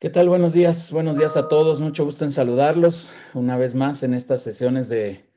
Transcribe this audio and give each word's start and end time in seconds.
¿Qué 0.00 0.10
tal? 0.10 0.28
Buenos 0.28 0.52
días, 0.52 0.92
buenos 0.92 1.18
días 1.18 1.36
a 1.36 1.48
todos. 1.48 1.80
Mucho 1.80 2.04
gusto 2.04 2.24
en 2.24 2.30
saludarlos 2.30 3.12
una 3.34 3.58
vez 3.58 3.74
más 3.74 4.04
en 4.04 4.14
estas 4.14 4.40
sesiones 4.42 4.88
de, 4.88 5.28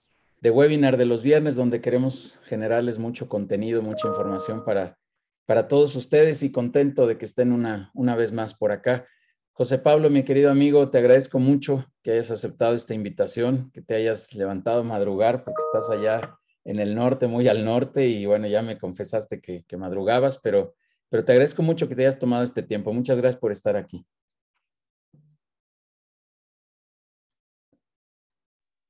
webinar 0.43 0.97
de 0.97 1.05
los 1.05 1.23
viernes 1.23 1.55
donde 1.55 1.81
queremos 1.81 2.39
generarles 2.43 2.99
mucho 2.99 3.27
contenido, 3.27 3.81
mucha 3.81 4.07
información 4.07 4.63
para, 4.63 4.99
para 5.47 5.67
todos 5.67 5.95
ustedes 5.95 6.43
y 6.43 6.51
contento 6.51 7.07
de 7.07 7.17
que 7.17 7.25
estén 7.25 7.53
una, 7.53 7.89
una 7.95 8.15
vez 8.15 8.31
más 8.31 8.53
por 8.53 8.71
acá. 8.71 9.07
José 9.51 9.79
Pablo, 9.79 10.11
mi 10.11 10.21
querido 10.21 10.51
amigo, 10.51 10.91
te 10.91 10.99
agradezco 10.99 11.39
mucho 11.39 11.87
que 12.03 12.11
hayas 12.11 12.29
aceptado 12.29 12.75
esta 12.75 12.93
invitación, 12.93 13.71
que 13.73 13.81
te 13.81 13.95
hayas 13.95 14.31
levantado 14.35 14.81
a 14.81 14.83
madrugar 14.83 15.43
porque 15.43 15.63
estás 15.73 15.89
allá 15.89 16.37
en 16.65 16.79
el 16.79 16.93
norte, 16.93 17.25
muy 17.25 17.47
al 17.47 17.65
norte 17.65 18.05
y 18.05 18.27
bueno, 18.27 18.45
ya 18.45 18.61
me 18.61 18.77
confesaste 18.77 19.41
que, 19.41 19.65
que 19.65 19.75
madrugabas, 19.75 20.37
pero, 20.37 20.75
pero 21.09 21.25
te 21.25 21.31
agradezco 21.31 21.63
mucho 21.63 21.89
que 21.89 21.95
te 21.95 22.03
hayas 22.03 22.19
tomado 22.19 22.43
este 22.43 22.61
tiempo. 22.61 22.93
Muchas 22.93 23.17
gracias 23.17 23.39
por 23.39 23.51
estar 23.51 23.75
aquí. 23.75 24.05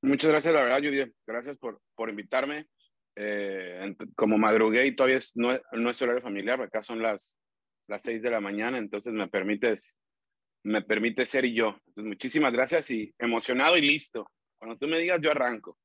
Muchas 0.02 0.32
gracias, 0.32 0.54
la 0.54 0.64
verdad, 0.64 0.80
Judy. 0.80 1.12
Gracias 1.28 1.58
por, 1.58 1.80
por 1.96 2.10
invitarme. 2.10 2.68
Eh, 3.16 3.96
como 4.16 4.38
madrugué 4.38 4.88
y 4.88 4.96
todavía 4.96 5.18
es, 5.18 5.36
no, 5.36 5.50
no, 5.74 5.90
es 5.90 6.02
horario 6.02 6.22
familiar, 6.22 6.62
acá 6.62 6.82
son 6.82 7.02
las, 7.02 7.38
las 7.88 8.02
6 8.04 8.22
de 8.22 8.32
la 8.32 8.40
mañana, 8.40 8.78
entonces 8.78 9.12
me 9.12 9.28
permites, 9.28 9.98
me 10.64 10.82
permite 10.82 11.26
ser 11.26 11.46
yo. 11.48 11.76
Entonces, 11.88 12.06
muchísimas 12.06 12.54
gracias 12.54 12.90
y 12.90 13.14
emocionado 13.20 13.78
y 13.78 13.82
listo. 13.82 14.32
Cuando 14.58 14.78
tú 14.78 14.88
me 14.88 14.98
digas, 14.98 15.20
yo 15.22 15.32
arranco. 15.32 15.78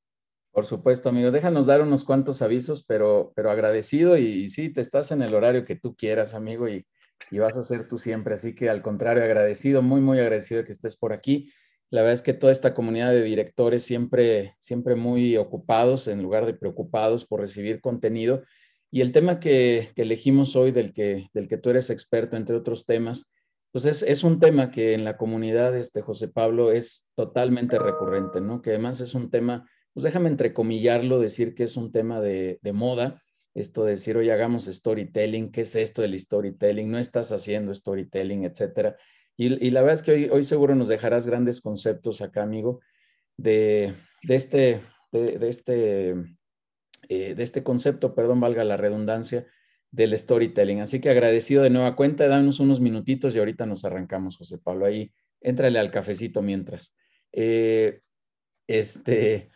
Por 0.52 0.66
supuesto, 0.66 1.08
amigo. 1.08 1.30
Déjanos 1.30 1.66
dar 1.66 1.82
unos 1.82 2.04
cuantos 2.04 2.40
avisos, 2.42 2.84
pero, 2.84 3.32
pero 3.34 3.50
agradecido 3.50 4.16
y, 4.16 4.24
y 4.26 4.48
sí, 4.48 4.72
te 4.72 4.80
estás 4.80 5.10
en 5.10 5.20
el 5.20 5.34
horario 5.34 5.64
que 5.64 5.76
tú 5.76 5.94
quieras, 5.96 6.32
amigo, 6.32 6.68
y, 6.68 6.86
y 7.30 7.38
vas 7.38 7.56
a 7.56 7.62
ser 7.62 7.88
tú 7.88 7.98
siempre. 7.98 8.34
Así 8.34 8.54
que 8.54 8.70
al 8.70 8.82
contrario, 8.82 9.24
agradecido, 9.24 9.82
muy, 9.82 10.00
muy 10.00 10.18
agradecido 10.18 10.60
de 10.60 10.66
que 10.66 10.72
estés 10.72 10.96
por 10.96 11.12
aquí. 11.12 11.52
La 11.96 12.02
verdad 12.02 12.12
es 12.12 12.20
que 12.20 12.34
toda 12.34 12.52
esta 12.52 12.74
comunidad 12.74 13.10
de 13.10 13.22
directores 13.22 13.82
siempre, 13.82 14.54
siempre 14.58 14.96
muy 14.96 15.38
ocupados 15.38 16.08
en 16.08 16.22
lugar 16.22 16.44
de 16.44 16.52
preocupados 16.52 17.24
por 17.24 17.40
recibir 17.40 17.80
contenido. 17.80 18.42
Y 18.90 19.00
el 19.00 19.12
tema 19.12 19.40
que, 19.40 19.92
elegimos 19.96 20.56
hoy, 20.56 20.72
del 20.72 20.92
que, 20.92 21.30
del 21.32 21.48
que 21.48 21.56
tú 21.56 21.70
eres 21.70 21.88
experto, 21.88 22.36
entre 22.36 22.54
otros 22.54 22.84
temas, 22.84 23.32
pues 23.72 23.86
es, 23.86 24.24
un 24.24 24.38
tema 24.40 24.70
que 24.70 24.92
en 24.92 25.04
la 25.04 25.16
comunidad, 25.16 25.74
este 25.74 26.02
José 26.02 26.28
Pablo, 26.28 26.70
es 26.70 27.08
totalmente 27.14 27.78
recurrente, 27.78 28.42
¿no? 28.42 28.60
Que 28.60 28.72
además 28.72 29.00
es 29.00 29.14
un 29.14 29.30
tema, 29.30 29.66
pues 29.94 30.04
déjame 30.04 30.28
entrecomillarlo, 30.28 31.18
decir 31.18 31.54
que 31.54 31.62
es 31.62 31.78
un 31.78 31.92
tema 31.92 32.20
de, 32.20 32.60
moda, 32.74 33.22
esto 33.54 33.84
de 33.84 33.92
decir, 33.92 34.18
hoy 34.18 34.28
hagamos 34.28 34.66
storytelling, 34.66 35.50
¿qué 35.50 35.62
es 35.62 35.74
esto 35.74 36.02
del 36.02 36.20
storytelling? 36.20 36.90
No 36.90 36.98
estás 36.98 37.32
haciendo 37.32 37.72
storytelling, 37.72 38.44
etcétera. 38.44 38.98
Y, 39.36 39.70
la 39.70 39.82
verdad 39.82 39.96
es 39.96 40.02
que 40.02 40.12
hoy, 40.12 40.28
hoy, 40.30 40.44
seguro 40.44 40.74
nos 40.74 40.88
dejarás 40.88 41.26
grandes 41.26 41.60
conceptos 41.60 42.22
acá, 42.22 42.42
amigo, 42.42 42.80
de, 43.36 43.94
de 44.22 44.34
este, 44.34 44.80
de, 45.12 45.48
este, 45.48 46.10
eh, 47.08 47.34
de 47.34 47.42
este 47.42 47.62
concepto, 47.62 48.14
perdón, 48.14 48.40
valga 48.40 48.64
la 48.64 48.76
redundancia, 48.78 49.46
del 49.90 50.18
storytelling. 50.18 50.80
Así 50.80 51.00
que 51.00 51.10
agradecido 51.10 51.62
de 51.62 51.70
nueva 51.70 51.96
cuenta, 51.96 52.28
danos 52.28 52.60
unos 52.60 52.80
minutitos 52.80 53.34
y 53.34 53.38
ahorita 53.38 53.66
nos 53.66 53.84
arrancamos, 53.84 54.36
José 54.36 54.58
Pablo. 54.58 54.86
Ahí, 54.86 55.12
éntrale 55.40 55.78
al 55.78 55.90
cafecito 55.90 56.42
mientras. 56.42 56.94
Eh, 57.32 58.00
este, 58.66 59.50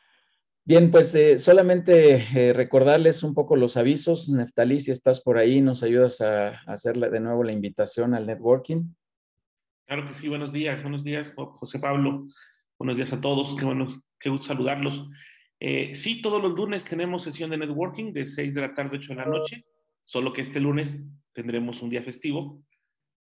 bien, 0.65 0.91
pues 0.91 1.15
eh, 1.15 1.39
solamente 1.39 2.53
recordarles 2.55 3.23
un 3.23 3.35
poco 3.35 3.57
los 3.57 3.77
avisos. 3.77 4.29
Neftalí, 4.29 4.81
si 4.81 4.91
estás 4.91 5.21
por 5.21 5.37
ahí, 5.37 5.61
nos 5.61 5.83
ayudas 5.83 6.21
a, 6.21 6.49
a 6.49 6.73
hacer 6.73 6.99
de 6.99 7.21
nuevo 7.21 7.45
la 7.45 7.53
invitación 7.53 8.15
al 8.15 8.27
networking. 8.27 8.85
Claro 9.91 10.07
que 10.07 10.15
sí, 10.15 10.29
buenos 10.29 10.53
días, 10.53 10.81
buenos 10.83 11.03
días, 11.03 11.33
José 11.35 11.81
Pablo. 11.81 12.29
Buenos 12.79 12.97
días 12.97 13.13
a 13.13 13.21
todos, 13.21 13.57
qué, 13.57 13.65
bueno, 13.65 13.89
qué 14.21 14.31
gusto 14.31 14.47
saludarlos. 14.47 15.11
Eh, 15.59 15.97
sí, 15.97 16.23
todos 16.23 16.41
los 16.41 16.53
lunes 16.53 16.85
tenemos 16.85 17.25
sesión 17.25 17.51
de 17.51 17.59
networking 17.59 18.13
de 18.13 18.25
6 18.25 18.55
de 18.55 18.61
la 18.61 18.73
tarde, 18.73 18.99
8 18.99 19.09
de 19.09 19.15
la 19.17 19.25
noche, 19.25 19.65
solo 20.05 20.33
que 20.33 20.43
este 20.43 20.61
lunes 20.61 21.05
tendremos 21.33 21.83
un 21.83 21.91
día 21.91 22.05
festivo, 22.05 22.63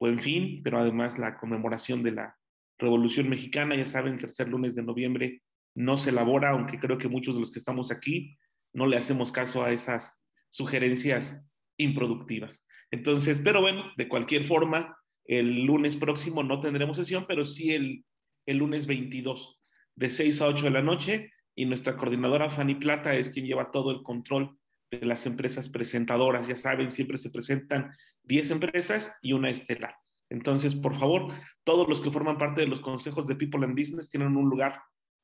buen 0.00 0.18
fin, 0.18 0.62
pero 0.62 0.78
además 0.78 1.18
la 1.18 1.36
conmemoración 1.36 2.02
de 2.02 2.12
la 2.12 2.38
Revolución 2.78 3.28
Mexicana, 3.28 3.76
ya 3.76 3.84
saben, 3.84 4.14
el 4.14 4.20
tercer 4.20 4.48
lunes 4.48 4.74
de 4.74 4.82
noviembre 4.82 5.42
no 5.74 5.98
se 5.98 6.08
elabora, 6.08 6.52
aunque 6.52 6.80
creo 6.80 6.96
que 6.96 7.08
muchos 7.08 7.34
de 7.34 7.42
los 7.42 7.50
que 7.50 7.58
estamos 7.58 7.90
aquí 7.90 8.34
no 8.72 8.86
le 8.86 8.96
hacemos 8.96 9.30
caso 9.30 9.62
a 9.62 9.72
esas 9.72 10.18
sugerencias 10.48 11.38
improductivas. 11.76 12.66
Entonces, 12.90 13.42
pero 13.44 13.60
bueno, 13.60 13.92
de 13.98 14.08
cualquier 14.08 14.42
forma, 14.42 14.96
el 15.28 15.64
lunes 15.64 15.96
próximo 15.96 16.42
no 16.42 16.60
tendremos 16.60 16.96
sesión, 16.96 17.26
pero 17.26 17.44
sí 17.44 17.72
el, 17.72 18.04
el 18.46 18.58
lunes 18.58 18.86
22, 18.86 19.60
de 19.94 20.10
6 20.10 20.40
a 20.42 20.46
8 20.46 20.64
de 20.64 20.70
la 20.70 20.82
noche. 20.82 21.32
Y 21.54 21.64
nuestra 21.64 21.96
coordinadora 21.96 22.50
Fanny 22.50 22.74
Plata 22.74 23.14
es 23.14 23.30
quien 23.30 23.46
lleva 23.46 23.70
todo 23.70 23.90
el 23.90 24.02
control 24.02 24.58
de 24.90 25.06
las 25.06 25.26
empresas 25.26 25.68
presentadoras. 25.68 26.46
Ya 26.46 26.56
saben, 26.56 26.90
siempre 26.90 27.18
se 27.18 27.30
presentan 27.30 27.90
10 28.24 28.50
empresas 28.52 29.16
y 29.22 29.32
una 29.32 29.50
estelar. 29.50 29.96
Entonces, 30.28 30.74
por 30.74 30.98
favor, 30.98 31.32
todos 31.64 31.88
los 31.88 32.00
que 32.00 32.10
forman 32.10 32.38
parte 32.38 32.60
de 32.60 32.66
los 32.66 32.80
consejos 32.80 33.26
de 33.26 33.36
People 33.36 33.64
and 33.64 33.78
Business 33.78 34.08
tienen 34.08 34.36
un 34.36 34.48
lugar 34.48 34.82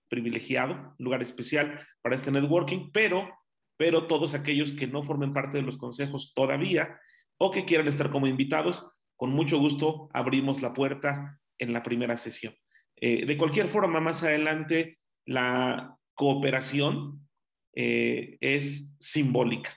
privilegiado, 0.09 0.95
lugar 0.99 1.23
especial 1.23 1.81
para 2.03 2.15
este 2.15 2.31
networking, 2.31 2.91
pero, 2.93 3.29
pero 3.77 4.07
todos 4.07 4.35
aquellos 4.35 4.73
que 4.73 4.87
no 4.87 5.03
formen 5.03 5.33
parte 5.33 5.57
de 5.59 5.63
los 5.63 5.79
consejos 5.79 6.33
todavía 6.35 7.01
o 7.39 7.51
que 7.51 7.65
quieran 7.65 7.89
estar 7.89 8.11
como 8.11 8.27
invitados, 8.27 8.87
con 9.23 9.31
mucho 9.31 9.57
gusto 9.57 10.11
abrimos 10.13 10.63
la 10.63 10.73
puerta 10.73 11.39
en 11.57 11.73
la 11.73 11.85
primera 11.85 12.17
sesión. 12.17 12.57
Eh, 12.97 13.25
de 13.25 13.39
cualquier 13.39 13.69
forma, 13.69 14.01
más 14.01 14.25
adelante, 14.25 14.99
la 15.25 15.97
cooperación 16.15 17.29
eh, 17.73 18.37
es 18.41 18.93
simbólica, 18.99 19.71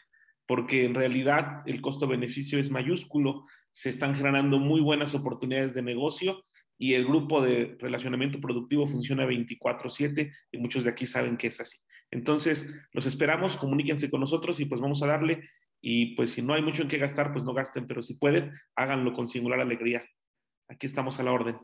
porque 0.47 0.85
en 0.85 0.95
realidad 0.95 1.59
el 1.67 1.79
costo-beneficio 1.79 2.57
es 2.57 2.71
mayúsculo, 2.71 3.45
se 3.71 3.91
están 3.91 4.15
generando 4.15 4.57
muy 4.57 4.81
buenas 4.81 5.13
oportunidades 5.13 5.75
de 5.75 5.83
negocio 5.83 6.41
y 6.79 6.95
el 6.95 7.05
grupo 7.05 7.39
de 7.43 7.77
relacionamiento 7.77 8.41
productivo 8.41 8.87
funciona 8.87 9.27
24/7 9.27 10.31
y 10.53 10.57
muchos 10.57 10.85
de 10.85 10.89
aquí 10.89 11.05
saben 11.05 11.37
que 11.37 11.49
es 11.49 11.61
así. 11.61 11.77
Entonces, 12.09 12.65
los 12.93 13.05
esperamos, 13.05 13.57
comuníquense 13.57 14.09
con 14.09 14.21
nosotros 14.21 14.59
y 14.59 14.65
pues 14.65 14.81
vamos 14.81 15.03
a 15.03 15.07
darle 15.07 15.43
y 15.81 16.15
pues 16.15 16.31
si 16.31 16.41
no 16.41 16.53
hay 16.53 16.61
mucho 16.61 16.81
en 16.81 16.87
qué 16.87 16.97
gastar, 16.97 17.31
pues 17.31 17.43
no 17.43 17.53
gasten, 17.53 17.87
pero 17.87 18.01
si 18.01 18.15
pueden, 18.15 18.51
háganlo 18.75 19.13
con 19.13 19.29
singular 19.29 19.59
alegría. 19.59 20.03
Aquí 20.67 20.87
estamos 20.87 21.19
a 21.19 21.23
la 21.23 21.31
orden. 21.31 21.57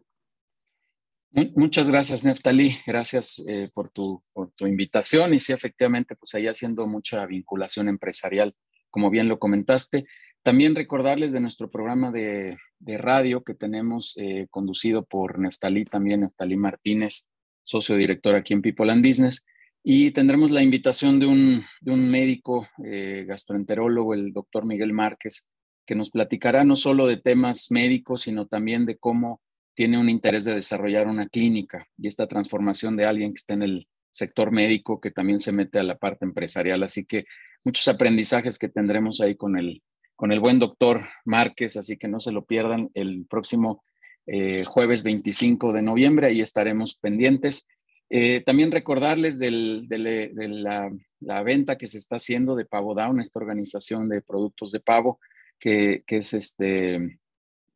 Muchas 1.56 1.90
gracias, 1.90 2.26
Neftali. 2.26 2.78
Gracias 2.86 3.40
eh, 3.48 3.70
por, 3.74 3.90
tu, 3.90 4.22
por 4.34 4.52
tu 4.52 4.68
invitación. 4.68 5.34
Y 5.34 5.40
sí, 5.40 5.54
efectivamente, 5.54 6.16
pues 6.16 6.36
ahí 6.36 6.46
haciendo 6.48 6.88
mucha 6.88 7.26
vinculación 7.26 7.88
empresarial, 7.88 8.54
como 8.90 9.10
bien 9.10 9.30
lo 9.30 9.40
comentaste. 9.40 10.06
También 10.44 10.76
recordarles 10.76 11.32
de 11.32 11.40
nuestro 11.40 11.72
programa 11.72 12.12
de, 12.12 12.58
de 12.80 12.98
radio 12.98 13.44
que 13.44 13.54
tenemos 13.54 14.14
eh, 14.18 14.48
conducido 14.50 15.06
por 15.06 15.40
Neftali, 15.40 15.86
también 15.86 16.22
Neftali 16.22 16.58
Martínez, 16.58 17.30
socio 17.64 17.96
director 17.96 18.36
aquí 18.36 18.54
en 18.54 18.62
People 18.62 18.92
and 18.92 19.08
Business. 19.08 19.46
Y 19.84 20.12
tendremos 20.12 20.52
la 20.52 20.62
invitación 20.62 21.20
de 21.20 21.26
un, 21.26 21.66
médico 21.84 22.68
eh, 22.86 23.26
gastroenterólogo, 23.28 24.14
el 24.14 24.32
doctor 24.32 24.66
Miguel 24.66 24.94
Márquez, 24.94 25.50
que 25.86 25.96
nos 25.96 26.12
platicará 26.12 26.64
no 26.64 26.76
solo 26.76 27.08
de 27.08 27.18
temas 27.18 27.72
médicos, 27.72 28.22
sino 28.22 28.46
también 28.46 28.86
de 28.86 28.98
cómo 28.98 29.42
tiene 29.74 29.98
un 29.98 30.10
interés 30.10 30.44
de 30.46 30.54
desarrollar 30.54 31.08
una 31.08 31.28
clínica 31.28 31.88
y 31.98 32.08
esta 32.08 32.28
transformación 32.28 32.96
de 32.96 33.06
alguien 33.06 33.34
que 33.34 33.40
está 33.40 33.54
en 33.56 33.64
el 33.64 33.88
sector 34.12 34.52
médico, 34.52 35.00
que 35.00 35.12
también 35.12 35.40
se 35.40 35.52
mete 35.52 35.80
a 35.80 35.84
la 35.84 35.98
parte 35.98 36.26
empresarial. 36.26 36.84
Así 36.84 37.06
que 37.06 37.26
muchos 37.64 37.88
aprendizajes 37.88 38.60
que 38.60 38.70
tendremos 38.70 39.22
ahí 39.22 39.36
con 39.36 39.58
el, 39.58 39.82
con 40.16 40.32
el 40.32 40.40
buen 40.40 40.60
doctor 40.60 41.08
Márquez, 41.26 41.78
así 41.78 41.98
que 41.98 42.08
no 42.08 42.20
se 42.20 42.32
lo 42.32 42.46
pierdan 42.46 42.90
el 42.94 43.26
próximo 43.28 43.84
eh, 44.28 44.64
jueves 44.66 45.02
25 45.02 45.74
de 45.74 45.82
noviembre, 45.82 46.28
ahí 46.28 46.42
estaremos 46.42 46.96
pendientes. 46.98 47.68
Eh, 48.14 48.42
también 48.42 48.74
recordarles 48.74 49.40
de 49.40 49.52
la, 49.52 51.44
venta 51.44 51.78
que 51.78 51.88
se 51.88 51.98
está 51.98 52.18
haciendo 52.18 52.58
de 52.58 52.66
Pavo 52.66 52.94
Down, 52.94 53.22
esta 53.22 53.40
organización 53.40 54.10
de 54.10 54.22
productos 54.22 54.74
de 54.74 54.82
pavo, 54.82 55.18
que, 55.58 56.04
es 56.06 56.34
este, 56.34 57.20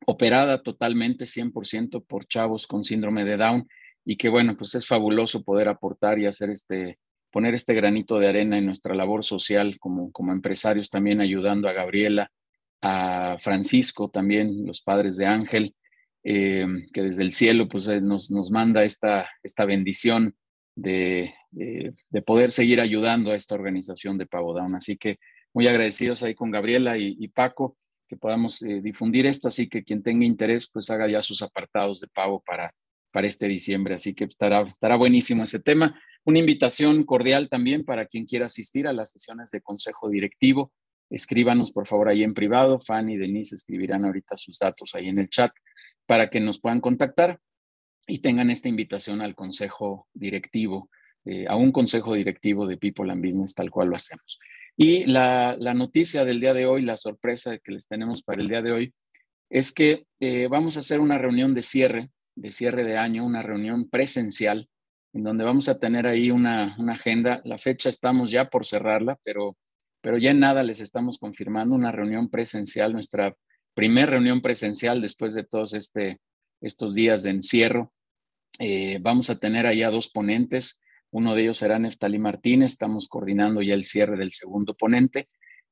operada 0.06 0.62
totalmente 0.62 1.24
100% 1.24 2.06
por 2.06 2.26
chavos 2.26 2.68
con 2.68 2.84
síndrome 2.84 3.24
de 3.24 3.38
Down 3.38 3.66
y 4.04 4.18
que 4.18 4.28
bueno, 4.28 4.58
pues 4.58 4.76
es 4.76 4.86
fabuloso 4.86 5.42
poder 5.42 5.70
aportar 5.70 6.20
y 6.20 6.26
hacer 6.26 6.50
este, 6.50 7.00
poner 7.32 7.54
este 7.54 7.74
granito 7.74 8.20
de 8.20 8.28
arena 8.28 8.58
en 8.58 8.66
nuestra 8.66 8.94
labor 8.94 9.24
social 9.24 9.80
como, 9.80 10.12
como 10.12 10.34
empresarios, 10.34 10.90
también 10.90 11.22
ayudando 11.22 11.70
a 11.70 11.74
Gabriela, 11.74 12.30
a 12.82 13.38
Francisco, 13.40 14.10
también 14.10 14.66
los 14.66 14.82
padres 14.82 15.16
de 15.16 15.28
Ángel, 15.28 15.76
eh, 16.28 16.66
que 16.92 17.04
desde 17.04 17.22
el 17.22 17.34
cielo 17.34 17.70
pues, 17.70 17.88
eh, 17.88 18.02
nos, 18.02 18.32
nos, 18.32 18.50
manda 18.50 18.84
esta, 18.84 19.30
esta 19.44 19.64
bendición 19.64 20.36
de, 20.76 21.36
de, 21.52 22.22
poder 22.24 22.52
seguir 22.52 22.82
ayudando 22.82 23.32
a 23.32 23.36
esta 23.36 23.54
organización 23.54 24.18
de 24.18 24.26
Pavo 24.26 24.54
Down. 24.54 24.74
Así 24.74 24.98
que 24.98 25.20
muy 25.54 25.68
agradecidos 25.68 26.24
ahí 26.24 26.34
con 26.34 26.50
Gabriela 26.50 26.98
y, 26.98 27.28
Paco, 27.28 27.78
que 28.08 28.18
podamos 28.18 28.64
eh, 28.64 28.82
difundir 28.82 29.28
esto, 29.28 29.48
así 29.48 29.70
que 29.70 29.84
quien 29.84 30.02
tenga 30.02 30.26
interés, 30.26 30.68
pues 30.72 30.90
haga 30.90 31.08
ya 31.08 31.22
sus 31.22 31.44
apartados 31.44 32.00
de 32.00 32.08
pago 32.08 32.42
para, 32.44 32.74
para 33.12 33.28
este 33.28 33.48
diciembre, 33.48 33.94
así 33.94 34.16
que 34.16 34.24
estará, 34.24 34.62
estará 34.62 34.96
buenísimo 34.96 35.44
ese 35.44 35.62
tema. 35.62 36.02
Una 36.26 36.40
invitación 36.40 37.04
cordial 37.04 37.50
también 37.50 37.86
para 37.86 38.08
quien 38.08 38.26
quiera 38.26 38.48
asistir 38.48 38.88
a 38.88 38.94
las 38.94 39.12
sesiones 39.12 39.52
de 39.52 39.62
consejo 39.62 40.10
directivo. 40.10 40.74
Escríbanos 41.12 41.72
por 41.72 41.88
favor 41.88 42.10
ahí 42.10 42.24
en 42.24 42.34
privado. 42.34 42.80
Fanny 42.80 43.14
y 43.14 43.18
Denise 43.18 43.54
escribirán 43.54 44.06
ahorita 44.06 44.36
sus 44.38 44.58
datos 44.58 44.96
ahí 44.96 45.08
en 45.08 45.20
el 45.20 45.30
chat 45.30 45.52
para 46.06 46.30
que 46.30 46.40
nos 46.40 46.60
puedan 46.60 46.82
contactar 46.82 47.40
y 48.08 48.20
tengan 48.20 48.50
esta 48.50 48.70
invitación 48.70 49.22
al 49.22 49.36
consejo 49.36 50.08
directivo, 50.14 50.90
eh, 51.26 51.46
a 51.48 51.56
un 51.56 51.72
consejo 51.72 52.14
directivo 52.14 52.68
de 52.68 52.78
People 52.78 53.12
and 53.12 53.24
Business, 53.24 53.56
tal 53.56 53.72
cual 53.72 53.90
lo 53.90 53.96
hacemos. 53.96 54.40
Y 54.78 55.06
la, 55.06 55.58
noticia 55.74 56.26
del 56.26 56.40
día 56.40 56.54
de 56.54 56.66
hoy, 56.66 56.82
la 56.82 56.98
sorpresa 56.98 57.58
que 57.58 57.72
les 57.72 57.88
tenemos 57.88 58.24
para 58.24 58.42
el 58.42 58.50
día 58.50 58.62
de 58.62 58.72
hoy, 58.72 58.94
es 59.50 59.72
que 59.72 60.06
eh, 60.20 60.48
vamos 60.50 60.76
a 60.76 60.82
hacer 60.82 61.00
una 61.00 61.18
reunión 61.18 61.54
de 61.54 61.64
cierre, 61.64 62.10
de 62.36 62.50
cierre 62.50 62.84
de 62.84 62.98
año, 62.98 63.26
una 63.26 63.42
reunión 63.42 63.90
presencial, 63.90 64.70
en 65.14 65.24
donde 65.24 65.46
vamos 65.46 65.70
a 65.70 65.80
tener 65.80 66.06
ahí 66.06 66.30
una, 66.30 66.76
agenda. 66.90 67.42
La 67.46 67.58
fecha 67.58 67.90
estamos 67.90 68.32
ya 68.32 68.50
por 68.50 68.66
cerrarla, 68.66 69.18
pero, 69.24 69.56
pero 70.02 70.18
ya 70.18 70.32
en 70.32 70.42
nada 70.42 70.62
les 70.62 70.82
estamos 70.82 71.18
confirmando 71.20 71.74
una 71.74 71.92
reunión 71.92 72.30
presencial, 72.30 72.92
nuestra 72.92 73.34
primera 73.76 74.12
reunión 74.12 74.42
presencial 74.42 75.02
después 75.02 75.36
de 75.36 75.44
todos 75.44 75.74
este, 75.74 76.20
estos 76.62 76.96
días 76.96 77.22
de 77.24 77.30
encierro. 77.32 77.94
Eh, 78.58 79.00
vamos 79.02 79.30
a 79.30 79.38
tener 79.38 79.68
ahí 79.68 79.84
a 79.84 79.92
dos 79.92 80.10
ponentes. 80.10 80.82
Uno 81.12 81.36
de 81.36 81.44
ellos 81.44 81.58
será 81.58 81.78
Neftali 81.78 82.18
Martínez. 82.18 82.72
Estamos 82.72 83.08
coordinando 83.08 83.62
ya 83.62 83.74
el 83.74 83.86
cierre 83.86 84.18
del 84.18 84.32
segundo 84.32 84.74
ponente. 84.76 85.28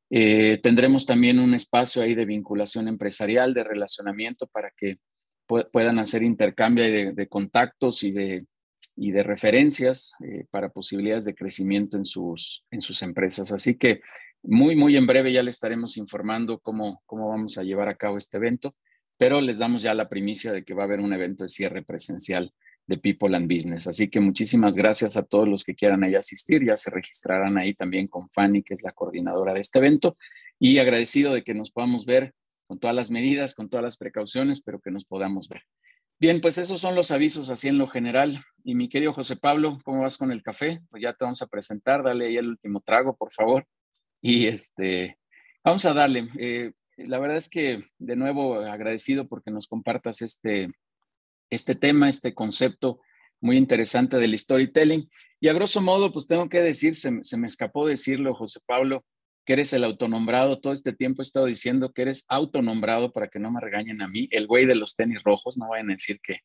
Eh, 0.10 0.60
tendremos 0.62 1.06
también 1.06 1.40
un 1.40 1.54
espacio 1.54 2.02
ahí 2.02 2.14
de 2.14 2.26
vinculación 2.26 2.88
empresarial, 2.88 3.54
de 3.54 3.64
relacionamiento 3.64 4.48
para 4.48 4.72
que 4.78 4.98
puedan 5.48 6.00
hacer 6.00 6.24
intercambio 6.24 6.84
de, 6.84 7.28
contactos 7.28 8.04
y 8.04 8.12
de, 8.12 8.46
y 8.96 9.12
de 9.12 9.24
referencias 9.24 10.14
eh, 10.24 10.46
para 10.50 10.70
posibilidades 10.70 11.26
de 11.26 11.36
crecimiento 11.36 11.98
en 11.98 12.06
sus, 12.06 12.66
en 12.72 12.82
sus 12.82 13.02
empresas. 13.02 13.52
Así 13.52 13.76
que 13.76 14.02
muy, 14.44 14.76
muy 14.76 14.98
en 14.98 15.08
breve 15.08 15.32
ya 15.32 15.42
le 15.42 15.52
estaremos 15.52 15.98
informando 15.98 16.60
cómo, 16.60 17.02
cómo 17.06 17.30
vamos 17.30 17.58
a 17.58 17.64
llevar 17.64 17.88
a 17.88 17.96
cabo 17.96 18.18
este 18.18 18.38
evento, 18.38 18.76
pero 19.18 19.42
les 19.42 19.60
damos 19.60 19.82
ya 19.82 19.94
la 19.94 20.10
primicia 20.10 20.52
de 20.52 20.64
que 20.64 20.74
va 20.74 20.84
a 20.84 20.86
haber 20.86 21.00
un 21.00 21.14
evento 21.14 21.44
de 21.44 21.48
cierre 21.48 21.84
presencial 21.84 22.54
de 22.86 22.98
People 22.98 23.36
and 23.36 23.52
Business. 23.52 23.88
Así 23.88 24.10
que 24.10 24.20
muchísimas 24.20 24.76
gracias 24.76 25.16
a 25.16 25.24
todos 25.24 25.48
los 25.48 25.64
que 25.64 25.76
quieran 25.76 26.04
ahí 26.04 26.16
asistir. 26.16 26.66
Ya 26.66 26.76
se 26.76 26.92
registrarán 26.92 27.58
ahí 27.58 27.74
también 27.74 28.08
con 28.08 28.30
Fanny, 28.30 28.64
que 28.64 28.74
es 28.74 28.84
la 28.84 28.92
coordinadora 28.92 29.54
de 29.54 29.62
este 29.62 29.80
evento. 29.80 30.18
Y 30.60 30.80
agradecido 30.80 31.34
de 31.34 31.44
que 31.44 31.54
nos 31.54 31.72
podamos 31.72 32.06
ver 32.06 32.34
con 32.68 32.80
todas 32.80 32.96
las 32.96 33.12
medidas, 33.12 33.56
con 33.56 33.70
todas 33.70 33.84
las 33.84 33.98
precauciones, 33.98 34.62
pero 34.62 34.82
que 34.82 34.92
nos 34.92 35.06
podamos 35.06 35.48
ver. 35.48 35.62
Bien, 36.20 36.42
pues 36.42 36.58
esos 36.58 36.80
son 36.80 36.96
los 36.96 37.12
avisos 37.12 37.50
así 37.50 37.70
en 37.70 37.78
lo 37.78 37.88
general. 37.88 38.44
Y 38.64 38.76
mi 38.76 38.90
querido 38.90 39.14
José 39.14 39.36
Pablo, 39.36 39.78
¿cómo 39.84 40.02
vas 40.02 40.18
con 40.18 40.32
el 40.32 40.44
café? 40.44 40.82
Pues 40.90 41.02
ya 41.02 41.14
te 41.14 41.24
vamos 41.24 41.42
a 41.42 41.48
presentar, 41.48 42.04
dale 42.04 42.28
ahí 42.28 42.38
el 42.38 42.50
último 42.50 42.82
trago, 42.82 43.16
por 43.16 43.32
favor. 43.32 43.66
Y 44.26 44.48
este, 44.48 45.20
vamos 45.66 45.84
a 45.84 45.94
darle. 45.94 46.30
Eh, 46.40 46.72
la 46.96 47.20
verdad 47.20 47.38
es 47.38 47.50
que 47.50 47.84
de 48.00 48.16
nuevo 48.16 48.56
agradecido 48.56 49.28
porque 49.28 49.52
nos 49.52 49.68
compartas 49.68 50.22
este, 50.22 50.72
este 51.50 51.76
tema, 51.76 52.08
este 52.08 52.34
concepto 52.34 53.02
muy 53.42 53.58
interesante 53.58 54.18
del 54.18 54.40
storytelling. 54.40 55.10
Y 55.42 55.50
a 55.50 55.54
grosso 55.54 55.82
modo, 55.82 56.14
pues 56.14 56.26
tengo 56.26 56.48
que 56.48 56.62
decir, 56.62 56.96
se, 56.96 57.12
me 57.12 57.48
escapó 57.48 57.86
decirlo, 57.86 58.34
José 58.34 58.62
Pablo, 58.66 59.04
que 59.46 59.54
eres 59.54 59.74
el 59.74 59.84
autonombrado. 59.84 60.62
Todo 60.62 60.72
este 60.72 60.94
tiempo 60.94 61.22
he 61.22 61.24
estado 61.24 61.48
diciendo 61.48 61.92
que 61.92 62.04
eres 62.04 62.24
autonombrado 62.30 63.12
para 63.12 63.28
que 63.28 63.40
no 63.40 63.52
me 63.52 63.60
regañen 63.60 64.02
a 64.02 64.08
mí, 64.08 64.30
el 64.32 64.48
güey 64.48 64.66
de 64.66 64.76
los 64.76 64.96
tenis 64.96 65.22
rojos, 65.22 65.58
no 65.58 65.68
vayan 65.68 65.90
a 65.90 65.94
decir 65.96 66.22
que, 66.24 66.40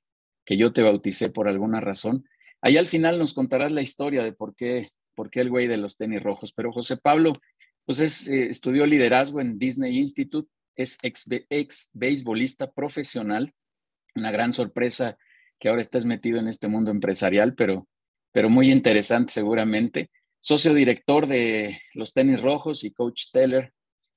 que 0.45 0.57
yo 0.57 0.73
te 0.73 0.83
bauticé 0.83 1.31
por 1.31 1.47
alguna 1.47 1.81
razón. 1.81 2.25
Ahí 2.61 2.77
al 2.77 2.89
final 2.89 3.21
nos 3.21 3.35
contarás 3.35 3.71
la 3.71 3.83
historia 3.83 4.25
de 4.25 4.33
por 4.33 4.57
qué, 4.57 4.91
por 5.15 5.31
qué 5.31 5.43
el 5.43 5.51
güey 5.51 5.69
de 5.69 5.77
los 5.77 5.97
tenis 5.97 6.21
rojos. 6.21 6.53
Pero 6.53 6.73
José 6.73 6.97
Pablo, 6.97 7.35
pues 7.89 8.01
es, 8.01 8.29
eh, 8.29 8.51
estudió 8.51 8.85
liderazgo 8.85 9.41
en 9.41 9.59
Disney 9.59 9.97
Institute, 9.99 10.47
es 10.77 10.99
ex, 11.03 11.25
ex 11.49 11.89
beisbolista 11.95 12.71
profesional, 12.71 13.55
una 14.15 14.31
gran 14.31 14.53
sorpresa 14.53 15.17
que 15.59 15.71
ahora 15.71 15.81
estés 15.81 16.05
metido 16.05 16.39
en 16.39 16.49
este 16.49 16.69
mundo 16.69 16.91
empresarial, 16.91 17.55
pero, 17.55 17.89
pero 18.31 18.51
muy 18.51 18.71
interesante 18.71 19.33
seguramente. 19.33 20.11
Socio 20.39 20.75
director 20.75 21.27
de 21.27 21.81
los 21.95 22.13
tenis 22.13 22.43
rojos 22.43 22.85
y 22.85 22.91
coach 22.91 23.31
Teller, 23.33 23.73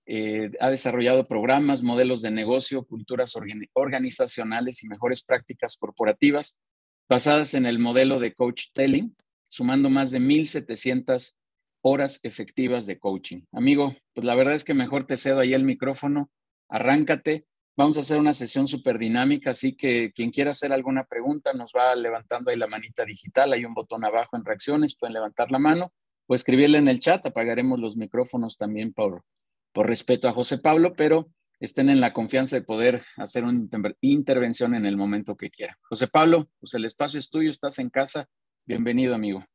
eh, 0.06 0.52
ha 0.60 0.70
desarrollado 0.70 1.30
programas, 1.30 1.82
modelos 1.82 2.22
de 2.22 2.32
negocio, 2.32 2.84
culturas 2.84 3.38
organizacionales 3.72 4.84
y 4.84 4.90
mejores 4.90 5.24
prácticas 5.24 5.78
corporativas 5.78 6.60
basadas 7.08 7.54
en 7.54 7.66
el 7.66 7.80
modelo 7.80 8.20
de 8.20 8.34
coach 8.34 8.66
telling, 8.74 9.16
sumando 9.48 9.90
más 9.90 10.12
de 10.12 10.20
1.700 10.20 11.38
horas 11.82 12.20
efectivas 12.24 12.86
de 12.86 13.00
coaching. 13.00 13.42
Amigo, 13.52 13.96
pues 14.14 14.26
la 14.26 14.36
verdad 14.36 14.54
es 14.54 14.64
que 14.64 14.74
mejor 14.74 15.06
te 15.08 15.18
cedo 15.18 15.40
ahí 15.40 15.54
el 15.54 15.64
micrófono, 15.64 16.30
arráncate 16.70 17.46
Vamos 17.78 17.98
a 17.98 18.02
hacer 18.02 18.20
una 18.20 18.34
sesión 18.34 18.68
súper 18.68 19.00
dinámica, 19.00 19.52
así 19.52 19.76
que 19.76 20.12
quien 20.12 20.30
quiera 20.30 20.52
hacer 20.52 20.74
alguna 20.74 21.06
pregunta 21.06 21.54
nos 21.54 21.72
va 21.76 21.96
levantando 21.96 22.52
ahí 22.52 22.58
la 22.58 22.68
manita 22.68 23.06
digital, 23.06 23.54
hay 23.54 23.64
un 23.64 23.74
botón 23.74 24.04
abajo 24.04 24.36
en 24.36 24.44
reacciones, 24.44 24.96
pueden 24.96 25.14
levantar 25.14 25.52
la 25.52 25.60
mano 25.60 25.94
o 26.28 26.36
escribirle 26.36 26.80
en 26.80 26.90
el 26.90 27.00
chat, 27.00 27.26
apagaremos 27.26 27.80
los 27.80 27.96
micrófonos 27.96 28.58
también 28.58 28.94
por, 28.94 29.24
por 29.72 29.88
respeto 29.88 30.28
a 30.28 30.34
José 30.34 30.58
Pablo, 30.58 30.94
pero 30.96 31.32
estén 31.62 31.90
en 31.90 32.02
la 32.02 32.12
confianza 32.12 32.58
de 32.58 32.64
poder 32.64 33.04
hacer 33.16 33.46
una 33.46 33.68
intervención 34.02 34.76
en 34.76 34.86
el 34.86 34.98
momento 34.98 35.38
que 35.38 35.50
quiera. 35.50 35.78
José 35.82 36.08
Pablo, 36.08 36.50
pues 36.60 36.74
el 36.74 36.84
espacio 36.84 37.20
es 37.20 37.30
tuyo, 37.30 37.50
estás 37.50 37.80
en 37.80 37.90
casa, 37.90 38.28
bienvenido 38.66 39.16
amigo. 39.16 39.46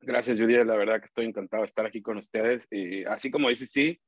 Gracias, 0.00 0.38
Judy. 0.38 0.54
La 0.64 0.76
verdad 0.76 1.00
que 1.00 1.06
estoy 1.06 1.26
encantado 1.26 1.62
de 1.62 1.66
estar 1.66 1.84
aquí 1.84 2.00
con 2.00 2.18
ustedes. 2.18 2.66
Y 2.70 3.04
así 3.04 3.30
como 3.30 3.48
dices, 3.48 3.70
sí, 3.70 4.00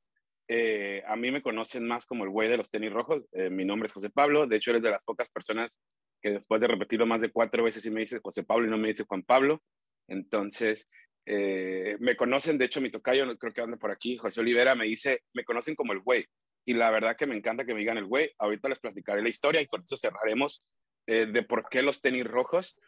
eh, 0.48 1.02
a 1.06 1.16
mí 1.16 1.30
me 1.30 1.42
conocen 1.42 1.86
más 1.86 2.06
como 2.06 2.24
el 2.24 2.30
güey 2.30 2.48
de 2.48 2.56
los 2.56 2.70
tenis 2.70 2.92
rojos. 2.92 3.24
Eh, 3.32 3.50
mi 3.50 3.64
nombre 3.64 3.86
es 3.86 3.92
José 3.92 4.10
Pablo. 4.10 4.46
De 4.46 4.56
hecho, 4.56 4.70
eres 4.70 4.82
de 4.82 4.90
las 4.90 5.04
pocas 5.04 5.30
personas 5.30 5.80
que 6.20 6.30
después 6.30 6.60
de 6.60 6.68
repetirlo 6.68 7.06
más 7.06 7.20
de 7.22 7.30
cuatro 7.30 7.64
veces 7.64 7.84
y 7.86 7.90
me 7.90 8.00
dice 8.00 8.20
José 8.22 8.44
Pablo 8.44 8.66
y 8.66 8.70
no 8.70 8.78
me 8.78 8.88
dice 8.88 9.04
Juan 9.04 9.22
Pablo. 9.22 9.62
Entonces, 10.08 10.88
eh, 11.26 11.96
me 12.00 12.16
conocen, 12.16 12.58
de 12.58 12.64
hecho, 12.64 12.80
mi 12.80 12.90
tocayo, 12.90 13.38
creo 13.38 13.52
que 13.52 13.60
anda 13.60 13.76
por 13.76 13.90
aquí, 13.90 14.16
José 14.16 14.40
Olivera, 14.40 14.74
me 14.74 14.86
dice, 14.86 15.22
me 15.34 15.44
conocen 15.44 15.74
como 15.74 15.92
el 15.92 16.00
güey. 16.00 16.26
Y 16.64 16.74
la 16.74 16.90
verdad 16.90 17.16
que 17.16 17.26
me 17.26 17.36
encanta 17.36 17.64
que 17.64 17.74
me 17.74 17.80
digan 17.80 17.98
el 17.98 18.06
güey. 18.06 18.32
Ahorita 18.38 18.68
les 18.68 18.80
platicaré 18.80 19.22
la 19.22 19.28
historia 19.28 19.60
y 19.60 19.66
con 19.66 19.82
eso 19.82 19.96
cerraremos 19.96 20.64
de 21.06 21.42
por 21.42 21.68
qué 21.68 21.82
los 21.82 22.00
tenis 22.00 22.24
rojos. 22.24 22.78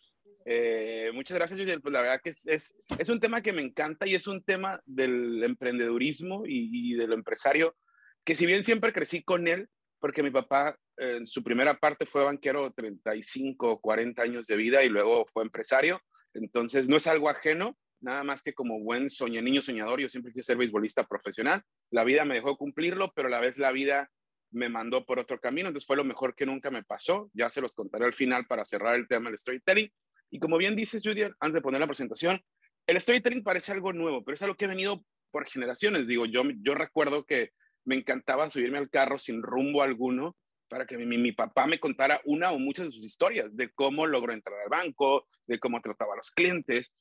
Eh, 0.44 1.10
muchas 1.14 1.36
gracias, 1.36 1.58
Giselle. 1.58 1.80
Pues 1.80 1.92
la 1.92 2.02
verdad 2.02 2.20
que 2.22 2.30
es, 2.30 2.46
es, 2.46 2.76
es, 2.98 3.08
un 3.08 3.20
tema 3.20 3.42
que 3.42 3.52
me 3.52 3.62
encanta 3.62 4.06
y 4.06 4.14
es 4.14 4.26
un 4.26 4.42
tema 4.42 4.80
del 4.86 5.42
emprendedurismo 5.42 6.44
y, 6.46 6.92
y 6.92 6.94
de 6.94 7.06
lo 7.06 7.14
empresario, 7.14 7.76
que 8.24 8.34
si 8.34 8.46
bien 8.46 8.64
siempre 8.64 8.92
crecí 8.92 9.22
con 9.22 9.46
él, 9.48 9.68
porque 10.00 10.22
mi 10.22 10.30
papá 10.30 10.76
en 10.96 11.26
su 11.26 11.42
primera 11.42 11.78
parte 11.78 12.06
fue 12.06 12.24
banquero 12.24 12.72
35, 12.72 13.80
40 13.80 14.22
años 14.22 14.46
de 14.46 14.56
vida 14.56 14.82
y 14.82 14.88
luego 14.88 15.24
fue 15.32 15.44
empresario, 15.44 16.00
entonces 16.34 16.88
no 16.88 16.96
es 16.96 17.06
algo 17.06 17.28
ajeno, 17.28 17.78
nada 18.00 18.24
más 18.24 18.42
que 18.42 18.52
como 18.52 18.80
buen 18.80 19.06
niño 19.42 19.62
soñador, 19.62 20.00
yo 20.00 20.08
siempre 20.08 20.32
quise 20.32 20.46
ser 20.46 20.56
beisbolista 20.56 21.06
profesional, 21.06 21.62
la 21.90 22.04
vida 22.04 22.24
me 22.24 22.34
dejó 22.34 22.56
cumplirlo, 22.56 23.12
pero 23.14 23.28
a 23.28 23.30
la 23.30 23.40
vez 23.40 23.58
la 23.58 23.72
vida 23.72 24.10
me 24.50 24.68
mandó 24.68 25.06
por 25.06 25.18
otro 25.18 25.38
camino, 25.38 25.68
entonces 25.68 25.86
fue 25.86 25.96
lo 25.96 26.04
mejor 26.04 26.34
que 26.34 26.46
nunca 26.46 26.70
me 26.70 26.82
pasó, 26.82 27.30
ya 27.32 27.48
se 27.48 27.60
los 27.60 27.74
contaré 27.74 28.04
al 28.04 28.14
final 28.14 28.46
para 28.46 28.64
cerrar 28.64 28.96
el 28.96 29.08
tema 29.08 29.30
del 29.30 29.38
storytelling, 29.38 29.90
y 30.32 30.38
como 30.38 30.56
bien 30.56 30.74
dices, 30.74 31.02
Judy, 31.04 31.24
antes 31.40 31.52
de 31.52 31.60
poner 31.60 31.78
la 31.78 31.86
presentación, 31.86 32.42
el 32.86 32.98
storytelling 32.98 33.44
parece 33.44 33.70
algo 33.70 33.92
nuevo, 33.92 34.24
pero 34.24 34.34
es 34.34 34.42
algo 34.42 34.56
que 34.56 34.64
ha 34.64 34.68
venido 34.68 35.04
por 35.30 35.46
generaciones. 35.46 36.06
Digo, 36.06 36.24
yo, 36.24 36.42
yo 36.62 36.74
recuerdo 36.74 37.26
que 37.26 37.50
me 37.84 37.96
encantaba 37.96 38.48
subirme 38.48 38.78
al 38.78 38.88
carro 38.88 39.18
sin 39.18 39.42
rumbo 39.42 39.82
alguno 39.82 40.34
para 40.68 40.86
que 40.86 40.96
mi, 40.96 41.18
mi, 41.18 41.32
papá 41.32 41.66
me 41.66 41.78
contara 41.78 42.22
una 42.24 42.50
o 42.50 42.58
muchas 42.58 42.86
de 42.86 42.92
sus 42.92 43.04
historias, 43.04 43.54
de 43.54 43.70
cómo 43.72 44.06
logró 44.06 44.32
entrar 44.32 44.58
al 44.58 44.70
banco, 44.70 45.28
de 45.46 45.58
cómo 45.58 45.82
trataba 45.82 46.14
a 46.14 46.16
los 46.16 46.30
clientes. 46.30 46.94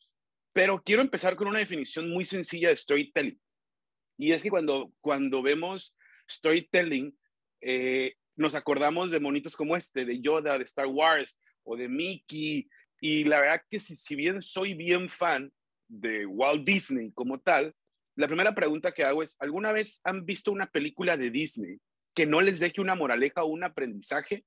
Pero 0.51 0.83
quiero 0.83 1.01
empezar 1.01 1.38
con 1.38 1.47
una 1.47 1.59
definición 1.59 2.09
muy 2.09 2.25
sencilla 2.25 2.67
de 2.67 2.75
storytelling. 2.75 3.41
Y 4.17 4.33
es 4.33 4.43
que 4.43 4.50
cuando, 4.50 4.91
cuando 5.00 5.41
vemos 5.41 5.95
storytelling, 6.29 7.17
eh, 7.61 8.15
nos 8.35 8.55
acordamos 8.55 9.09
de 9.09 9.21
monitos 9.21 9.55
como 9.55 9.77
este, 9.77 10.03
de 10.03 10.19
Yoda, 10.19 10.57
de 10.57 10.65
Star 10.65 10.88
Wars, 10.88 11.38
o 11.63 11.77
de 11.77 11.88
Mickey, 11.88 12.67
y 13.01 13.24
la 13.24 13.39
verdad 13.39 13.63
que 13.70 13.79
si, 13.79 13.96
si 13.96 14.15
bien 14.15 14.41
soy 14.41 14.75
bien 14.75 15.10
fan 15.10 15.51
de 15.88 16.25
Walt 16.25 16.63
Disney 16.63 17.12
como 17.12 17.39
tal, 17.39 17.75
la 18.15 18.27
primera 18.27 18.53
pregunta 18.53 18.91
que 18.91 19.03
hago 19.03 19.24
es, 19.24 19.36
¿alguna 19.39 19.72
vez 19.72 20.00
han 20.03 20.25
visto 20.25 20.51
una 20.51 20.70
película 20.70 21.17
de 21.17 21.31
Disney 21.31 21.79
que 22.13 22.27
no 22.27 22.41
les 22.41 22.60
deje 22.60 22.79
una 22.79 22.93
moraleja 22.93 23.43
o 23.43 23.48
un 23.48 23.63
aprendizaje? 23.63 24.46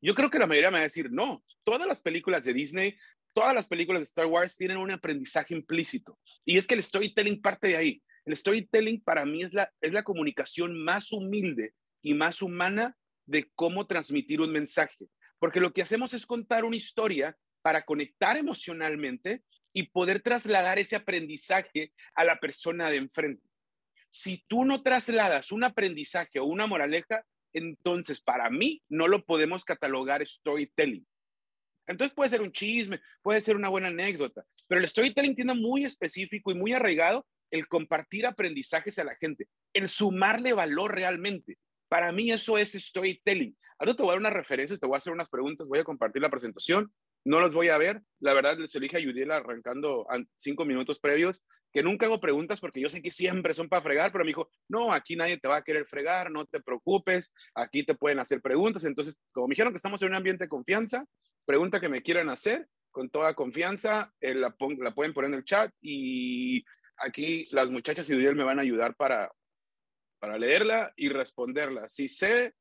Yo 0.00 0.14
creo 0.14 0.30
que 0.30 0.38
la 0.38 0.46
mayoría 0.46 0.70
me 0.70 0.78
va 0.78 0.80
a 0.80 0.84
decir, 0.84 1.10
no, 1.10 1.44
todas 1.62 1.86
las 1.86 2.00
películas 2.00 2.44
de 2.44 2.54
Disney, 2.54 2.96
todas 3.34 3.54
las 3.54 3.66
películas 3.66 4.00
de 4.00 4.04
Star 4.04 4.26
Wars 4.26 4.56
tienen 4.56 4.78
un 4.78 4.90
aprendizaje 4.90 5.54
implícito. 5.54 6.18
Y 6.46 6.56
es 6.56 6.66
que 6.66 6.74
el 6.74 6.82
storytelling 6.82 7.42
parte 7.42 7.68
de 7.68 7.76
ahí. 7.76 8.02
El 8.24 8.34
storytelling 8.34 9.02
para 9.02 9.26
mí 9.26 9.42
es 9.42 9.52
la, 9.52 9.70
es 9.82 9.92
la 9.92 10.04
comunicación 10.04 10.82
más 10.82 11.12
humilde 11.12 11.74
y 12.00 12.14
más 12.14 12.40
humana 12.40 12.96
de 13.26 13.50
cómo 13.54 13.86
transmitir 13.86 14.40
un 14.40 14.52
mensaje. 14.52 15.08
Porque 15.38 15.60
lo 15.60 15.72
que 15.72 15.82
hacemos 15.82 16.14
es 16.14 16.24
contar 16.24 16.64
una 16.64 16.76
historia 16.76 17.36
para 17.62 17.84
conectar 17.84 18.36
emocionalmente 18.36 19.42
y 19.72 19.84
poder 19.84 20.20
trasladar 20.20 20.78
ese 20.78 20.96
aprendizaje 20.96 21.92
a 22.14 22.24
la 22.24 22.38
persona 22.40 22.90
de 22.90 22.96
enfrente. 22.96 23.46
Si 24.10 24.44
tú 24.48 24.64
no 24.64 24.82
trasladas 24.82 25.52
un 25.52 25.64
aprendizaje 25.64 26.38
o 26.38 26.44
una 26.44 26.66
moraleja, 26.66 27.24
entonces 27.52 28.20
para 28.20 28.50
mí 28.50 28.82
no 28.88 29.08
lo 29.08 29.24
podemos 29.24 29.64
catalogar 29.64 30.26
storytelling. 30.26 31.06
Entonces 31.86 32.14
puede 32.14 32.30
ser 32.30 32.42
un 32.42 32.52
chisme, 32.52 33.00
puede 33.22 33.40
ser 33.40 33.56
una 33.56 33.70
buena 33.70 33.88
anécdota, 33.88 34.44
pero 34.66 34.80
el 34.80 34.88
storytelling 34.88 35.34
tiene 35.34 35.54
muy 35.54 35.84
específico 35.84 36.52
y 36.52 36.54
muy 36.54 36.72
arraigado 36.72 37.26
el 37.50 37.66
compartir 37.66 38.26
aprendizajes 38.26 38.98
a 38.98 39.04
la 39.04 39.16
gente, 39.16 39.48
el 39.72 39.88
sumarle 39.88 40.52
valor 40.52 40.94
realmente. 40.94 41.56
Para 41.88 42.12
mí 42.12 42.30
eso 42.30 42.58
es 42.58 42.72
storytelling. 42.72 43.56
Ahora 43.78 43.94
te 43.94 44.02
voy 44.02 44.10
a 44.10 44.12
dar 44.12 44.20
unas 44.20 44.34
referencias, 44.34 44.78
te 44.78 44.86
voy 44.86 44.96
a 44.96 44.98
hacer 44.98 45.14
unas 45.14 45.30
preguntas, 45.30 45.66
voy 45.66 45.78
a 45.78 45.84
compartir 45.84 46.20
la 46.20 46.28
presentación, 46.28 46.92
no 47.24 47.40
los 47.40 47.52
voy 47.52 47.68
a 47.68 47.78
ver. 47.78 48.02
La 48.20 48.34
verdad, 48.34 48.58
les 48.58 48.74
elige 48.74 48.96
a 48.96 49.00
Yudiel 49.00 49.30
arrancando 49.30 50.06
cinco 50.36 50.64
minutos 50.64 50.98
previos, 50.98 51.44
que 51.72 51.82
nunca 51.82 52.06
hago 52.06 52.18
preguntas 52.18 52.60
porque 52.60 52.80
yo 52.80 52.88
sé 52.88 53.02
que 53.02 53.10
siempre 53.10 53.54
son 53.54 53.68
para 53.68 53.82
fregar, 53.82 54.10
pero 54.12 54.24
me 54.24 54.30
dijo, 54.30 54.50
no, 54.68 54.92
aquí 54.92 55.16
nadie 55.16 55.36
te 55.36 55.48
va 55.48 55.56
a 55.56 55.62
querer 55.62 55.86
fregar, 55.86 56.30
no 56.30 56.46
te 56.46 56.60
preocupes, 56.60 57.32
aquí 57.54 57.84
te 57.84 57.94
pueden 57.94 58.18
hacer 58.18 58.40
preguntas. 58.40 58.84
Entonces, 58.84 59.20
como 59.32 59.48
me 59.48 59.52
dijeron 59.52 59.72
que 59.72 59.76
estamos 59.76 60.00
en 60.02 60.08
un 60.08 60.16
ambiente 60.16 60.44
de 60.44 60.48
confianza, 60.48 61.04
pregunta 61.44 61.80
que 61.80 61.88
me 61.88 62.02
quieran 62.02 62.30
hacer, 62.30 62.66
con 62.90 63.10
toda 63.10 63.34
confianza, 63.34 64.12
eh, 64.20 64.34
la, 64.34 64.54
la, 64.78 64.94
pueden 64.94 65.12
poner 65.12 65.30
en 65.30 65.34
el 65.34 65.44
chat 65.44 65.72
y 65.80 66.64
aquí 66.96 67.46
las 67.52 67.70
muchachas 67.70 68.08
y 68.10 68.14
Duriel 68.14 68.34
me 68.34 68.44
van 68.44 68.58
a 68.58 68.62
ayudar 68.62 68.96
para, 68.96 69.30
para 70.18 70.38
leerla 70.38 70.92
y 70.96 71.08
responderla. 71.08 71.88
Si 71.88 72.08
sé 72.08 72.54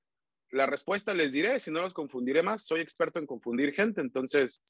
la 0.52 0.66
respuesta, 0.66 1.14
les 1.14 1.32
diré, 1.32 1.60
si 1.60 1.72
no 1.72 1.82
los 1.82 1.94
confundiré 1.94 2.44
más, 2.44 2.66
soy 2.66 2.82
experto 2.82 3.20
en 3.20 3.26
confundir 3.26 3.74
gente, 3.74 4.02
entonces, 4.02 4.64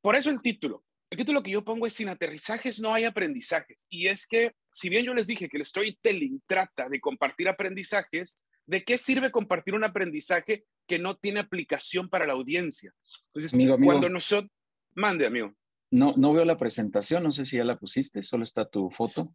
por 0.00 0.16
eso 0.16 0.30
el 0.30 0.40
título. 0.40 0.84
El 1.10 1.18
título 1.18 1.42
que 1.42 1.50
yo 1.50 1.64
pongo 1.64 1.86
es 1.86 1.94
Sin 1.94 2.08
aterrizajes 2.08 2.80
no 2.80 2.94
hay 2.94 3.04
aprendizajes. 3.04 3.84
Y 3.88 4.06
es 4.06 4.28
que, 4.28 4.52
si 4.70 4.88
bien 4.88 5.04
yo 5.04 5.12
les 5.12 5.26
dije 5.26 5.48
que 5.48 5.56
el 5.56 5.64
storytelling 5.64 6.40
trata 6.46 6.88
de 6.88 7.00
compartir 7.00 7.48
aprendizajes, 7.48 8.36
¿de 8.66 8.84
qué 8.84 8.96
sirve 8.96 9.32
compartir 9.32 9.74
un 9.74 9.82
aprendizaje 9.82 10.66
que 10.90 10.98
no 10.98 11.16
tiene 11.16 11.38
aplicación 11.38 12.08
para 12.08 12.26
la 12.26 12.32
audiencia. 12.32 12.92
Entonces, 13.32 13.56
cuando 13.84 14.08
nosotros... 14.08 14.50
Mande, 14.96 15.24
amigo. 15.24 15.54
No, 15.92 16.14
no 16.16 16.32
veo 16.32 16.44
la 16.44 16.58
presentación, 16.58 17.22
no 17.22 17.30
sé 17.30 17.44
si 17.44 17.58
ya 17.58 17.64
la 17.64 17.78
pusiste, 17.78 18.24
solo 18.24 18.42
está 18.42 18.68
tu 18.68 18.90
foto. 18.90 19.32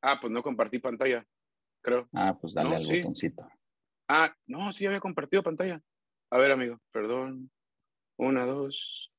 Ah, 0.00 0.18
pues 0.20 0.32
no 0.32 0.44
compartí 0.44 0.78
pantalla, 0.78 1.26
creo. 1.82 2.08
Ah, 2.12 2.38
pues 2.40 2.54
dale 2.54 2.76
al 2.76 2.86
botoncito. 2.86 3.48
Ah, 4.08 4.34
no, 4.46 4.72
sí 4.72 4.86
había 4.86 5.00
compartido 5.00 5.42
pantalla. 5.42 5.80
A 6.30 6.38
ver, 6.38 6.50
amigo, 6.50 6.80
perdón. 6.92 7.50
Una, 8.16 8.44
dos. 8.44 9.10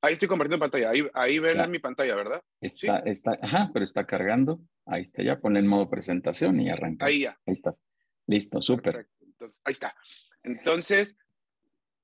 Ahí 0.00 0.12
estoy 0.12 0.28
compartiendo 0.28 0.62
pantalla. 0.62 0.90
Ahí, 0.90 1.08
ahí 1.14 1.38
ven 1.38 1.70
mi 1.70 1.78
pantalla, 1.78 2.14
¿verdad? 2.14 2.42
Está, 2.60 2.98
está, 3.00 3.38
ajá, 3.42 3.70
pero 3.72 3.82
está 3.82 4.06
cargando. 4.06 4.60
Ahí 4.86 5.02
está 5.02 5.22
ya. 5.22 5.40
Pon 5.40 5.56
en 5.56 5.66
modo 5.66 5.90
presentación 5.90 6.60
y 6.60 6.70
arranca. 6.70 7.06
Ahí 7.06 7.20
ya. 7.20 7.38
Ahí 7.46 7.52
estás. 7.52 7.82
Listo, 8.26 8.62
súper. 8.62 9.08
Entonces, 9.20 9.60
ahí 9.64 9.72
está. 9.72 9.96
Entonces, 10.42 11.16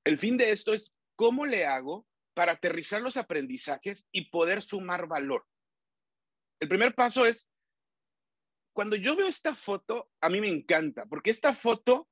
el 0.05 0.19
fin 0.19 0.37
de 0.37 0.51
esto 0.51 0.75
es 0.75 0.95
cómo 1.15 1.47
le 1.47 1.67
hago 1.67 2.07
para 2.35 2.53
aterrizar 2.53 3.01
los 3.01 3.17
aprendizajes 3.17 4.09
y 4.11 4.31
poder 4.31 4.61
sumar 4.61 5.07
valor. 5.07 5.47
El 6.61 6.69
primer 6.69 6.95
paso 6.95 7.27
es, 7.27 7.49
cuando 8.75 8.97
yo 8.97 9.17
veo 9.17 9.29
esta 9.29 9.55
foto, 9.55 10.11
a 10.21 10.29
mí 10.29 10.41
me 10.41 10.49
encanta, 10.49 11.07
porque 11.07 11.31
esta 11.31 11.55
foto 11.55 12.09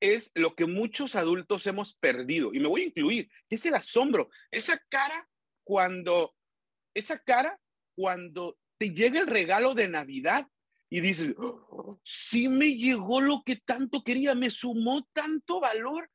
es 0.00 0.32
lo 0.34 0.54
que 0.54 0.66
muchos 0.66 1.14
adultos 1.14 1.66
hemos 1.66 1.94
perdido, 1.94 2.52
y 2.52 2.58
me 2.58 2.68
voy 2.68 2.82
a 2.82 2.86
incluir, 2.86 3.30
es 3.48 3.64
el 3.64 3.74
asombro, 3.74 4.28
esa 4.50 4.82
cara 4.88 5.28
cuando, 5.64 6.34
esa 6.94 7.18
cara 7.18 7.58
cuando 7.94 8.58
te 8.76 8.92
llega 8.92 9.20
el 9.20 9.28
regalo 9.28 9.74
de 9.74 9.88
Navidad 9.88 10.48
y 10.90 11.00
dices, 11.00 11.34
oh, 11.38 12.00
sí 12.02 12.48
me 12.48 12.74
llegó 12.74 13.20
lo 13.20 13.42
que 13.44 13.56
tanto 13.56 14.02
quería, 14.02 14.34
me 14.34 14.50
sumó 14.50 15.06
tanto 15.12 15.60
valor 15.60 16.10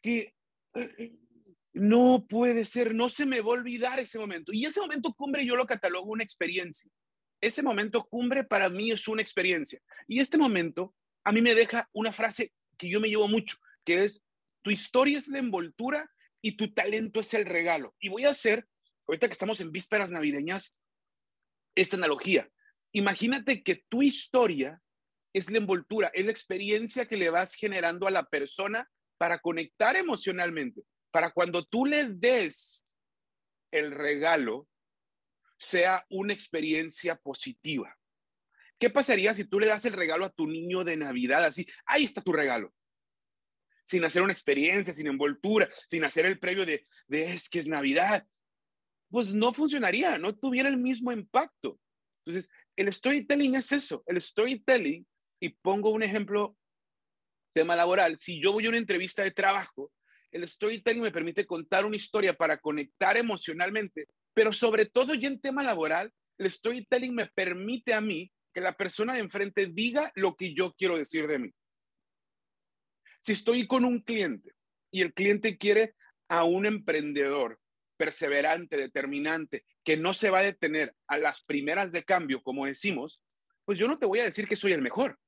que 0.00 0.32
eh, 0.74 1.18
no 1.72 2.26
puede 2.28 2.64
ser, 2.64 2.94
no 2.94 3.08
se 3.08 3.26
me 3.26 3.40
va 3.40 3.48
a 3.48 3.58
olvidar 3.58 3.98
ese 3.98 4.18
momento. 4.18 4.52
Y 4.52 4.64
ese 4.64 4.80
momento 4.80 5.12
cumbre 5.14 5.44
yo 5.44 5.56
lo 5.56 5.66
catalogo 5.66 6.12
una 6.12 6.22
experiencia. 6.22 6.90
Ese 7.40 7.62
momento 7.62 8.04
cumbre 8.04 8.44
para 8.44 8.68
mí 8.68 8.90
es 8.90 9.08
una 9.08 9.22
experiencia. 9.22 9.80
Y 10.06 10.20
este 10.20 10.38
momento 10.38 10.94
a 11.24 11.32
mí 11.32 11.42
me 11.42 11.54
deja 11.54 11.88
una 11.92 12.12
frase 12.12 12.52
que 12.76 12.88
yo 12.88 13.00
me 13.00 13.08
llevo 13.08 13.28
mucho, 13.28 13.56
que 13.84 14.04
es, 14.04 14.22
tu 14.62 14.70
historia 14.70 15.18
es 15.18 15.28
la 15.28 15.38
envoltura 15.38 16.10
y 16.42 16.56
tu 16.56 16.72
talento 16.72 17.20
es 17.20 17.34
el 17.34 17.46
regalo. 17.46 17.94
Y 18.00 18.08
voy 18.08 18.24
a 18.24 18.30
hacer, 18.30 18.66
ahorita 19.06 19.26
que 19.28 19.32
estamos 19.32 19.60
en 19.60 19.72
vísperas 19.72 20.10
navideñas, 20.10 20.74
esta 21.74 21.96
analogía. 21.96 22.48
Imagínate 22.92 23.62
que 23.62 23.84
tu 23.88 24.02
historia 24.02 24.80
es 25.32 25.50
la 25.50 25.58
envoltura, 25.58 26.10
es 26.14 26.24
la 26.24 26.30
experiencia 26.30 27.06
que 27.06 27.16
le 27.16 27.30
vas 27.30 27.54
generando 27.54 28.06
a 28.06 28.10
la 28.10 28.24
persona 28.24 28.90
para 29.18 29.38
conectar 29.38 29.96
emocionalmente, 29.96 30.82
para 31.10 31.30
cuando 31.30 31.64
tú 31.64 31.86
le 31.86 32.06
des 32.06 32.84
el 33.70 33.92
regalo, 33.92 34.66
sea 35.60 36.06
una 36.08 36.32
experiencia 36.32 37.16
positiva. 37.16 37.94
¿Qué 38.78 38.88
pasaría 38.88 39.34
si 39.34 39.44
tú 39.44 39.60
le 39.60 39.66
das 39.66 39.84
el 39.84 39.92
regalo 39.92 40.24
a 40.24 40.30
tu 40.30 40.46
niño 40.46 40.84
de 40.84 40.96
Navidad 40.96 41.44
así? 41.44 41.66
Ahí 41.84 42.04
está 42.04 42.22
tu 42.22 42.32
regalo. 42.32 42.72
Sin 43.84 44.02
hacer 44.04 44.22
una 44.22 44.32
experiencia, 44.32 44.94
sin 44.94 45.06
envoltura, 45.06 45.68
sin 45.86 46.02
hacer 46.04 46.24
el 46.24 46.38
previo 46.38 46.64
de, 46.64 46.86
de 47.08 47.32
es 47.32 47.48
que 47.50 47.58
es 47.58 47.68
Navidad. 47.68 48.26
Pues 49.10 49.34
no 49.34 49.52
funcionaría, 49.52 50.16
no 50.16 50.34
tuviera 50.34 50.68
el 50.68 50.78
mismo 50.78 51.12
impacto. 51.12 51.78
Entonces, 52.24 52.50
el 52.76 52.90
storytelling 52.92 53.54
es 53.56 53.72
eso, 53.72 54.02
el 54.06 54.20
storytelling, 54.20 55.06
y 55.40 55.50
pongo 55.50 55.90
un 55.90 56.02
ejemplo, 56.02 56.56
tema 57.52 57.76
laboral, 57.76 58.18
si 58.18 58.40
yo 58.40 58.52
voy 58.52 58.66
a 58.66 58.68
una 58.68 58.78
entrevista 58.78 59.22
de 59.22 59.30
trabajo, 59.30 59.92
el 60.30 60.46
storytelling 60.46 61.02
me 61.02 61.10
permite 61.10 61.44
contar 61.44 61.84
una 61.84 61.96
historia 61.96 62.32
para 62.32 62.58
conectar 62.58 63.16
emocionalmente, 63.16 64.06
pero 64.34 64.52
sobre 64.52 64.86
todo 64.86 65.14
ya 65.14 65.28
en 65.28 65.40
tema 65.40 65.62
laboral, 65.62 66.12
el 66.38 66.50
storytelling 66.50 67.14
me 67.14 67.26
permite 67.26 67.94
a 67.94 68.00
mí 68.00 68.32
que 68.52 68.60
la 68.60 68.76
persona 68.76 69.14
de 69.14 69.20
enfrente 69.20 69.66
diga 69.66 70.12
lo 70.14 70.36
que 70.36 70.54
yo 70.54 70.72
quiero 70.72 70.96
decir 70.96 71.26
de 71.26 71.38
mí. 71.38 71.54
Si 73.20 73.32
estoy 73.32 73.66
con 73.66 73.84
un 73.84 74.00
cliente 74.00 74.54
y 74.90 75.02
el 75.02 75.12
cliente 75.12 75.58
quiere 75.58 75.94
a 76.28 76.44
un 76.44 76.66
emprendedor 76.66 77.60
perseverante, 77.96 78.76
determinante, 78.76 79.66
que 79.84 79.96
no 79.96 80.14
se 80.14 80.30
va 80.30 80.38
a 80.38 80.44
detener 80.44 80.94
a 81.06 81.18
las 81.18 81.44
primeras 81.44 81.92
de 81.92 82.02
cambio, 82.02 82.42
como 82.42 82.64
decimos, 82.64 83.22
pues 83.66 83.78
yo 83.78 83.86
no 83.86 83.98
te 83.98 84.06
voy 84.06 84.20
a 84.20 84.24
decir 84.24 84.48
que 84.48 84.56
soy 84.56 84.72
el 84.72 84.80
mejor. 84.80 85.18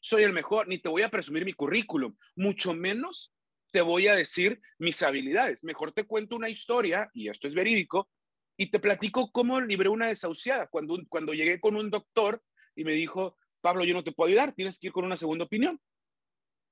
Soy 0.00 0.22
el 0.22 0.32
mejor, 0.32 0.68
ni 0.68 0.78
te 0.78 0.88
voy 0.88 1.02
a 1.02 1.08
presumir 1.08 1.44
mi 1.44 1.52
currículum, 1.52 2.16
mucho 2.36 2.74
menos 2.74 3.34
te 3.72 3.80
voy 3.80 4.06
a 4.06 4.14
decir 4.14 4.60
mis 4.78 5.02
habilidades. 5.02 5.64
Mejor 5.64 5.92
te 5.92 6.04
cuento 6.04 6.36
una 6.36 6.48
historia, 6.48 7.10
y 7.14 7.28
esto 7.28 7.48
es 7.48 7.54
verídico, 7.54 8.08
y 8.56 8.70
te 8.70 8.78
platico 8.78 9.30
cómo 9.32 9.60
libré 9.60 9.88
una 9.88 10.08
desahuciada. 10.08 10.66
Cuando, 10.68 10.98
cuando 11.08 11.32
llegué 11.34 11.60
con 11.60 11.76
un 11.76 11.90
doctor 11.90 12.42
y 12.74 12.84
me 12.84 12.92
dijo, 12.92 13.36
Pablo, 13.60 13.84
yo 13.84 13.94
no 13.94 14.04
te 14.04 14.12
puedo 14.12 14.28
ayudar, 14.28 14.54
tienes 14.54 14.78
que 14.78 14.88
ir 14.88 14.92
con 14.92 15.04
una 15.04 15.16
segunda 15.16 15.44
opinión. 15.44 15.80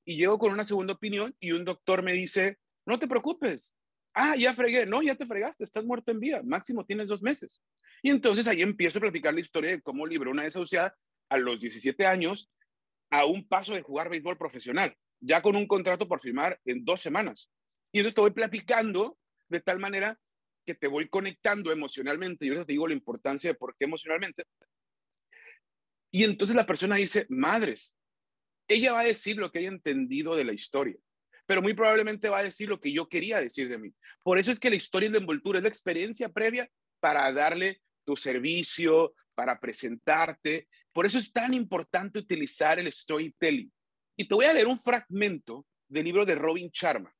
Y 0.04 0.16
llego 0.16 0.38
con 0.38 0.52
una 0.52 0.64
segunda 0.64 0.94
opinión 0.94 1.36
y 1.40 1.52
un 1.52 1.64
doctor 1.64 2.02
me 2.02 2.12
dice, 2.12 2.58
no 2.86 2.98
te 2.98 3.06
preocupes, 3.06 3.74
Ah, 4.14 4.34
ya 4.36 4.54
fregué. 4.54 4.86
No, 4.86 5.02
ya 5.02 5.14
te 5.14 5.26
fregaste, 5.26 5.64
estás 5.64 5.84
muerto 5.84 6.10
en 6.10 6.20
vida. 6.20 6.42
Máximo 6.42 6.84
tienes 6.84 7.08
dos 7.08 7.22
meses. 7.22 7.62
Y 8.02 8.10
entonces 8.10 8.46
ahí 8.46 8.62
empiezo 8.62 8.98
a 8.98 9.02
platicar 9.02 9.34
la 9.34 9.40
historia 9.40 9.70
de 9.70 9.82
cómo 9.82 10.06
libré 10.06 10.30
una 10.30 10.44
desahuciada 10.44 10.96
a 11.28 11.38
los 11.38 11.60
17 11.60 12.06
años 12.06 12.50
a 13.10 13.24
un 13.24 13.46
paso 13.46 13.74
de 13.74 13.82
jugar 13.82 14.08
béisbol 14.08 14.38
profesional, 14.38 14.96
ya 15.20 15.42
con 15.42 15.56
un 15.56 15.66
contrato 15.66 16.08
por 16.08 16.20
firmar 16.20 16.60
en 16.64 16.84
dos 16.84 17.00
semanas. 17.00 17.50
Y 17.92 17.98
entonces 17.98 18.14
te 18.14 18.20
voy 18.20 18.30
platicando 18.30 19.18
de 19.48 19.60
tal 19.60 19.78
manera 19.78 20.18
te 20.74 20.88
voy 20.88 21.08
conectando 21.08 21.72
emocionalmente. 21.72 22.46
Y 22.46 22.50
ahora 22.50 22.64
te 22.64 22.72
digo 22.72 22.86
la 22.86 22.94
importancia 22.94 23.50
de 23.50 23.54
por 23.54 23.76
qué 23.76 23.84
emocionalmente. 23.84 24.44
Y 26.10 26.24
entonces 26.24 26.56
la 26.56 26.66
persona 26.66 26.96
dice, 26.96 27.26
madres, 27.28 27.94
ella 28.68 28.92
va 28.92 29.00
a 29.00 29.04
decir 29.04 29.36
lo 29.36 29.50
que 29.50 29.60
haya 29.60 29.68
entendido 29.68 30.36
de 30.36 30.44
la 30.44 30.52
historia 30.52 30.98
pero 31.50 31.62
muy 31.62 31.74
probablemente 31.74 32.28
va 32.28 32.38
a 32.38 32.44
decir 32.44 32.68
lo 32.68 32.78
que 32.78 32.92
yo 32.92 33.08
quería 33.08 33.40
decir 33.40 33.68
de 33.68 33.76
mí. 33.76 33.92
Por 34.22 34.38
eso 34.38 34.52
es 34.52 34.60
que 34.60 34.70
la 34.70 34.76
historia 34.76 35.10
de 35.10 35.18
envoltura 35.18 35.58
es 35.58 35.64
la 35.64 35.68
experiencia 35.68 36.28
previa 36.28 36.70
para 37.00 37.32
darle 37.32 37.80
tu 38.04 38.14
servicio, 38.14 39.14
para 39.34 39.58
presentarte. 39.58 40.68
Por 40.92 41.06
eso 41.06 41.18
es 41.18 41.32
tan 41.32 41.52
importante 41.52 42.20
utilizar 42.20 42.78
el 42.78 42.92
storytelling. 42.92 43.68
Y 44.16 44.28
te 44.28 44.34
voy 44.36 44.44
a 44.44 44.52
leer 44.52 44.68
un 44.68 44.78
fragmento 44.78 45.66
del 45.88 46.04
libro 46.04 46.24
de 46.24 46.36
Robin 46.36 46.70
Sharma, 46.72 47.12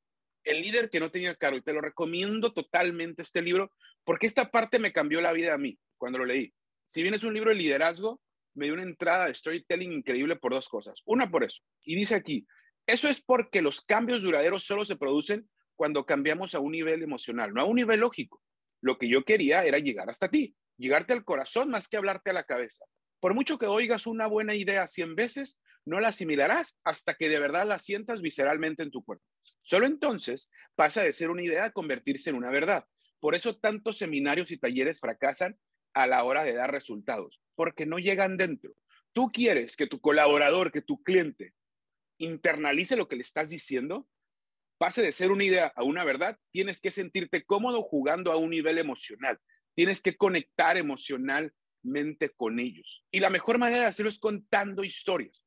El 0.43 0.61
líder 0.61 0.89
que 0.89 0.99
no 0.99 1.11
tenía 1.11 1.35
caro. 1.35 1.57
Y 1.57 1.61
te 1.61 1.73
lo 1.73 1.81
recomiendo 1.81 2.53
totalmente 2.53 3.21
este 3.21 3.41
libro, 3.41 3.71
porque 4.03 4.27
esta 4.27 4.49
parte 4.49 4.79
me 4.79 4.91
cambió 4.91 5.21
la 5.21 5.33
vida 5.33 5.53
a 5.53 5.57
mí 5.57 5.77
cuando 5.97 6.19
lo 6.19 6.25
leí. 6.25 6.53
Si 6.87 7.01
bien 7.01 7.13
es 7.13 7.23
un 7.23 7.33
libro 7.33 7.51
de 7.51 7.55
liderazgo, 7.55 8.21
me 8.53 8.65
dio 8.65 8.73
una 8.73 8.83
entrada 8.83 9.27
de 9.27 9.33
storytelling 9.33 9.91
increíble 9.91 10.35
por 10.35 10.53
dos 10.53 10.67
cosas. 10.67 11.01
Una 11.05 11.29
por 11.29 11.43
eso. 11.43 11.61
Y 11.83 11.95
dice 11.95 12.15
aquí, 12.15 12.45
eso 12.85 13.07
es 13.07 13.21
porque 13.21 13.61
los 13.61 13.81
cambios 13.81 14.23
duraderos 14.23 14.63
solo 14.63 14.85
se 14.85 14.95
producen 14.95 15.49
cuando 15.75 16.05
cambiamos 16.05 16.53
a 16.53 16.59
un 16.59 16.73
nivel 16.73 17.01
emocional, 17.01 17.53
no 17.53 17.61
a 17.61 17.65
un 17.65 17.75
nivel 17.75 18.01
lógico. 18.01 18.41
Lo 18.81 18.97
que 18.97 19.07
yo 19.07 19.23
quería 19.23 19.63
era 19.63 19.77
llegar 19.77 20.09
hasta 20.09 20.29
ti, 20.29 20.55
llegarte 20.77 21.13
al 21.13 21.23
corazón 21.23 21.69
más 21.69 21.87
que 21.87 21.97
hablarte 21.97 22.31
a 22.31 22.33
la 22.33 22.43
cabeza. 22.43 22.85
Por 23.19 23.35
mucho 23.35 23.57
que 23.57 23.67
oigas 23.67 24.07
una 24.07 24.27
buena 24.27 24.55
idea 24.55 24.87
100 24.87 25.15
veces, 25.15 25.59
no 25.85 25.99
la 25.99 26.09
asimilarás 26.09 26.79
hasta 26.83 27.13
que 27.13 27.29
de 27.29 27.39
verdad 27.39 27.67
la 27.67 27.79
sientas 27.79 28.21
visceralmente 28.21 28.83
en 28.83 28.91
tu 28.91 29.03
cuerpo. 29.03 29.23
Solo 29.63 29.85
entonces 29.85 30.49
pasa 30.75 31.03
de 31.03 31.11
ser 31.11 31.29
una 31.29 31.43
idea 31.43 31.65
a 31.65 31.71
convertirse 31.71 32.29
en 32.29 32.35
una 32.35 32.49
verdad. 32.49 32.85
Por 33.19 33.35
eso 33.35 33.57
tantos 33.57 33.97
seminarios 33.97 34.51
y 34.51 34.57
talleres 34.57 34.99
fracasan 34.99 35.59
a 35.93 36.07
la 36.07 36.23
hora 36.23 36.43
de 36.43 36.53
dar 36.53 36.71
resultados, 36.71 37.41
porque 37.55 37.85
no 37.85 37.99
llegan 37.99 38.37
dentro. 38.37 38.73
Tú 39.13 39.29
quieres 39.31 39.75
que 39.75 39.87
tu 39.87 39.99
colaborador, 39.99 40.71
que 40.71 40.81
tu 40.81 41.03
cliente 41.03 41.53
internalice 42.17 42.95
lo 42.95 43.07
que 43.07 43.15
le 43.15 43.21
estás 43.21 43.49
diciendo, 43.49 44.07
pase 44.77 45.01
de 45.01 45.11
ser 45.11 45.31
una 45.31 45.43
idea 45.43 45.71
a 45.75 45.83
una 45.83 46.03
verdad, 46.03 46.39
tienes 46.51 46.81
que 46.81 46.91
sentirte 46.91 47.43
cómodo 47.43 47.83
jugando 47.83 48.31
a 48.31 48.37
un 48.37 48.49
nivel 48.49 48.77
emocional. 48.77 49.39
Tienes 49.75 50.01
que 50.01 50.17
conectar 50.17 50.77
emocionalmente 50.77 52.29
con 52.35 52.59
ellos. 52.59 53.05
Y 53.11 53.19
la 53.19 53.29
mejor 53.29 53.57
manera 53.57 53.81
de 53.81 53.87
hacerlo 53.87 54.09
es 54.09 54.19
contando 54.19 54.83
historias, 54.83 55.43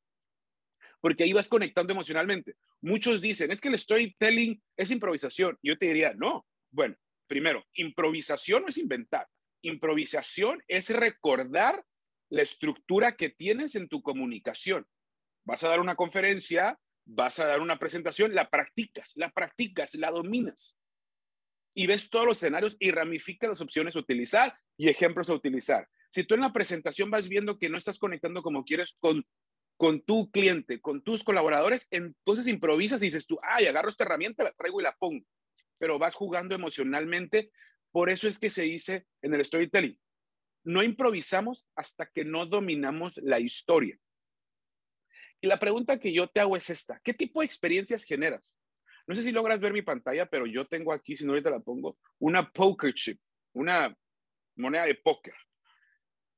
porque 1.01 1.23
ahí 1.23 1.33
vas 1.33 1.49
conectando 1.49 1.91
emocionalmente. 1.91 2.55
Muchos 2.85 3.19
dicen, 3.19 3.49
es 3.49 3.61
que 3.61 3.69
el 3.69 3.79
storytelling 3.79 4.61
es 4.77 4.91
improvisación. 4.91 5.57
Yo 5.63 5.75
te 5.75 5.87
diría, 5.87 6.13
no. 6.13 6.45
Bueno, 6.69 6.95
primero, 7.25 7.65
improvisación 7.73 8.61
no 8.61 8.67
es 8.67 8.77
inventar. 8.77 9.27
Improvisación 9.63 10.61
es 10.67 10.91
recordar 10.91 11.83
la 12.29 12.43
estructura 12.43 13.15
que 13.15 13.31
tienes 13.31 13.73
en 13.73 13.87
tu 13.87 14.03
comunicación. 14.03 14.85
Vas 15.47 15.63
a 15.63 15.69
dar 15.69 15.79
una 15.79 15.95
conferencia, 15.95 16.79
vas 17.07 17.39
a 17.39 17.47
dar 17.47 17.59
una 17.59 17.79
presentación, 17.79 18.35
la 18.35 18.51
practicas, 18.51 19.13
la 19.15 19.31
practicas, 19.31 19.95
la 19.95 20.11
dominas. 20.11 20.77
Y 21.73 21.87
ves 21.87 22.11
todos 22.11 22.27
los 22.27 22.37
escenarios 22.37 22.77
y 22.79 22.91
ramificas 22.91 23.49
las 23.49 23.61
opciones 23.61 23.95
a 23.95 23.99
utilizar 23.99 24.53
y 24.77 24.89
ejemplos 24.89 25.31
a 25.31 25.33
utilizar. 25.33 25.89
Si 26.11 26.23
tú 26.23 26.35
en 26.35 26.41
la 26.41 26.53
presentación 26.53 27.09
vas 27.09 27.29
viendo 27.29 27.57
que 27.57 27.67
no 27.67 27.79
estás 27.79 27.97
conectando 27.97 28.43
como 28.43 28.63
quieres 28.63 28.95
con, 28.99 29.25
con 29.77 30.01
tu 30.01 30.31
cliente, 30.31 30.79
con 30.79 31.03
tus 31.03 31.23
colaboradores, 31.23 31.87
entonces 31.91 32.47
improvisas 32.47 33.01
y 33.01 33.05
dices 33.05 33.27
tú, 33.27 33.37
ay, 33.41 33.65
agarro 33.65 33.89
esta 33.89 34.05
herramienta, 34.05 34.43
la 34.43 34.53
traigo 34.53 34.79
y 34.79 34.83
la 34.83 34.95
pongo. 34.95 35.25
Pero 35.77 35.99
vas 35.99 36.15
jugando 36.15 36.55
emocionalmente. 36.55 37.51
Por 37.91 38.09
eso 38.09 38.27
es 38.27 38.39
que 38.39 38.49
se 38.49 38.63
dice 38.63 39.05
en 39.21 39.33
el 39.33 39.43
storytelling, 39.43 39.99
no 40.63 40.83
improvisamos 40.83 41.67
hasta 41.75 42.07
que 42.07 42.25
no 42.25 42.45
dominamos 42.45 43.17
la 43.17 43.39
historia. 43.39 43.97
Y 45.41 45.47
la 45.47 45.59
pregunta 45.59 45.99
que 45.99 46.13
yo 46.13 46.27
te 46.27 46.39
hago 46.39 46.57
es 46.57 46.69
esta, 46.69 46.99
¿qué 47.03 47.13
tipo 47.13 47.41
de 47.41 47.45
experiencias 47.45 48.03
generas? 48.03 48.55
No 49.07 49.15
sé 49.15 49.21
si 49.21 49.31
logras 49.31 49.59
ver 49.59 49.73
mi 49.73 49.83
pantalla, 49.83 50.25
pero 50.25 50.47
yo 50.47 50.65
tengo 50.65 50.91
aquí, 50.91 51.15
si 51.15 51.25
no 51.25 51.33
ahorita 51.33 51.51
la 51.51 51.59
pongo, 51.59 51.99
una 52.17 52.49
poker 52.49 52.93
chip, 52.93 53.19
una 53.53 53.95
moneda 54.55 54.85
de 54.85 54.95
póker. 54.95 55.35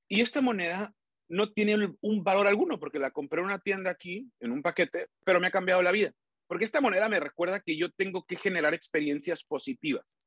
Y 0.09 0.21
esta 0.21 0.41
moneda 0.41 0.93
no 1.29 1.51
tiene 1.51 1.95
un 2.01 2.23
valor 2.23 2.47
alguno 2.47 2.79
porque 2.79 2.99
la 2.99 3.11
compré 3.11 3.41
en 3.41 3.47
una 3.47 3.59
tienda 3.59 3.91
aquí, 3.91 4.29
en 4.39 4.51
un 4.51 4.61
paquete, 4.61 5.07
pero 5.23 5.39
me 5.39 5.47
ha 5.47 5.51
cambiado 5.51 5.81
la 5.81 5.91
vida. 5.91 6.13
Porque 6.47 6.65
esta 6.65 6.81
moneda 6.81 7.09
me 7.09 7.19
recuerda 7.19 7.59
que 7.59 7.75
yo 7.75 7.91
tengo 7.91 8.25
que 8.25 8.37
generar 8.37 8.73
experiencias 8.73 9.43
positivas. 9.43 10.17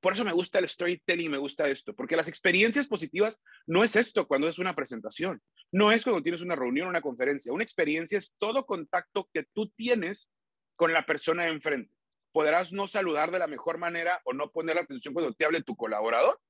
Por 0.00 0.14
eso 0.14 0.24
me 0.24 0.32
gusta 0.32 0.58
el 0.58 0.68
storytelling, 0.68 1.30
me 1.30 1.38
gusta 1.38 1.68
esto, 1.68 1.94
porque 1.94 2.16
las 2.16 2.26
experiencias 2.26 2.88
positivas 2.88 3.40
no 3.66 3.84
es 3.84 3.94
esto 3.94 4.26
cuando 4.26 4.48
es 4.48 4.58
una 4.58 4.74
presentación, 4.74 5.40
no 5.70 5.92
es 5.92 6.02
cuando 6.02 6.22
tienes 6.22 6.42
una 6.42 6.56
reunión, 6.56 6.88
una 6.88 7.00
conferencia. 7.00 7.52
Una 7.52 7.62
experiencia 7.62 8.18
es 8.18 8.34
todo 8.38 8.66
contacto 8.66 9.28
que 9.32 9.44
tú 9.52 9.68
tienes 9.76 10.28
con 10.74 10.92
la 10.92 11.06
persona 11.06 11.44
de 11.44 11.50
enfrente. 11.50 11.94
Podrás 12.32 12.72
no 12.72 12.88
saludar 12.88 13.30
de 13.30 13.38
la 13.38 13.46
mejor 13.46 13.78
manera 13.78 14.20
o 14.24 14.32
no 14.32 14.50
poner 14.50 14.76
atención 14.76 15.14
cuando 15.14 15.34
te 15.34 15.44
hable 15.44 15.62
tu 15.62 15.76
colaborador 15.76 16.40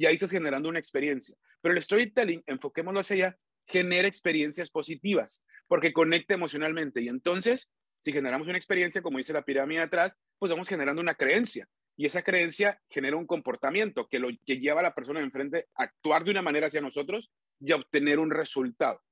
y 0.00 0.06
ahí 0.06 0.14
estás 0.14 0.30
generando 0.30 0.70
una 0.70 0.78
experiencia. 0.78 1.36
Pero 1.60 1.74
el 1.74 1.82
storytelling, 1.82 2.42
enfoquémoslo 2.46 3.00
hacia 3.00 3.16
allá, 3.16 3.38
genera 3.66 4.08
experiencias 4.08 4.70
positivas 4.70 5.44
porque 5.68 5.92
conecta 5.92 6.32
emocionalmente 6.32 7.02
y 7.02 7.08
entonces 7.08 7.70
si 7.98 8.10
generamos 8.10 8.48
una 8.48 8.56
experiencia, 8.56 9.02
como 9.02 9.18
dice 9.18 9.34
la 9.34 9.44
pirámide 9.44 9.82
atrás, 9.82 10.18
pues 10.38 10.50
vamos 10.50 10.68
generando 10.68 11.02
una 11.02 11.16
creencia 11.16 11.68
y 11.98 12.06
esa 12.06 12.22
creencia 12.22 12.80
genera 12.88 13.18
un 13.18 13.26
comportamiento 13.26 14.08
que, 14.08 14.18
lo, 14.18 14.28
que 14.46 14.56
lleva 14.56 14.80
a 14.80 14.84
la 14.84 14.94
persona 14.94 15.20
de 15.20 15.26
enfrente 15.26 15.68
a 15.74 15.82
actuar 15.82 16.24
de 16.24 16.30
una 16.30 16.40
manera 16.40 16.68
hacia 16.68 16.80
nosotros 16.80 17.30
y 17.60 17.72
a 17.72 17.76
obtener 17.76 18.18
un 18.20 18.30
resultado. 18.30 19.02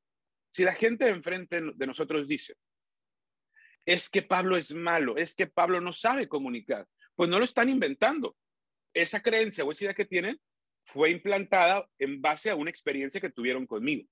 Si 0.49 0.65
la 0.65 0.75
gente 0.75 1.05
de 1.05 1.11
enfrente 1.11 1.61
de 1.75 1.87
nosotros 1.87 2.27
dice, 2.29 2.55
es 3.85 4.09
que 4.09 4.23
Pablo 4.23 4.57
es 4.57 4.75
malo, 4.75 5.19
es 5.19 5.35
que 5.35 5.49
Pablo 5.49 5.83
no 5.83 5.93
sabe 5.93 6.29
comunicar, 6.29 6.87
pues 7.15 7.29
no 7.29 7.39
lo 7.39 7.45
están 7.45 7.69
inventando. 7.69 8.39
Esa 8.95 9.21
creencia 9.21 9.65
o 9.65 9.71
esa 9.71 9.85
idea 9.85 9.95
que 9.95 10.07
tienen 10.07 10.41
fue 10.89 11.11
implantada 11.11 11.87
en 11.99 12.23
base 12.23 12.49
a 12.49 12.57
una 12.57 12.71
experiencia 12.71 13.21
que 13.21 13.31
tuvieron 13.31 13.67
conmigo. 13.67 14.09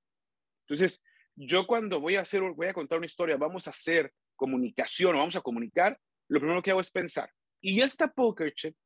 Entonces, 0.69 1.03
yo 1.35 1.67
cuando 1.67 2.01
voy 2.01 2.17
a 2.17 2.21
hacer, 2.21 2.43
voy 2.43 2.67
a 2.67 2.75
contar 2.75 2.99
una 2.99 3.07
historia, 3.07 3.39
vamos 3.39 3.67
a 3.67 3.71
hacer 3.71 4.13
comunicación 4.37 5.15
o 5.15 5.19
vamos 5.19 5.37
a 5.37 5.41
comunicar, 5.41 5.99
lo 6.29 6.39
primero 6.39 6.63
que 6.63 6.71
hago 6.71 6.81
es 6.81 6.91
pensar, 6.91 7.33
y 7.63 7.81
esta 7.81 8.13
poker 8.13 8.53
chip, 8.53 8.77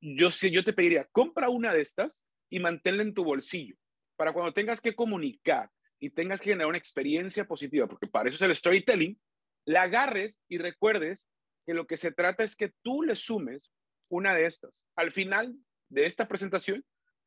yo, 0.00 0.30
yo 0.30 0.64
te 0.64 0.72
pediría, 0.72 1.06
compra 1.12 1.50
una 1.50 1.74
de 1.74 1.82
estas 1.82 2.22
y 2.50 2.58
manténla 2.58 3.02
en 3.02 3.12
tu 3.12 3.22
bolsillo 3.22 3.76
para 4.16 4.32
cuando 4.32 4.54
tengas 4.54 4.80
que 4.80 4.94
comunicar 4.94 5.70
y 6.00 6.08
tengas 6.08 6.40
que 6.40 6.50
generar 6.50 6.68
una 6.68 6.78
experiencia 6.78 7.46
positiva, 7.46 7.86
porque 7.86 8.06
para 8.06 8.28
eso 8.28 8.36
es 8.36 8.42
el 8.42 8.56
storytelling, 8.56 9.20
la 9.66 9.82
agarres 9.82 10.40
y 10.48 10.56
recuerdes 10.56 11.28
que 11.66 11.74
lo 11.74 11.86
que 11.86 11.98
se 11.98 12.12
trata 12.12 12.44
es 12.44 12.56
que 12.56 12.72
tú 12.82 13.02
le 13.02 13.14
sumes 13.14 13.72
una 14.08 14.34
de 14.34 14.46
estas. 14.46 14.86
Al 14.96 15.12
final 15.12 15.54
de 15.90 16.06
esta 16.06 16.28
presentación, 16.28 16.84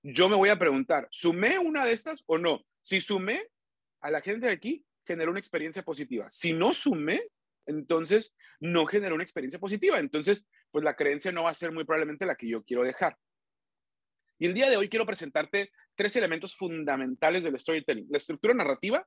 yo 0.10 0.30
me 0.30 0.36
voy 0.36 0.50
a 0.50 0.58
preguntar, 0.58 1.08
¿sumé 1.12 1.60
una 1.60 1.86
de 1.86 1.92
estas 1.92 2.24
o 2.28 2.38
no? 2.38 2.66
Si 2.82 3.02
sumé, 3.02 3.50
a 4.00 4.10
la 4.10 4.22
gente 4.22 4.48
de 4.48 4.54
aquí 4.54 4.86
generó 5.06 5.32
una 5.32 5.40
experiencia 5.40 5.84
positiva. 5.84 6.30
Si 6.30 6.54
no 6.54 6.74
sumé, 6.74 7.22
entonces 7.66 8.34
no 8.62 8.86
generó 8.86 9.16
una 9.16 9.24
experiencia 9.24 9.60
positiva. 9.60 10.00
Entonces, 10.00 10.48
pues 10.72 10.86
la 10.86 10.96
creencia 10.96 11.34
no 11.34 11.44
va 11.44 11.50
a 11.50 11.56
ser 11.56 11.74
muy 11.74 11.84
probablemente 11.84 12.26
la 12.26 12.36
que 12.36 12.48
yo 12.48 12.64
quiero 12.64 12.84
dejar. 12.84 13.18
Y 14.40 14.46
el 14.46 14.54
día 14.54 14.70
de 14.70 14.78
hoy 14.78 14.88
quiero 14.88 15.06
presentarte 15.06 15.72
tres 15.96 16.16
elementos 16.16 16.56
fundamentales 16.56 17.44
del 17.44 17.60
storytelling. 17.60 18.08
La 18.10 18.18
estructura 18.18 18.54
narrativa, 18.54 19.06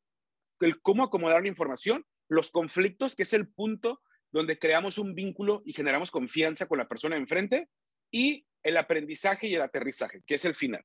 el 0.61 0.83
cómo 0.83 1.05
acomodar 1.05 1.41
la 1.41 1.49
información, 1.49 2.05
los 2.29 2.51
conflictos, 2.51 3.17
que 3.17 3.23
es 3.23 3.33
el 3.33 3.49
punto 3.49 4.03
donde 4.33 4.59
creamos 4.59 4.99
un 4.99 5.15
vínculo 5.15 5.63
y 5.65 5.73
generamos 5.73 6.11
confianza 6.11 6.67
con 6.67 6.79
la 6.79 6.89
persona 6.89 7.17
enfrente, 7.17 7.71
y 8.13 8.45
el 8.63 8.77
aprendizaje 8.77 9.49
y 9.49 9.55
el 9.55 9.63
aterrizaje, 9.63 10.23
que 10.27 10.35
es 10.35 10.45
el 10.45 10.55
final. 10.55 10.85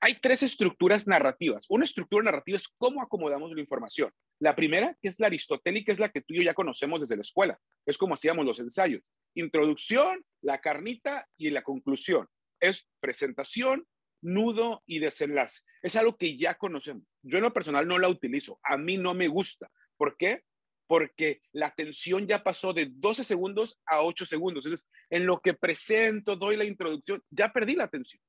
Hay 0.00 0.14
tres 0.14 0.42
estructuras 0.42 1.06
narrativas. 1.06 1.66
Una 1.68 1.84
estructura 1.84 2.24
narrativa 2.24 2.56
es 2.56 2.68
cómo 2.76 3.02
acomodamos 3.02 3.52
la 3.52 3.60
información. 3.60 4.12
La 4.38 4.54
primera, 4.56 4.96
que 5.00 5.08
es 5.08 5.20
la 5.20 5.26
aristotélica, 5.26 5.92
es 5.92 5.98
la 5.98 6.08
que 6.08 6.20
tú 6.20 6.34
y 6.34 6.38
yo 6.38 6.42
ya 6.42 6.54
conocemos 6.54 7.00
desde 7.00 7.16
la 7.16 7.22
escuela. 7.22 7.58
Es 7.86 7.98
como 7.98 8.14
hacíamos 8.14 8.44
los 8.44 8.58
ensayos. 8.58 9.02
Introducción, 9.34 10.24
la 10.40 10.60
carnita 10.60 11.28
y 11.36 11.50
la 11.50 11.62
conclusión. 11.62 12.28
Es 12.60 12.88
presentación, 13.00 13.86
nudo 14.20 14.82
y 14.86 14.98
desenlace. 15.00 15.62
Es 15.82 15.96
algo 15.96 16.16
que 16.16 16.36
ya 16.36 16.54
conocemos. 16.54 17.04
Yo 17.22 17.38
en 17.38 17.44
lo 17.44 17.52
personal 17.52 17.86
no 17.86 17.98
la 17.98 18.08
utilizo. 18.08 18.58
A 18.62 18.76
mí 18.76 18.96
no 18.96 19.14
me 19.14 19.28
gusta. 19.28 19.70
¿Por 19.96 20.16
qué? 20.16 20.42
Porque 20.86 21.40
la 21.52 21.66
atención 21.66 22.26
ya 22.26 22.42
pasó 22.42 22.72
de 22.72 22.86
12 22.90 23.24
segundos 23.24 23.80
a 23.86 24.02
8 24.02 24.26
segundos. 24.26 24.66
Entonces, 24.66 24.88
en 25.10 25.26
lo 25.26 25.40
que 25.40 25.54
presento, 25.54 26.36
doy 26.36 26.56
la 26.56 26.64
introducción, 26.64 27.22
ya 27.30 27.52
perdí 27.52 27.74
la 27.74 27.84
atención. 27.84 28.22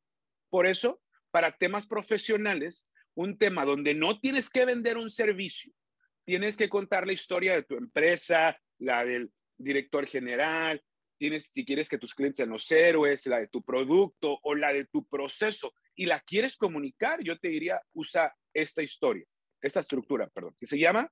Por 0.50 0.68
eso, 0.68 1.02
para 1.32 1.58
temas 1.58 1.88
profesionales, 1.88 2.88
un 3.16 3.38
tema 3.38 3.66
donde 3.66 3.94
no 3.94 4.20
tienes 4.20 4.50
que 4.50 4.66
vender 4.66 4.98
un 4.98 5.12
servicio, 5.12 5.74
tienes 6.26 6.58
que 6.58 6.70
contar 6.70 7.06
la 7.06 7.13
historia 7.13 7.54
de 7.54 7.63
tu 7.63 7.76
empresa, 7.76 8.58
la 8.80 9.04
del 9.04 9.32
director 9.58 10.06
general, 10.06 10.82
tienes, 11.18 11.50
si 11.52 11.66
quieres 11.66 11.89
que 11.89 11.98
tus 11.98 12.13
clientes 12.13 12.38
sean 12.38 12.50
los 12.50 12.70
héroes, 12.72 13.26
la 13.28 13.39
de 13.39 13.48
tu 13.48 13.63
producto 13.63 14.39
o 14.44 14.56
la 14.56 14.74
de 14.74 14.86
tu 14.86 15.08
proceso 15.08 15.74
y 15.96 16.06
la 16.06 16.20
quieres 16.20 16.58
comunicar, 16.58 17.22
yo 17.24 17.38
te 17.38 17.50
diría, 17.50 17.82
usa 17.94 18.34
esta 18.54 18.82
historia, 18.82 19.26
esta 19.62 19.80
estructura, 19.80 20.28
perdón, 20.28 20.56
que 20.58 20.66
se 20.66 20.78
llama 20.78 21.12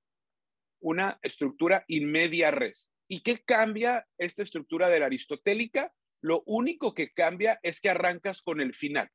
una 0.82 1.18
estructura 1.22 1.84
in 1.88 2.10
media 2.10 2.50
res. 2.50 2.92
¿Y 3.08 3.22
qué 3.22 3.42
cambia 3.42 4.06
esta 4.18 4.42
estructura 4.42 4.88
de 4.88 5.00
la 5.00 5.06
aristotélica? 5.06 5.92
Lo 6.20 6.42
único 6.46 6.94
que 6.94 7.10
cambia 7.10 7.58
es 7.62 7.80
que 7.80 7.90
arrancas 7.90 8.42
con 8.42 8.60
el 8.60 8.74
final. 8.74 9.08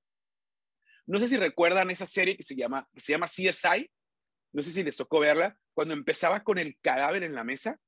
No 1.06 1.20
sé 1.20 1.28
si 1.28 1.38
recuerdan 1.38 1.90
esa 1.90 2.06
serie 2.06 2.36
que 2.36 2.44
se 2.44 2.56
llama, 2.56 2.88
se 2.96 3.14
llama 3.14 3.28
CSI, 3.28 3.90
no 4.54 4.64
sé 4.64 4.72
si 4.72 4.84
les 4.84 4.98
tocó 4.98 5.20
verla, 5.20 5.58
cuando 5.74 5.94
empezaba 5.94 6.44
con 6.44 6.58
el 6.58 6.78
cadáver 6.82 7.24
en 7.24 7.34
la 7.34 7.44
mesa. 7.44 7.80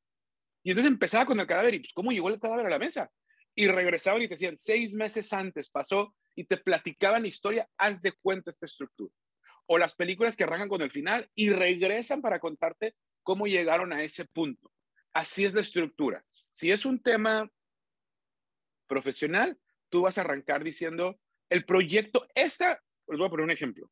Y 0.64 0.72
entonces 0.72 0.92
empezaba 0.92 1.26
con 1.26 1.40
el 1.40 1.48
cadáver 1.48 1.74
y 1.76 1.80
pues, 1.80 1.94
¿cómo 1.94 2.12
llegó 2.12 2.30
el 2.30 2.40
cadáver 2.40 2.68
a 2.68 2.70
la 2.70 2.80
mesa? 2.80 3.10
Y 3.56 3.68
regresaban 3.68 4.22
y 4.22 4.28
te 4.28 4.36
decían, 4.36 4.58
seis 4.58 4.94
meses 4.94 5.34
antes 5.34 5.70
pasó 5.70 6.16
y 6.36 6.46
te 6.46 6.58
platicaban 6.58 7.24
la 7.24 7.28
historia, 7.28 7.68
haz 7.78 8.02
de 8.02 8.14
cuenta 8.22 8.52
esta 8.52 8.66
estructura. 8.66 9.14
o 9.72 9.78
las 9.78 9.94
películas 9.94 10.36
que 10.36 10.44
arrancan 10.44 10.70
con 10.70 10.82
el 10.82 10.90
final 10.90 11.30
y 11.36 11.52
regresan 11.52 12.22
para 12.22 12.40
contarte 12.40 12.96
cómo 13.30 13.46
llegaron 13.46 13.94
a 13.94 14.02
ese 14.02 14.26
punto. 14.26 14.72
Así 15.14 15.46
es 15.46 15.54
la 15.54 15.62
estructura. 15.62 16.26
Si 16.52 16.72
es 16.72 16.84
un 16.84 17.00
tema 17.00 17.48
profesional, 18.88 19.56
tú 19.88 20.02
vas 20.02 20.18
a 20.18 20.22
arrancar 20.22 20.64
diciendo, 20.64 21.20
el 21.48 21.64
proyecto, 21.64 22.28
esta, 22.34 22.82
les 23.08 23.20
voy 23.20 23.28
a 23.28 23.30
poner 23.30 23.44
un 23.44 23.52
ejemplo, 23.52 23.92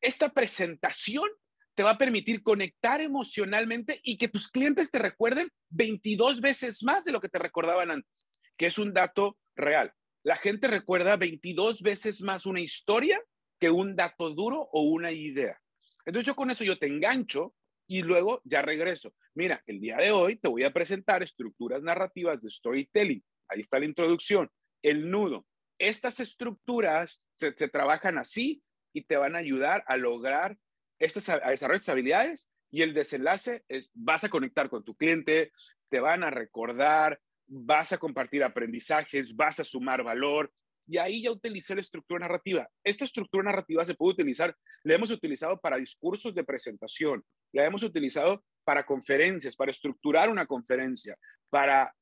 esta 0.00 0.28
presentación 0.28 1.28
te 1.74 1.82
va 1.82 1.90
a 1.90 1.98
permitir 1.98 2.44
conectar 2.44 3.00
emocionalmente 3.00 3.98
y 4.04 4.16
que 4.16 4.28
tus 4.28 4.46
clientes 4.46 4.92
te 4.92 5.00
recuerden 5.00 5.50
22 5.70 6.40
veces 6.40 6.84
más 6.84 7.04
de 7.04 7.10
lo 7.10 7.20
que 7.20 7.28
te 7.28 7.40
recordaban 7.40 7.90
antes, 7.90 8.24
que 8.56 8.66
es 8.66 8.78
un 8.78 8.92
dato 8.92 9.36
real. 9.56 9.92
La 10.22 10.36
gente 10.36 10.68
recuerda 10.68 11.16
22 11.16 11.82
veces 11.82 12.22
más 12.22 12.46
una 12.46 12.60
historia 12.60 13.20
que 13.58 13.68
un 13.68 13.96
dato 13.96 14.30
duro 14.30 14.68
o 14.70 14.84
una 14.84 15.10
idea. 15.10 15.60
Entonces 16.06 16.24
yo 16.24 16.36
con 16.36 16.52
eso 16.52 16.62
yo 16.62 16.78
te 16.78 16.86
engancho 16.86 17.52
y 17.90 18.02
luego 18.02 18.40
ya 18.44 18.62
regreso. 18.62 19.12
Mira, 19.34 19.64
el 19.66 19.80
día 19.80 19.96
de 19.96 20.12
hoy 20.12 20.36
te 20.36 20.46
voy 20.46 20.62
a 20.62 20.72
presentar 20.72 21.24
estructuras 21.24 21.82
narrativas 21.82 22.40
de 22.40 22.48
storytelling. 22.48 23.20
Ahí 23.48 23.62
está 23.62 23.80
la 23.80 23.86
introducción, 23.86 24.48
el 24.80 25.10
nudo. 25.10 25.44
Estas 25.76 26.20
estructuras 26.20 27.26
se, 27.36 27.50
trabajan 27.50 28.16
así 28.16 28.62
y 28.92 29.02
te 29.02 29.16
van 29.16 29.34
a 29.34 29.40
ayudar 29.40 29.82
a 29.88 29.96
lograr 29.96 30.56
estas, 31.00 31.28
a 31.30 31.50
desarrollar 31.50 31.80
estas 31.80 31.88
habilidades 31.88 32.48
y 32.70 32.82
el 32.82 32.94
desenlace 32.94 33.64
es, 33.66 33.90
vas 33.94 34.22
a 34.22 34.28
conectar 34.28 34.70
con 34.70 34.84
tu 34.84 34.94
cliente, 34.94 35.50
te 35.88 35.98
van 35.98 36.22
a 36.22 36.30
recordar, 36.30 37.20
vas 37.48 37.92
a 37.92 37.98
compartir 37.98 38.44
aprendizajes, 38.44 39.34
vas 39.34 39.58
a 39.58 39.64
sumar 39.64 40.04
valor. 40.04 40.52
Y 40.90 40.98
ahí 40.98 41.22
ya 41.22 41.30
utilicé 41.30 41.76
la 41.76 41.82
estructura 41.82 42.18
narrativa. 42.18 42.68
Esta 42.82 43.04
estructura 43.04 43.44
narrativa 43.44 43.84
se 43.84 43.94
puede 43.94 44.14
utilizar, 44.14 44.56
la 44.82 44.94
hemos 44.94 45.12
utilizado 45.12 45.56
para 45.60 45.76
discursos 45.76 46.34
de 46.34 46.42
presentación, 46.42 47.24
la 47.52 47.64
hemos 47.64 47.84
utilizado 47.84 48.44
para 48.64 48.84
conferencias, 48.84 49.54
para 49.54 49.70
estructurar 49.70 50.28
una 50.28 50.46
conferencia, 50.46 51.16
para 51.48 51.94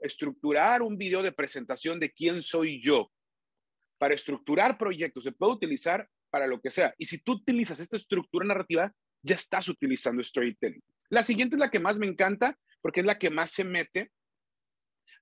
estructurar 0.00 0.82
un 0.82 0.98
video 0.98 1.22
de 1.22 1.32
presentación 1.32 1.98
de 1.98 2.10
quién 2.10 2.42
soy 2.42 2.82
yo, 2.82 3.10
para 3.96 4.12
estructurar 4.12 4.76
proyectos, 4.76 5.24
se 5.24 5.32
puede 5.32 5.54
utilizar 5.54 6.06
para 6.28 6.46
lo 6.46 6.60
que 6.60 6.68
sea. 6.68 6.94
Y 6.98 7.06
si 7.06 7.16
tú 7.16 7.32
utilizas 7.32 7.80
esta 7.80 7.96
estructura 7.96 8.46
narrativa, 8.46 8.92
ya 9.22 9.34
estás 9.34 9.66
utilizando 9.66 10.22
storytelling. 10.22 10.82
La 11.08 11.22
siguiente 11.22 11.56
es 11.56 11.60
la 11.60 11.70
que 11.70 11.80
más 11.80 11.98
me 11.98 12.06
encanta 12.06 12.54
porque 12.82 13.00
es 13.00 13.06
la 13.06 13.18
que 13.18 13.30
más 13.30 13.50
se 13.50 13.64
mete 13.64 14.10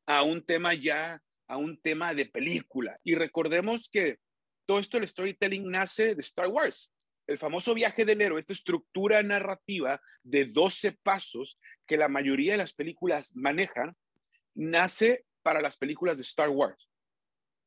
a 0.04 0.24
un 0.24 0.44
tema 0.44 0.74
ya, 0.74 1.20
a 1.48 1.56
un 1.56 1.80
tema 1.80 2.14
de 2.14 2.26
película. 2.26 2.98
Y 3.04 3.14
recordemos 3.14 3.88
que 3.88 4.18
todo 4.66 4.78
esto, 4.78 4.98
el 4.98 5.08
storytelling 5.08 5.70
nace 5.70 6.14
de 6.14 6.20
Star 6.20 6.48
Wars. 6.48 6.94
El 7.26 7.38
famoso 7.38 7.74
viaje 7.74 8.04
del 8.04 8.20
héroe, 8.20 8.40
esta 8.40 8.52
estructura 8.52 9.22
narrativa 9.22 10.00
de 10.22 10.44
12 10.44 10.92
pasos 11.02 11.58
que 11.86 11.96
la 11.96 12.08
mayoría 12.08 12.52
de 12.52 12.58
las 12.58 12.74
películas 12.74 13.34
manejan, 13.34 13.96
nace 14.54 15.24
para 15.42 15.60
las 15.60 15.76
películas 15.76 16.16
de 16.16 16.22
Star 16.22 16.50
Wars. 16.50 16.88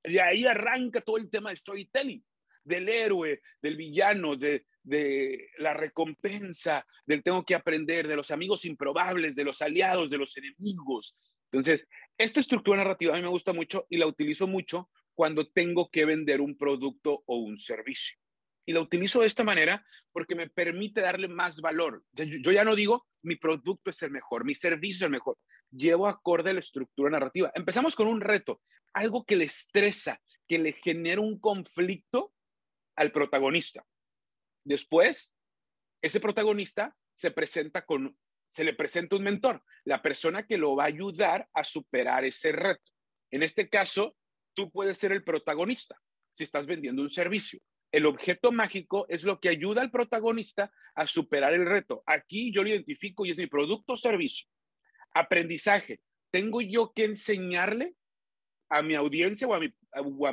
Y 0.04 0.20
ahí 0.20 0.46
arranca 0.46 1.02
todo 1.02 1.18
el 1.18 1.30
tema 1.30 1.50
de 1.50 1.56
storytelling, 1.56 2.24
del 2.64 2.88
héroe, 2.88 3.42
del 3.62 3.76
villano, 3.76 4.36
de, 4.36 4.66
de 4.84 5.50
la 5.58 5.74
recompensa, 5.74 6.86
del 7.06 7.24
tengo 7.24 7.44
que 7.44 7.56
aprender, 7.56 8.08
de 8.08 8.16
los 8.16 8.32
amigos 8.32 8.64
improbables, 8.66 9.36
de 9.36 9.44
los 9.44 9.62
aliados, 9.62 10.12
de 10.12 10.18
los 10.18 10.36
enemigos. 10.38 11.18
Entonces, 11.58 11.88
esta 12.18 12.40
estructura 12.40 12.78
narrativa 12.78 13.14
a 13.14 13.16
mí 13.18 13.22
me 13.22 13.28
gusta 13.28 13.54
mucho 13.54 13.86
y 13.90 13.98
la 13.98 14.08
utilizo 14.08 14.48
mucho 14.48 14.90
cuando 15.16 15.50
tengo 15.50 15.90
que 15.90 16.06
vender 16.06 16.42
un 16.42 16.58
producto 16.58 17.24
o 17.26 17.38
un 17.38 17.58
servicio. 17.58 18.18
Y 18.66 18.74
la 18.74 18.82
utilizo 18.82 19.22
de 19.22 19.28
esta 19.28 19.44
manera 19.44 19.84
porque 20.12 20.36
me 20.36 20.50
permite 20.50 21.02
darle 21.02 21.28
más 21.28 21.62
valor. 21.62 22.04
Yo 22.14 22.52
ya 22.52 22.64
no 22.64 22.76
digo 22.76 23.08
mi 23.24 23.36
producto 23.36 23.90
es 23.90 24.02
el 24.04 24.12
mejor, 24.12 24.46
mi 24.46 24.56
servicio 24.56 24.98
es 24.98 25.02
el 25.04 25.12
mejor. 25.12 25.38
Llevo 25.72 26.08
acorde 26.08 26.52
a 26.52 26.54
la 26.54 26.60
estructura 26.60 27.10
narrativa. 27.10 27.52
Empezamos 27.56 27.96
con 27.96 28.08
un 28.08 28.22
reto, 28.22 28.62
algo 28.94 29.26
que 29.26 29.36
le 29.36 29.46
estresa, 29.46 30.22
que 30.48 30.60
le 30.60 30.74
genera 30.74 31.22
un 31.22 31.40
conflicto 31.40 32.34
al 32.96 33.12
protagonista. 33.12 33.86
Después, 34.64 35.36
ese 36.02 36.20
protagonista 36.20 36.96
se 37.14 37.32
presenta 37.32 37.86
con, 37.86 38.18
se 38.50 38.64
le 38.64 38.74
presenta 38.74 39.16
un 39.16 39.24
mentor, 39.24 39.64
la 39.84 40.02
persona 40.02 40.46
que 40.46 40.58
lo 40.58 40.76
va 40.76 40.84
a 40.84 40.88
ayudar 40.88 41.48
a 41.54 41.64
superar 41.64 42.26
ese 42.26 42.52
reto. 42.52 42.92
En 43.32 43.44
este 43.44 43.70
caso, 43.70 44.16
tú 44.54 44.72
puedes 44.72 44.98
ser 44.98 45.12
el 45.12 45.24
protagonista 45.24 46.00
si 46.32 46.44
estás 46.44 46.66
vendiendo 46.66 47.02
un 47.02 47.10
servicio. 47.10 47.60
El 47.92 48.06
objeto 48.06 48.52
mágico 48.52 49.06
es 49.10 49.24
lo 49.24 49.40
que 49.40 49.50
ayuda 49.50 49.82
al 49.82 49.92
protagonista 49.92 50.72
a 50.94 51.08
superar 51.08 51.54
el 51.54 51.66
reto. 51.66 52.04
Aquí 52.06 52.52
yo 52.52 52.64
lo 52.64 52.70
identifico 52.70 53.26
y 53.26 53.32
es 53.32 53.40
mi 53.40 53.48
producto 53.48 53.94
o 53.94 53.98
servicio. 53.98 54.48
Aprendizaje. 55.14 56.02
Tengo 56.30 56.62
yo 56.62 56.92
que 56.94 57.06
enseñarle 57.06 57.96
a 58.70 58.82
mi 58.82 58.96
audiencia 58.96 59.48
o 59.48 59.54
a 59.54 59.60
mi, 59.60 59.74
o 59.96 60.32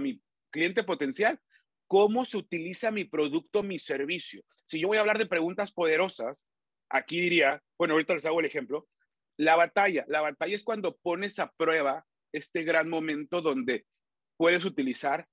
cliente 0.51 0.83
potencial 0.83 1.41
cómo 1.87 2.25
se 2.25 2.37
utiliza 2.37 2.91
mi 2.91 3.05
producto, 3.05 3.63
mi 3.63 3.79
servicio. 3.79 4.43
Si 4.65 4.81
yo 4.81 4.89
voy 4.89 4.99
a 4.99 5.01
hablar 5.01 5.19
de 5.19 5.27
preguntas 5.27 5.73
poderosas, 5.73 6.47
aquí 6.95 7.21
diría, 7.21 7.61
bueno, 7.77 7.95
ahorita 7.95 8.15
les 8.15 8.25
hago 8.25 8.41
el 8.41 8.47
ejemplo, 8.47 8.87
la 9.37 9.57
batalla. 9.57 10.05
La 10.09 10.21
batalla 10.21 10.55
es 10.55 10.63
cuando 10.63 10.97
pones 10.97 11.39
a 11.41 11.51
prueba 11.51 12.07
este 12.33 12.63
gran 12.63 12.89
momento 12.89 13.43
donde 13.43 13.85
puedes 14.37 14.65
utilizar 14.65 15.27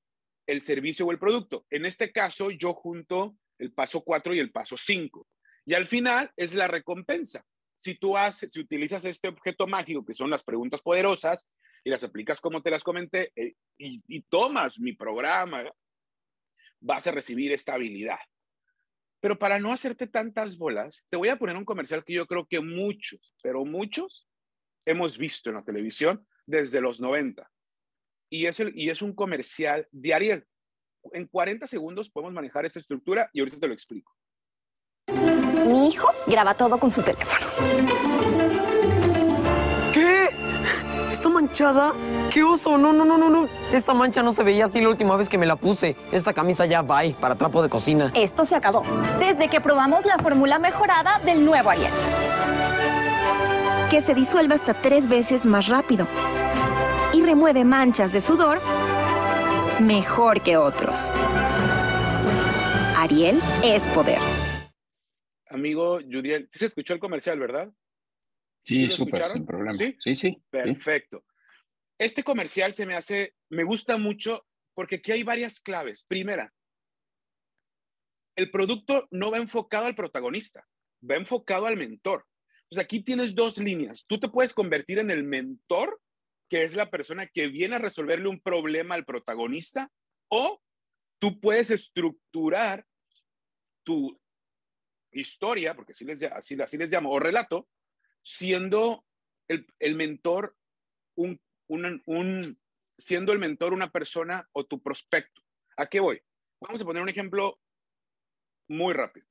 el 0.47 0.63
servicio 0.63 1.05
o 1.05 1.11
el 1.11 1.19
producto. 1.19 1.65
En 1.69 1.85
este 1.85 2.11
caso, 2.11 2.49
yo 2.49 2.73
junto 2.73 3.37
el 3.59 3.71
paso 3.71 4.01
4 4.01 4.33
y 4.33 4.39
el 4.39 4.51
paso 4.51 4.75
5. 4.75 5.27
Y 5.65 5.75
al 5.75 5.85
final 5.85 6.31
es 6.35 6.55
la 6.55 6.67
recompensa. 6.67 7.45
Si 7.77 7.95
tú 7.95 8.17
haces, 8.17 8.51
si 8.51 8.59
utilizas 8.59 9.05
este 9.05 9.27
objeto 9.27 9.67
mágico, 9.67 10.03
que 10.03 10.15
son 10.15 10.31
las 10.31 10.43
preguntas 10.43 10.81
poderosas, 10.81 11.47
y 11.83 11.91
las 11.91 12.03
aplicas 12.03 12.39
como 12.39 12.61
te 12.61 12.71
las 12.71 12.83
comenté, 12.83 13.31
eh, 13.35 13.53
y, 13.77 14.01
y 14.07 14.21
tomas 14.23 14.79
mi 14.79 14.93
programa, 14.93 15.63
vas 16.79 17.05
a 17.05 17.11
recibir 17.11 17.51
esta 17.51 17.75
habilidad. 17.75 18.19
Pero 19.21 19.37
para 19.37 19.59
no 19.59 19.71
hacerte 19.71 20.07
tantas 20.07 20.57
bolas, 20.57 21.05
te 21.09 21.17
voy 21.17 21.29
a 21.29 21.37
poner 21.37 21.55
un 21.55 21.65
comercial 21.65 22.03
que 22.03 22.13
yo 22.13 22.25
creo 22.25 22.45
que 22.47 22.59
muchos, 22.59 23.35
pero 23.41 23.63
muchos, 23.63 24.27
hemos 24.85 25.17
visto 25.17 25.49
en 25.49 25.55
la 25.55 25.63
televisión 25.63 26.27
desde 26.45 26.81
los 26.81 26.99
90 26.99 27.49
y 28.31 28.45
es, 28.47 28.59
el, 28.59 28.71
y 28.75 28.89
es 28.89 29.01
un 29.01 29.13
comercial 29.13 29.87
de 29.91 30.13
Ariel. 30.13 30.47
En 31.13 31.27
40 31.27 31.67
segundos 31.67 32.09
podemos 32.09 32.33
manejar 32.33 32.65
esa 32.65 32.79
estructura 32.79 33.29
y 33.33 33.39
ahorita 33.39 33.59
te 33.59 33.67
lo 33.67 33.73
explico. 33.73 34.15
Mi 35.65 35.89
hijo 35.89 36.09
graba 36.25 36.55
todo 36.55 36.79
con 36.79 36.89
su 36.89 37.03
teléfono. 37.03 38.40
Manchada? 41.51 41.93
¡Qué 42.31 42.43
oso! 42.43 42.77
No, 42.77 42.93
no, 42.93 43.03
no, 43.03 43.17
no, 43.17 43.29
no. 43.29 43.49
Esta 43.73 43.93
mancha 43.93 44.23
no 44.23 44.31
se 44.31 44.41
veía 44.41 44.65
así 44.65 44.79
la 44.79 44.87
última 44.87 45.17
vez 45.17 45.27
que 45.27 45.37
me 45.37 45.45
la 45.45 45.57
puse. 45.57 45.97
Esta 46.11 46.33
camisa 46.33 46.65
ya 46.65 46.81
va 46.81 47.01
para 47.19 47.35
trapo 47.35 47.61
de 47.61 47.67
cocina. 47.67 48.11
Esto 48.15 48.45
se 48.45 48.55
acabó. 48.55 48.83
Desde 49.19 49.49
que 49.49 49.59
probamos 49.59 50.05
la 50.05 50.17
fórmula 50.17 50.59
mejorada 50.59 51.19
del 51.19 51.43
nuevo 51.43 51.69
Ariel. 51.69 51.91
Que 53.89 53.99
se 53.99 54.13
disuelve 54.13 54.55
hasta 54.55 54.73
tres 54.73 55.09
veces 55.09 55.45
más 55.45 55.67
rápido 55.67 56.07
y 57.11 57.21
remueve 57.21 57.65
manchas 57.65 58.13
de 58.13 58.21
sudor 58.21 58.61
mejor 59.81 60.41
que 60.41 60.55
otros. 60.55 61.11
Ariel 62.95 63.41
es 63.61 63.85
poder. 63.89 64.19
Amigo 65.49 65.99
Judiel, 65.99 66.47
¿sí 66.49 66.59
se 66.59 66.67
escuchó 66.67 66.93
el 66.93 66.99
comercial, 66.99 67.37
verdad? 67.39 67.69
Sí, 68.63 68.89
súper, 68.89 69.27
sin 69.33 69.45
problema. 69.45 69.73
¿Sí? 69.73 69.97
Sí, 69.99 70.15
sí. 70.15 70.41
Perfecto. 70.49 71.23
Este 72.01 72.23
comercial 72.23 72.73
se 72.73 72.87
me 72.87 72.95
hace, 72.95 73.35
me 73.49 73.63
gusta 73.63 73.95
mucho 73.95 74.47
porque 74.73 74.95
aquí 74.95 75.11
hay 75.11 75.21
varias 75.21 75.59
claves. 75.59 76.03
Primera, 76.03 76.51
el 78.35 78.49
producto 78.49 79.07
no 79.11 79.29
va 79.29 79.37
enfocado 79.37 79.85
al 79.85 79.93
protagonista, 79.93 80.67
va 81.07 81.17
enfocado 81.17 81.67
al 81.67 81.77
mentor. 81.77 82.25
Pues 82.67 82.83
aquí 82.83 83.03
tienes 83.03 83.35
dos 83.35 83.59
líneas. 83.59 84.03
Tú 84.07 84.19
te 84.19 84.29
puedes 84.29 84.51
convertir 84.51 84.97
en 84.97 85.11
el 85.11 85.23
mentor 85.23 86.01
que 86.49 86.63
es 86.63 86.75
la 86.75 86.89
persona 86.89 87.27
que 87.27 87.49
viene 87.49 87.75
a 87.75 87.79
resolverle 87.79 88.29
un 88.29 88.41
problema 88.41 88.95
al 88.95 89.05
protagonista, 89.05 89.91
o 90.27 90.59
tú 91.19 91.39
puedes 91.39 91.69
estructurar 91.69 92.83
tu 93.85 94.19
historia, 95.11 95.75
porque 95.75 95.91
así 95.91 96.03
les, 96.03 96.23
así, 96.23 96.59
así 96.59 96.79
les 96.79 96.91
llamo, 96.91 97.11
o 97.11 97.19
relato, 97.19 97.69
siendo 98.23 99.05
el, 99.47 99.67
el 99.77 99.95
mentor 99.95 100.57
un, 101.15 101.39
un, 101.71 102.59
siendo 102.97 103.31
el 103.31 103.39
mentor 103.39 103.73
una 103.73 103.91
persona 103.91 104.47
o 104.51 104.65
tu 104.65 104.81
prospecto. 104.81 105.41
¿A 105.77 105.87
qué 105.87 105.99
voy? 105.99 106.21
Vamos 106.59 106.81
a 106.81 106.85
poner 106.85 107.01
un 107.01 107.09
ejemplo 107.09 107.59
muy 108.67 108.93
rápido. 108.93 109.27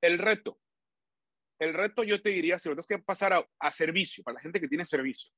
El 0.00 0.18
reto. 0.18 0.60
El 1.58 1.74
reto 1.74 2.04
yo 2.04 2.20
te 2.20 2.30
diría, 2.30 2.58
si 2.58 2.68
lo 2.68 2.74
tienes 2.74 2.86
que 2.86 2.98
pasar 2.98 3.48
a, 3.58 3.72
servicio, 3.72 4.22
para 4.22 4.36
la 4.36 4.40
gente 4.40 4.60
que 4.60 4.68
tiene 4.68 4.84
servicio, 4.84 5.30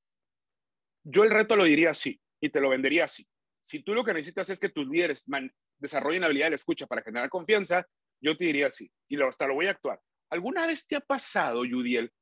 yo 1.03 1.25
el 1.25 1.31
reto 1.31 1.57
lo 1.57 1.65
diría 1.65 1.91
así 1.91 2.21
y 2.41 2.51
te 2.51 2.61
lo 2.61 2.69
vendería 2.69 3.05
así. 3.05 3.27
Si 3.63 3.83
tú 3.83 3.95
lo 3.95 4.05
que 4.05 4.13
necesitas 4.13 4.51
es 4.51 4.61
que 4.61 4.69
tus 4.69 4.87
líderes 4.87 5.25
desarrollen 5.79 6.21
la 6.21 6.27
habilidad 6.27 6.47
de 6.47 6.51
la 6.51 6.57
escucha 6.57 6.87
para 6.87 7.03
generar 7.03 7.31
confianza, 7.31 7.87
yo 8.21 8.37
te 8.37 8.45
diría 8.45 8.71
sí. 8.71 8.91
Y 9.09 9.21
hasta 9.23 9.47
lo 9.47 9.55
voy 9.55 9.67
a 9.67 9.71
actuar. 9.71 10.01
¿Alguna 10.29 10.67
vez 10.67 10.87
te 10.87 10.97
ha 10.97 11.01
pasado, 11.01 11.61
Judiel, 11.61 12.13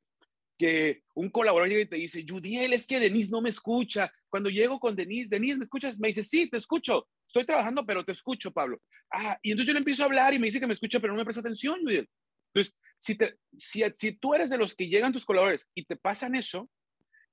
que 0.59 1.03
un 1.15 1.29
colaborador 1.29 1.69
llega 1.69 1.83
y 1.83 1.89
te 1.89 1.95
dice, 1.95 2.25
Judiel, 2.27 2.73
es 2.73 2.85
que 2.85 2.99
Denise 2.99 3.31
no 3.31 3.41
me 3.41 3.49
escucha. 3.49 4.11
Cuando 4.27 4.49
llego 4.49 4.77
con 4.77 4.93
Denise, 4.93 5.29
Denise, 5.29 5.57
¿me 5.57 5.63
escuchas? 5.63 5.97
Me 5.97 6.09
dice, 6.09 6.21
sí, 6.21 6.49
te 6.49 6.57
escucho. 6.57 7.07
Estoy 7.25 7.45
trabajando, 7.45 7.85
pero 7.85 8.03
te 8.03 8.11
escucho, 8.11 8.51
Pablo. 8.51 8.81
Ah, 9.09 9.39
y 9.41 9.51
entonces 9.51 9.67
yo 9.67 9.73
le 9.73 9.79
empiezo 9.79 10.03
a 10.03 10.07
hablar 10.07 10.33
y 10.33 10.39
me 10.39 10.47
dice 10.47 10.59
que 10.59 10.67
me 10.67 10.73
escucha, 10.73 10.99
pero 10.99 11.13
no 11.13 11.19
me 11.19 11.23
presta 11.23 11.39
atención, 11.39 11.79
Judiel. 11.81 12.09
Entonces, 12.53 12.75
si, 12.99 13.15
te, 13.15 13.37
si, 13.57 13.83
si 13.95 14.11
tú 14.11 14.35
eres 14.35 14.49
de 14.49 14.57
los 14.57 14.75
que 14.75 14.89
llegan 14.89 15.13
tus 15.13 15.23
colaboradores 15.23 15.71
y 15.73 15.85
te 15.85 15.95
pasan 15.95 16.35
eso, 16.35 16.69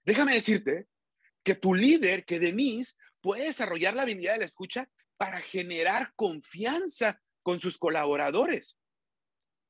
déjame 0.05 0.35
decirte 0.35 0.87
que 1.43 1.57
tu 1.57 1.75
líder, 1.75 2.25
que 2.25 2.39
Denise, 2.39 2.95
puede 3.21 3.47
desarrollar 3.47 3.95
la 3.97 4.03
habilidad 4.03 4.35
de 4.35 4.41
la 4.41 4.45
escucha 4.45 4.89
para 5.17 5.41
generar 5.41 6.13
confianza 6.15 7.21
con 7.43 7.59
sus 7.59 7.77
colaboradores. 7.77 8.79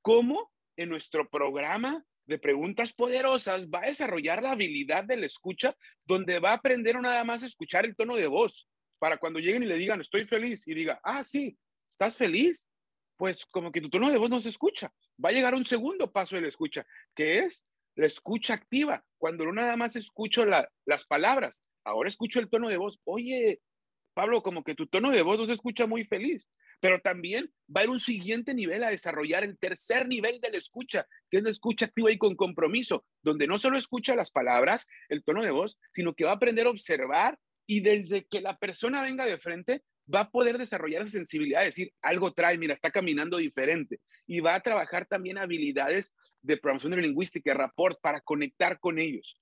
¿Cómo? 0.02 0.52
En 0.76 0.90
nuestro 0.90 1.30
programa 1.30 2.04
de 2.26 2.38
preguntas 2.38 2.92
poderosas 2.92 3.68
va 3.68 3.82
a 3.82 3.86
desarrollar 3.86 4.42
la 4.42 4.52
habilidad 4.52 5.04
de 5.04 5.16
la 5.16 5.26
escucha, 5.26 5.76
donde 6.04 6.38
va 6.38 6.50
a 6.50 6.56
aprender 6.56 6.96
nada 7.00 7.24
más 7.24 7.42
escuchar 7.42 7.86
el 7.86 7.96
tono 7.96 8.16
de 8.16 8.26
voz, 8.26 8.68
para 8.98 9.18
cuando 9.18 9.38
lleguen 9.38 9.62
y 9.62 9.66
le 9.66 9.78
digan, 9.78 10.00
estoy 10.00 10.24
feliz, 10.24 10.66
y 10.66 10.74
diga, 10.74 11.00
ah, 11.02 11.22
sí, 11.22 11.56
¿estás 11.90 12.16
feliz? 12.16 12.68
Pues 13.16 13.46
como 13.46 13.70
que 13.70 13.80
tu 13.80 13.88
tono 13.88 14.10
de 14.10 14.18
voz 14.18 14.30
no 14.30 14.40
se 14.40 14.48
escucha. 14.48 14.92
Va 15.22 15.30
a 15.30 15.32
llegar 15.32 15.54
un 15.54 15.64
segundo 15.64 16.12
paso 16.12 16.36
de 16.36 16.42
la 16.42 16.48
escucha, 16.48 16.86
que 17.14 17.38
es 17.40 17.64
la 17.94 18.06
escucha 18.06 18.54
activa, 18.54 19.04
cuando 19.18 19.44
no 19.44 19.52
nada 19.52 19.76
más 19.76 19.96
escucho 19.96 20.44
las 20.44 21.04
palabras, 21.06 21.62
ahora 21.84 22.08
escucho 22.08 22.40
el 22.40 22.50
tono 22.50 22.68
de 22.68 22.76
voz. 22.76 23.00
Oye, 23.04 23.60
Pablo, 24.14 24.42
como 24.42 24.64
que 24.64 24.74
tu 24.74 24.86
tono 24.86 25.10
de 25.10 25.22
voz 25.22 25.38
no 25.38 25.46
se 25.46 25.54
escucha 25.54 25.86
muy 25.86 26.04
feliz, 26.04 26.48
pero 26.86 27.00
también 27.00 27.52
va 27.74 27.80
a 27.80 27.84
ir 27.84 27.90
un 27.90 27.98
siguiente 27.98 28.54
nivel 28.54 28.84
a 28.84 28.90
desarrollar 28.90 29.42
el 29.42 29.58
tercer 29.58 30.06
nivel 30.06 30.40
de 30.40 30.50
la 30.50 30.56
escucha, 30.56 31.04
que 31.28 31.38
es 31.38 31.42
la 31.42 31.50
escucha 31.50 31.86
activa 31.86 32.12
y 32.12 32.16
con 32.16 32.36
compromiso, 32.36 33.04
donde 33.22 33.48
no 33.48 33.58
solo 33.58 33.76
escucha 33.76 34.14
las 34.14 34.30
palabras, 34.30 34.86
el 35.08 35.24
tono 35.24 35.42
de 35.42 35.50
voz, 35.50 35.80
sino 35.90 36.14
que 36.14 36.24
va 36.24 36.30
a 36.30 36.34
aprender 36.34 36.68
a 36.68 36.70
observar 36.70 37.40
y 37.66 37.80
desde 37.80 38.24
que 38.24 38.40
la 38.40 38.56
persona 38.56 39.02
venga 39.02 39.26
de 39.26 39.36
frente, 39.36 39.82
va 40.14 40.20
a 40.20 40.30
poder 40.30 40.58
desarrollar 40.58 41.02
esa 41.02 41.10
sensibilidad, 41.10 41.58
de 41.58 41.66
decir, 41.66 41.92
algo 42.02 42.32
trae, 42.32 42.56
mira, 42.56 42.72
está 42.72 42.92
caminando 42.92 43.38
diferente. 43.38 43.98
Y 44.24 44.38
va 44.38 44.54
a 44.54 44.60
trabajar 44.60 45.06
también 45.06 45.36
habilidades 45.36 46.14
de 46.42 46.58
programación 46.58 46.92
neurolingüística, 46.92 47.52
rapport, 47.52 47.98
para 48.00 48.20
conectar 48.20 48.78
con 48.78 49.00
ellos 49.00 49.40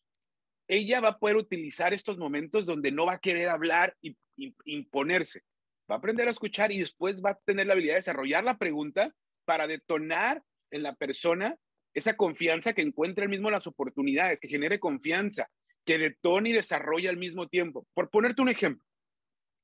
ella 0.66 1.02
va 1.02 1.09
a 1.09 1.18
poder 1.18 1.37
utilizar 1.37 1.92
estos 1.92 2.16
momentos 2.16 2.64
donde 2.64 2.90
no 2.90 3.04
va 3.04 3.14
a 3.14 3.18
querer 3.18 3.50
hablar 3.50 3.94
y, 4.00 4.16
imponerse. 4.64 5.42
Va 5.90 5.97
a 5.97 5.99
aprender 5.99 6.27
a 6.29 6.31
escuchar 6.31 6.73
y 6.73 6.79
después 6.79 7.23
va 7.23 7.31
a 7.31 7.40
tener 7.44 7.66
la 7.66 7.75
habilidad 7.75 7.94
de 7.94 7.99
desarrollar 7.99 8.44
la 8.44 8.59
pregunta 8.59 9.14
para 9.44 9.66
detonar 9.66 10.42
en 10.70 10.83
la 10.83 10.94
persona 10.94 11.57
esa 11.92 12.16
confianza 12.16 12.73
que 12.73 12.83
encuentre 12.83 13.25
el 13.25 13.31
mismo 13.31 13.51
las 13.51 13.66
oportunidades, 13.66 14.40
que 14.40 14.49
genere 14.49 14.81
confianza, 14.81 15.49
que 15.85 15.99
detone 15.99 16.51
y 16.51 16.53
desarrolle 16.53 17.09
al 17.09 17.16
mismo 17.16 17.47
tiempo. 17.49 17.87
Por 17.94 18.11
ponerte 18.11 18.42
un 18.42 18.49
ejemplo, 18.49 18.85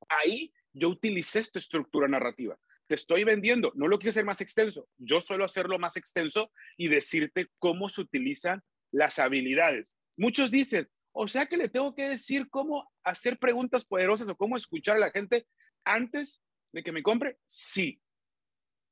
ahí 0.09 0.53
yo 0.73 0.89
utilicé 0.91 1.41
esta 1.41 1.59
estructura 1.59 2.07
narrativa. 2.07 2.59
Te 2.87 2.95
estoy 2.95 3.25
vendiendo, 3.25 3.73
no 3.75 3.89
lo 3.89 3.99
quise 3.99 4.11
hacer 4.11 4.25
más 4.25 4.41
extenso, 4.41 4.89
yo 4.99 5.21
suelo 5.21 5.45
hacerlo 5.45 5.79
más 5.79 5.97
extenso 5.97 6.53
y 6.77 6.89
decirte 6.89 7.49
cómo 7.59 7.89
se 7.89 8.01
utilizan 8.01 8.63
las 8.93 9.19
habilidades. 9.19 9.95
Muchos 10.17 10.51
dicen, 10.51 10.89
o 11.13 11.27
sea 11.29 11.47
que 11.47 11.57
le 11.57 11.69
tengo 11.69 11.95
que 11.95 12.09
decir 12.09 12.49
cómo 12.51 12.91
hacer 13.05 13.39
preguntas 13.39 13.85
poderosas 13.85 14.29
o 14.29 14.37
cómo 14.37 14.57
escuchar 14.57 14.97
a 14.97 15.01
la 15.01 15.11
gente 15.11 15.47
antes 15.85 16.43
de 16.73 16.83
que 16.83 16.93
me 16.93 17.03
compre. 17.03 17.39
Sí, 17.47 18.01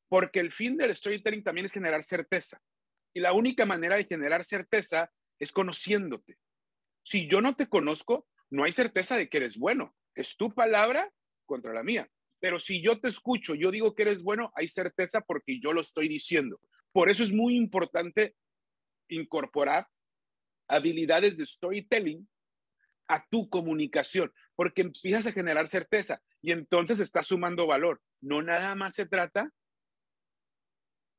porque 0.09 0.41
el 0.41 0.51
fin 0.51 0.77
del 0.77 0.95
storytelling 0.95 1.43
también 1.43 1.67
es 1.67 1.73
generar 1.73 2.03
certeza. 2.03 2.61
Y 3.15 3.21
la 3.21 3.33
única 3.33 3.67
manera 3.67 3.97
de 3.97 4.05
generar 4.05 4.45
certeza 4.45 5.11
es 5.39 5.53
conociéndote. 5.53 6.39
Si 7.03 7.29
yo 7.29 7.41
no 7.41 7.55
te 7.55 7.69
conozco, 7.69 8.27
no 8.51 8.65
hay 8.65 8.73
certeza 8.73 9.17
de 9.17 9.29
que 9.29 9.39
eres 9.39 9.57
bueno. 9.57 9.95
Es 10.15 10.37
tu 10.37 10.55
palabra 10.55 11.13
contra 11.47 11.73
la 11.73 11.83
mía. 11.83 12.09
Pero 12.41 12.59
si 12.59 12.83
yo 12.83 13.01
te 13.01 13.09
escucho, 13.09 13.55
yo 13.55 13.71
digo 13.71 13.95
que 13.95 14.03
eres 14.03 14.23
bueno, 14.23 14.53
hay 14.55 14.69
certeza 14.69 15.21
porque 15.21 15.61
yo 15.61 15.73
lo 15.73 15.81
estoy 15.81 16.09
diciendo. 16.09 16.61
Por 16.93 17.11
eso 17.11 17.25
es 17.25 17.33
muy 17.33 17.57
importante 17.57 18.37
incorporar 19.09 19.89
habilidades 20.69 21.37
de 21.37 21.47
storytelling 21.47 22.29
a 23.09 23.27
tu 23.29 23.49
comunicación, 23.49 24.33
porque 24.59 24.83
empiezas 24.83 25.25
a 25.29 25.33
generar 25.33 25.69
certeza 25.69 26.21
y 26.43 26.51
entonces 26.51 26.99
estás 26.99 27.29
sumando 27.29 27.69
valor. 27.69 28.03
No 28.21 28.43
nada 28.43 28.75
más 28.75 28.97
se 28.97 29.07
trata 29.07 29.53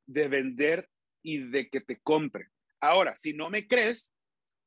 de 0.05 0.27
vender 0.27 0.89
y 1.23 1.49
de 1.49 1.69
que 1.69 1.79
te 1.79 2.01
compren. 2.01 2.51
Ahora, 2.81 3.15
si 3.15 3.31
no 3.31 3.49
me 3.49 3.65
crees, 3.65 4.13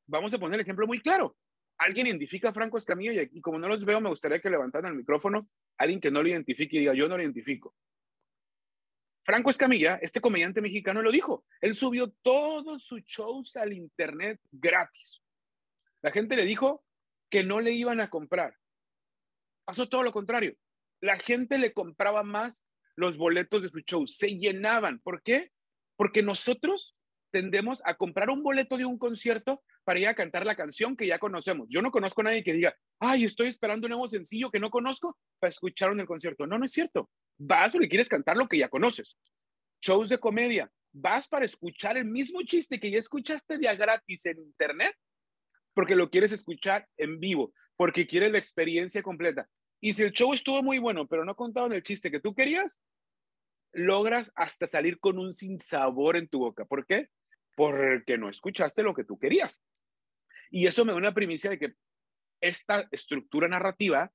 vamos 0.07 0.33
a 0.33 0.39
poner 0.39 0.55
el 0.55 0.63
ejemplo 0.63 0.87
muy 0.87 1.03
claro. 1.03 1.37
Alguien 1.77 2.07
identifica 2.07 2.49
a 2.49 2.55
Franco 2.55 2.79
Escamilla 2.79 3.13
y, 3.31 3.43
como 3.43 3.59
no 3.59 3.69
los 3.69 3.85
veo, 3.85 4.01
me 4.01 4.09
gustaría 4.09 4.41
que 4.41 4.49
levantaran 4.49 4.93
el 4.93 4.99
micrófono 4.99 5.47
alguien 5.77 6.01
que 6.01 6.11
no 6.11 6.23
lo 6.23 6.31
identifique 6.31 6.79
y 6.79 6.81
diga, 6.81 6.95
yo 6.95 7.11
no 7.11 7.19
lo 7.19 7.23
identifico. 7.23 7.75
Franco 9.23 9.51
Escamilla, 9.51 9.97
este 10.01 10.23
comediante 10.23 10.63
mexicano, 10.63 11.03
lo 11.03 11.13
dijo. 11.13 11.45
Él 11.61 11.75
subió 11.75 12.11
todos 12.23 12.83
sus 12.83 13.03
shows 13.03 13.55
al 13.57 13.75
internet 13.75 14.41
gratis. 14.51 15.21
La 16.01 16.11
gente 16.11 16.37
le 16.37 16.47
dijo 16.47 16.87
que 17.29 17.45
no 17.45 17.61
le 17.61 17.73
iban 17.73 18.01
a 18.01 18.09
comprar. 18.09 18.62
Pasó 19.65 19.89
todo 19.89 20.03
lo 20.03 20.13
contrario. 20.13 20.55
La 21.01 21.19
gente 21.19 21.59
le 21.59 21.73
compraba 21.73 22.23
más 22.23 22.65
los 22.97 23.17
boletos 23.17 23.63
de 23.63 23.69
su 23.69 23.81
show. 23.81 24.07
Se 24.07 24.37
llenaban. 24.37 25.01
¿Por 25.01 25.23
qué? 25.23 25.51
Porque 25.97 26.23
nosotros 26.23 26.97
tendemos 27.33 27.81
a 27.85 27.95
comprar 27.95 28.31
un 28.31 28.43
boleto 28.43 28.77
de 28.77 28.85
un 28.85 28.99
concierto 28.99 29.63
para 29.85 29.99
ir 29.99 30.07
a 30.07 30.15
cantar 30.15 30.47
la 30.47 30.55
canción 30.55 30.97
que 30.97 31.07
ya 31.07 31.19
conocemos. 31.19 31.69
Yo 31.71 31.83
no 31.83 31.91
conozco 31.91 32.21
a 32.21 32.25
nadie 32.25 32.45
que 32.45 32.53
diga, 32.53 32.77
ay, 33.01 33.25
estoy 33.25 33.49
esperando 33.49 33.87
un 33.87 33.93
nuevo 33.93 34.07
sencillo 34.07 34.51
que 34.51 34.61
no 34.61 34.71
conozco 34.71 35.19
para 35.39 35.49
escuchar 35.49 35.91
en 35.93 36.01
el 36.01 36.07
concierto. 36.07 36.47
No, 36.47 36.59
no 36.59 36.67
es 36.67 36.73
cierto 36.73 37.11
vas 37.39 37.73
porque 37.73 37.89
quieres 37.89 38.09
cantar 38.09 38.37
lo 38.37 38.49
que 38.49 38.59
ya 38.59 38.69
conoces. 38.69 39.19
Shows 39.81 40.09
de 40.09 40.19
comedia, 40.19 40.71
vas 40.93 41.27
para 41.29 41.45
escuchar 41.45 41.97
el 41.97 42.07
mismo 42.07 42.43
chiste 42.43 42.79
que 42.79 42.91
ya 42.91 42.99
escuchaste 42.99 43.59
de 43.59 43.77
gratis 43.77 44.27
en 44.27 44.39
internet, 44.39 44.95
porque 45.75 45.97
lo 45.97 46.11
quieres 46.11 46.33
escuchar 46.33 46.87
en 46.97 47.19
vivo, 47.19 47.53
porque 47.83 48.07
quieres 48.07 48.31
la 48.31 48.39
experiencia 48.39 49.03
completa. 49.03 49.49
Y 49.81 49.93
si 49.93 50.05
el 50.05 50.13
show 50.13 50.33
estuvo 50.33 50.63
muy 50.63 50.79
bueno, 50.79 51.09
pero 51.09 51.25
no 51.25 51.35
contaban 51.35 51.73
el 51.73 51.83
chiste 51.83 52.13
que 52.13 52.21
tú 52.21 52.33
querías, 52.33 52.81
logras 53.73 54.31
hasta 54.37 54.69
salir 54.69 55.01
con 55.01 55.19
un 55.19 55.33
sinsabor 55.33 56.17
en 56.17 56.29
tu 56.29 56.39
boca. 56.39 56.65
¿Por 56.65 56.87
qué? 56.87 57.09
Porque 57.57 58.17
no 58.17 58.29
escuchaste 58.29 58.85
lo 58.85 58.95
que 58.95 59.03
tú 59.03 59.19
querías. 59.19 59.65
Y 60.53 60.69
eso 60.69 60.85
me 60.85 60.93
da 60.93 60.99
una 60.99 61.13
primicia 61.13 61.51
de 61.51 61.59
que 61.59 61.75
esta 62.41 62.87
estructura 62.93 63.49
narrativa 63.49 64.13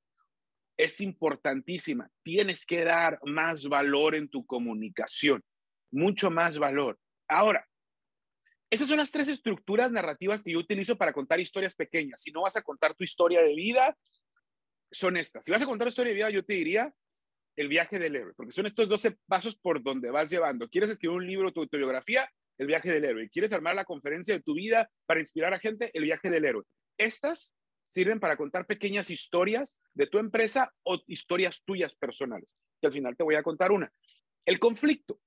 es 0.77 1.01
importantísima. 1.01 2.09
Tienes 2.23 2.65
que 2.65 2.85
dar 2.85 3.19
más 3.25 3.67
valor 3.67 4.15
en 4.15 4.29
tu 4.29 4.45
comunicación, 4.45 5.43
mucho 5.91 6.31
más 6.31 6.57
valor. 6.57 6.97
Ahora, 7.27 7.67
esas 8.69 8.87
son 8.87 8.97
las 8.97 9.11
tres 9.11 9.27
estructuras 9.27 9.91
narrativas 9.91 10.43
que 10.43 10.51
yo 10.51 10.59
utilizo 10.59 10.97
para 10.97 11.13
contar 11.13 11.39
historias 11.39 11.75
pequeñas. 11.75 12.21
Si 12.21 12.31
no 12.31 12.41
vas 12.41 12.57
a 12.57 12.61
contar 12.61 12.93
tu 12.95 13.03
historia 13.03 13.41
de 13.41 13.55
vida, 13.55 13.97
son 14.91 15.17
estas. 15.17 15.45
Si 15.45 15.51
vas 15.51 15.61
a 15.61 15.65
contar 15.65 15.87
historia 15.87 16.11
de 16.11 16.15
vida, 16.15 16.29
yo 16.29 16.43
te 16.43 16.53
diría 16.53 16.93
el 17.55 17.69
viaje 17.69 17.97
del 17.97 18.15
héroe, 18.15 18.33
porque 18.35 18.51
son 18.51 18.65
estos 18.65 18.87
12 18.87 19.17
pasos 19.25 19.55
por 19.55 19.81
donde 19.81 20.11
vas 20.11 20.29
llevando. 20.29 20.69
¿Quieres 20.69 20.91
escribir 20.91 21.17
un 21.17 21.27
libro, 21.27 21.51
tu 21.51 21.61
autobiografía? 21.61 22.29
El 22.57 22.67
viaje 22.67 22.91
del 22.91 23.05
héroe. 23.05 23.29
¿Quieres 23.29 23.53
armar 23.53 23.75
la 23.75 23.85
conferencia 23.85 24.33
de 24.33 24.41
tu 24.41 24.53
vida 24.53 24.89
para 25.05 25.19
inspirar 25.19 25.53
a 25.53 25.59
gente? 25.59 25.91
El 25.93 26.03
viaje 26.03 26.29
del 26.29 26.45
héroe. 26.45 26.63
Estas 26.97 27.55
sirven 27.87 28.19
para 28.19 28.35
contar 28.35 28.65
pequeñas 28.65 29.09
historias 29.09 29.79
de 29.93 30.07
tu 30.07 30.17
empresa 30.19 30.73
o 30.83 31.01
historias 31.07 31.63
tuyas 31.63 31.95
personales. 31.95 32.57
Que 32.81 32.87
al 32.87 32.93
final 32.93 33.15
te 33.15 33.23
voy 33.23 33.35
a 33.35 33.43
contar 33.43 33.71
una. 33.71 33.91
El 34.45 34.59
conflicto. 34.59 35.19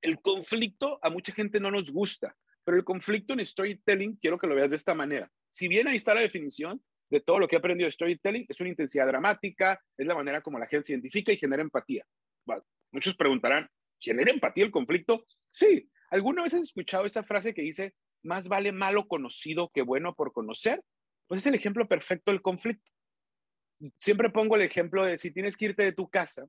El 0.00 0.20
conflicto 0.20 0.98
a 1.02 1.10
mucha 1.10 1.32
gente 1.32 1.60
no 1.60 1.70
nos 1.70 1.90
gusta, 1.90 2.36
pero 2.64 2.78
el 2.78 2.84
conflicto 2.84 3.34
en 3.34 3.44
storytelling 3.44 4.16
quiero 4.16 4.38
que 4.38 4.46
lo 4.46 4.54
veas 4.54 4.70
de 4.70 4.76
esta 4.76 4.94
manera. 4.94 5.30
Si 5.50 5.68
bien 5.68 5.86
ahí 5.86 5.96
está 5.96 6.14
la 6.14 6.22
definición 6.22 6.82
de 7.10 7.20
todo 7.20 7.38
lo 7.38 7.46
que 7.46 7.56
he 7.56 7.58
aprendido 7.58 7.86
de 7.86 7.92
storytelling, 7.92 8.46
es 8.48 8.60
una 8.60 8.70
intensidad 8.70 9.06
dramática, 9.06 9.80
es 9.96 10.06
la 10.06 10.14
manera 10.14 10.40
como 10.40 10.58
la 10.58 10.66
gente 10.66 10.86
se 10.86 10.92
identifica 10.92 11.32
y 11.32 11.36
genera 11.36 11.62
empatía. 11.62 12.04
muchos 12.90 13.16
preguntarán, 13.16 13.68
¿genera 14.00 14.30
empatía 14.30 14.64
el 14.64 14.70
conflicto? 14.70 15.26
Sí. 15.50 15.88
¿Alguna 16.10 16.42
vez 16.42 16.54
has 16.54 16.62
escuchado 16.62 17.04
esa 17.04 17.22
frase 17.22 17.54
que 17.54 17.62
dice, 17.62 17.94
más 18.22 18.48
vale 18.48 18.72
malo 18.72 19.06
conocido 19.06 19.70
que 19.72 19.82
bueno 19.82 20.14
por 20.14 20.32
conocer? 20.32 20.82
Pues 21.26 21.42
es 21.42 21.46
el 21.46 21.54
ejemplo 21.54 21.88
perfecto 21.88 22.30
del 22.30 22.42
conflicto. 22.42 22.90
Siempre 23.98 24.30
pongo 24.30 24.56
el 24.56 24.62
ejemplo 24.62 25.04
de 25.04 25.18
si 25.18 25.30
tienes 25.30 25.56
que 25.56 25.66
irte 25.66 25.82
de 25.82 25.92
tu 25.92 26.08
casa 26.08 26.46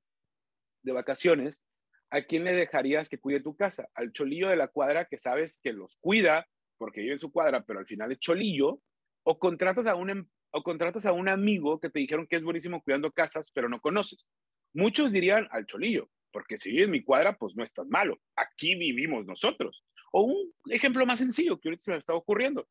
de 0.83 0.91
vacaciones, 0.91 1.63
¿a 2.09 2.21
quién 2.21 2.43
le 2.43 2.55
dejarías 2.55 3.09
que 3.09 3.19
cuide 3.19 3.41
tu 3.41 3.55
casa? 3.55 3.89
Al 3.93 4.11
cholillo 4.11 4.49
de 4.49 4.55
la 4.55 4.67
cuadra 4.67 5.05
que 5.05 5.17
sabes 5.17 5.59
que 5.61 5.73
los 5.73 5.97
cuida 5.99 6.47
porque 6.77 7.01
vive 7.01 7.13
en 7.13 7.19
su 7.19 7.31
cuadra, 7.31 7.63
pero 7.65 7.79
al 7.79 7.85
final 7.85 8.11
es 8.11 8.19
cholillo, 8.19 8.81
o 9.23 9.39
contratas 9.39 9.87
a 9.87 9.95
un, 9.95 10.09
em, 10.09 10.27
o 10.51 10.63
contratas 10.63 11.05
a 11.05 11.13
un 11.13 11.29
amigo 11.29 11.79
que 11.79 11.89
te 11.89 11.99
dijeron 11.99 12.27
que 12.27 12.35
es 12.35 12.43
buenísimo 12.43 12.81
cuidando 12.81 13.11
casas, 13.11 13.51
pero 13.51 13.69
no 13.69 13.79
conoces. 13.79 14.25
Muchos 14.73 15.11
dirían 15.11 15.47
al 15.51 15.65
cholillo, 15.65 16.09
porque 16.31 16.57
si 16.57 16.71
vive 16.71 16.83
en 16.83 16.91
mi 16.91 17.03
cuadra, 17.03 17.37
pues 17.37 17.55
no 17.55 17.63
es 17.63 17.73
tan 17.73 17.89
malo. 17.89 18.19
Aquí 18.35 18.75
vivimos 18.75 19.25
nosotros. 19.25 19.83
O 20.11 20.23
un 20.23 20.53
ejemplo 20.69 21.05
más 21.05 21.19
sencillo 21.19 21.59
que 21.59 21.69
ahorita 21.69 21.83
se 21.83 21.91
me 21.91 21.97
está 21.97 22.13
ocurriendo. 22.13 22.67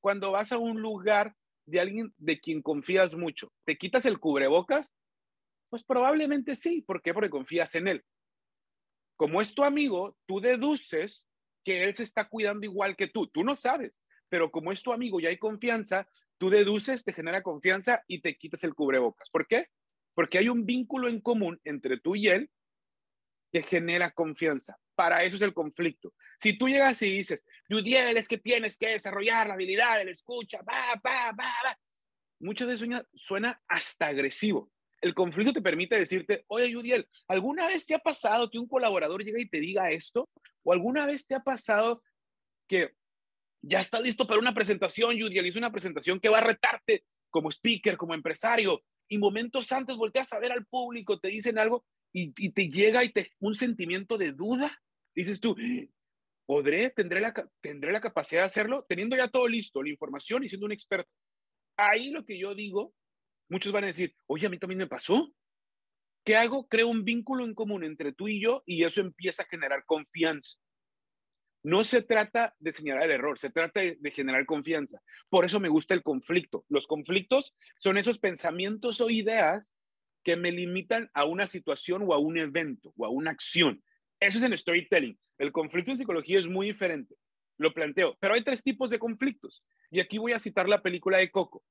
Cuando 0.00 0.32
vas 0.32 0.52
a 0.52 0.58
un 0.58 0.80
lugar 0.80 1.34
de 1.66 1.80
alguien 1.80 2.12
de 2.18 2.38
quien 2.40 2.60
confías 2.60 3.14
mucho, 3.14 3.52
¿te 3.64 3.76
quitas 3.78 4.04
el 4.04 4.18
cubrebocas? 4.18 4.94
Pues 5.70 5.82
probablemente 5.84 6.56
sí. 6.56 6.82
¿Por 6.82 7.02
qué? 7.02 7.14
Porque 7.14 7.30
confías 7.30 7.74
en 7.74 7.88
él. 7.88 8.04
Como 9.16 9.40
es 9.40 9.54
tu 9.54 9.64
amigo, 9.64 10.16
tú 10.26 10.40
deduces 10.40 11.28
que 11.64 11.84
él 11.84 11.94
se 11.94 12.02
está 12.02 12.28
cuidando 12.28 12.66
igual 12.66 12.96
que 12.96 13.08
tú. 13.08 13.26
Tú 13.26 13.44
no 13.44 13.56
sabes, 13.56 14.00
pero 14.28 14.50
como 14.50 14.72
es 14.72 14.82
tu 14.82 14.92
amigo 14.92 15.20
y 15.20 15.26
hay 15.26 15.38
confianza, 15.38 16.08
tú 16.38 16.50
deduces, 16.50 17.04
te 17.04 17.12
genera 17.12 17.42
confianza 17.42 18.04
y 18.06 18.20
te 18.20 18.36
quitas 18.36 18.64
el 18.64 18.74
cubrebocas. 18.74 19.30
¿Por 19.30 19.46
qué? 19.46 19.68
Porque 20.14 20.38
hay 20.38 20.48
un 20.48 20.66
vínculo 20.66 21.08
en 21.08 21.20
común 21.20 21.60
entre 21.64 21.98
tú 21.98 22.16
y 22.16 22.28
él 22.28 22.50
que 23.52 23.62
genera 23.62 24.10
confianza. 24.10 24.76
Para 24.94 25.22
eso 25.22 25.36
es 25.36 25.42
el 25.42 25.54
conflicto. 25.54 26.12
Si 26.40 26.58
tú 26.58 26.68
llegas 26.68 27.00
y 27.02 27.10
dices, 27.10 27.46
Judiel, 27.68 28.16
es 28.16 28.28
que 28.28 28.38
tienes 28.38 28.76
que 28.76 28.88
desarrollar 28.88 29.46
la 29.46 29.54
habilidad 29.54 29.98
de 29.98 30.06
la 30.06 30.10
escucha, 30.10 30.60
va, 30.62 31.00
va, 31.04 31.32
va, 31.32 31.52
va. 31.64 31.78
Muchas 32.40 32.66
veces 32.66 32.80
suena, 32.80 33.06
suena 33.14 33.62
hasta 33.68 34.08
agresivo. 34.08 34.72
El 35.04 35.12
conflicto 35.12 35.52
te 35.52 35.60
permite 35.60 35.98
decirte, 35.98 36.46
oye, 36.46 36.72
Judiel, 36.72 37.06
¿alguna 37.28 37.66
vez 37.66 37.84
te 37.84 37.94
ha 37.94 37.98
pasado 37.98 38.48
que 38.48 38.58
un 38.58 38.66
colaborador 38.66 39.22
llegue 39.22 39.42
y 39.42 39.48
te 39.50 39.60
diga 39.60 39.90
esto? 39.90 40.30
¿O 40.62 40.72
alguna 40.72 41.04
vez 41.04 41.26
te 41.26 41.34
ha 41.34 41.40
pasado 41.40 42.02
que 42.66 42.94
ya 43.60 43.80
está 43.80 44.00
listo 44.00 44.26
para 44.26 44.40
una 44.40 44.54
presentación, 44.54 45.20
Judiel, 45.20 45.44
y 45.44 45.50
es 45.50 45.56
una 45.56 45.70
presentación 45.70 46.20
que 46.20 46.30
va 46.30 46.38
a 46.38 46.44
retarte 46.44 47.04
como 47.28 47.50
speaker, 47.50 47.98
como 47.98 48.14
empresario, 48.14 48.82
y 49.06 49.18
momentos 49.18 49.70
antes 49.72 49.94
volteas 49.98 50.32
a 50.32 50.38
ver 50.38 50.52
al 50.52 50.64
público, 50.64 51.20
te 51.20 51.28
dicen 51.28 51.58
algo 51.58 51.84
y, 52.10 52.30
te 52.52 52.68
llega 52.70 53.04
y 53.04 53.10
te, 53.10 53.30
un 53.40 53.54
sentimiento 53.54 54.16
de 54.16 54.32
duda. 54.32 54.80
Dices 55.14 55.38
tú, 55.38 55.54
¿podré, 56.46 56.88
tendré 56.88 57.20
la, 57.20 57.34
tendré 57.60 57.92
la 57.92 58.00
capacidad 58.00 58.40
de 58.40 58.46
hacerlo? 58.46 58.86
Teniendo 58.88 59.16
ya 59.16 59.28
todo 59.28 59.48
listo, 59.48 59.82
la 59.82 59.90
información 59.90 60.44
y 60.44 60.48
siendo 60.48 60.64
un 60.64 60.72
experto. 60.72 61.10
Ahí 61.76 62.10
lo 62.10 62.24
que 62.24 62.38
yo 62.38 62.54
digo, 62.54 62.94
muchos 63.54 63.70
van 63.70 63.84
a 63.84 63.86
decir, 63.86 64.12
oye, 64.26 64.48
a 64.48 64.50
mí 64.50 64.58
también 64.58 64.80
me 64.80 64.88
pasó. 64.88 65.32
¿Qué 66.24 66.34
hago? 66.34 66.66
Creo 66.66 66.88
un 66.88 67.04
vínculo 67.04 67.44
en 67.44 67.54
común 67.54 67.84
entre 67.84 68.12
tú 68.12 68.26
y 68.26 68.42
yo 68.42 68.64
y 68.66 68.82
eso 68.82 69.00
empieza 69.00 69.44
a 69.44 69.46
generar 69.46 69.84
confianza. 69.86 70.58
No 71.62 71.84
se 71.84 72.02
trata 72.02 72.56
de 72.58 72.72
señalar 72.72 73.04
el 73.04 73.12
error, 73.12 73.38
se 73.38 73.50
trata 73.50 73.80
de, 73.80 74.10
generar 74.10 74.44
confianza. 74.44 75.00
Por 75.28 75.44
eso 75.44 75.60
me 75.60 75.68
gusta 75.68 75.94
el 75.94 76.02
conflicto. 76.02 76.64
Los 76.68 76.88
conflictos 76.88 77.54
son 77.78 77.96
esos 77.96 78.18
pensamientos 78.18 79.00
o 79.00 79.08
ideas 79.08 79.70
que 80.24 80.36
me 80.36 80.50
limitan 80.50 81.08
a 81.14 81.24
una 81.24 81.46
situación 81.46 82.02
o 82.06 82.12
a 82.12 82.18
un 82.18 82.36
evento 82.38 82.92
o 82.96 83.06
a 83.06 83.10
una 83.10 83.30
acción. 83.30 83.84
Eso 84.18 84.38
es 84.38 84.44
el 84.44 84.58
storytelling. 84.58 85.16
El 85.38 85.52
conflicto 85.52 85.92
en 85.92 85.98
psicología 85.98 86.40
es 86.40 86.48
muy 86.48 86.66
diferente. 86.66 87.14
Lo 87.56 87.72
planteo. 87.72 88.16
Pero 88.18 88.34
hay 88.34 88.42
tres 88.42 88.64
tipos 88.64 88.90
de 88.90 88.98
conflictos. 88.98 89.64
Y 89.92 90.00
aquí 90.00 90.18
voy 90.18 90.32
a 90.32 90.40
citar 90.40 90.68
la 90.68 90.82
película 90.82 91.18
de 91.18 91.30
Coco. 91.30 91.62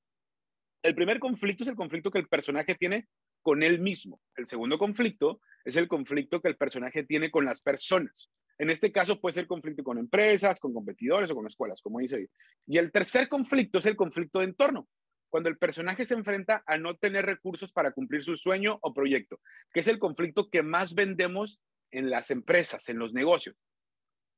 El 0.84 0.96
primer 0.96 1.18
conflicto 1.18 1.64
es 1.64 1.70
el 1.70 1.78
conflicto 1.78 2.12
que 2.12 2.20
el 2.20 2.28
personaje 2.28 2.76
tiene 2.76 3.08
con 3.42 3.64
él 3.64 3.80
mismo. 3.80 4.22
El 4.36 4.46
segundo 4.46 4.78
conflicto 4.78 5.40
es 5.64 5.78
el 5.78 5.88
conflicto 5.88 6.42
que 6.42 6.50
el 6.50 6.58
personaje 6.58 7.04
tiene 7.04 7.32
con 7.32 7.46
las 7.46 7.62
personas. 7.62 8.30
En 8.58 8.70
este 8.70 8.92
caso 8.92 9.20
puede 9.20 9.34
ser 9.34 9.48
conflicto 9.48 9.82
con 9.82 9.98
empresas, 9.98 10.60
con 10.60 10.74
competidores 10.74 11.32
o 11.32 11.36
con 11.36 11.48
escuelas, 11.48 11.82
como 11.82 12.00
dice. 12.00 12.30
Y 12.68 12.78
el 12.78 12.92
tercer 12.92 13.30
conflicto 13.30 13.80
es 13.80 13.86
el 13.86 13.96
conflicto 13.96 14.40
de 14.40 14.46
entorno 14.46 14.88
cuando 15.30 15.50
el 15.50 15.58
personaje 15.58 16.06
se 16.06 16.14
enfrenta 16.14 16.64
a 16.68 16.78
no 16.78 16.96
tener 16.96 17.26
recursos 17.26 17.72
para 17.72 17.92
cumplir 17.92 18.24
su 18.24 18.36
sueño 18.36 18.78
o 18.84 18.94
proyecto, 18.94 19.40
que 19.74 19.80
es 19.80 19.88
el 19.88 19.98
conflicto 19.98 20.50
que 20.52 20.62
más 20.62 20.94
vendemos 20.94 21.60
en 21.90 22.12
las 22.12 22.30
empresas, 22.30 22.88
en 22.90 23.00
los 23.00 23.16
negocios. 23.16 23.66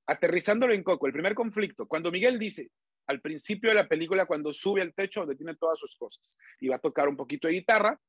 Aterrizándolo 0.05 0.73
en 0.73 0.83
Coco, 0.83 1.07
el 1.07 1.11
primer 1.11 1.35
conflicto, 1.35 1.85
cuando 1.85 2.11
Miguel 2.11 2.39
dice 2.39 2.69
al 3.07 3.21
principio 3.21 3.69
de 3.69 3.75
la 3.75 3.87
película, 3.87 4.25
cuando 4.25 4.51
sube 4.53 4.81
al 4.81 4.93
techo 4.93 5.21
donde 5.21 5.35
tiene 5.35 5.55
todas 5.55 5.79
sus 5.79 5.95
cosas 5.95 6.37
y 6.59 6.67
va 6.67 6.77
a 6.77 6.79
tocar 6.79 7.07
un 7.07 7.15
poquito 7.15 7.47
de 7.47 7.53
guitarra, 7.53 7.99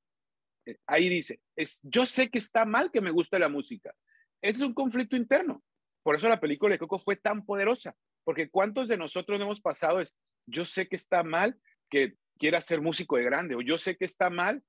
eh, 0.66 0.78
ahí 0.87 1.09
dice, 1.09 1.40
es, 1.54 1.80
yo 1.85 2.06
sé 2.06 2.30
que 2.30 2.38
está 2.38 2.64
mal 2.64 2.90
que 2.90 3.00
me 3.00 3.11
guste 3.11 3.38
la 3.38 3.48
música. 3.48 3.94
Ese 4.42 4.59
es 4.59 4.62
un 4.62 4.74
conflicto 4.74 5.16
interno. 5.16 5.62
Por 6.02 6.14
eso 6.14 6.28
la 6.28 6.40
película 6.40 6.72
de 6.72 6.78
Coco 6.78 6.98
fue 6.98 7.16
tan 7.16 7.44
poderosa, 7.44 7.96
porque 8.24 8.48
¿cuántos 8.48 8.88
de 8.88 8.96
nosotros 8.96 9.40
hemos 9.40 9.61
pasado 9.61 10.00
es, 10.00 10.16
yo 10.46 10.64
sé 10.64 10.88
que 10.88 10.96
está 10.96 11.22
mal 11.22 11.59
que 11.90 12.14
quiera 12.38 12.61
ser 12.61 12.80
músico 12.80 13.16
de 13.16 13.24
grande, 13.24 13.56
o 13.56 13.61
yo 13.61 13.78
sé 13.78 13.96
que 13.96 14.04
está 14.04 14.30
mal 14.30 14.62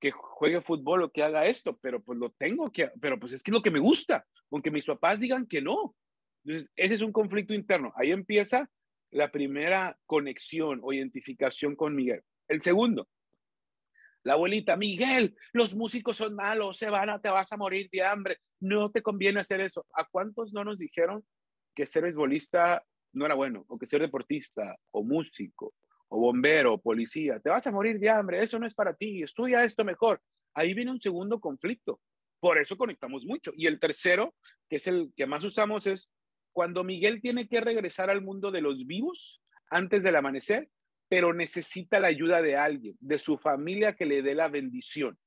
que 0.00 0.10
juegue 0.10 0.60
fútbol 0.60 1.04
o 1.04 1.12
que 1.12 1.22
haga 1.22 1.46
esto, 1.46 1.78
pero 1.80 2.02
pues 2.02 2.18
lo 2.18 2.30
tengo 2.32 2.70
que, 2.72 2.90
pero 3.00 3.20
pues 3.20 3.32
es 3.32 3.42
que 3.42 3.52
es 3.52 3.54
lo 3.54 3.62
que 3.62 3.70
me 3.70 3.78
gusta, 3.78 4.26
aunque 4.50 4.70
mis 4.70 4.84
papás 4.84 5.20
digan 5.20 5.46
que 5.46 5.62
no. 5.62 5.94
Entonces, 6.44 6.68
ese 6.74 6.94
es 6.94 7.02
un 7.02 7.12
conflicto 7.12 7.54
interno. 7.54 7.92
Ahí 7.94 8.10
empieza 8.10 8.68
la 9.12 9.30
primera 9.30 9.98
conexión 10.06 10.80
o 10.82 10.92
identificación 10.92 11.76
con 11.76 11.94
Miguel. 11.94 12.22
El 12.48 12.60
segundo, 12.60 13.08
la 14.24 14.34
abuelita, 14.34 14.76
Miguel, 14.76 15.36
los 15.52 15.74
músicos 15.74 16.16
son 16.16 16.34
malos, 16.34 16.78
se 16.78 16.90
van 16.90 17.10
a, 17.10 17.20
te 17.20 17.28
vas 17.28 17.52
a 17.52 17.56
morir 17.56 17.88
de 17.90 18.02
hambre, 18.02 18.38
no 18.60 18.90
te 18.90 19.02
conviene 19.02 19.40
hacer 19.40 19.60
eso. 19.60 19.86
¿A 19.94 20.04
cuántos 20.04 20.52
no 20.52 20.64
nos 20.64 20.78
dijeron 20.78 21.24
que 21.74 21.86
ser 21.86 22.04
beisbolista 22.04 22.84
no 23.12 23.26
era 23.26 23.34
bueno, 23.34 23.64
o 23.68 23.78
que 23.78 23.86
ser 23.86 24.00
deportista 24.00 24.76
o 24.90 25.04
músico 25.04 25.74
o 26.14 26.20
bombero, 26.20 26.74
o 26.74 26.80
policía, 26.80 27.40
te 27.40 27.48
vas 27.48 27.66
a 27.66 27.72
morir 27.72 27.98
de 27.98 28.10
hambre, 28.10 28.42
eso 28.42 28.58
no 28.58 28.66
es 28.66 28.74
para 28.74 28.94
ti, 28.94 29.22
estudia 29.22 29.64
esto 29.64 29.82
mejor. 29.82 30.20
Ahí 30.54 30.74
viene 30.74 30.90
un 30.90 31.00
segundo 31.00 31.40
conflicto. 31.40 32.00
Por 32.38 32.58
eso 32.58 32.76
conectamos 32.76 33.24
mucho. 33.24 33.50
Y 33.56 33.66
el 33.66 33.80
tercero, 33.80 34.34
que 34.68 34.76
es 34.76 34.86
el 34.86 35.10
que 35.16 35.26
más 35.26 35.42
usamos, 35.42 35.86
es 35.86 36.10
cuando 36.52 36.84
Miguel 36.84 37.20
tiene 37.20 37.48
que 37.48 37.60
regresar 37.60 38.10
al 38.10 38.22
mundo 38.22 38.50
de 38.50 38.60
los 38.60 38.86
vivos 38.86 39.42
antes 39.70 40.02
del 40.02 40.16
amanecer, 40.16 40.68
pero 41.08 41.32
necesita 41.32 42.00
la 42.00 42.08
ayuda 42.08 42.42
de 42.42 42.56
alguien, 42.56 42.96
de 43.00 43.18
su 43.18 43.36
familia 43.38 43.94
que 43.94 44.06
le 44.06 44.22
dé 44.22 44.34
la 44.34 44.48
bendición. 44.48 45.18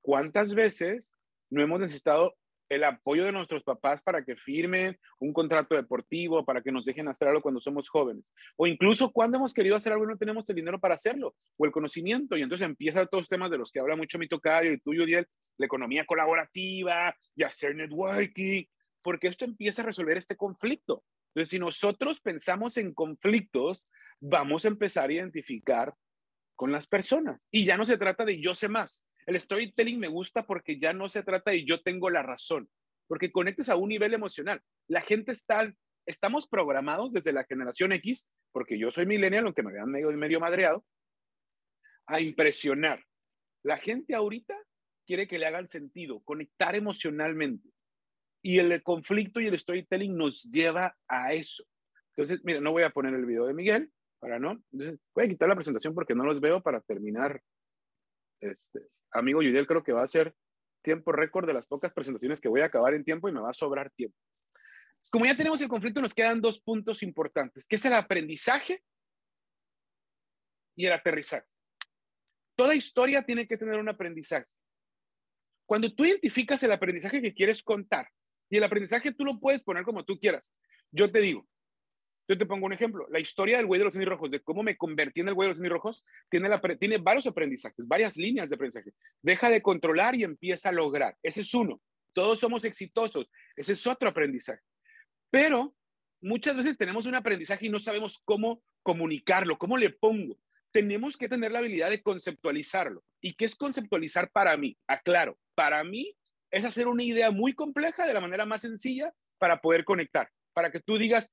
¿Cuántas 0.00 0.54
veces 0.54 1.12
no 1.50 1.62
hemos 1.62 1.80
necesitado 1.80 2.34
el 2.74 2.84
apoyo 2.84 3.24
de 3.24 3.32
nuestros 3.32 3.62
papás 3.62 4.00
para 4.00 4.24
que 4.24 4.34
firmen 4.34 4.98
un 5.18 5.34
contrato 5.34 5.74
deportivo, 5.74 6.42
para 6.42 6.62
que 6.62 6.72
nos 6.72 6.86
dejen 6.86 7.06
hacer 7.06 7.28
algo 7.28 7.42
cuando 7.42 7.60
somos 7.60 7.86
jóvenes. 7.88 8.24
O 8.56 8.66
incluso 8.66 9.12
cuando 9.12 9.36
hemos 9.36 9.52
querido 9.52 9.76
hacer 9.76 9.92
algo 9.92 10.04
y 10.06 10.08
no 10.08 10.16
tenemos 10.16 10.48
el 10.48 10.56
dinero 10.56 10.80
para 10.80 10.94
hacerlo, 10.94 11.34
o 11.58 11.66
el 11.66 11.70
conocimiento. 11.70 12.34
Y 12.34 12.42
entonces 12.42 12.66
empiezan 12.66 13.06
todos 13.08 13.22
los 13.22 13.28
temas 13.28 13.50
de 13.50 13.58
los 13.58 13.70
que 13.70 13.78
habla 13.78 13.94
mucho 13.94 14.18
mi 14.18 14.26
tocayo 14.26 14.72
y 14.72 14.80
tuyo, 14.80 15.04
Diel, 15.04 15.26
la 15.58 15.66
economía 15.66 16.06
colaborativa 16.06 17.14
y 17.36 17.42
hacer 17.42 17.74
networking, 17.74 18.64
porque 19.02 19.28
esto 19.28 19.44
empieza 19.44 19.82
a 19.82 19.86
resolver 19.86 20.16
este 20.16 20.36
conflicto. 20.36 21.04
Entonces, 21.28 21.50
si 21.50 21.58
nosotros 21.58 22.20
pensamos 22.20 22.76
en 22.76 22.94
conflictos, 22.94 23.88
vamos 24.20 24.64
a 24.64 24.68
empezar 24.68 25.10
a 25.10 25.12
identificar 25.12 25.94
con 26.54 26.72
las 26.72 26.86
personas. 26.86 27.40
Y 27.50 27.64
ya 27.64 27.76
no 27.76 27.84
se 27.84 27.98
trata 27.98 28.24
de 28.24 28.40
yo 28.40 28.54
sé 28.54 28.68
más, 28.68 29.04
el 29.26 29.40
storytelling 29.40 29.98
me 29.98 30.08
gusta 30.08 30.46
porque 30.46 30.78
ya 30.78 30.92
no 30.92 31.08
se 31.08 31.22
trata 31.22 31.50
de 31.50 31.64
yo 31.64 31.80
tengo 31.80 32.10
la 32.10 32.22
razón, 32.22 32.68
porque 33.06 33.32
conectes 33.32 33.68
a 33.68 33.76
un 33.76 33.88
nivel 33.88 34.14
emocional. 34.14 34.60
La 34.88 35.00
gente 35.00 35.32
está, 35.32 35.72
estamos 36.06 36.46
programados 36.46 37.12
desde 37.12 37.32
la 37.32 37.44
generación 37.44 37.92
X, 37.92 38.28
porque 38.52 38.78
yo 38.78 38.90
soy 38.90 39.06
millennial, 39.06 39.46
aunque 39.46 39.62
me 39.62 39.72
vean 39.72 39.90
medio, 39.90 40.10
medio 40.12 40.40
madreado, 40.40 40.84
a 42.06 42.20
impresionar. 42.20 43.04
La 43.62 43.76
gente 43.76 44.14
ahorita 44.14 44.56
quiere 45.06 45.28
que 45.28 45.38
le 45.38 45.46
hagan 45.46 45.68
sentido, 45.68 46.20
conectar 46.22 46.74
emocionalmente. 46.74 47.71
Y 48.42 48.58
el 48.58 48.82
conflicto 48.82 49.40
y 49.40 49.46
el 49.46 49.58
storytelling 49.58 50.16
nos 50.16 50.42
lleva 50.44 50.96
a 51.08 51.32
eso. 51.32 51.64
Entonces, 52.10 52.40
mira, 52.44 52.60
no 52.60 52.72
voy 52.72 52.82
a 52.82 52.90
poner 52.90 53.14
el 53.14 53.24
video 53.24 53.46
de 53.46 53.54
Miguel, 53.54 53.92
para 54.18 54.38
no. 54.38 54.62
Voy 54.70 55.24
a 55.24 55.28
quitar 55.28 55.48
la 55.48 55.54
presentación 55.54 55.94
porque 55.94 56.14
no 56.14 56.24
los 56.24 56.40
veo 56.40 56.62
para 56.62 56.80
terminar 56.80 57.42
este, 58.40 58.80
amigo 59.12 59.42
Yudiel, 59.42 59.66
creo 59.66 59.82
que 59.82 59.92
va 59.92 60.02
a 60.02 60.08
ser 60.08 60.34
tiempo 60.82 61.12
récord 61.12 61.46
de 61.46 61.54
las 61.54 61.66
pocas 61.66 61.92
presentaciones 61.92 62.40
que 62.40 62.48
voy 62.48 62.60
a 62.60 62.66
acabar 62.66 62.94
en 62.94 63.04
tiempo 63.04 63.28
y 63.28 63.32
me 63.32 63.40
va 63.40 63.50
a 63.50 63.54
sobrar 63.54 63.90
tiempo. 63.90 64.16
Como 65.10 65.24
ya 65.24 65.36
tenemos 65.36 65.60
el 65.60 65.68
conflicto, 65.68 66.00
nos 66.00 66.14
quedan 66.14 66.40
dos 66.40 66.60
puntos 66.60 67.02
importantes, 67.02 67.66
que 67.66 67.76
es 67.76 67.84
el 67.84 67.94
aprendizaje 67.94 68.82
y 70.76 70.86
el 70.86 70.92
aterrizaje. 70.92 71.46
Toda 72.56 72.74
historia 72.74 73.22
tiene 73.24 73.46
que 73.46 73.56
tener 73.56 73.78
un 73.78 73.88
aprendizaje. 73.88 74.46
Cuando 75.66 75.92
tú 75.92 76.04
identificas 76.04 76.62
el 76.62 76.72
aprendizaje 76.72 77.22
que 77.22 77.34
quieres 77.34 77.62
contar, 77.62 78.08
y 78.52 78.58
el 78.58 78.64
aprendizaje 78.64 79.12
tú 79.12 79.24
lo 79.24 79.40
puedes 79.40 79.62
poner 79.62 79.82
como 79.82 80.04
tú 80.04 80.20
quieras. 80.20 80.52
Yo 80.90 81.10
te 81.10 81.20
digo, 81.20 81.48
yo 82.28 82.36
te 82.36 82.44
pongo 82.44 82.66
un 82.66 82.74
ejemplo. 82.74 83.06
La 83.08 83.18
historia 83.18 83.56
del 83.56 83.64
güey 83.64 83.78
de 83.78 83.86
los 83.86 83.94
rojos, 83.94 84.30
de 84.30 84.40
cómo 84.40 84.62
me 84.62 84.76
convertí 84.76 85.20
en 85.20 85.28
el 85.28 85.34
güey 85.34 85.48
de 85.48 85.54
los 85.54 85.68
rojos, 85.70 86.04
tiene, 86.28 86.50
la, 86.50 86.60
tiene 86.60 86.98
varios 86.98 87.26
aprendizajes, 87.26 87.88
varias 87.88 88.14
líneas 88.18 88.50
de 88.50 88.56
aprendizaje. 88.56 88.92
Deja 89.22 89.48
de 89.48 89.62
controlar 89.62 90.14
y 90.16 90.24
empieza 90.24 90.68
a 90.68 90.72
lograr. 90.72 91.16
Ese 91.22 91.40
es 91.40 91.54
uno. 91.54 91.80
Todos 92.12 92.40
somos 92.40 92.64
exitosos. 92.64 93.30
Ese 93.56 93.72
es 93.72 93.86
otro 93.86 94.10
aprendizaje. 94.10 94.60
Pero 95.30 95.74
muchas 96.20 96.54
veces 96.54 96.76
tenemos 96.76 97.06
un 97.06 97.14
aprendizaje 97.14 97.64
y 97.64 97.70
no 97.70 97.80
sabemos 97.80 98.20
cómo 98.22 98.62
comunicarlo, 98.82 99.56
cómo 99.56 99.78
le 99.78 99.88
pongo. 99.88 100.38
tenemos 100.72 101.16
que 101.16 101.28
tener 101.28 101.52
la 101.52 101.60
habilidad 101.60 101.88
de 101.88 102.02
conceptualizarlo. 102.02 103.02
¿Y 103.18 103.32
qué 103.32 103.46
es 103.46 103.56
conceptualizar 103.56 104.30
para 104.30 104.54
mí? 104.58 104.76
Aclaro, 104.86 105.38
para 105.54 105.82
mí 105.84 106.14
es 106.52 106.64
hacer 106.64 106.86
una 106.86 107.02
idea 107.02 107.30
muy 107.30 107.54
compleja 107.54 108.06
de 108.06 108.14
la 108.14 108.20
manera 108.20 108.44
más 108.44 108.60
sencilla 108.60 109.12
para 109.38 109.60
poder 109.60 109.84
conectar, 109.84 110.30
para 110.52 110.70
que 110.70 110.80
tú 110.80 110.98
digas, 110.98 111.28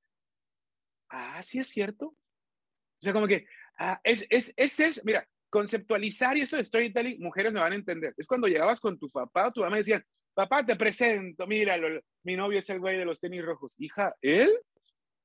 ah, 1.10 1.42
sí 1.42 1.60
es 1.60 1.68
cierto. 1.68 2.06
O 2.06 3.02
sea, 3.02 3.12
como 3.12 3.28
que, 3.28 3.46
ah, 3.78 4.00
es, 4.02 4.26
es, 4.30 4.52
es, 4.56 4.80
es, 4.80 5.04
mira, 5.04 5.28
conceptualizar 5.50 6.36
y 6.36 6.42
eso 6.42 6.56
de 6.56 6.64
storytelling, 6.64 7.20
mujeres 7.20 7.52
me 7.52 7.60
van 7.60 7.72
a 7.72 7.76
entender. 7.76 8.14
Es 8.16 8.26
cuando 8.26 8.48
llegabas 8.48 8.80
con 8.80 8.98
tu 8.98 9.08
papá 9.10 9.48
o 9.48 9.52
tu 9.52 9.60
mamá 9.60 9.76
y 9.76 9.80
decían, 9.80 10.04
papá, 10.32 10.64
te 10.64 10.76
presento, 10.76 11.46
mira, 11.46 11.76
mi 12.22 12.36
novio 12.36 12.58
es 12.58 12.70
el 12.70 12.80
güey 12.80 12.96
de 12.96 13.04
los 13.04 13.20
tenis 13.20 13.44
rojos. 13.44 13.74
Hija, 13.78 14.16
¿él? 14.22 14.50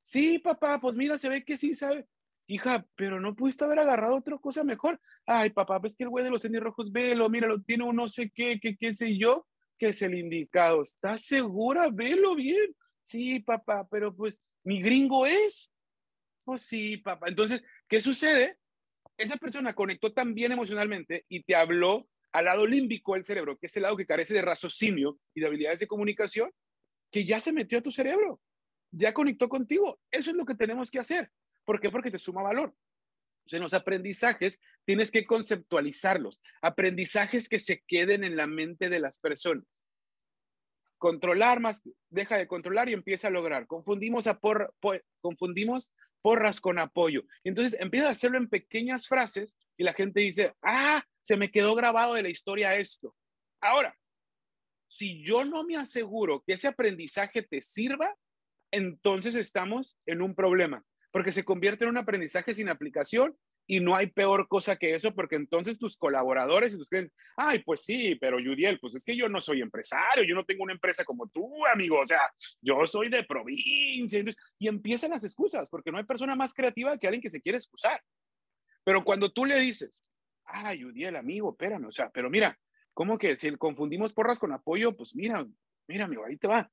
Sí, 0.01 0.39
papá, 0.39 0.79
pues 0.79 0.95
mira, 0.95 1.17
se 1.17 1.29
ve 1.29 1.43
que 1.43 1.57
sí 1.57 1.73
sabe. 1.73 2.05
Hija, 2.47 2.85
pero 2.95 3.19
no 3.19 3.35
pudiste 3.35 3.63
haber 3.63 3.79
agarrado 3.79 4.17
otra 4.17 4.37
cosa 4.37 4.63
mejor. 4.63 4.99
Ay, 5.25 5.49
papá, 5.51 5.79
ves 5.79 5.95
que 5.95 6.03
el 6.03 6.09
güey 6.09 6.23
de 6.23 6.29
los 6.29 6.41
tenis 6.41 6.61
rojos, 6.61 6.91
velo, 6.91 7.29
míralo, 7.29 7.61
tiene 7.61 7.85
un 7.85 7.95
no 7.95 8.09
sé 8.09 8.29
qué, 8.29 8.59
qué, 8.59 8.75
qué 8.77 8.93
sé 8.93 9.17
yo, 9.17 9.47
que 9.77 9.87
es 9.87 10.01
el 10.01 10.15
indicado. 10.15 10.81
¿Estás 10.81 11.23
segura? 11.23 11.89
Velo 11.91 12.35
bien. 12.35 12.75
Sí, 13.01 13.39
papá, 13.39 13.87
pero 13.89 14.15
pues 14.15 14.41
mi 14.63 14.81
gringo 14.81 15.25
es. 15.25 15.71
Pues 16.43 16.63
sí, 16.63 16.97
papá. 16.97 17.27
Entonces, 17.27 17.63
¿qué 17.87 18.01
sucede? 18.01 18.57
Esa 19.17 19.37
persona 19.37 19.73
conectó 19.73 20.13
tan 20.13 20.33
bien 20.33 20.51
emocionalmente 20.51 21.25
y 21.29 21.43
te 21.43 21.55
habló 21.55 22.07
al 22.31 22.45
lado 22.45 22.67
límbico 22.67 23.13
del 23.13 23.23
cerebro, 23.23 23.57
que 23.57 23.67
es 23.67 23.77
el 23.77 23.83
lado 23.83 23.95
que 23.95 24.05
carece 24.05 24.33
de 24.33 24.41
raciocinio 24.41 25.17
y 25.33 25.39
de 25.39 25.47
habilidades 25.47 25.79
de 25.79 25.87
comunicación, 25.87 26.51
que 27.09 27.23
ya 27.23 27.39
se 27.39 27.53
metió 27.53 27.77
a 27.77 27.81
tu 27.81 27.91
cerebro, 27.91 28.41
ya 28.91 29.13
conectó 29.13 29.47
contigo. 29.47 29.99
Eso 30.11 30.31
es 30.31 30.35
lo 30.35 30.45
que 30.45 30.55
tenemos 30.55 30.91
que 30.91 30.99
hacer. 30.99 31.31
¿Por 31.63 31.79
qué? 31.79 31.89
Porque 31.89 32.11
te 32.11 32.19
suma 32.19 32.43
valor. 32.43 32.75
En 33.53 33.61
los 33.61 33.73
aprendizajes 33.73 34.59
tienes 34.85 35.11
que 35.11 35.25
conceptualizarlos. 35.25 36.41
Aprendizajes 36.61 37.47
que 37.49 37.59
se 37.59 37.81
queden 37.87 38.23
en 38.23 38.35
la 38.35 38.47
mente 38.47 38.89
de 38.89 38.99
las 38.99 39.17
personas. 39.17 39.65
Controlar 40.97 41.59
más, 41.59 41.83
deja 42.09 42.37
de 42.37 42.47
controlar 42.47 42.89
y 42.89 42.93
empieza 42.93 43.27
a 43.27 43.31
lograr. 43.31 43.67
Confundimos, 43.67 44.27
a 44.27 44.39
por, 44.39 44.73
confundimos 45.21 45.93
porras 46.21 46.59
con 46.59 46.79
apoyo. 46.79 47.23
Entonces 47.43 47.79
empieza 47.79 48.07
a 48.07 48.11
hacerlo 48.11 48.37
en 48.37 48.49
pequeñas 48.49 49.07
frases 49.07 49.55
y 49.77 49.83
la 49.83 49.93
gente 49.93 50.21
dice, 50.21 50.53
ah, 50.63 51.03
se 51.21 51.37
me 51.37 51.51
quedó 51.51 51.75
grabado 51.75 52.15
de 52.15 52.23
la 52.23 52.29
historia 52.29 52.75
esto. 52.75 53.15
Ahora, 53.61 53.95
si 54.87 55.23
yo 55.23 55.45
no 55.45 55.63
me 55.63 55.77
aseguro 55.77 56.43
que 56.45 56.53
ese 56.53 56.67
aprendizaje 56.67 57.43
te 57.43 57.61
sirva, 57.61 58.15
entonces 58.71 59.35
estamos 59.35 59.97
en 60.05 60.21
un 60.21 60.33
problema 60.33 60.83
porque 61.15 61.31
se 61.31 61.45
convierte 61.45 61.85
en 61.85 61.91
un 61.91 61.97
aprendizaje 61.97 62.53
sin 62.53 62.67
aplicación 62.67 63.37
y 63.65 63.79
no 63.79 63.95
hay 63.95 64.07
peor 64.07 64.49
cosa 64.49 64.75
que 64.75 64.93
eso, 64.93 65.15
porque 65.15 65.37
entonces 65.37 65.79
tus 65.79 65.95
colaboradores 65.95 66.73
y 66.73 66.77
tus 66.77 66.89
clientes, 66.89 67.15
ay, 67.37 67.59
pues 67.59 67.85
sí, 67.85 68.15
pero 68.15 68.37
Yudiel, 68.37 68.81
pues 68.81 68.95
es 68.95 69.03
que 69.05 69.15
yo 69.15 69.29
no 69.29 69.39
soy 69.39 69.61
empresario, 69.61 70.25
yo 70.25 70.35
no 70.35 70.43
tengo 70.43 70.63
una 70.63 70.73
empresa 70.73 71.05
como 71.05 71.29
tú, 71.29 71.65
amigo, 71.67 72.01
o 72.01 72.05
sea, 72.05 72.19
yo 72.59 72.85
soy 72.85 73.07
de 73.07 73.23
provincia, 73.23 74.21
y 74.59 74.67
empiezan 74.67 75.11
las 75.11 75.23
excusas, 75.23 75.69
porque 75.69 75.89
no 75.89 75.99
hay 75.99 76.03
persona 76.03 76.35
más 76.35 76.53
creativa 76.53 76.97
que 76.97 77.07
alguien 77.07 77.21
que 77.21 77.29
se 77.29 77.41
quiere 77.41 77.59
excusar. 77.59 78.03
Pero 78.83 79.01
cuando 79.01 79.31
tú 79.31 79.45
le 79.45 79.57
dices, 79.57 80.03
ay, 80.43 80.79
Yudiel, 80.79 81.15
amigo, 81.15 81.51
espérame, 81.51 81.85
o 81.85 81.91
sea, 81.93 82.09
pero 82.09 82.29
mira, 82.29 82.59
¿cómo 82.93 83.17
que 83.17 83.37
si 83.37 83.55
confundimos 83.55 84.11
porras 84.11 84.37
con 84.37 84.51
apoyo? 84.51 84.97
Pues 84.97 85.15
mira, 85.15 85.47
mira, 85.87 86.03
amigo, 86.03 86.25
ahí 86.25 86.35
te 86.35 86.49
va. 86.49 86.69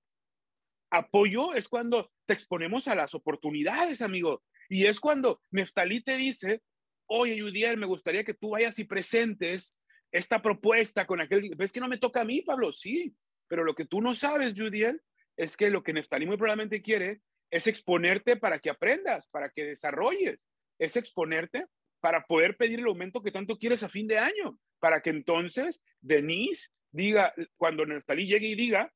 Apoyo 0.92 1.54
es 1.54 1.68
cuando 1.68 2.12
te 2.26 2.34
exponemos 2.34 2.86
a 2.86 2.94
las 2.94 3.14
oportunidades, 3.14 4.02
amigo. 4.02 4.42
Y 4.68 4.84
es 4.84 5.00
cuando 5.00 5.40
Neftalí 5.50 6.02
te 6.02 6.18
dice, 6.18 6.62
oye, 7.06 7.40
Judiel, 7.40 7.78
me 7.78 7.86
gustaría 7.86 8.24
que 8.24 8.34
tú 8.34 8.50
vayas 8.50 8.78
y 8.78 8.84
presentes 8.84 9.78
esta 10.12 10.42
propuesta 10.42 11.06
con 11.06 11.22
aquel... 11.22 11.50
¿Ves 11.56 11.72
que 11.72 11.80
no 11.80 11.88
me 11.88 11.96
toca 11.96 12.20
a 12.20 12.24
mí, 12.26 12.42
Pablo? 12.42 12.74
Sí, 12.74 13.16
pero 13.48 13.64
lo 13.64 13.74
que 13.74 13.86
tú 13.86 14.02
no 14.02 14.14
sabes, 14.14 14.54
Judiel, 14.54 15.00
es 15.38 15.56
que 15.56 15.70
lo 15.70 15.82
que 15.82 15.94
Neftalí 15.94 16.26
muy 16.26 16.36
probablemente 16.36 16.82
quiere 16.82 17.22
es 17.50 17.66
exponerte 17.66 18.36
para 18.36 18.58
que 18.58 18.68
aprendas, 18.68 19.26
para 19.28 19.48
que 19.48 19.64
desarrolles, 19.64 20.38
es 20.78 20.96
exponerte 20.96 21.64
para 22.00 22.26
poder 22.26 22.58
pedir 22.58 22.80
el 22.80 22.86
aumento 22.86 23.22
que 23.22 23.30
tanto 23.30 23.56
quieres 23.56 23.82
a 23.82 23.88
fin 23.88 24.06
de 24.06 24.18
año, 24.18 24.58
para 24.78 25.00
que 25.00 25.08
entonces 25.08 25.82
Denise 26.02 26.68
diga, 26.90 27.32
cuando 27.56 27.86
Neftalí 27.86 28.26
llegue 28.26 28.48
y 28.48 28.56
diga, 28.56 28.92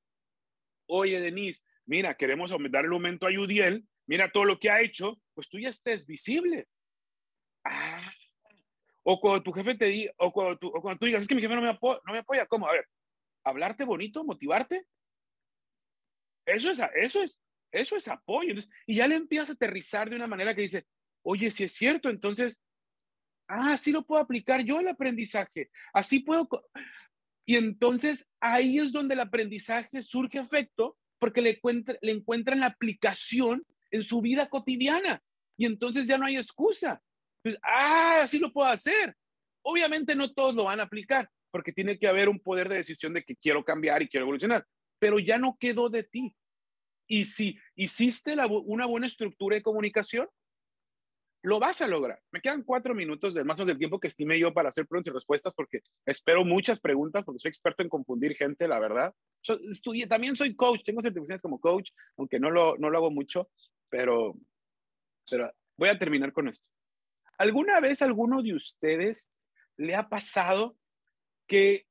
oye, 0.88 1.20
Denise, 1.20 1.62
mira, 1.87 2.16
queremos 2.16 2.53
dar 2.70 2.84
el 2.84 2.93
aumento 2.93 3.26
a 3.26 3.32
Yudiel, 3.32 3.87
mira 4.07 4.30
todo 4.30 4.45
lo 4.45 4.59
que 4.59 4.70
ha 4.70 4.80
hecho, 4.80 5.20
pues 5.34 5.49
tú 5.49 5.59
ya 5.59 5.70
estés 5.70 6.07
visible. 6.07 6.68
Ah, 7.64 8.12
o 9.05 9.20
cuando 9.20 9.43
tu 9.43 9.53
jefe 9.53 9.74
te 9.76 9.87
diga, 9.87 10.12
o 10.18 10.32
cuando 10.32 10.59
tú, 10.59 10.72
digas, 11.01 11.22
es 11.22 11.28
que 11.28 11.34
mi 11.34 11.41
jefe 11.41 11.55
no 11.55 11.62
me, 11.62 11.68
apoya, 12.18 12.47
¿cómo? 12.47 12.68
A 12.68 12.72
ver, 12.72 12.89
hablarte 13.45 13.84
bonito, 13.84 14.24
motivarte. 14.24 14.84
Eso 16.45 16.70
es, 16.70 16.80
eso 16.97 17.22
es, 17.22 17.41
eso 17.72 17.97
es 17.97 18.09
apoyo. 18.09 18.55
y 18.87 18.97
ya 18.97 19.09
le 19.09 19.14
empiezas 19.14 19.51
a 19.51 19.53
aterrizar 19.53 20.11
de 20.11 20.16
una 20.16 20.26
manera 20.26 20.55
que 20.55 20.62
dice, 20.62 20.87
oye, 21.22 21.51
si 21.51 21.64
es 21.64 21.72
cierto, 21.72 22.09
entonces, 22.09 22.61
ah, 23.49 23.74
así 23.74 23.93
lo 23.93 24.05
puedo 24.05 24.20
aplicar 24.20 24.62
yo 24.64 24.80
el 24.80 24.89
aprendizaje, 24.89 25.70
así 25.93 26.20
puedo. 26.20 26.49
Y 27.45 27.57
entonces 27.57 28.28
ahí 28.41 28.78
es 28.78 28.93
donde 28.93 29.14
el 29.14 29.20
aprendizaje 29.20 30.03
surge 30.03 30.39
efecto 30.39 30.99
porque 31.19 31.41
le, 31.43 31.51
encuentra, 31.51 31.97
le 32.01 32.12
encuentran 32.12 32.61
la 32.61 32.67
aplicación 32.67 33.64
en 33.91 34.03
su 34.03 34.21
vida 34.21 34.49
cotidiana 34.49 35.23
y 35.57 35.67
entonces 35.67 36.07
ya 36.07 36.19
no 36.19 36.27
hay 36.27 36.37
excusa. 36.37 37.01
Pues, 37.43 37.57
ah, 37.62 38.21
así 38.23 38.39
lo 38.39 38.53
puedo 38.53 38.69
hacer. 38.69 39.17
Obviamente 39.62 40.14
no 40.14 40.33
todos 40.33 40.55
lo 40.55 40.64
van 40.64 40.81
a 40.81 40.85
aplicar 40.85 41.31
porque 41.51 41.73
tiene 41.73 41.99
que 41.99 42.07
haber 42.07 42.29
un 42.29 42.39
poder 42.39 42.69
de 42.69 42.77
decisión 42.77 43.14
de 43.14 43.23
que 43.23 43.37
quiero 43.37 43.64
cambiar 43.64 44.03
y 44.03 44.09
quiero 44.09 44.25
evolucionar, 44.25 44.67
pero 44.99 45.19
ya 45.19 45.39
no 45.39 45.57
quedó 45.59 45.89
de 45.89 46.03
ti. 46.03 46.35
Y 47.09 47.25
si 47.25 47.59
hiciste 47.75 48.35
una 48.35 48.87
buena 48.87 49.07
estructura 49.07 49.57
de 49.57 49.62
comunicación, 49.62 50.29
lo 51.47 51.61
vas 51.61 51.80
a 51.80 51.86
lograr. 51.86 52.20
Me 52.32 52.40
quedan 52.40 52.64
cuatro 52.64 52.92
minutos 52.92 53.32
del 53.32 53.44
más 53.44 53.61
o 53.61 53.62
menos 53.62 53.68
del 53.68 53.78
tiempo 53.78 54.01
que 54.01 54.09
estimé 54.09 54.36
yo 54.36 54.53
para 54.53 54.68
hacer 54.68 54.84
preguntas 54.84 55.12
y 55.12 55.14
respuestas 55.14 55.55
porque 55.55 55.78
espero 56.05 56.44
muchas 56.44 56.80
preguntas 56.80 57.22
porque 57.24 57.38
soy 57.38 57.51
experto 57.51 57.84
en 57.84 57.88
confundir 57.88 58.34
gente, 58.34 58.66
la 58.66 58.80
verdad. 58.80 59.14
estudié, 59.70 60.09
también 60.09 60.34
soy 60.34 60.57
coach, 60.57 60.82
tengo 60.84 61.01
certificaciones 61.03 61.42
como 61.42 61.61
coach, 61.61 61.92
aunque 62.16 62.40
no 62.40 62.51
lo, 62.51 62.76
no 62.78 62.90
lo 62.90 62.99
hago 62.99 63.12
mucho, 63.12 63.49
pero, 63.88 64.34
pero 65.30 65.53
voy 65.76 65.88
a 65.88 65.97
terminar 65.97 66.32
con 66.32 66.49
esto. 66.49 66.68
¿Alguna 67.38 67.78
vez 67.78 68.03
alguno 68.03 68.42
de 68.42 68.53
ustedes 68.53 69.30
le 69.76 69.94
ha 69.94 70.09
pasado 70.09 70.76
que 71.47 71.86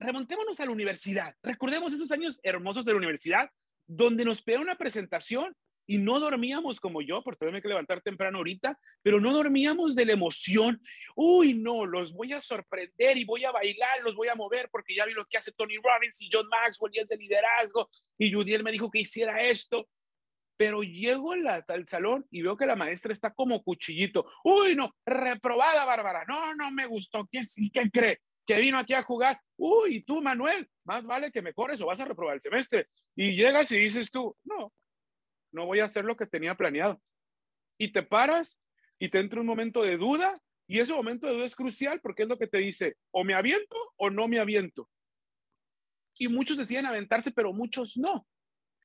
remontémonos 0.00 0.58
a 0.58 0.64
la 0.64 0.72
universidad? 0.72 1.36
Recordemos 1.44 1.92
esos 1.92 2.10
años 2.10 2.40
hermosos 2.42 2.84
de 2.84 2.94
la 2.94 2.98
universidad 2.98 3.48
donde 3.86 4.24
nos 4.24 4.42
pega 4.42 4.58
una 4.58 4.74
presentación 4.74 5.54
y 5.88 5.96
no 5.96 6.20
dormíamos 6.20 6.80
como 6.80 7.00
yo, 7.00 7.22
porque 7.22 7.46
tengo 7.46 7.62
que 7.62 7.66
levantar 7.66 8.02
temprano 8.02 8.38
ahorita, 8.38 8.78
pero 9.02 9.20
no 9.20 9.32
dormíamos 9.32 9.96
de 9.96 10.04
la 10.04 10.12
emoción. 10.12 10.82
Uy, 11.16 11.54
no, 11.54 11.86
los 11.86 12.12
voy 12.12 12.34
a 12.34 12.40
sorprender 12.40 13.16
y 13.16 13.24
voy 13.24 13.46
a 13.46 13.52
bailar, 13.52 14.02
los 14.04 14.14
voy 14.14 14.28
a 14.28 14.34
mover 14.34 14.68
porque 14.70 14.94
ya 14.94 15.06
vi 15.06 15.14
lo 15.14 15.24
que 15.24 15.38
hace 15.38 15.50
Tony 15.52 15.76
Robbins 15.76 16.20
y 16.20 16.28
John 16.30 16.46
Maxwell 16.48 16.92
y 16.94 17.00
es 17.00 17.08
de 17.08 17.16
liderazgo 17.16 17.88
y 18.18 18.30
Judiel 18.30 18.62
me 18.62 18.70
dijo 18.70 18.90
que 18.90 19.00
hiciera 19.00 19.42
esto. 19.42 19.88
Pero 20.58 20.82
llego 20.82 21.32
al 21.32 21.86
salón 21.86 22.26
y 22.30 22.42
veo 22.42 22.56
que 22.56 22.66
la 22.66 22.76
maestra 22.76 23.12
está 23.12 23.32
como 23.32 23.62
cuchillito. 23.62 24.26
Uy, 24.44 24.74
no, 24.74 24.94
reprobada, 25.06 25.84
Bárbara. 25.84 26.24
No, 26.28 26.52
no 26.54 26.70
me 26.72 26.84
gustó. 26.84 27.26
¿Qué, 27.30 27.40
qué 27.72 27.88
cree? 27.90 28.20
Que 28.44 28.58
vino 28.58 28.76
aquí 28.76 28.92
a 28.92 29.04
jugar. 29.04 29.40
Uy, 29.56 30.02
tú, 30.02 30.20
Manuel, 30.20 30.68
más 30.84 31.06
vale 31.06 31.30
que 31.30 31.42
me 31.42 31.54
corres 31.54 31.80
o 31.80 31.86
vas 31.86 32.00
a 32.00 32.06
reprobar 32.06 32.34
el 32.34 32.42
semestre. 32.42 32.88
Y 33.14 33.36
llegas 33.36 33.70
y 33.70 33.78
dices 33.78 34.10
tú, 34.10 34.36
no, 34.42 34.72
no 35.52 35.66
voy 35.66 35.80
a 35.80 35.84
hacer 35.84 36.04
lo 36.04 36.16
que 36.16 36.26
tenía 36.26 36.56
planeado. 36.56 37.00
Y 37.78 37.92
te 37.92 38.02
paras 38.02 38.60
y 38.98 39.08
te 39.08 39.20
entra 39.20 39.40
un 39.40 39.46
momento 39.46 39.82
de 39.82 39.96
duda 39.96 40.34
y 40.66 40.80
ese 40.80 40.92
momento 40.92 41.26
de 41.26 41.32
duda 41.32 41.46
es 41.46 41.56
crucial 41.56 42.00
porque 42.00 42.24
es 42.24 42.28
lo 42.28 42.38
que 42.38 42.46
te 42.46 42.58
dice, 42.58 42.96
o 43.10 43.24
me 43.24 43.34
aviento 43.34 43.76
o 43.96 44.10
no 44.10 44.28
me 44.28 44.38
aviento. 44.38 44.88
Y 46.18 46.28
muchos 46.28 46.58
deciden 46.58 46.86
aventarse, 46.86 47.30
pero 47.30 47.52
muchos 47.52 47.96
no. 47.96 48.26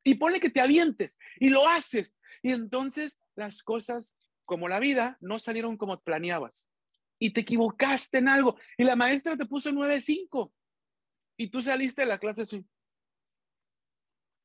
Y 0.03 0.15
pone 0.15 0.39
que 0.39 0.49
te 0.49 0.61
avientes 0.61 1.17
y 1.39 1.49
lo 1.49 1.67
haces. 1.67 2.15
Y 2.41 2.51
entonces 2.51 3.19
las 3.35 3.63
cosas, 3.63 4.15
como 4.45 4.69
la 4.69 4.79
vida, 4.79 5.17
no 5.19 5.39
salieron 5.39 5.77
como 5.77 5.99
planeabas. 5.99 6.69
Y 7.19 7.31
te 7.31 7.41
equivocaste 7.41 8.19
en 8.19 8.29
algo. 8.29 8.57
Y 8.77 8.83
la 8.83 8.95
maestra 8.95 9.35
te 9.35 9.45
puso 9.45 9.71
9.5. 9.71 10.53
Y 11.37 11.47
tú 11.47 11.61
saliste 11.61 12.03
de 12.03 12.07
la 12.07 12.19
clase 12.19 12.43
así. 12.43 12.65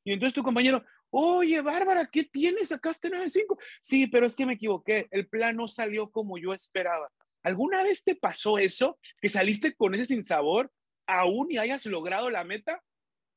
Y 0.03 0.13
entonces 0.13 0.33
tu 0.33 0.43
compañero, 0.43 0.83
Oye, 1.11 1.61
Bárbara, 1.61 2.07
¿qué 2.11 2.23
tienes? 2.23 2.69
Sacaste 2.69 3.09
9.5. 3.09 3.57
Sí, 3.81 4.07
pero 4.07 4.25
es 4.25 4.35
que 4.35 4.45
me 4.45 4.53
equivoqué. 4.53 5.07
El 5.11 5.27
plan 5.27 5.55
no 5.55 5.67
salió 5.67 6.09
como 6.09 6.37
yo 6.37 6.53
esperaba. 6.53 7.09
¿Alguna 7.43 7.83
vez 7.83 8.03
te 8.03 8.15
pasó 8.15 8.57
eso? 8.57 8.99
Que 9.21 9.29
saliste 9.29 9.73
con 9.73 9.95
ese 9.95 10.05
sinsabor 10.05 10.71
aún 11.07 11.51
y 11.51 11.57
hayas 11.57 11.85
logrado 11.85 12.29
la 12.29 12.43
meta. 12.43 12.83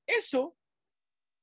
Eso 0.06 0.56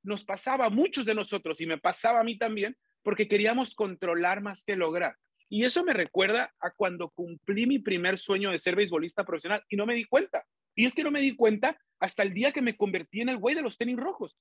nos 0.02 0.24
pasaba 0.24 0.66
a 0.66 0.70
muchos 0.70 1.04
de 1.04 1.14
nosotros 1.14 1.60
y 1.60 1.66
me 1.66 1.78
pasaba 1.78 2.20
a 2.20 2.24
mí 2.24 2.38
también 2.38 2.76
porque 3.02 3.28
queríamos 3.28 3.74
controlar 3.74 4.40
más 4.40 4.64
que 4.64 4.76
lograr. 4.76 5.16
Y 5.48 5.64
eso 5.64 5.82
me 5.82 5.94
recuerda 5.94 6.54
a 6.60 6.70
cuando 6.70 7.10
cumplí 7.10 7.66
mi 7.66 7.80
primer 7.80 8.18
sueño 8.18 8.52
de 8.52 8.58
ser 8.58 8.76
beisbolista 8.76 9.24
profesional 9.24 9.64
y 9.68 9.76
no 9.76 9.84
me 9.84 9.96
di 9.96 10.04
cuenta. 10.04 10.46
Y 10.76 10.86
es 10.86 10.94
que 10.94 11.02
no 11.02 11.10
me 11.10 11.20
di 11.20 11.34
cuenta 11.34 11.76
hasta 11.98 12.22
el 12.22 12.32
día 12.32 12.52
que 12.52 12.62
me 12.62 12.76
convertí 12.76 13.20
en 13.20 13.30
el 13.30 13.38
güey 13.38 13.56
de 13.56 13.62
los 13.62 13.76
tenis 13.76 13.96
rojos. 13.96 14.36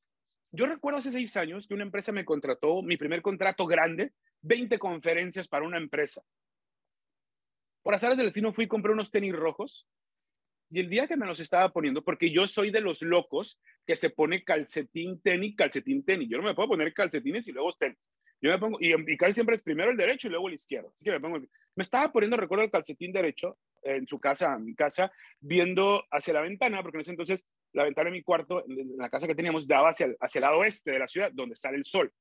Yo 0.52 0.66
recuerdo 0.66 1.00
hace 1.00 1.12
seis 1.12 1.36
años 1.38 1.68
que 1.68 1.74
una 1.74 1.84
empresa 1.84 2.12
me 2.12 2.26
contrató, 2.26 2.82
mi 2.82 2.98
primer 2.98 3.22
contrato 3.22 3.66
grande, 3.68 4.14
20 4.42 4.80
conferencias 4.80 5.48
para 5.48 5.66
una 5.66 5.78
empresa. 5.78 6.24
Por 7.84 7.94
azares 7.94 8.18
del 8.18 8.28
destino 8.28 8.52
fui 8.52 8.66
y 8.66 8.68
compré 8.68 8.92
unos 8.92 9.12
tenis 9.12 9.34
rojos 9.34 9.88
y 10.72 10.80
el 10.80 10.90
día 10.90 11.08
que 11.08 11.18
me 11.18 11.26
los 11.26 11.40
estaba 11.40 11.72
poniendo, 11.72 12.04
porque 12.04 12.30
yo 12.30 12.46
soy 12.46 12.70
de 12.70 12.82
los 12.82 13.02
locos 13.02 13.60
que 13.86 13.96
se 13.96 14.12
pone 14.12 14.44
calcetín, 14.44 15.20
tenis, 15.20 15.56
calcetín, 15.56 16.04
tenis. 16.04 16.30
Yo 16.30 16.38
no 16.38 16.44
me 16.44 16.54
puedo 16.54 16.70
poner 16.70 16.94
calcetines 16.94 17.48
y 17.48 17.52
luego 17.52 17.72
tenis. 17.72 17.98
Yo 18.42 18.52
me 18.52 18.60
pongo, 18.60 18.78
y, 18.80 19.18
casi 19.18 19.34
siempre 19.34 19.56
es 19.56 19.64
primero 19.64 19.92
el 19.92 19.98
derecho 19.98 20.28
y 20.28 20.32
luego 20.32 20.48
el 20.48 20.54
izquierdo. 20.54 20.92
Así 20.94 21.04
que 21.04 21.12
me 21.12 21.20
pongo, 21.20 21.40
me 21.40 21.84
estaba 21.84 22.12
poniendo, 22.12 22.38
recuerdo, 22.38 22.64
el 22.64 22.72
calcetín 22.72 23.12
derecho 23.12 23.58
en 23.82 24.08
su 24.08 24.20
casa, 24.20 24.56
en 24.56 24.66
mi 24.66 24.76
casa, 24.76 25.12
viendo 25.40 26.04
hacia 26.12 26.34
la 26.34 26.42
ventana, 26.42 26.82
porque 26.82 26.98
en 26.98 27.02
ese 27.02 27.12
entonces 27.12 27.48
la 27.74 27.84
ventana 27.84 28.10
de 28.10 28.18
mi 28.18 28.24
cuarto, 28.24 28.64
en 28.68 28.98
la 28.98 29.10
casa 29.10 29.28
que 29.28 29.36
teníamos, 29.36 29.68
daba 29.68 29.90
hacia 29.90 30.08
el, 30.08 30.18
hacia 30.20 30.40
el 30.40 30.44
lado 30.44 30.60
oeste 30.60 30.92
de 30.92 31.00
la 31.00 31.08
ciudad, 31.08 31.32
donde 31.32 31.56
sale 31.56 31.78
el 31.78 31.86
sol. 31.86 32.12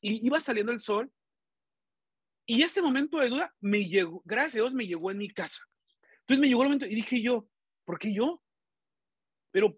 Y 0.00 0.26
iba 0.26 0.40
saliendo 0.40 0.72
el 0.72 0.80
sol, 0.80 1.10
y 2.46 2.62
ese 2.62 2.80
momento 2.80 3.18
de 3.18 3.28
duda 3.28 3.54
me 3.60 3.84
llegó, 3.84 4.22
gracias 4.24 4.54
a 4.54 4.58
Dios, 4.58 4.74
me 4.74 4.86
llegó 4.86 5.10
en 5.10 5.18
mi 5.18 5.28
casa. 5.28 5.66
Entonces 6.20 6.40
me 6.40 6.48
llegó 6.48 6.62
el 6.62 6.68
momento 6.68 6.86
y 6.86 6.94
dije 6.94 7.20
yo, 7.20 7.48
¿por 7.84 7.98
qué 7.98 8.14
yo? 8.14 8.42
Pero, 9.50 9.76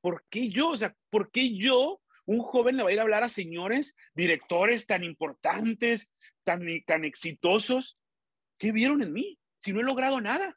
¿por 0.00 0.24
qué 0.30 0.48
yo? 0.48 0.70
O 0.70 0.76
sea, 0.76 0.96
¿por 1.10 1.32
qué 1.32 1.56
yo, 1.56 2.00
un 2.24 2.38
joven, 2.38 2.76
le 2.76 2.84
va 2.84 2.90
a 2.90 2.92
ir 2.92 3.00
a 3.00 3.02
hablar 3.02 3.24
a 3.24 3.28
señores, 3.28 3.96
directores 4.14 4.86
tan 4.86 5.02
importantes, 5.02 6.08
tan, 6.44 6.64
tan 6.86 7.04
exitosos? 7.04 7.98
¿Qué 8.56 8.70
vieron 8.70 9.02
en 9.02 9.12
mí? 9.12 9.38
Si 9.58 9.72
no 9.72 9.80
he 9.80 9.84
logrado 9.84 10.20
nada. 10.20 10.56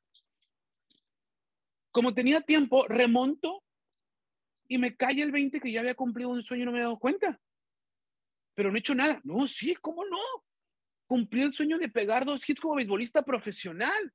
Como 1.92 2.14
tenía 2.14 2.42
tiempo, 2.42 2.88
remonto 2.88 3.64
y 4.70 4.78
me 4.78 4.96
cae 4.96 5.22
el 5.22 5.32
20 5.32 5.60
que 5.60 5.72
ya 5.72 5.82
había 5.82 5.96
cumplido 5.96 6.30
un 6.30 6.44
sueño 6.44 6.64
y 6.64 6.66
no 6.68 6.72
me 6.72 6.78
he 6.78 6.84
dado 6.84 7.00
cuenta. 7.00 7.38
Pero 8.54 8.70
no 8.70 8.78
he 8.78 8.80
hecho 8.80 8.96
nada. 8.96 9.20
No, 9.24 9.48
sí, 9.48 9.76
¿cómo 9.76 10.06
no? 10.06 10.20
Cumplí 11.08 11.42
el 11.42 11.52
sueño 11.52 11.78
de 11.80 11.90
pegar 11.90 12.24
dos 12.24 12.48
hits 12.48 12.62
como 12.62 12.76
beisbolista 12.76 13.24
profesional. 13.24 14.14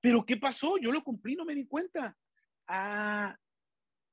Pero 0.00 0.24
¿qué 0.24 0.36
pasó? 0.36 0.76
Yo 0.78 0.92
lo 0.92 1.02
cumplí, 1.02 1.34
no 1.34 1.46
me 1.46 1.54
di 1.54 1.66
cuenta. 1.66 2.14
Ah, 2.68 3.36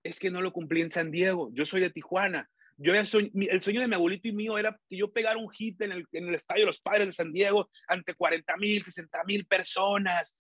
es 0.03 0.19
que 0.19 0.31
no 0.31 0.41
lo 0.41 0.53
cumplí 0.53 0.81
en 0.81 0.89
San 0.89 1.11
Diego. 1.11 1.51
Yo 1.53 1.65
soy 1.65 1.81
de 1.81 1.89
Tijuana. 1.89 2.49
Yo 2.77 2.93
el 2.95 3.05
sueño 3.05 3.81
de 3.81 3.87
mi 3.87 3.95
abuelito 3.95 4.29
y 4.29 4.33
mío 4.33 4.57
era 4.57 4.79
que 4.87 4.97
yo 4.97 5.11
pegara 5.11 5.37
un 5.37 5.49
hit 5.51 5.81
en 5.81 5.91
el, 5.91 6.05
en 6.13 6.29
el 6.29 6.33
estadio 6.33 6.65
los 6.65 6.79
Padres 6.79 7.07
de 7.07 7.11
San 7.11 7.33
Diego 7.33 7.69
ante 7.87 8.15
40 8.15 8.55
mil, 8.57 8.83
60 8.85 9.23
mil 9.25 9.45
personas. 9.45 10.37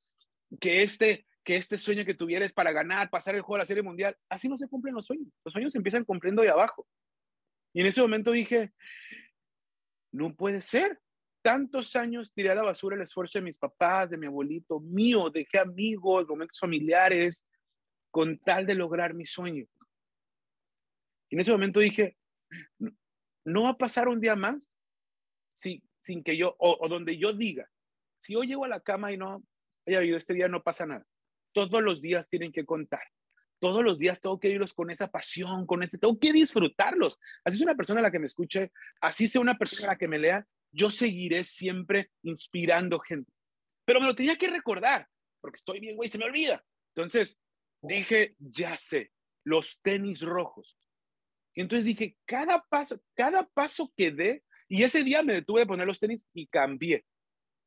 Que 0.59 0.83
este, 0.83 1.25
que 1.43 1.57
este 1.57 1.77
sueño 1.77 2.05
que 2.05 2.13
tuviera 2.13 2.45
es 2.45 2.53
para 2.53 2.71
ganar, 2.71 3.09
pasar 3.09 3.35
el 3.35 3.41
juego 3.41 3.55
de 3.55 3.63
la 3.63 3.65
Serie 3.65 3.83
Mundial. 3.83 4.17
Así 4.29 4.47
no 4.47 4.57
se 4.57 4.67
cumplen 4.67 4.95
los 4.95 5.05
sueños. 5.05 5.27
Los 5.43 5.53
sueños 5.53 5.71
se 5.71 5.77
empiezan 5.77 6.05
cumpliendo 6.05 6.41
de 6.41 6.49
abajo. 6.49 6.87
Y 7.73 7.81
en 7.81 7.87
ese 7.87 8.01
momento 8.01 8.31
dije, 8.31 8.71
no 10.11 10.35
puede 10.35 10.61
ser 10.61 10.99
tantos 11.43 11.95
años 11.95 12.33
tiré 12.33 12.49
a 12.51 12.55
la 12.55 12.63
basura 12.63 12.95
el 12.95 13.01
esfuerzo 13.01 13.37
de 13.37 13.43
mis 13.43 13.59
papás, 13.59 14.09
de 14.09 14.17
mi 14.17 14.27
abuelito, 14.27 14.79
mío, 14.79 15.29
dejé 15.29 15.59
amigos, 15.59 16.25
momentos 16.27 16.57
familiares, 16.57 17.45
con 18.09 18.39
tal 18.39 18.65
de 18.65 18.75
lograr 18.75 19.13
mi 19.13 19.25
sueño. 19.25 19.65
Y 21.29 21.35
en 21.35 21.39
ese 21.39 21.51
momento 21.51 21.81
dije, 21.81 22.17
no 23.43 23.63
va 23.63 23.69
a 23.71 23.77
pasar 23.77 24.07
un 24.07 24.21
día 24.21 24.35
más 24.35 24.71
sin, 25.51 25.83
sin 25.99 26.23
que 26.23 26.37
yo, 26.37 26.55
o, 26.59 26.87
donde 26.87 27.17
yo 27.17 27.33
diga, 27.33 27.69
si 28.17 28.33
yo 28.33 28.43
llego 28.43 28.63
a 28.63 28.69
la 28.69 28.79
cama 28.79 29.11
y 29.11 29.17
no 29.17 29.43
haya 29.85 29.97
habido 29.97 30.15
este 30.15 30.33
día, 30.33 30.47
no 30.47 30.63
pasa 30.63 30.85
nada. 30.85 31.05
Todos 31.53 31.81
los 31.81 32.01
días 32.01 32.27
tienen 32.27 32.51
que 32.51 32.65
contar. 32.65 33.03
Todos 33.59 33.83
los 33.83 33.99
días 33.99 34.19
tengo 34.19 34.39
que 34.39 34.49
irlos 34.49 34.73
con 34.73 34.89
esa 34.89 35.09
pasión, 35.09 35.65
con 35.65 35.83
ese, 35.83 35.97
tengo 35.97 36.19
que 36.19 36.33
disfrutarlos. 36.33 37.17
Así 37.45 37.57
es 37.57 37.61
una 37.61 37.75
persona 37.75 38.01
a 38.01 38.03
la 38.03 38.11
que 38.11 38.19
me 38.19 38.25
escuche, 38.25 38.71
así 38.99 39.27
sea 39.27 39.39
una 39.39 39.57
persona 39.57 39.89
a 39.89 39.93
la 39.93 39.97
que 39.97 40.09
me 40.09 40.19
lea, 40.19 40.45
yo 40.73 40.89
seguiré 40.89 41.45
siempre 41.45 42.11
inspirando 42.23 42.99
gente. 42.99 43.31
Pero 43.85 44.01
me 44.01 44.07
lo 44.07 44.15
tenía 44.15 44.35
que 44.35 44.49
recordar, 44.49 45.07
porque 45.39 45.57
estoy 45.57 45.79
bien, 45.79 45.95
güey, 45.95 46.09
se 46.09 46.17
me 46.17 46.25
olvida. 46.25 46.65
Entonces 46.95 47.39
dije, 47.81 48.35
ya 48.39 48.75
sé, 48.75 49.11
los 49.45 49.81
tenis 49.81 50.21
rojos. 50.21 50.77
Y 51.53 51.61
entonces 51.61 51.85
dije, 51.85 52.17
cada 52.25 52.63
paso, 52.63 52.99
cada 53.13 53.47
paso 53.47 53.93
que 53.95 54.11
dé, 54.11 54.43
y 54.67 54.83
ese 54.83 55.03
día 55.03 55.21
me 55.23 55.35
detuve 55.35 55.61
de 55.61 55.67
poner 55.67 55.85
los 55.85 55.99
tenis 55.99 56.25
y 56.33 56.47
cambié. 56.47 57.05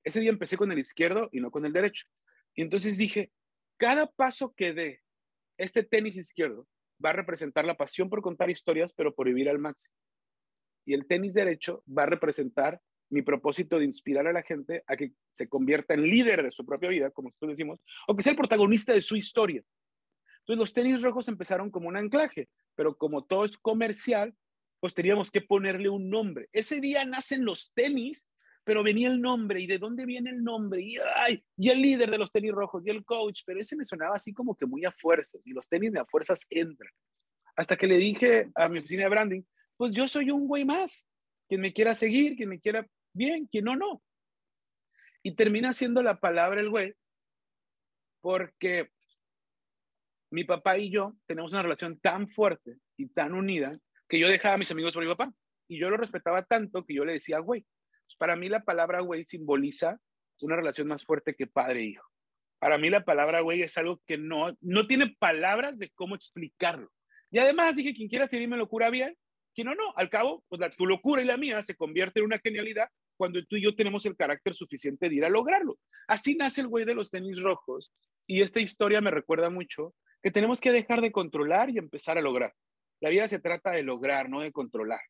Ese 0.05 0.21
día 0.21 0.31
empecé 0.31 0.57
con 0.57 0.73
el 0.73 0.79
izquierdo 0.79 1.29
y 1.33 1.41
no 1.41 1.51
con 1.51 1.65
el 1.65 1.73
derecho. 1.73 2.07
Y 2.55 2.63
entonces 2.63 2.99
dije, 2.99 3.31
cada 3.77 4.07
paso 4.07 4.55
que 4.55 4.73
dé, 4.73 5.03
este 5.59 5.83
tenis 5.83 6.17
izquierdo 6.17 6.67
va 7.05 7.11
a 7.11 7.15
representar 7.15 7.65
la 7.65 7.77
pasión 7.77 8.09
por 8.09 8.23
contar 8.23 8.51
historias, 8.51 8.93
pero 8.93 9.15
por 9.15 9.27
vivir 9.27 9.49
al 9.49 9.59
máximo. 9.59 9.95
Y 10.87 10.95
el 10.95 11.07
tenis 11.07 11.35
derecho 11.35 11.83
va 11.87 12.05
a 12.05 12.07
representar 12.07 12.81
mi 13.09 13.23
propósito 13.23 13.79
de 13.79 13.85
inspirar 13.85 14.27
a 14.27 14.33
la 14.33 14.43
gente 14.43 14.83
a 14.87 14.97
que 14.97 15.13
se 15.33 15.49
convierta 15.49 15.95
en 15.95 16.03
líder 16.03 16.43
de 16.43 16.51
su 16.51 16.65
propia 16.65 16.89
vida, 16.89 17.11
como 17.11 17.29
nosotros 17.29 17.51
decimos, 17.51 17.81
o 18.09 18.17
que 18.17 18.23
sea 18.23 18.33
el 18.33 18.39
protagonista 18.39 18.93
de 18.93 19.01
su 19.01 19.17
historia. 19.17 19.63
Entonces 20.41 20.59
los 20.59 20.73
tenis 20.73 21.03
rojos 21.03 21.29
empezaron 21.29 21.71
como 21.71 21.89
un 21.89 21.97
anclaje, 21.97 22.49
pero 22.75 22.97
como 22.97 23.25
todo 23.25 23.45
es 23.45 23.59
comercial, 23.59 24.35
pues 24.81 24.95
teníamos 24.95 25.31
que 25.31 25.41
ponerle 25.41 25.89
un 25.89 26.09
nombre. 26.11 26.49
Ese 26.53 26.81
día 26.81 27.05
nacen 27.05 27.45
los 27.45 27.73
tenis, 27.75 28.29
pero 28.67 28.83
venía 28.83 29.09
el 29.09 29.21
nombre, 29.21 29.61
¿y 29.61 29.69
de 29.69 29.79
dónde 29.79 30.05
viene 30.05 30.29
el 30.29 30.43
nombre? 30.43 30.83
Y, 30.83 30.97
ay, 31.15 31.41
y 31.57 31.71
el 31.71 31.81
líder 31.81 32.11
de 32.11 32.19
los 32.19 32.33
tenis 32.33 32.51
rojos, 32.51 32.85
y 32.85 32.91
el 32.91 33.05
coach, 33.05 33.43
pero 33.47 33.61
ese 33.61 33.77
me 33.77 33.85
sonaba 33.85 34.17
así 34.17 34.35
como 34.35 34.57
que 34.57 34.67
muy 34.67 34.85
a 34.85 34.91
fuerzas, 34.91 35.47
y 35.47 35.53
los 35.53 35.69
tenis 35.69 35.93
de 35.93 36.01
a 36.01 36.05
fuerzas 36.05 36.45
entran. 36.51 36.91
Hasta 37.55 37.77
que 37.77 37.87
le 37.87 37.97
dije 37.97 38.51
a 38.57 38.69
mi 38.69 38.81
oficina 38.81 39.05
de 39.05 39.09
branding, 39.09 39.43
pues 39.77 39.95
yo 39.95 40.09
soy 40.09 40.33
un 40.33 40.49
güey 40.49 40.65
más, 40.65 41.07
quien 41.49 41.61
me 41.61 41.73
quiera 41.73 41.95
seguir, 41.95 42.35
quien 42.35 42.49
me 42.49 42.59
quiera 42.59 42.85
bien, 43.13 43.47
quien 43.47 43.67
no, 43.67 43.77
no. 43.77 44.03
Y 45.23 45.37
termina 45.37 45.73
siendo 45.73 46.03
la 46.03 46.19
palabra 46.19 46.61
el 46.61 46.69
güey, 46.69 46.93
porque 48.21 48.91
mi 50.33 50.43
papá 50.43 50.77
y 50.77 50.91
yo 50.91 51.17
tenemos 51.27 51.53
una 51.53 51.63
relación 51.63 52.01
tan 52.01 52.29
fuerte 52.29 52.79
y 52.97 53.07
tan 53.11 53.33
unida 53.33 53.79
que 54.09 54.19
yo 54.19 54.29
dejaba 54.29 54.57
a 54.57 54.59
mis 54.59 54.73
amigos 54.73 54.93
por 54.93 55.05
mi 55.05 55.09
papá. 55.09 55.33
Y 55.69 55.79
yo 55.79 55.89
lo 55.89 55.97
respetaba 55.97 56.43
tanto 56.43 56.85
que 56.85 56.95
yo 56.95 57.05
le 57.05 57.13
decía 57.13 57.39
güey. 57.39 57.65
Pues 58.07 58.17
para 58.19 58.37
mí 58.37 58.49
la 58.49 58.65
palabra 58.65 59.01
güey 59.01 59.25
simboliza 59.25 59.99
una 60.43 60.57
relación 60.57 60.89
más 60.89 61.05
fuerte 61.05 61.35
que 61.35 61.47
padre 61.47 61.85
e. 61.85 61.99
Para 62.59 62.79
mí 62.79 62.91
la 62.91 63.05
palabra 63.05 63.41
güey 63.41 63.63
es 63.63 63.77
algo 63.79 64.01
que 64.07 64.19
no, 64.19 64.57
no 64.61 64.87
tiene 64.87 65.15
palabras 65.19 65.79
de 65.79 65.91
cómo 65.91 66.15
explicarlo. 66.15 66.91
Y 67.31 67.39
además 67.39 67.77
dije, 67.77 67.95
quien 67.95 68.09
quiera 68.09 68.29
seguirme 68.29 68.57
locura 68.57 68.91
bien, 68.91 69.17
que 69.55 69.65
no, 69.65 69.75
no, 69.75 69.93
al 69.97 70.11
cabo, 70.11 70.45
pues 70.49 70.61
la, 70.61 70.71
tu 70.71 70.87
locura 70.87 71.23
y 71.23 71.25
la 71.25 71.37
mía 71.37 71.63
se 71.63 71.75
convierte 71.75 72.21
en 72.21 72.27
una 72.27 72.39
genialidad 72.39 72.89
cuando 73.17 73.43
tú 73.45 73.57
y 73.57 73.63
yo 73.63 73.75
tenemos 73.75 74.05
el 74.05 74.17
carácter 74.17 74.55
suficiente 74.55 75.09
de 75.09 75.15
ir 75.15 75.25
a 75.25 75.31
lograrlo. 75.31 75.79
Así 76.07 76.37
nace 76.37 76.61
el 76.61 76.69
güey 76.69 76.85
de 76.85 76.95
los 76.95 77.11
tenis 77.11 77.43
rojos 77.43 77.93
y 78.27 78.43
esta 78.43 78.61
historia 78.61 79.01
me 79.01 79.11
recuerda 79.11 79.49
mucho 79.49 79.95
que 80.23 80.31
tenemos 80.31 80.61
que 80.61 80.73
dejar 80.73 81.01
de 81.01 81.13
controlar 81.13 81.71
y 81.71 81.79
empezar 81.79 82.19
a 82.19 82.23
lograr. 82.23 82.55
La 83.01 83.11
vida 83.11 83.29
se 83.29 83.39
trata 83.39 83.71
de 83.71 83.83
lograr, 83.83 84.29
no 84.29 84.41
de 84.41 84.53
controlar. 84.53 85.01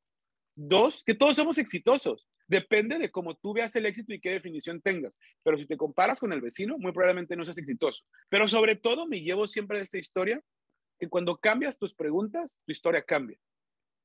Dos, 0.55 1.03
que 1.05 1.15
todos 1.15 1.37
somos 1.37 1.59
exitosos. 1.59 2.29
Depende 2.49 2.99
de 2.99 3.11
cómo 3.11 3.35
tú 3.35 3.53
veas 3.53 3.75
el 3.75 3.87
éxito 3.87 4.15
y 4.15 4.21
qué 4.21 4.31
definición 4.31 4.81
tengas. 4.81 5.13
Pero 5.43 5.59
si 5.59 5.67
te 5.67 5.77
comparas 5.77 6.21
con 6.21 6.33
el 6.33 6.41
vecino, 6.41 6.79
muy 6.79 6.93
probablemente 6.93 7.37
no 7.37 7.45
seas 7.45 7.59
exitoso. 7.59 8.05
Pero 8.29 8.47
sobre 8.47 8.77
todo 8.77 9.07
me 9.07 9.21
llevo 9.21 9.47
siempre 9.47 9.79
de 9.79 9.83
esta 9.83 9.99
historia 9.99 10.41
que 10.99 11.09
cuando 11.09 11.37
cambias 11.37 11.79
tus 11.79 11.95
preguntas, 11.95 12.59
tu 12.65 12.73
historia 12.73 13.03
cambia. 13.03 13.39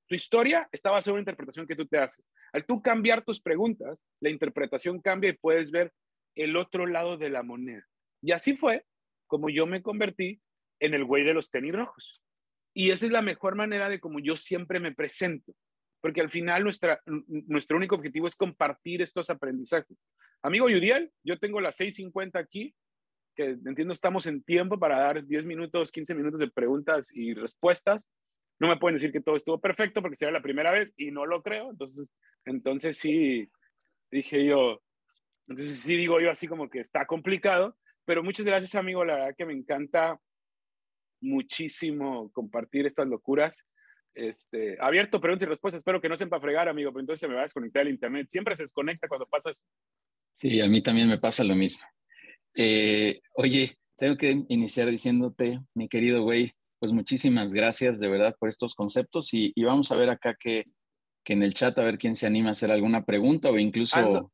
Tu 0.08 0.16
historia 0.16 0.68
está 0.72 0.92
basada 0.92 1.12
en 1.12 1.16
una 1.16 1.22
interpretación 1.22 1.68
que 1.68 1.76
tú 1.76 1.86
te 1.86 1.98
haces. 1.98 2.26
Al 2.52 2.66
tú 2.66 2.82
cambiar 2.82 3.24
tus 3.24 3.40
preguntas, 3.42 4.04
la 4.20 4.30
interpretación 4.30 5.00
cambia 5.00 5.30
y 5.30 5.38
puedes 5.38 5.72
ver 5.72 5.94
el 6.36 6.58
otro 6.58 6.86
lado 6.86 7.18
de 7.18 7.30
la 7.30 7.44
moneda. 7.44 7.88
Y 8.22 8.32
así 8.32 8.56
fue 8.56 8.86
como 9.28 9.50
yo 9.50 9.66
me 9.66 9.82
convertí 9.82 10.42
en 10.82 10.94
el 10.94 11.06
güey 11.06 11.24
de 11.24 11.34
los 11.34 11.50
tenis 11.50 11.74
rojos. 11.74 12.22
Y 12.74 12.92
esa 12.92 13.06
es 13.06 13.12
la 13.12 13.22
mejor 13.22 13.56
manera 13.56 13.88
de 13.88 14.00
como 14.00 14.20
yo 14.20 14.36
siempre 14.36 14.80
me 14.80 14.94
presento, 14.94 15.54
porque 16.02 16.22
al 16.22 16.30
final 16.30 16.64
nuestro 16.64 17.78
único 17.78 17.96
objetivo 17.96 18.28
es 18.28 18.36
compartir 18.36 19.02
estos 19.02 19.30
aprendizajes. 19.30 20.04
Amigo 20.42 20.70
Yudiel, 20.70 21.12
yo 21.24 21.38
tengo 21.38 21.62
las 21.62 21.80
6.50 21.80 22.40
aquí, 22.40 22.76
que 23.36 23.58
entiendo 23.66 23.94
estamos 23.94 24.26
en 24.26 24.44
tiempo 24.44 24.78
para 24.80 25.00
dar 25.00 25.26
10 25.26 25.46
minutos, 25.46 25.92
15 25.92 26.16
minutos 26.16 26.40
de 26.40 26.50
preguntas 26.50 27.12
y 27.14 27.34
respuestas 27.34 28.10
no 28.62 28.68
me 28.68 28.78
pueden 28.78 28.98
decir 28.98 29.12
que 29.12 29.22
todo 29.22 29.36
estuvo 29.36 29.60
perfecto 29.60 30.04
porque 30.04 30.16
será 30.16 30.32
la 30.32 30.44
primera 30.44 30.70
vez 30.70 30.94
y 30.96 31.10
no 31.10 31.26
lo 31.26 31.42
creo. 31.42 31.72
Entonces, 31.72 32.08
entonces 32.46 32.96
sí, 32.96 33.50
dije 34.12 34.46
yo, 34.46 34.84
entonces 35.48 35.80
sí 35.80 35.96
digo 35.96 36.20
yo 36.20 36.30
así 36.30 36.48
como 36.48 36.70
que 36.70 36.80
está 36.80 37.08
complicado, 37.08 37.76
pero 38.06 38.22
muchas 38.22 38.46
gracias 38.46 38.76
amigo, 38.76 39.04
la 39.04 39.16
verdad 39.16 39.36
que 39.36 39.48
me 39.48 39.54
encanta 39.54 40.20
muchísimo 41.22 42.32
compartir 42.34 42.86
estas 42.86 43.08
locuras. 43.08 43.66
Este, 44.14 44.78
abierto 44.80 45.22
preguntas 45.22 45.46
y 45.46 45.50
respuestas, 45.50 45.80
espero 45.80 46.02
que 46.02 46.10
no 46.10 46.16
sepa 46.16 46.40
fregar, 46.40 46.68
amigo, 46.68 46.92
pero 46.92 47.02
entonces 47.02 47.22
se 47.22 47.28
me 47.28 47.36
va 47.36 47.42
a 47.42 47.44
desconectar 47.44 47.84
el 47.84 47.94
internet. 47.94 48.28
Siempre 48.30 48.56
se 48.56 48.64
desconecta 48.64 49.08
cuando 49.08 49.26
pasa 49.26 49.52
eso. 49.52 49.64
Sí, 50.38 50.60
a 50.60 50.68
mí 50.68 50.82
también 50.82 51.08
me 51.08 51.18
pasa 51.18 51.44
lo 51.44 51.56
mismo. 51.56 51.84
Eh, 52.56 53.22
oye, 53.36 53.78
tengo 53.96 54.18
que 54.18 54.44
iniciar 54.50 54.90
diciéndote, 54.90 55.60
mi 55.74 55.88
querido 55.88 56.24
güey, 56.24 56.52
pues 56.80 56.92
muchísimas 56.92 57.54
gracias 57.54 58.00
de 58.00 58.10
verdad 58.10 58.36
por 58.40 58.50
estos 58.50 58.74
conceptos 58.74 59.34
y, 59.34 59.54
vamos 59.64 59.92
a 59.92 59.96
ver 59.96 60.10
acá 60.10 60.36
que, 60.38 60.66
que, 61.24 61.34
en 61.34 61.44
el 61.44 61.54
chat 61.54 61.78
a 61.78 61.84
ver 61.84 61.98
quién 61.98 62.16
se 62.16 62.26
anima 62.26 62.50
a 62.50 62.52
hacer 62.52 62.72
alguna 62.72 63.06
pregunta 63.06 63.50
o 63.50 63.60
incluso... 63.60 64.32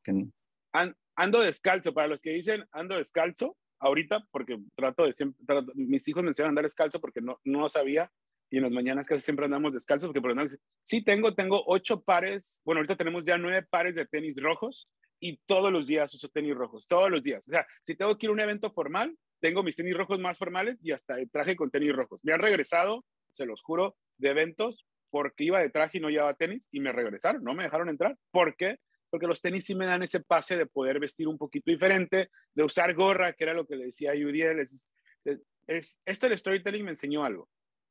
Ando, 0.72 0.96
ando 1.14 1.40
descalzo, 1.40 1.92
para 1.92 2.08
los 2.08 2.22
que 2.22 2.30
dicen 2.30 2.64
ando 2.72 2.96
descalzo, 2.96 3.56
ahorita, 3.80 4.24
porque 4.30 4.58
trato 4.74 5.04
de 5.04 5.12
siempre, 5.12 5.44
mis 5.74 6.08
hijos 6.08 6.22
me 6.22 6.30
enseñan 6.30 6.48
a 6.48 6.50
andar 6.50 6.64
descalzo 6.64 7.00
porque 7.00 7.20
no, 7.20 7.38
no 7.44 7.68
sabía 7.68 8.10
y 8.50 8.56
en 8.58 8.62
las 8.62 8.72
mañanas 8.72 9.06
casi 9.06 9.20
siempre 9.20 9.44
andamos 9.44 9.74
descalzos 9.74 10.08
porque 10.08 10.20
por 10.20 10.34
no, 10.34 10.44
sí 10.82 11.04
tengo, 11.04 11.34
tengo 11.34 11.62
ocho 11.66 12.02
pares, 12.02 12.60
bueno, 12.64 12.80
ahorita 12.80 12.96
tenemos 12.96 13.24
ya 13.24 13.36
nueve 13.38 13.66
pares 13.68 13.96
de 13.96 14.06
tenis 14.06 14.36
rojos 14.40 14.88
y 15.20 15.38
todos 15.46 15.72
los 15.72 15.86
días 15.86 16.14
uso 16.14 16.28
tenis 16.28 16.54
rojos, 16.54 16.86
todos 16.86 17.10
los 17.10 17.22
días. 17.22 17.46
O 17.48 17.50
sea, 17.50 17.66
si 17.84 17.96
tengo 17.96 18.16
que 18.16 18.26
ir 18.26 18.30
a 18.30 18.32
un 18.32 18.40
evento 18.40 18.70
formal, 18.70 19.16
tengo 19.40 19.62
mis 19.62 19.76
tenis 19.76 19.96
rojos 19.96 20.18
más 20.18 20.38
formales 20.38 20.78
y 20.82 20.92
hasta 20.92 21.18
el 21.18 21.30
traje 21.30 21.56
con 21.56 21.70
tenis 21.70 21.92
rojos. 21.92 22.24
Me 22.24 22.32
han 22.32 22.40
regresado, 22.40 23.04
se 23.32 23.46
los 23.46 23.62
juro, 23.62 23.96
de 24.16 24.30
eventos 24.30 24.86
porque 25.10 25.44
iba 25.44 25.60
de 25.60 25.70
traje 25.70 25.98
y 25.98 26.00
no 26.00 26.10
llevaba 26.10 26.34
tenis 26.34 26.68
y 26.70 26.80
me 26.80 26.92
regresaron, 26.92 27.42
no 27.42 27.54
me 27.54 27.64
dejaron 27.64 27.88
entrar. 27.88 28.16
¿Por 28.30 28.56
qué? 28.56 28.78
Porque 29.10 29.26
los 29.26 29.40
tenis 29.40 29.64
sí 29.64 29.74
me 29.74 29.86
dan 29.86 30.02
ese 30.02 30.20
pase 30.20 30.56
de 30.56 30.66
poder 30.66 31.00
vestir 31.00 31.28
un 31.28 31.38
poquito 31.38 31.70
diferente, 31.70 32.30
de 32.54 32.64
usar 32.64 32.94
gorra, 32.94 33.32
que 33.32 33.44
era 33.44 33.54
lo 33.54 33.66
que 33.66 33.76
le 33.76 33.86
decía 33.86 34.10
a 34.10 34.14
Yudiel. 34.14 34.60
Es, 34.60 34.86
es, 35.66 36.00
esto 36.04 36.28
del 36.28 36.38
storytelling 36.38 36.84
me 36.84 36.90
enseñó 36.90 37.24
algo. 37.24 37.48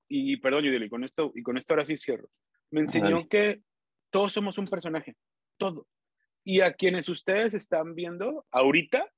Y, 0.07 0.37
perdón, 0.37 0.63
Yudiel, 0.63 0.83
y 0.83 0.89
con 0.89 1.03
esto, 1.03 1.31
y 1.35 1.43
con 1.43 1.57
esto 1.57 1.73
ahora 1.73 1.85
sí 1.85 1.97
cierro. 1.97 2.29
Me 2.71 2.81
enseñó 2.81 3.27
que 3.27 3.61
todos 4.09 4.33
somos 4.33 4.57
un 4.57 4.65
personaje, 4.65 5.15
todos. 5.57 5.85
Y 6.43 6.61
a 6.61 6.73
quienes 6.73 7.09
ustedes 7.09 7.53
están 7.53 7.93
viendo 7.93 8.45
ahorita 8.51 9.11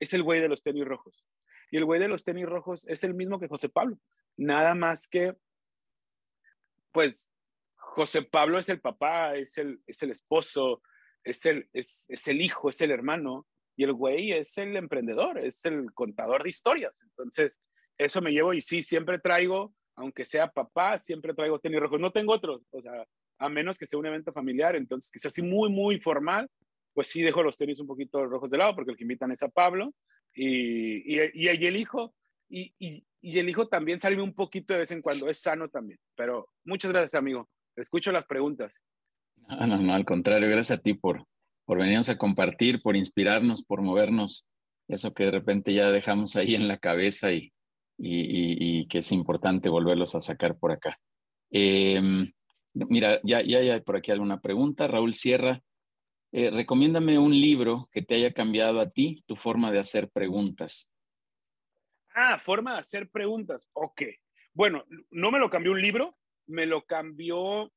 es 0.00 0.12
el 0.12 0.22
güey 0.22 0.40
de 0.40 0.48
los 0.48 0.62
tenis 0.62 0.84
rojos. 0.84 1.24
Y 1.70 1.76
el 1.76 1.84
güey 1.84 2.00
de 2.00 2.08
los 2.08 2.24
tenis 2.24 2.46
rojos 2.46 2.86
es 2.88 3.04
el 3.04 3.14
mismo 3.14 3.40
que 3.40 3.48
José 3.48 3.68
Pablo. 3.68 3.98
Nada 4.36 4.74
más 4.74 5.08
que, 5.08 5.34
pues, 6.92 7.30
José 7.74 8.22
Pablo 8.22 8.58
es 8.58 8.68
el 8.68 8.80
papá, 8.80 9.34
es 9.34 9.58
el, 9.58 9.80
es 9.86 10.02
el 10.02 10.10
esposo, 10.10 10.82
es 11.24 11.44
el, 11.46 11.68
es, 11.72 12.06
es 12.08 12.28
el 12.28 12.40
hijo, 12.40 12.68
es 12.68 12.80
el 12.80 12.90
hermano. 12.90 13.46
Y 13.76 13.84
el 13.84 13.92
güey 13.92 14.32
es 14.32 14.58
el 14.58 14.76
emprendedor, 14.76 15.38
es 15.38 15.64
el 15.64 15.92
contador 15.94 16.42
de 16.42 16.50
historias. 16.50 16.94
Entonces, 17.00 17.60
eso 17.96 18.20
me 18.20 18.32
llevo 18.32 18.54
y 18.54 18.60
sí, 18.60 18.82
siempre 18.82 19.18
traigo, 19.18 19.74
aunque 19.98 20.24
sea 20.24 20.48
papá, 20.48 20.96
siempre 20.98 21.34
traigo 21.34 21.58
tenis 21.58 21.80
rojos. 21.80 22.00
No 22.00 22.12
tengo 22.12 22.32
otros, 22.32 22.62
o 22.70 22.80
sea, 22.80 23.04
a 23.38 23.48
menos 23.48 23.78
que 23.78 23.86
sea 23.86 23.98
un 23.98 24.06
evento 24.06 24.32
familiar, 24.32 24.76
entonces 24.76 25.10
que 25.10 25.18
sea 25.18 25.28
así 25.28 25.42
muy, 25.42 25.70
muy 25.70 26.00
formal, 26.00 26.48
pues 26.94 27.08
sí 27.08 27.22
dejo 27.22 27.42
los 27.42 27.56
tenis 27.56 27.80
un 27.80 27.86
poquito 27.86 28.24
rojos 28.26 28.50
de 28.50 28.58
lado 28.58 28.74
porque 28.74 28.92
el 28.92 28.96
que 28.96 29.04
invitan 29.04 29.32
es 29.32 29.42
a 29.42 29.48
Pablo 29.48 29.92
y, 30.34 31.16
y, 31.16 31.30
y, 31.34 31.48
el 31.48 31.76
hijo, 31.76 32.14
y, 32.48 32.72
y, 32.78 33.38
el 33.38 33.48
hijo 33.48 33.66
también 33.68 33.98
sale 33.98 34.20
un 34.22 34.34
poquito 34.34 34.72
de 34.72 34.80
vez 34.80 34.90
en 34.92 35.02
cuando, 35.02 35.28
es 35.28 35.40
sano 35.40 35.68
también. 35.68 35.98
Pero 36.16 36.48
muchas 36.64 36.92
gracias, 36.92 37.14
amigo. 37.14 37.48
Escucho 37.76 38.12
las 38.12 38.26
preguntas. 38.26 38.72
No, 39.48 39.66
no, 39.66 39.78
no, 39.78 39.94
al 39.94 40.04
contrario, 40.04 40.48
gracias 40.48 40.78
a 40.78 40.82
ti 40.82 40.94
por, 40.94 41.24
por 41.64 41.78
venirnos 41.78 42.08
a 42.08 42.18
compartir, 42.18 42.82
por 42.82 42.96
inspirarnos, 42.96 43.64
por 43.64 43.82
movernos, 43.82 44.46
eso 44.86 45.12
que 45.12 45.24
de 45.24 45.32
repente 45.32 45.74
ya 45.74 45.90
dejamos 45.90 46.36
ahí 46.36 46.54
en 46.54 46.68
la 46.68 46.78
cabeza 46.78 47.32
y, 47.32 47.52
y, 47.98 48.86
que 48.86 48.98
es 48.98 49.12
importante 49.12 49.68
volverlos 49.68 50.14
a 50.14 50.20
sacar 50.20 50.56
por 50.58 50.72
acá. 50.72 51.00
Em, 51.50 52.32
mira, 52.74 53.20
ya, 53.24 53.42
ya 53.42 53.58
hay 53.58 53.80
por 53.80 53.96
aquí 53.96 54.12
alguna 54.12 54.40
pregunta. 54.40 54.86
Raúl 54.86 55.14
Sierra, 55.14 55.62
eh, 56.32 56.50
recomiéndame 56.50 57.18
un 57.18 57.32
libro 57.32 57.88
que 57.90 58.02
te 58.02 58.14
haya 58.14 58.32
cambiado 58.32 58.80
a 58.80 58.90
ti 58.90 59.24
tu 59.26 59.34
forma 59.34 59.72
de 59.72 59.78
hacer 59.78 60.10
preguntas. 60.10 60.90
Ah, 62.14 62.38
forma 62.38 62.74
de 62.74 62.80
hacer 62.80 63.08
preguntas. 63.10 63.68
Ok. 63.72 64.02
Bueno, 64.52 64.84
no 65.10 65.30
me 65.30 65.38
lo 65.38 65.50
cambió 65.50 65.72
un 65.72 65.80
libro, 65.80 66.18
me 66.46 66.66
lo 66.66 66.84
cambió 66.84 67.72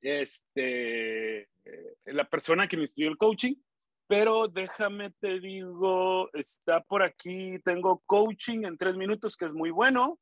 este, 0.00 1.42
eh, 1.42 1.96
la 2.06 2.28
persona 2.28 2.66
que 2.68 2.76
me 2.76 2.84
estudió 2.84 3.08
el 3.08 3.18
coaching, 3.18 3.54
pero 4.10 4.48
déjame 4.48 5.10
te 5.20 5.38
digo, 5.38 6.28
está 6.32 6.82
por 6.82 7.00
aquí, 7.00 7.60
tengo 7.60 8.02
coaching 8.06 8.64
en 8.64 8.76
tres 8.76 8.96
minutos, 8.96 9.36
que 9.36 9.44
es 9.44 9.52
muy 9.52 9.70
bueno. 9.70 10.18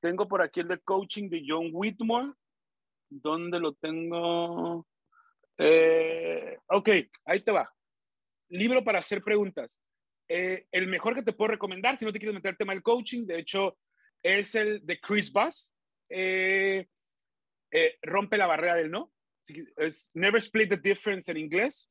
Tengo 0.00 0.26
por 0.26 0.40
aquí 0.40 0.60
el 0.60 0.68
de 0.68 0.78
coaching 0.78 1.28
de 1.28 1.44
John 1.46 1.68
Whitmore. 1.70 2.32
¿Dónde 3.10 3.60
lo 3.60 3.74
tengo? 3.74 4.86
Eh, 5.58 6.56
ok, 6.66 6.88
ahí 7.26 7.40
te 7.40 7.52
va. 7.52 7.70
Libro 8.48 8.82
para 8.82 9.00
hacer 9.00 9.22
preguntas. 9.22 9.82
Eh, 10.30 10.66
el 10.72 10.88
mejor 10.88 11.14
que 11.14 11.22
te 11.22 11.34
puedo 11.34 11.50
recomendar, 11.50 11.98
si 11.98 12.06
no 12.06 12.14
te 12.14 12.18
quieres 12.18 12.36
meter 12.36 12.52
el 12.52 12.56
tema 12.56 12.72
del 12.72 12.82
coaching, 12.82 13.26
de 13.26 13.40
hecho, 13.40 13.76
es 14.22 14.54
el 14.54 14.80
de 14.86 14.98
Chris 14.98 15.30
Bass. 15.30 15.74
Eh, 16.08 16.86
rompe 18.00 18.38
la 18.38 18.46
barrera 18.46 18.76
del 18.76 18.90
no. 18.90 19.12
Es 19.76 20.10
Never 20.14 20.38
Split 20.38 20.70
the 20.70 20.78
Difference 20.78 21.30
en 21.30 21.36
inglés. 21.36 21.90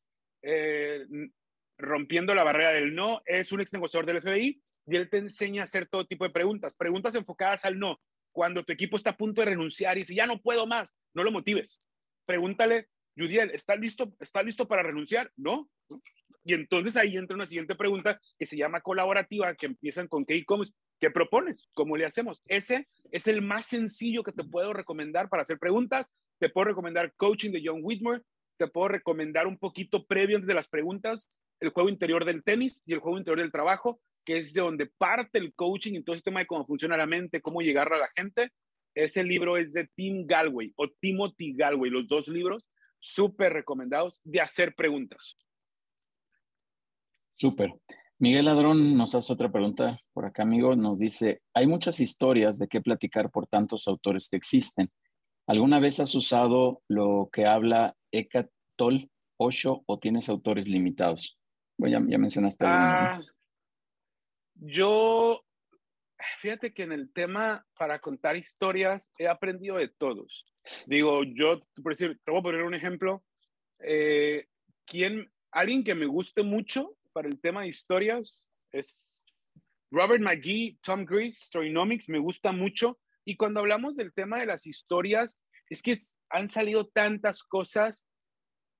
Rompiendo 1.77 2.35
la 2.35 2.43
barrera 2.43 2.71
del 2.71 2.95
no. 2.95 3.21
Es 3.25 3.51
un 3.51 3.61
ex 3.61 3.73
negociador 3.73 4.05
del 4.05 4.21
FBI 4.21 4.61
y 4.87 4.95
él 4.95 5.09
te 5.09 5.17
enseña 5.17 5.61
a 5.61 5.65
hacer 5.65 5.87
todo 5.87 6.05
tipo 6.05 6.23
de 6.23 6.31
preguntas. 6.31 6.75
Preguntas 6.75 7.15
enfocadas 7.15 7.65
al 7.65 7.79
no. 7.79 7.99
Cuando 8.31 8.63
tu 8.63 8.73
equipo 8.73 8.97
está 8.97 9.11
a 9.11 9.17
punto 9.17 9.41
de 9.41 9.51
renunciar 9.51 9.97
y 9.97 10.01
dice, 10.01 10.15
ya 10.15 10.27
no 10.27 10.41
puedo 10.41 10.67
más, 10.67 10.95
no 11.13 11.23
lo 11.23 11.31
motives. 11.31 11.81
Pregúntale 12.25 12.89
Judiel, 13.17 13.51
¿estás 13.51 13.79
listo, 13.79 14.13
¿estás 14.19 14.43
listo 14.43 14.67
para 14.67 14.83
renunciar? 14.83 15.31
No. 15.37 15.69
Y 16.43 16.53
entonces 16.53 16.95
ahí 16.95 17.17
entra 17.17 17.35
una 17.35 17.47
siguiente 17.47 17.75
pregunta 17.75 18.19
que 18.37 18.45
se 18.45 18.57
llama 18.57 18.81
colaborativa, 18.81 19.55
que 19.55 19.65
empiezan 19.65 20.07
con 20.07 20.25
qué 20.25 20.35
e-commerce. 20.35 20.73
¿Qué 20.99 21.09
propones? 21.09 21.69
¿Cómo 21.73 21.97
le 21.97 22.05
hacemos? 22.05 22.41
Ese 22.45 22.85
es 23.11 23.27
el 23.27 23.41
más 23.41 23.65
sencillo 23.65 24.23
que 24.23 24.31
te 24.31 24.43
puedo 24.43 24.71
recomendar 24.71 25.27
para 25.27 25.41
hacer 25.41 25.57
preguntas. 25.57 26.11
Te 26.39 26.49
puedo 26.49 26.65
recomendar 26.65 27.13
coaching 27.15 27.51
de 27.51 27.61
John 27.65 27.79
Whitmore. 27.81 28.21
Te 28.57 28.67
puedo 28.67 28.89
recomendar 28.89 29.47
un 29.47 29.57
poquito 29.57 30.05
previo 30.05 30.37
antes 30.37 30.47
de 30.47 30.53
las 30.53 30.67
preguntas, 30.67 31.29
el 31.59 31.69
juego 31.69 31.89
interior 31.89 32.25
del 32.25 32.43
tenis 32.43 32.81
y 32.85 32.93
el 32.93 32.99
juego 32.99 33.17
interior 33.17 33.39
del 33.39 33.51
trabajo, 33.51 33.99
que 34.25 34.37
es 34.37 34.53
de 34.53 34.61
donde 34.61 34.87
parte 34.87 35.39
el 35.39 35.53
coaching 35.53 35.93
y 35.93 36.03
todo 36.03 36.15
el 36.15 36.23
tema 36.23 36.39
de 36.39 36.47
cómo 36.47 36.65
funciona 36.65 36.97
la 36.97 37.05
mente, 37.05 37.41
cómo 37.41 37.61
llegar 37.61 37.91
a 37.93 37.97
la 37.97 38.09
gente. 38.15 38.49
Ese 38.93 39.23
libro 39.23 39.57
es 39.57 39.73
de 39.73 39.89
Tim 39.95 40.25
Galway 40.25 40.73
o 40.77 40.87
Timothy 40.89 41.53
Galway, 41.53 41.91
los 41.91 42.07
dos 42.07 42.27
libros 42.27 42.69
súper 42.99 43.53
recomendados 43.53 44.19
de 44.23 44.41
hacer 44.41 44.73
preguntas. 44.73 45.37
Súper. 47.33 47.73
Miguel 48.17 48.45
Ladrón 48.45 48.97
nos 48.97 49.13
hace 49.13 49.33
otra 49.33 49.51
pregunta 49.51 49.99
por 50.13 50.25
acá, 50.25 50.43
amigo. 50.43 50.75
Nos 50.75 50.97
dice, 50.97 51.41
hay 51.53 51.67
muchas 51.67 51.99
historias 51.99 52.57
de 52.57 52.67
qué 52.67 52.81
platicar 52.81 53.29
por 53.29 53.45
tantos 53.45 53.87
autores 53.87 54.29
que 54.29 54.37
existen. 54.37 54.89
¿Alguna 55.45 55.79
vez 55.79 55.99
has 55.99 56.15
usado 56.15 56.81
lo 56.87 57.29
que 57.31 57.45
habla 57.45 57.95
Eckhart 58.20 58.51
Tolle, 58.76 59.09
Osho 59.38 59.84
o 59.86 59.99
tienes 59.99 60.30
autores 60.30 60.68
limitados? 60.68 61.38
Bueno, 61.78 62.07
ya, 62.09 62.18
mencionaste. 62.18 62.66
Ah, 62.68 63.22
yo, 64.55 65.43
fíjate 66.39 66.74
que 66.74 66.84
en 66.84 66.93
el 66.93 67.11
tema 67.11 67.66
para 67.78 67.99
contar 67.99 68.36
historias 68.36 69.11
he 69.18 69.28
aprendido 69.28 69.78
de 69.78 69.89
todos. 69.89 70.45
Digo, 70.88 71.24
yo, 71.24 71.61
por 71.84 71.91
decir, 71.91 72.20
te 72.24 72.32
voy 72.32 72.39
a 72.39 72.43
poner 72.43 72.63
un 72.63 72.74
ejemplo. 72.74 73.24
Eh, 73.80 74.47
¿quién, 74.86 75.32
alguien 75.51 75.84
que 75.84 75.95
me 75.95 76.05
guste 76.05 76.43
mucho 76.43 76.95
para 77.13 77.28
el 77.28 77.39
tema 77.39 77.61
de 77.61 77.68
historias 77.68 78.49
es 78.72 79.26
Robert 79.91 80.22
McGee, 80.22 80.78
Tom 80.82 81.05
Grease, 81.05 81.45
Storynomics, 81.45 82.09
me 82.09 82.20
gusta 82.20 82.51
mucho. 82.51 82.99
Y 83.24 83.38
cuando 83.38 83.59
hablamos 83.59 83.95
del 83.95 84.13
tema 84.13 84.39
de 84.39 84.45
las 84.45 84.68
historias, 84.68 85.39
es 85.70 85.82
que 85.82 85.97
han 86.30 86.49
salido 86.49 86.88
tantas 86.88 87.43
cosas, 87.43 88.07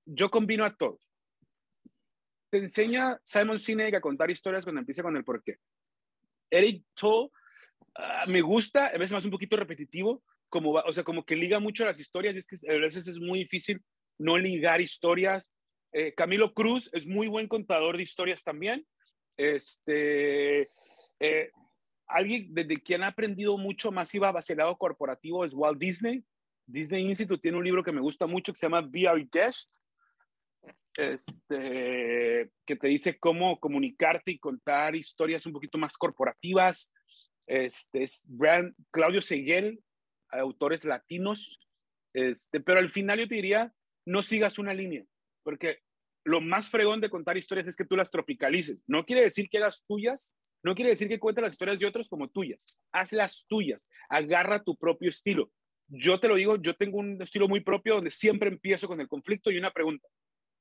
yo 0.06 0.30
combino 0.30 0.64
a 0.64 0.76
todos. 0.76 1.12
Te 2.50 2.60
enseña 2.60 3.20
Simon 3.24 3.60
Sinek 3.60 3.96
a 3.96 4.02
contar 4.02 4.30
historias 4.30 4.64
cuando 4.64 4.80
empieza 4.80 5.04
con 5.04 5.18
el 5.18 5.24
porqué. 5.24 5.58
Eric 6.50 6.86
Toll, 6.94 7.30
ah, 7.96 8.26
me 8.28 8.42
gusta, 8.42 8.88
a 8.88 8.98
veces 8.98 9.14
más 9.14 9.26
un 9.26 9.32
poquito 9.32 9.58
repetitivo, 9.58 10.24
como, 10.48 10.72
o 10.72 10.94
sea, 10.94 11.04
como 11.04 11.26
que 11.26 11.36
liga 11.36 11.60
mucho 11.60 11.86
las 11.86 12.00
historias 12.00 12.36
y 12.36 12.38
es 12.38 12.48
que 12.48 12.72
a 12.72 12.78
veces 12.78 13.08
es 13.08 13.20
muy 13.20 13.40
difícil 13.40 13.82
no 14.18 14.38
ligar 14.38 14.80
historias. 14.80 15.54
Eh, 15.92 16.14
Camilo 16.14 16.54
Cruz 16.54 16.90
es 16.94 17.06
muy 17.08 17.28
buen 17.28 17.48
contador 17.48 17.98
de 17.98 18.04
historias 18.04 18.44
también. 18.44 18.86
Este, 19.38 20.70
eh, 21.20 21.52
alguien 22.08 22.54
desde 22.54 22.82
quien 22.82 23.04
ha 23.04 23.08
aprendido 23.08 23.58
mucho 23.58 23.92
más 23.92 24.14
iba 24.16 24.30
hacia 24.30 24.54
el 24.54 24.60
lado 24.60 24.78
corporativo 24.78 25.44
es 25.44 25.54
Walt 25.54 25.80
Disney. 25.80 26.24
Disney 26.66 27.04
Institute 27.04 27.42
tiene 27.42 27.58
un 27.58 27.64
libro 27.64 27.84
que 27.84 27.92
me 27.92 28.02
gusta 28.02 28.28
mucho 28.28 28.52
que 28.52 28.60
se 28.60 28.66
llama 28.66 28.82
Be 28.82 29.08
Our 29.08 29.28
Guest, 29.32 29.78
este, 30.96 32.52
que 32.66 32.76
te 32.76 32.88
dice 32.88 33.20
cómo 33.20 33.60
comunicarte 33.60 34.32
y 34.32 34.40
contar 34.40 34.96
historias 34.96 35.46
un 35.46 35.54
poquito 35.54 35.78
más 35.78 35.98
corporativas. 35.98 36.92
Este, 37.48 38.04
es 38.04 38.26
Claudio 38.92 39.22
Seguel 39.22 39.80
autores 40.32 40.86
latinos, 40.86 41.60
este, 42.14 42.60
pero 42.60 42.80
al 42.80 42.90
final 42.90 43.20
yo 43.20 43.28
te 43.28 43.36
diría, 43.36 43.74
no 44.06 44.22
sigas 44.22 44.60
una 44.60 44.74
línea, 44.74 45.06
porque 45.44 45.80
lo 46.24 46.42
más 46.42 46.70
fregón 46.70 47.02
de 47.02 47.10
contar 47.10 47.38
historias 47.38 47.68
es 47.68 47.76
que 47.76 47.86
tú 47.86 47.96
las 47.96 48.12
tropicalices. 48.12 48.84
No 48.88 49.06
quiere 49.06 49.24
decir 49.24 49.50
que 49.50 49.58
hagas 49.58 49.86
tuyas, 49.88 50.36
no 50.64 50.74
quiere 50.74 50.92
decir 50.92 51.08
que 51.08 51.20
cuentes 51.20 51.44
las 51.44 51.54
historias 51.54 51.80
de 51.80 51.86
otros 51.86 52.10
como 52.10 52.30
tuyas. 52.30 52.78
Hazlas 52.92 53.46
tuyas, 53.48 53.88
agarra 54.10 54.64
tu 54.64 54.76
propio 54.76 55.10
estilo. 55.10 55.52
Yo 55.88 56.20
te 56.20 56.28
lo 56.28 56.36
digo, 56.36 56.56
yo 56.58 56.74
tengo 56.74 56.98
un 56.98 57.22
estilo 57.22 57.48
muy 57.48 57.60
propio 57.60 57.96
donde 57.96 58.12
siempre 58.12 58.50
empiezo 58.50 58.88
con 58.88 59.00
el 59.00 59.08
conflicto 59.08 59.52
y 59.52 59.58
una 59.58 59.72
pregunta. 59.72 60.08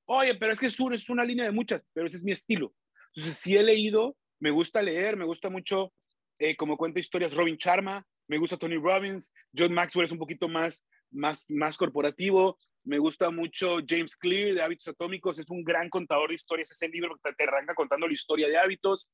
Oye, 0.06 0.34
pero 0.34 0.52
es 0.52 0.60
que 0.60 0.66
es, 0.66 1.08
una 1.08 1.24
línea 1.24 1.46
de 1.46 1.52
muchas, 1.52 1.82
pero 1.92 2.06
ese 2.06 2.18
es 2.18 2.24
mi 2.24 2.32
estilo. 2.32 2.74
Entonces, 3.14 3.38
si 3.38 3.56
he 3.56 3.62
leído, 3.62 4.16
me 4.38 4.50
gusta 4.50 4.82
leer, 4.82 5.16
me 5.16 5.24
gusta 5.24 5.48
mucho 5.48 5.92
eh, 6.38 6.56
como 6.56 6.76
cuenta 6.76 7.00
historias 7.00 7.34
Robin 7.34 7.56
Charma, 7.56 8.04
me 8.28 8.38
gusta 8.38 8.58
Tony 8.58 8.76
Robbins, 8.76 9.32
John 9.56 9.72
Maxwell 9.72 10.06
es 10.06 10.12
un 10.12 10.18
poquito 10.18 10.48
más, 10.48 10.84
más, 11.10 11.46
más 11.48 11.76
corporativo, 11.78 12.58
me 12.84 12.98
gusta 12.98 13.30
mucho 13.30 13.78
James 13.86 14.14
Clear 14.14 14.54
de 14.54 14.62
Hábitos 14.62 14.88
Atómicos, 14.88 15.38
es 15.38 15.48
un 15.48 15.64
gran 15.64 15.88
contador 15.88 16.28
de 16.28 16.34
historias, 16.34 16.70
ese 16.70 16.88
libro 16.88 17.16
que 17.16 17.32
te 17.32 17.44
arranca 17.44 17.74
contando 17.74 18.06
la 18.06 18.12
historia 18.12 18.46
de 18.46 18.58
hábitos. 18.58 19.08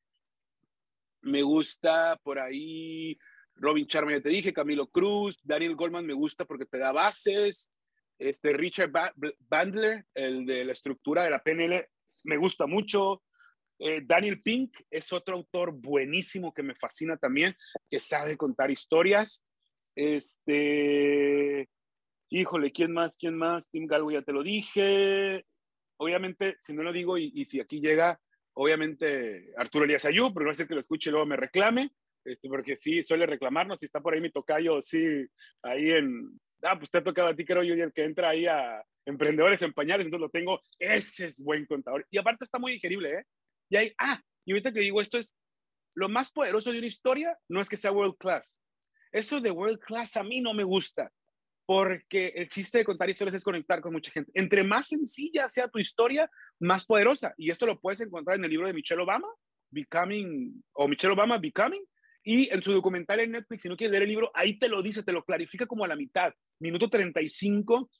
Me 1.22 1.42
gusta 1.42 2.18
por 2.24 2.40
ahí 2.40 3.16
Robin 3.60 3.86
Charma, 3.86 4.12
ya 4.12 4.20
te 4.20 4.30
dije, 4.30 4.52
Camilo 4.52 4.88
Cruz, 4.88 5.38
Daniel 5.44 5.76
Goldman 5.76 6.06
me 6.06 6.14
gusta 6.14 6.44
porque 6.44 6.66
te 6.66 6.78
da 6.78 6.92
bases. 6.92 7.70
Este 8.18 8.52
Richard 8.52 8.90
Bandler, 9.38 10.06
el 10.14 10.44
de 10.44 10.64
la 10.64 10.72
estructura 10.72 11.22
de 11.24 11.30
la 11.30 11.42
PNL, 11.42 11.86
me 12.24 12.36
gusta 12.36 12.66
mucho. 12.66 13.22
Eh, 13.78 14.02
Daniel 14.04 14.42
Pink 14.42 14.76
es 14.90 15.12
otro 15.12 15.36
autor 15.36 15.72
buenísimo 15.72 16.52
que 16.52 16.62
me 16.62 16.74
fascina 16.74 17.16
también, 17.16 17.56
que 17.88 17.98
sabe 17.98 18.36
contar 18.36 18.70
historias. 18.70 19.46
Este, 19.94 21.68
Híjole, 22.32 22.70
¿quién 22.70 22.92
más? 22.92 23.16
¿Quién 23.16 23.36
más? 23.36 23.68
Tim 23.70 23.88
Galway, 23.88 24.14
ya 24.14 24.22
te 24.22 24.32
lo 24.32 24.44
dije. 24.44 25.44
Obviamente, 25.96 26.54
si 26.60 26.72
no 26.72 26.84
lo 26.84 26.92
digo 26.92 27.18
y, 27.18 27.44
si 27.44 27.58
aquí 27.58 27.80
llega, 27.80 28.20
obviamente 28.54 29.52
Arturo 29.56 29.84
Elías 29.84 30.04
Ayú, 30.04 30.32
pero 30.32 30.46
no 30.46 30.54
ser 30.54 30.68
que 30.68 30.74
lo 30.74 30.80
escuche 30.80 31.10
y 31.10 31.12
luego 31.12 31.26
me 31.26 31.36
reclame, 31.36 31.90
este, 32.24 32.48
porque 32.48 32.76
sí, 32.76 33.02
suele 33.02 33.26
reclamarnos. 33.26 33.78
Si 33.78 33.86
está 33.86 34.00
por 34.00 34.14
ahí 34.14 34.20
mi 34.20 34.30
tocayo, 34.30 34.80
sí, 34.82 35.26
ahí 35.62 35.92
en. 35.92 36.40
Ah, 36.62 36.78
pues 36.78 36.90
te 36.90 36.98
ha 36.98 37.04
tocado 37.04 37.28
a 37.28 37.34
ti, 37.34 37.44
creo 37.44 37.62
yo, 37.62 37.74
el 37.74 37.92
que 37.92 38.04
entra 38.04 38.30
ahí 38.30 38.46
a 38.46 38.84
Emprendedores 39.06 39.62
en 39.62 39.72
Pañales, 39.72 40.06
entonces 40.06 40.22
lo 40.22 40.30
tengo. 40.30 40.60
Ese 40.78 41.26
es 41.26 41.42
buen 41.42 41.64
contador. 41.66 42.06
Y 42.10 42.18
aparte 42.18 42.44
está 42.44 42.58
muy 42.58 42.72
digerible, 42.72 43.10
¿eh? 43.10 43.24
Y 43.70 43.76
ahí, 43.76 43.94
ah, 43.98 44.20
y 44.44 44.52
ahorita 44.52 44.72
que 44.72 44.80
digo 44.80 45.00
esto 45.00 45.18
es, 45.18 45.34
lo 45.94 46.08
más 46.08 46.30
poderoso 46.30 46.72
de 46.72 46.78
una 46.78 46.86
historia 46.86 47.36
no 47.48 47.60
es 47.60 47.68
que 47.68 47.76
sea 47.76 47.92
world 47.92 48.16
class. 48.18 48.60
Eso 49.12 49.40
de 49.40 49.50
world 49.50 49.78
class 49.78 50.16
a 50.16 50.22
mí 50.22 50.40
no 50.40 50.54
me 50.54 50.64
gusta 50.64 51.10
porque 51.70 52.32
el 52.34 52.48
chiste 52.48 52.78
de 52.78 52.84
contar 52.84 53.08
historias 53.08 53.36
es 53.36 53.44
conectar 53.44 53.80
con 53.80 53.92
mucha 53.92 54.10
gente. 54.10 54.32
Entre 54.34 54.64
más 54.64 54.88
sencilla 54.88 55.48
sea 55.48 55.68
tu 55.68 55.78
historia, 55.78 56.28
más 56.58 56.84
poderosa. 56.84 57.32
Y 57.36 57.48
esto 57.48 57.64
lo 57.64 57.78
puedes 57.78 58.00
encontrar 58.00 58.36
en 58.36 58.44
el 58.44 58.50
libro 58.50 58.66
de 58.66 58.72
Michelle 58.72 59.02
Obama, 59.02 59.28
Becoming, 59.70 60.64
o 60.72 60.88
Michelle 60.88 61.14
Obama, 61.14 61.38
Becoming, 61.38 61.84
y 62.22 62.52
en 62.52 62.62
su 62.62 62.72
documental 62.72 63.20
en 63.20 63.32
Netflix, 63.32 63.62
si 63.62 63.68
no 63.68 63.76
quieres 63.76 63.92
leer 63.92 64.02
el 64.02 64.08
libro, 64.10 64.30
ahí 64.34 64.58
te 64.58 64.68
lo 64.68 64.82
dice, 64.82 65.02
te 65.02 65.12
lo 65.12 65.24
clarifica 65.24 65.66
como 65.66 65.84
a 65.84 65.88
la 65.88 65.96
mitad. 65.96 66.32
Minuto 66.58 66.88
35, 66.88 67.90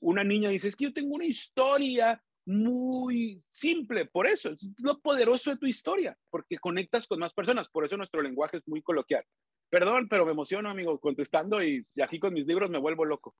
una 0.00 0.24
niña 0.24 0.48
dice, 0.48 0.68
es 0.68 0.76
que 0.76 0.84
yo 0.84 0.92
tengo 0.92 1.14
una 1.14 1.26
historia 1.26 2.22
muy 2.46 3.38
simple, 3.48 4.06
por 4.06 4.26
eso, 4.26 4.50
es 4.50 4.66
lo 4.82 4.98
poderoso 4.98 5.50
de 5.50 5.56
tu 5.56 5.66
historia, 5.66 6.16
porque 6.30 6.58
conectas 6.58 7.06
con 7.06 7.18
más 7.18 7.34
personas, 7.34 7.68
por 7.68 7.84
eso 7.84 7.96
nuestro 7.96 8.22
lenguaje 8.22 8.56
es 8.56 8.66
muy 8.66 8.82
coloquial. 8.82 9.24
Perdón, 9.68 10.08
pero 10.08 10.24
me 10.24 10.32
emociono, 10.32 10.68
amigo, 10.68 10.98
contestando 10.98 11.62
y, 11.62 11.86
aquí 12.02 12.18
con 12.18 12.34
mis 12.34 12.46
libros 12.46 12.70
me 12.70 12.78
vuelvo 12.78 13.04
loco. 13.04 13.36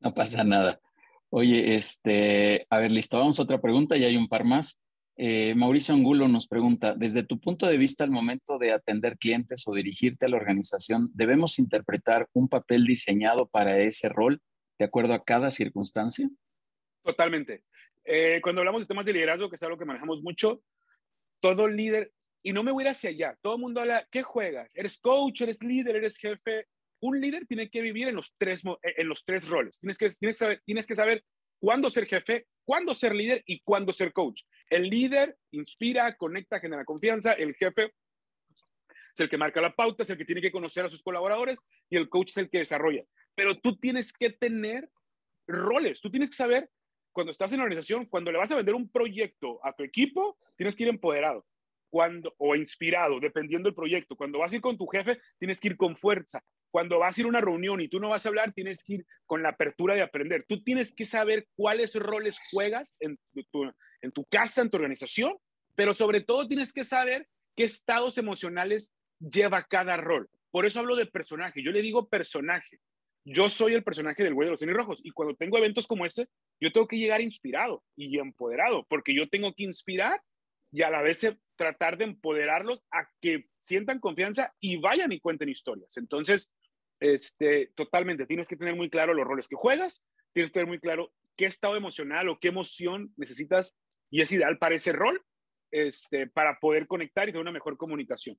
No 0.00 0.12
pasa 0.12 0.42
nada. 0.42 0.80
Oye, 1.30 1.76
este, 1.76 2.66
a 2.68 2.78
ver, 2.78 2.90
listo, 2.90 3.18
vamos 3.18 3.38
a 3.38 3.44
otra 3.44 3.60
pregunta 3.60 3.96
y 3.96 4.04
hay 4.04 4.16
un 4.16 4.28
par 4.28 4.44
más. 4.44 4.82
Eh, 5.18 5.54
Mauricio 5.54 5.94
Angulo 5.94 6.28
nos 6.28 6.46
pregunta, 6.46 6.94
desde 6.94 7.22
tu 7.22 7.40
punto 7.40 7.66
de 7.66 7.78
vista 7.78 8.04
al 8.04 8.10
momento 8.10 8.58
de 8.58 8.72
atender 8.72 9.16
clientes 9.16 9.62
o 9.66 9.74
dirigirte 9.74 10.26
a 10.26 10.28
la 10.28 10.36
organización, 10.36 11.08
¿debemos 11.14 11.58
interpretar 11.58 12.28
un 12.34 12.48
papel 12.48 12.84
diseñado 12.84 13.48
para 13.48 13.78
ese 13.78 14.10
rol 14.10 14.42
de 14.78 14.84
acuerdo 14.84 15.14
a 15.14 15.24
cada 15.24 15.50
circunstancia? 15.50 16.28
Totalmente. 17.02 17.64
Eh, 18.04 18.40
cuando 18.42 18.60
hablamos 18.60 18.82
de 18.82 18.86
temas 18.86 19.06
de 19.06 19.14
liderazgo, 19.14 19.48
que 19.48 19.56
es 19.56 19.62
algo 19.62 19.78
que 19.78 19.86
manejamos 19.86 20.22
mucho, 20.22 20.62
todo 21.40 21.66
líder 21.66 22.12
y 22.42 22.52
no 22.52 22.62
me 22.62 22.70
voy 22.70 22.82
a 22.82 22.86
ir 22.86 22.90
hacia 22.90 23.10
allá. 23.10 23.38
Todo 23.40 23.54
el 23.54 23.60
mundo 23.62 23.80
habla, 23.80 24.06
¿qué 24.10 24.22
juegas? 24.22 24.76
¿Eres 24.76 24.98
coach, 24.98 25.40
eres 25.40 25.62
líder, 25.62 25.96
eres 25.96 26.18
jefe? 26.18 26.66
Un 27.00 27.20
líder 27.20 27.46
tiene 27.46 27.70
que 27.70 27.80
vivir 27.80 28.08
en 28.08 28.16
los 28.16 28.36
tres, 28.36 28.62
en 28.82 29.08
los 29.08 29.24
tres 29.24 29.48
roles. 29.48 29.80
Tienes 29.80 29.98
que, 29.98 30.08
tienes, 30.10 30.38
tienes 30.64 30.86
que 30.86 30.94
saber 30.94 31.24
cuándo 31.58 31.90
ser 31.90 32.06
jefe, 32.06 32.46
cuándo 32.66 32.92
ser 32.92 33.14
líder 33.14 33.42
y 33.46 33.60
cuándo 33.60 33.92
ser 33.92 34.12
coach. 34.12 34.42
El 34.68 34.90
líder 34.90 35.38
inspira, 35.52 36.14
conecta, 36.16 36.60
genera 36.60 36.84
confianza. 36.84 37.32
El 37.32 37.54
jefe 37.54 37.94
es 39.14 39.20
el 39.20 39.30
que 39.30 39.38
marca 39.38 39.62
la 39.62 39.74
pauta, 39.74 40.02
es 40.02 40.10
el 40.10 40.18
que 40.18 40.26
tiene 40.26 40.42
que 40.42 40.52
conocer 40.52 40.84
a 40.84 40.90
sus 40.90 41.02
colaboradores 41.02 41.60
y 41.88 41.96
el 41.96 42.10
coach 42.10 42.30
es 42.30 42.36
el 42.36 42.50
que 42.50 42.58
desarrolla. 42.58 43.04
Pero 43.34 43.54
tú 43.54 43.76
tienes 43.76 44.12
que 44.12 44.30
tener 44.30 44.90
roles, 45.46 46.00
tú 46.00 46.10
tienes 46.10 46.28
que 46.28 46.36
saber 46.36 46.68
cuando 47.12 47.30
estás 47.30 47.50
en 47.52 47.58
la 47.58 47.64
organización, 47.64 48.04
cuando 48.06 48.30
le 48.30 48.36
vas 48.36 48.50
a 48.50 48.56
vender 48.56 48.74
un 48.74 48.90
proyecto 48.90 49.58
a 49.64 49.72
tu 49.72 49.84
equipo, 49.84 50.38
tienes 50.56 50.76
que 50.76 50.82
ir 50.82 50.90
empoderado 50.90 51.46
cuando, 51.88 52.34
o 52.36 52.54
inspirado, 52.54 53.20
dependiendo 53.20 53.68
del 53.68 53.74
proyecto. 53.74 54.16
Cuando 54.16 54.40
vas 54.40 54.52
a 54.52 54.56
ir 54.56 54.60
con 54.60 54.76
tu 54.76 54.86
jefe, 54.86 55.18
tienes 55.38 55.58
que 55.58 55.68
ir 55.68 55.76
con 55.78 55.96
fuerza. 55.96 56.44
Cuando 56.76 56.98
vas 56.98 57.16
a 57.16 57.20
ir 57.22 57.24
a 57.24 57.30
una 57.30 57.40
reunión 57.40 57.80
y 57.80 57.88
tú 57.88 58.00
no 58.00 58.10
vas 58.10 58.26
a 58.26 58.28
hablar, 58.28 58.52
tienes 58.52 58.84
que 58.84 58.96
ir 58.96 59.06
con 59.24 59.42
la 59.42 59.48
apertura 59.48 59.94
de 59.94 60.02
aprender. 60.02 60.44
Tú 60.46 60.62
tienes 60.62 60.92
que 60.92 61.06
saber 61.06 61.48
cuáles 61.56 61.94
roles 61.94 62.38
juegas 62.50 62.94
en 63.00 63.18
tu, 64.12 64.24
casa, 64.26 64.60
en 64.60 64.68
tu 64.68 64.76
organización, 64.76 65.38
pero 65.74 65.94
sobre 65.94 66.20
todo 66.20 66.46
tienes 66.46 66.74
que 66.74 66.84
saber 66.84 67.30
qué 67.54 67.64
estados 67.64 68.18
emocionales 68.18 68.94
lleva 69.20 69.62
cada 69.62 69.96
rol. 69.96 70.28
Por 70.50 70.66
eso 70.66 70.80
hablo 70.80 70.96
de 70.96 71.06
personaje. 71.06 71.62
Yo 71.62 71.72
le 71.72 71.80
digo 71.80 72.10
personaje. 72.10 72.78
Yo 73.24 73.48
soy 73.48 73.72
el 73.72 73.82
personaje 73.82 74.22
del 74.22 74.34
güey 74.34 74.44
de 74.46 74.50
los 74.50 74.76
rojos 74.76 75.00
y 75.02 75.12
cuando 75.12 75.34
tengo 75.34 75.56
eventos 75.56 75.86
como 75.86 76.04
este, 76.04 76.28
yo 76.60 76.72
tengo 76.72 76.86
que 76.86 76.98
llegar 76.98 77.22
inspirado 77.22 77.84
y 77.96 78.18
empoderado 78.18 78.84
porque 78.86 79.14
yo 79.14 79.30
tengo 79.30 79.54
que 79.54 79.64
inspirar 79.64 80.20
y 80.70 80.82
a 80.82 80.90
la 80.90 81.00
vez 81.00 81.26
tratar 81.56 81.96
de 81.96 82.04
empoderarlos 82.04 82.84
a 82.90 83.08
que 83.22 83.48
sientan 83.58 83.98
confianza 83.98 84.54
y 84.60 84.76
vayan 84.76 85.10
y 85.10 85.20
cuenten 85.20 85.48
historias. 85.48 85.96
Entonces, 85.96 86.52
este, 87.00 87.72
totalmente, 87.74 88.26
tienes 88.26 88.48
que 88.48 88.56
tener 88.56 88.76
muy 88.76 88.90
claro 88.90 89.14
los 89.14 89.26
roles 89.26 89.48
que 89.48 89.56
juegas, 89.56 90.04
tienes 90.32 90.50
que 90.50 90.54
tener 90.54 90.68
muy 90.68 90.80
claro 90.80 91.12
qué 91.36 91.46
estado 91.46 91.76
emocional 91.76 92.28
o 92.28 92.38
qué 92.38 92.48
emoción 92.48 93.12
necesitas 93.16 93.76
y 94.10 94.22
es 94.22 94.32
ideal 94.32 94.58
para 94.58 94.74
ese 94.74 94.92
rol 94.92 95.22
este, 95.70 96.26
para 96.26 96.58
poder 96.60 96.86
conectar 96.86 97.28
y 97.28 97.32
tener 97.32 97.42
una 97.42 97.52
mejor 97.52 97.76
comunicación. 97.76 98.38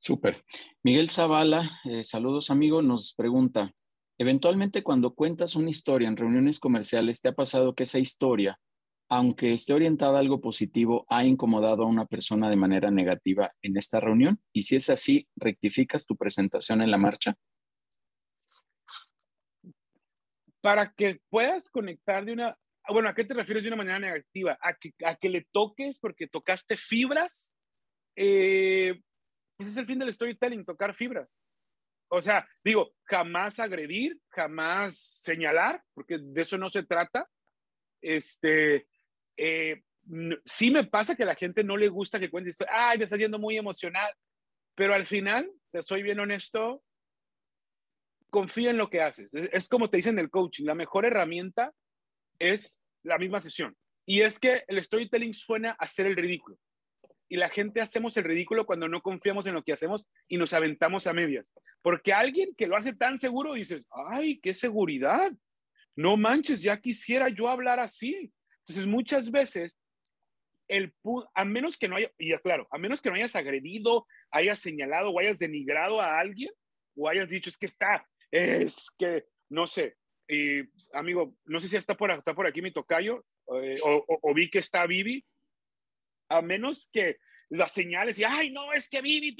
Súper. 0.00 0.44
Miguel 0.82 1.10
Zavala, 1.10 1.80
eh, 1.84 2.04
saludos 2.04 2.50
amigo, 2.50 2.82
nos 2.82 3.14
pregunta, 3.14 3.74
eventualmente 4.16 4.82
cuando 4.82 5.14
cuentas 5.14 5.56
una 5.56 5.70
historia 5.70 6.08
en 6.08 6.16
reuniones 6.16 6.60
comerciales, 6.60 7.20
¿te 7.20 7.28
ha 7.28 7.34
pasado 7.34 7.74
que 7.74 7.82
esa 7.82 7.98
historia 7.98 8.60
aunque 9.08 9.52
esté 9.52 9.72
orientada 9.72 10.18
a 10.18 10.20
algo 10.20 10.40
positivo, 10.40 11.06
ha 11.08 11.24
incomodado 11.24 11.82
a 11.82 11.86
una 11.86 12.06
persona 12.06 12.50
de 12.50 12.56
manera 12.56 12.90
negativa 12.90 13.50
en 13.62 13.76
esta 13.76 14.00
reunión? 14.00 14.40
Y 14.52 14.62
si 14.62 14.76
es 14.76 14.90
así, 14.90 15.28
¿rectificas 15.36 16.04
tu 16.06 16.16
presentación 16.16 16.82
en 16.82 16.90
la 16.90 16.98
marcha? 16.98 17.34
Para 20.60 20.92
que 20.92 21.20
puedas 21.30 21.70
conectar 21.70 22.24
de 22.24 22.32
una, 22.32 22.58
bueno, 22.88 23.08
¿a 23.08 23.14
qué 23.14 23.24
te 23.24 23.34
refieres 23.34 23.62
de 23.62 23.70
una 23.70 23.78
manera 23.78 23.98
negativa? 23.98 24.58
¿A 24.60 24.74
que, 24.74 24.92
a 25.04 25.14
que 25.14 25.28
le 25.28 25.46
toques 25.52 25.98
porque 25.98 26.26
tocaste 26.26 26.76
fibras? 26.76 27.54
Eh, 28.14 29.00
ese 29.58 29.70
es 29.70 29.76
el 29.76 29.86
fin 29.86 29.98
del 29.98 30.12
storytelling, 30.12 30.64
tocar 30.64 30.94
fibras. 30.94 31.28
O 32.10 32.22
sea, 32.22 32.46
digo, 32.64 32.94
jamás 33.04 33.58
agredir, 33.58 34.18
jamás 34.30 34.98
señalar, 35.22 35.82
porque 35.94 36.18
de 36.18 36.42
eso 36.42 36.58
no 36.58 36.68
se 36.68 36.82
trata. 36.82 37.28
Este, 38.00 38.86
eh, 39.38 39.82
sí 40.44 40.70
me 40.70 40.84
pasa 40.84 41.14
que 41.14 41.22
a 41.22 41.26
la 41.26 41.34
gente 41.34 41.64
no 41.64 41.76
le 41.76 41.88
gusta 41.88 42.18
que 42.18 42.30
cuentes, 42.30 42.58
ay, 42.70 42.98
te 42.98 43.04
estás 43.04 43.18
yendo 43.18 43.38
muy 43.38 43.56
emocional, 43.56 44.12
pero 44.74 44.94
al 44.94 45.06
final, 45.06 45.50
te 45.70 45.82
soy 45.82 46.02
bien 46.02 46.18
honesto, 46.20 46.82
confía 48.30 48.70
en 48.70 48.76
lo 48.76 48.90
que 48.90 49.02
haces. 49.02 49.32
Es, 49.34 49.68
como 49.68 49.88
te 49.88 49.98
dicen 49.98 50.18
el 50.18 50.30
coaching, 50.30 50.64
la 50.64 50.74
mejor 50.74 51.06
herramienta 51.06 51.72
es 52.38 52.82
la 53.02 53.18
misma 53.18 53.40
sesión. 53.40 53.76
Y 54.06 54.22
es 54.22 54.38
que 54.38 54.64
el 54.68 54.82
storytelling 54.82 55.34
suena 55.34 55.70
a 55.70 55.84
hacer 55.84 56.06
el 56.06 56.16
ridículo. 56.16 56.58
Y 57.30 57.36
la 57.36 57.50
gente 57.50 57.82
hacemos 57.82 58.16
el 58.16 58.24
ridículo 58.24 58.64
cuando 58.64 58.88
no 58.88 59.02
confiamos 59.02 59.46
en 59.46 59.54
lo 59.54 59.62
que 59.62 59.72
hacemos 59.72 60.08
y 60.28 60.38
nos 60.38 60.54
aventamos 60.54 61.06
a 61.06 61.12
medias. 61.12 61.52
Porque 61.82 62.14
alguien 62.14 62.54
que 62.56 62.66
lo 62.66 62.76
hace 62.76 62.94
tan 62.94 63.18
seguro 63.18 63.52
dices, 63.52 63.86
ay, 63.90 64.38
qué 64.40 64.54
seguridad. 64.54 65.30
No 65.94 66.16
manches, 66.16 66.62
ya 66.62 66.80
quisiera 66.80 67.28
yo 67.28 67.48
hablar 67.48 67.80
así. 67.80 68.32
Entonces, 68.68 68.86
muchas 68.86 69.30
veces, 69.30 69.78
el, 70.68 70.94
a 71.34 71.44
menos 71.44 71.78
que 71.78 71.88
no 71.88 71.96
haya, 71.96 72.10
y 72.18 72.36
claro, 72.38 72.68
a 72.70 72.78
menos 72.78 73.00
que 73.00 73.08
no 73.08 73.16
hayas 73.16 73.34
agredido, 73.34 74.06
hayas 74.30 74.58
señalado 74.58 75.10
o 75.10 75.18
hayas 75.18 75.38
denigrado 75.38 76.00
a 76.00 76.20
alguien, 76.20 76.52
o 76.94 77.08
hayas 77.08 77.28
dicho, 77.28 77.48
es 77.48 77.56
que 77.56 77.66
está, 77.66 78.06
es 78.30 78.90
que, 78.98 79.24
no 79.48 79.66
sé, 79.66 79.96
y 80.28 80.60
amigo, 80.92 81.34
no 81.46 81.60
sé 81.60 81.68
si 81.68 81.76
está 81.76 81.96
por, 81.96 82.10
está 82.10 82.34
por 82.34 82.46
aquí 82.46 82.60
mi 82.60 82.70
tocayo, 82.70 83.24
eh, 83.62 83.76
o, 83.82 84.04
o, 84.06 84.34
vi 84.34 84.50
que 84.50 84.58
está 84.58 84.86
Vivi, 84.86 85.24
a 86.28 86.42
menos 86.42 86.90
que 86.92 87.16
las 87.48 87.72
señales 87.72 88.18
y, 88.18 88.24
ay, 88.24 88.50
no, 88.50 88.74
es 88.74 88.90
que 88.90 89.00
Vivi, 89.00 89.34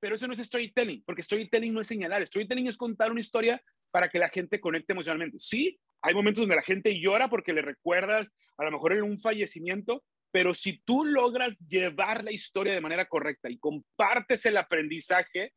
pero 0.00 0.16
eso 0.16 0.26
no 0.26 0.32
es 0.32 0.40
storytelling, 0.40 1.04
porque 1.04 1.22
storytelling 1.22 1.72
no 1.72 1.82
es 1.82 1.86
señalar, 1.86 2.26
storytelling 2.26 2.66
es 2.66 2.76
contar 2.76 3.12
una 3.12 3.20
historia 3.20 3.62
para 3.92 4.08
que 4.08 4.18
la 4.18 4.28
gente 4.28 4.60
conecte 4.60 4.92
emocionalmente. 4.92 5.38
Sí, 5.38 5.78
hay 6.02 6.14
momentos 6.14 6.42
donde 6.42 6.56
la 6.56 6.62
gente 6.62 6.98
llora 6.98 7.28
porque 7.28 7.52
le 7.52 7.62
recuerdas 7.62 8.30
a 8.56 8.64
lo 8.64 8.70
mejor 8.70 8.92
en 8.92 9.02
un 9.02 9.18
fallecimiento, 9.18 10.04
pero 10.30 10.54
si 10.54 10.80
tú 10.82 11.04
logras 11.04 11.58
llevar 11.66 12.24
la 12.24 12.32
historia 12.32 12.72
de 12.72 12.80
manera 12.80 13.06
correcta 13.06 13.50
y 13.50 13.58
compartes 13.58 14.46
el 14.46 14.56
aprendizaje, 14.56 15.52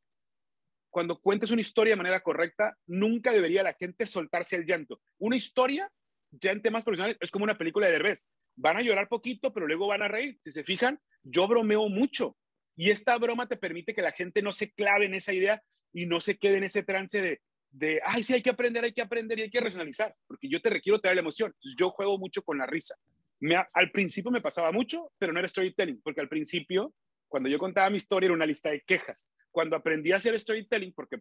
cuando 0.89 1.19
cuentes 1.19 1.51
una 1.51 1.61
historia 1.61 1.91
de 1.91 1.97
manera 1.97 2.21
correcta, 2.21 2.77
nunca 2.87 3.31
debería 3.31 3.63
la 3.63 3.73
gente 3.73 4.05
soltarse 4.05 4.55
el 4.55 4.65
llanto. 4.65 5.01
Una 5.17 5.35
historia, 5.35 5.89
ya 6.31 6.51
en 6.51 6.61
temas 6.61 6.83
profesionales, 6.83 7.17
es 7.19 7.31
como 7.31 7.43
una 7.43 7.57
película 7.57 7.87
de 7.87 7.93
Derbez. 7.93 8.27
Van 8.55 8.77
a 8.77 8.81
llorar 8.81 9.09
poquito, 9.09 9.51
pero 9.53 9.67
luego 9.67 9.87
van 9.87 10.03
a 10.03 10.07
reír. 10.07 10.37
Si 10.41 10.51
se 10.51 10.63
fijan, 10.63 10.99
yo 11.23 11.47
bromeo 11.47 11.89
mucho. 11.89 12.37
Y 12.75 12.91
esta 12.91 13.17
broma 13.17 13.47
te 13.47 13.57
permite 13.57 13.93
que 13.93 14.01
la 14.01 14.11
gente 14.11 14.41
no 14.41 14.51
se 14.51 14.71
clave 14.71 15.05
en 15.05 15.15
esa 15.15 15.33
idea 15.33 15.63
y 15.93 16.05
no 16.05 16.19
se 16.19 16.37
quede 16.37 16.57
en 16.57 16.63
ese 16.63 16.83
trance 16.83 17.21
de, 17.21 17.41
de, 17.73 17.99
ay, 18.05 18.23
sí, 18.23 18.33
hay 18.33 18.41
que 18.41 18.51
aprender, 18.51 18.83
hay 18.83 18.93
que 18.93 19.01
aprender 19.01 19.39
y 19.39 19.41
hay 19.41 19.49
que 19.49 19.59
racionalizar, 19.59 20.15
porque 20.27 20.47
yo 20.47 20.61
te 20.61 20.69
requiero 20.69 20.99
traer 20.99 21.15
la 21.15 21.21
emoción. 21.21 21.53
Yo 21.75 21.89
juego 21.89 22.19
mucho 22.19 22.43
con 22.43 22.59
la 22.59 22.67
risa. 22.67 22.95
Me, 23.39 23.55
al 23.73 23.91
principio 23.91 24.31
me 24.31 24.41
pasaba 24.41 24.71
mucho, 24.71 25.11
pero 25.17 25.33
no 25.33 25.39
era 25.39 25.47
storytelling, 25.47 25.99
porque 26.01 26.21
al 26.21 26.29
principio, 26.29 26.93
cuando 27.27 27.49
yo 27.49 27.57
contaba 27.57 27.89
mi 27.89 27.97
historia, 27.97 28.27
era 28.27 28.35
una 28.35 28.45
lista 28.45 28.69
de 28.69 28.81
quejas. 28.81 29.27
Cuando 29.51 29.75
aprendí 29.75 30.11
a 30.11 30.17
hacer 30.17 30.39
storytelling, 30.39 30.93
porque, 30.93 31.17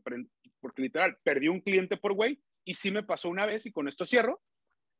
porque 0.60 0.82
literal 0.82 1.16
perdí 1.22 1.48
un 1.48 1.60
cliente 1.60 1.96
por 1.96 2.12
güey, 2.12 2.38
y 2.64 2.74
sí 2.74 2.90
me 2.90 3.02
pasó 3.02 3.30
una 3.30 3.46
vez, 3.46 3.64
y 3.64 3.72
con 3.72 3.88
esto 3.88 4.04
cierro, 4.04 4.42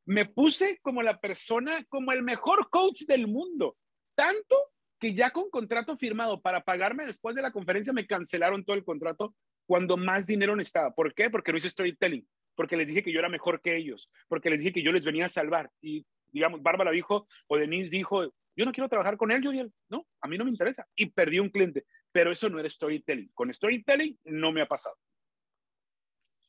me 0.05 0.25
puse 0.25 0.79
como 0.81 1.03
la 1.03 1.19
persona, 1.19 1.85
como 1.85 2.11
el 2.11 2.23
mejor 2.23 2.69
coach 2.71 3.03
del 3.03 3.27
mundo. 3.27 3.77
Tanto 4.15 4.57
que 4.99 5.13
ya 5.13 5.29
con 5.29 5.51
contrato 5.51 5.95
firmado 5.97 6.41
para 6.41 6.63
pagarme 6.63 7.05
después 7.05 7.35
de 7.35 7.43
la 7.43 7.51
conferencia 7.51 7.93
me 7.93 8.07
cancelaron 8.07 8.65
todo 8.65 8.75
el 8.75 8.83
contrato 8.83 9.35
cuando 9.65 9.97
más 9.97 10.27
dinero 10.27 10.55
necesitaba. 10.55 10.93
¿Por 10.93 11.13
qué? 11.13 11.29
Porque 11.29 11.51
no 11.51 11.57
hice 11.57 11.69
storytelling, 11.69 12.27
porque 12.55 12.77
les 12.77 12.87
dije 12.87 13.03
que 13.03 13.11
yo 13.11 13.19
era 13.19 13.29
mejor 13.29 13.61
que 13.61 13.75
ellos, 13.75 14.09
porque 14.27 14.49
les 14.49 14.59
dije 14.59 14.73
que 14.73 14.83
yo 14.83 14.91
les 14.91 15.05
venía 15.05 15.25
a 15.25 15.29
salvar. 15.29 15.71
Y, 15.81 16.05
digamos, 16.31 16.61
Bárbara 16.61 16.91
dijo, 16.91 17.27
o 17.47 17.57
Denise 17.57 17.95
dijo, 17.95 18.33
yo 18.55 18.65
no 18.65 18.71
quiero 18.71 18.89
trabajar 18.89 19.17
con 19.17 19.31
él, 19.31 19.43
Judiel. 19.43 19.71
No, 19.89 20.05
a 20.21 20.27
mí 20.27 20.37
no 20.37 20.45
me 20.45 20.51
interesa. 20.51 20.87
Y 20.95 21.07
perdí 21.07 21.39
un 21.39 21.49
cliente. 21.49 21.85
Pero 22.11 22.31
eso 22.31 22.49
no 22.49 22.59
era 22.59 22.69
storytelling. 22.69 23.31
Con 23.33 23.51
storytelling 23.51 24.19
no 24.25 24.51
me 24.51 24.61
ha 24.61 24.67
pasado. 24.67 24.95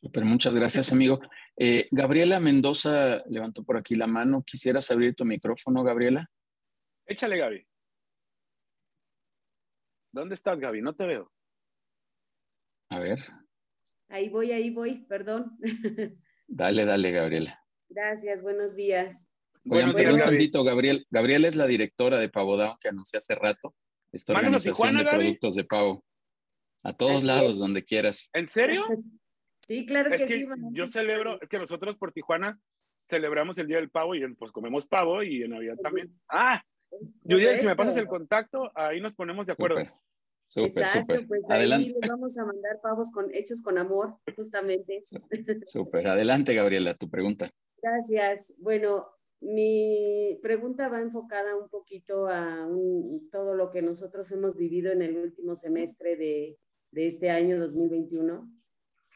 Super, 0.02 0.24
muchas 0.26 0.54
gracias, 0.54 0.92
amigo. 0.92 1.18
Eh, 1.56 1.88
Gabriela 1.90 2.38
Mendoza 2.38 3.24
levantó 3.26 3.64
por 3.64 3.78
aquí 3.78 3.96
la 3.96 4.06
mano. 4.06 4.42
¿Quisieras 4.46 4.90
abrir 4.90 5.14
tu 5.14 5.24
micrófono, 5.24 5.82
Gabriela? 5.82 6.30
Échale, 7.06 7.38
Gaby. 7.38 7.66
¿Dónde 10.12 10.34
estás, 10.34 10.60
Gaby? 10.60 10.82
No 10.82 10.94
te 10.94 11.06
veo. 11.06 11.32
A 12.94 13.00
ver. 13.00 13.18
Ahí 14.08 14.28
voy, 14.28 14.52
ahí 14.52 14.70
voy, 14.70 15.04
perdón. 15.08 15.58
Dale, 16.46 16.84
dale, 16.84 17.10
Gabriela. 17.10 17.60
Gracias, 17.88 18.40
buenos 18.40 18.76
días. 18.76 19.28
Voy 19.64 19.82
a 19.82 19.86
un 19.86 19.92
tantito, 19.92 20.62
Gabriel. 20.62 21.04
Gabriela 21.10 21.48
es 21.48 21.56
la 21.56 21.66
directora 21.66 22.18
de 22.18 22.28
Pavo 22.28 22.56
Down 22.56 22.76
que 22.78 22.90
anuncié 22.90 23.16
hace 23.18 23.34
rato. 23.34 23.74
Esta 24.12 24.34
organización 24.34 24.98
de 24.98 25.04
productos 25.04 25.56
de 25.56 25.64
pavo. 25.64 26.04
A 26.84 26.92
todos 26.92 27.24
lados, 27.24 27.58
donde 27.58 27.82
quieras. 27.82 28.30
¿En 28.32 28.48
serio? 28.48 28.84
Sí, 29.66 29.86
claro 29.86 30.10
que, 30.10 30.28
sí. 30.28 30.46
Yo 30.72 30.86
celebro, 30.86 31.40
es 31.40 31.48
que 31.48 31.56
nosotros 31.56 31.96
por 31.96 32.12
Tijuana 32.12 32.60
celebramos 33.08 33.56
el 33.56 33.66
Día 33.66 33.78
del 33.78 33.88
Pavo 33.88 34.14
y 34.14 34.34
pues 34.34 34.52
comemos 34.52 34.84
pavo 34.84 35.22
y 35.22 35.42
en 35.42 35.52
Navidad 35.52 35.76
también. 35.82 36.14
Ah, 36.28 36.62
Julián, 37.22 37.58
si 37.58 37.66
me 37.66 37.74
pasas 37.74 37.96
el 37.96 38.06
contacto, 38.06 38.70
ahí 38.74 39.00
nos 39.00 39.14
ponemos 39.14 39.46
de 39.46 39.54
acuerdo. 39.54 39.78
Súper, 40.46 40.86
súper. 40.88 41.26
Pues 41.26 41.42
Adelante. 41.48 41.88
ahí 41.88 41.96
les 42.00 42.10
vamos 42.10 42.38
a 42.38 42.44
mandar 42.44 42.80
pavos 42.80 43.10
con, 43.10 43.34
hechos 43.34 43.62
con 43.62 43.78
amor, 43.78 44.16
justamente. 44.36 45.02
Súper. 45.64 46.06
Adelante, 46.06 46.54
Gabriela, 46.54 46.94
tu 46.94 47.10
pregunta. 47.10 47.50
Gracias. 47.82 48.54
Bueno, 48.58 49.06
mi 49.40 50.38
pregunta 50.42 50.88
va 50.88 51.00
enfocada 51.00 51.56
un 51.56 51.68
poquito 51.68 52.28
a 52.28 52.68
todo 53.30 53.54
lo 53.54 53.70
que 53.70 53.82
nosotros 53.82 54.30
hemos 54.32 54.56
vivido 54.56 54.92
en 54.92 55.02
el 55.02 55.16
último 55.16 55.54
semestre 55.54 56.16
de, 56.16 56.58
de 56.92 57.06
este 57.06 57.30
año 57.30 57.58
2021. 57.58 58.48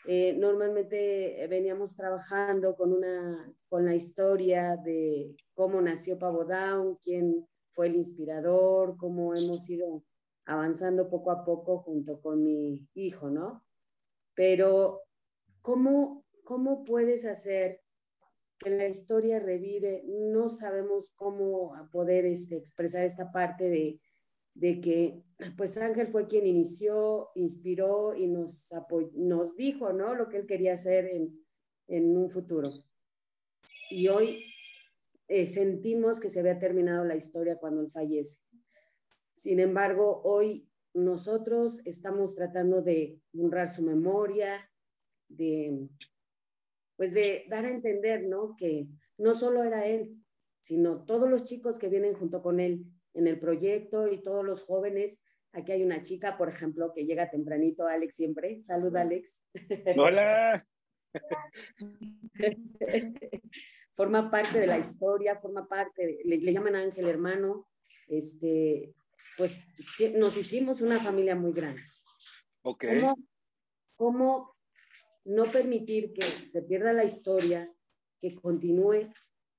Eh, 0.06 0.34
normalmente 0.38 1.46
veníamos 1.48 1.94
trabajando 1.94 2.76
con, 2.76 2.92
una, 2.92 3.52
con 3.68 3.84
la 3.84 3.94
historia 3.94 4.76
de 4.76 5.34
cómo 5.54 5.80
nació 5.80 6.18
Pavo 6.18 6.44
Down, 6.44 6.98
quién 7.02 7.46
fue 7.70 7.88
el 7.88 7.96
inspirador, 7.96 8.96
cómo 8.96 9.34
hemos 9.34 9.68
ido 9.68 10.02
avanzando 10.48 11.10
poco 11.10 11.30
a 11.30 11.44
poco 11.44 11.78
junto 11.80 12.20
con 12.22 12.42
mi 12.42 12.88
hijo, 12.94 13.28
¿no? 13.28 13.64
Pero, 14.34 15.02
¿cómo, 15.60 16.24
cómo 16.42 16.84
puedes 16.84 17.26
hacer 17.26 17.82
que 18.58 18.70
la 18.70 18.88
historia 18.88 19.40
revive? 19.40 20.02
No 20.06 20.48
sabemos 20.48 21.12
cómo 21.16 21.74
poder 21.92 22.24
este, 22.24 22.56
expresar 22.56 23.04
esta 23.04 23.30
parte 23.30 23.68
de, 23.68 24.00
de 24.54 24.80
que, 24.80 25.22
pues 25.58 25.76
Ángel 25.76 26.06
fue 26.06 26.26
quien 26.26 26.46
inició, 26.46 27.28
inspiró 27.34 28.14
y 28.14 28.26
nos, 28.26 28.68
nos 29.12 29.54
dijo, 29.54 29.92
¿no? 29.92 30.14
Lo 30.14 30.30
que 30.30 30.38
él 30.38 30.46
quería 30.46 30.72
hacer 30.72 31.04
en, 31.04 31.44
en 31.88 32.16
un 32.16 32.30
futuro. 32.30 32.72
Y 33.90 34.08
hoy 34.08 34.46
eh, 35.28 35.44
sentimos 35.44 36.20
que 36.20 36.30
se 36.30 36.40
había 36.40 36.58
terminado 36.58 37.04
la 37.04 37.16
historia 37.16 37.58
cuando 37.58 37.82
él 37.82 37.90
fallece. 37.90 38.40
Sin 39.38 39.60
embargo, 39.60 40.20
hoy 40.24 40.68
nosotros 40.94 41.80
estamos 41.84 42.34
tratando 42.34 42.82
de 42.82 43.20
honrar 43.32 43.68
su 43.68 43.82
memoria, 43.82 44.68
de, 45.28 45.86
pues 46.96 47.14
de 47.14 47.44
dar 47.48 47.64
a 47.64 47.70
entender, 47.70 48.26
¿no? 48.26 48.56
Que 48.56 48.88
no 49.16 49.36
solo 49.36 49.62
era 49.62 49.86
él, 49.86 50.16
sino 50.60 51.04
todos 51.04 51.30
los 51.30 51.44
chicos 51.44 51.78
que 51.78 51.88
vienen 51.88 52.14
junto 52.14 52.42
con 52.42 52.58
él 52.58 52.86
en 53.14 53.28
el 53.28 53.38
proyecto 53.38 54.08
y 54.08 54.20
todos 54.20 54.44
los 54.44 54.64
jóvenes. 54.64 55.22
Aquí 55.52 55.70
hay 55.70 55.84
una 55.84 56.02
chica, 56.02 56.36
por 56.36 56.48
ejemplo, 56.48 56.92
que 56.92 57.06
llega 57.06 57.30
tempranito, 57.30 57.86
Alex 57.86 58.16
siempre. 58.16 58.64
Salud, 58.64 58.96
Alex. 58.96 59.44
Hola. 59.96 60.66
forma 63.94 64.32
parte 64.32 64.58
de 64.58 64.66
la 64.66 64.78
historia, 64.78 65.36
forma 65.36 65.68
parte, 65.68 66.22
le, 66.24 66.38
le, 66.38 66.52
llaman 66.52 66.74
Ángel 66.74 67.08
hermano, 67.08 67.68
este, 68.08 68.94
pues 69.38 69.56
nos 70.16 70.36
hicimos 70.36 70.80
una 70.80 71.00
familia 71.00 71.36
muy 71.36 71.52
grande. 71.52 71.80
Ok. 72.62 72.84
¿Cómo, 73.94 74.56
no 75.24 75.44
permitir 75.50 76.12
que 76.12 76.22
se 76.22 76.62
pierda 76.62 76.92
la 76.92 77.04
historia, 77.04 77.72
que 78.20 78.34
continúe 78.34 79.12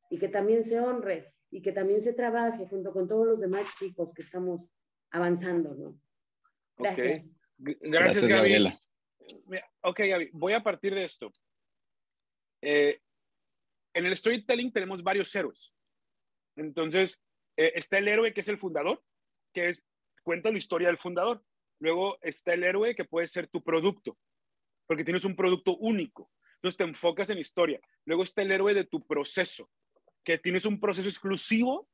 y 0.09 0.19
que 0.19 0.27
también 0.27 0.63
se 0.65 0.79
honre 0.79 1.33
y 1.49 1.61
que 1.61 1.71
también 1.71 2.01
se 2.01 2.13
trabaje 2.13 2.67
junto 2.67 2.91
con 2.91 3.07
todos 3.07 3.25
los 3.25 3.39
demás 3.39 3.65
chicos 3.79 4.13
que 4.13 4.21
estamos 4.21 4.73
avanzando, 5.11 5.73
¿no? 5.75 5.99
Gracias. 6.77 7.39
Gracias, 7.57 8.27
Gabriela. 8.27 8.79
Ok, 9.81 9.99
Gaby, 9.99 10.29
voy 10.33 10.53
a 10.53 10.63
partir 10.63 10.93
de 10.93 11.05
esto. 11.05 11.31
Eh, 12.61 13.01
en 13.93 14.05
el 14.05 14.15
storytelling 14.15 14.73
tenemos 14.73 15.01
varios 15.01 15.33
héroes. 15.33 15.73
Entonces, 16.55 17.21
eh, 17.55 17.71
está 17.75 17.97
el 17.97 18.07
héroe 18.07 18.33
que 18.33 18.41
es 18.41 18.47
el 18.47 18.57
fundador, 18.57 19.03
que 19.53 19.65
es, 19.65 19.83
cuenta 20.23 20.51
la 20.51 20.57
historia 20.57 20.87
del 20.87 20.97
fundador. 20.97 21.43
Luego 21.79 22.17
está 22.21 22.53
el 22.53 22.63
héroe 22.63 22.95
que 22.95 23.05
puede 23.05 23.27
ser 23.27 23.47
tu 23.47 23.63
producto, 23.63 24.17
porque 24.87 25.03
tienes 25.03 25.25
un 25.25 25.35
producto 25.35 25.77
único. 25.77 26.29
Entonces 26.55 26.77
te 26.77 26.83
enfocas 26.83 27.29
en 27.29 27.37
historia. 27.37 27.79
Luego 28.05 28.23
está 28.23 28.41
el 28.41 28.51
héroe 28.51 28.73
de 28.73 28.83
tu 28.83 29.05
proceso, 29.05 29.69
que 30.23 30.37
tienes 30.37 30.65
un 30.65 30.79
proceso 30.79 31.07
exclusivo 31.07 31.87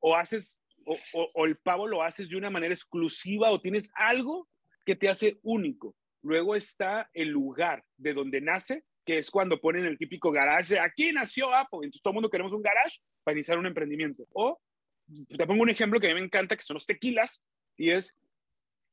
o 0.00 0.16
haces, 0.16 0.60
o, 0.84 1.46
el 1.46 1.56
pavo 1.58 1.86
lo 1.86 2.02
haces 2.02 2.28
de 2.28 2.36
una 2.36 2.50
manera 2.50 2.74
exclusiva 2.74 3.50
o 3.50 3.60
tienes 3.60 3.88
algo 3.94 4.48
que 4.84 4.96
te 4.96 5.08
hace 5.08 5.38
único. 5.42 5.94
Luego 6.22 6.56
está 6.56 7.08
el 7.12 7.28
lugar 7.28 7.84
de 7.96 8.14
donde 8.14 8.40
nace, 8.40 8.84
que 9.06 9.18
es 9.18 9.30
cuando 9.30 9.60
ponen 9.60 9.84
el 9.84 9.96
típico 9.96 10.32
garage 10.32 10.74
de 10.74 10.80
aquí 10.80 11.12
nació 11.12 11.54
Apple. 11.54 11.80
Entonces 11.82 12.02
todo 12.02 12.10
el 12.12 12.16
mundo 12.16 12.30
queremos 12.30 12.52
un 12.52 12.62
garage 12.62 12.98
para 13.22 13.36
iniciar 13.36 13.58
un 13.58 13.66
emprendimiento. 13.66 14.26
O 14.32 14.60
te 15.28 15.46
pongo 15.46 15.62
un 15.62 15.70
ejemplo 15.70 16.00
que 16.00 16.06
a 16.06 16.14
mí 16.14 16.20
me 16.20 16.26
encanta, 16.26 16.56
que 16.56 16.62
son 16.62 16.74
los 16.74 16.86
tequilas, 16.86 17.44
y 17.76 17.90
es, 17.90 18.18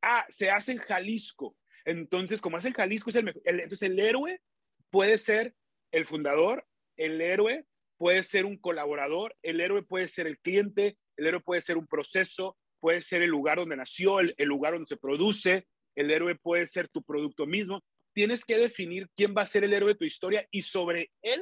ah, 0.01 0.25
se 0.29 0.49
hace 0.49 0.73
en 0.73 0.77
Jalisco. 0.79 1.55
Entonces, 1.85 2.41
como 2.41 2.57
hace 2.57 2.69
en 2.69 2.73
Jalisco, 2.73 3.09
es 3.09 3.15
el, 3.15 3.33
entonces 3.45 3.83
el 3.83 3.99
héroe 3.99 4.41
puede 4.89 5.17
ser 5.17 5.55
el 5.91 6.05
fundador, 6.05 6.65
el 6.97 7.21
héroe 7.21 7.65
puede 7.97 8.23
ser 8.23 8.45
un 8.45 8.57
colaborador, 8.57 9.35
el 9.41 9.61
héroe 9.61 9.83
puede 9.83 10.07
ser 10.07 10.27
el 10.27 10.39
cliente, 10.39 10.97
el 11.15 11.27
héroe 11.27 11.41
puede 11.41 11.61
ser 11.61 11.77
un 11.77 11.87
proceso, 11.87 12.57
puede 12.79 13.01
ser 13.01 13.21
el 13.21 13.29
lugar 13.29 13.57
donde 13.57 13.77
nació, 13.77 14.19
el, 14.19 14.33
el 14.37 14.47
lugar 14.47 14.73
donde 14.73 14.87
se 14.87 14.97
produce, 14.97 15.67
el 15.95 16.11
héroe 16.11 16.35
puede 16.35 16.67
ser 16.67 16.87
tu 16.87 17.01
producto 17.03 17.45
mismo. 17.45 17.81
Tienes 18.13 18.45
que 18.45 18.57
definir 18.57 19.09
quién 19.15 19.33
va 19.35 19.43
a 19.43 19.47
ser 19.47 19.63
el 19.63 19.73
héroe 19.73 19.93
de 19.93 19.97
tu 19.97 20.05
historia 20.05 20.47
y 20.51 20.61
sobre 20.61 21.11
él 21.21 21.41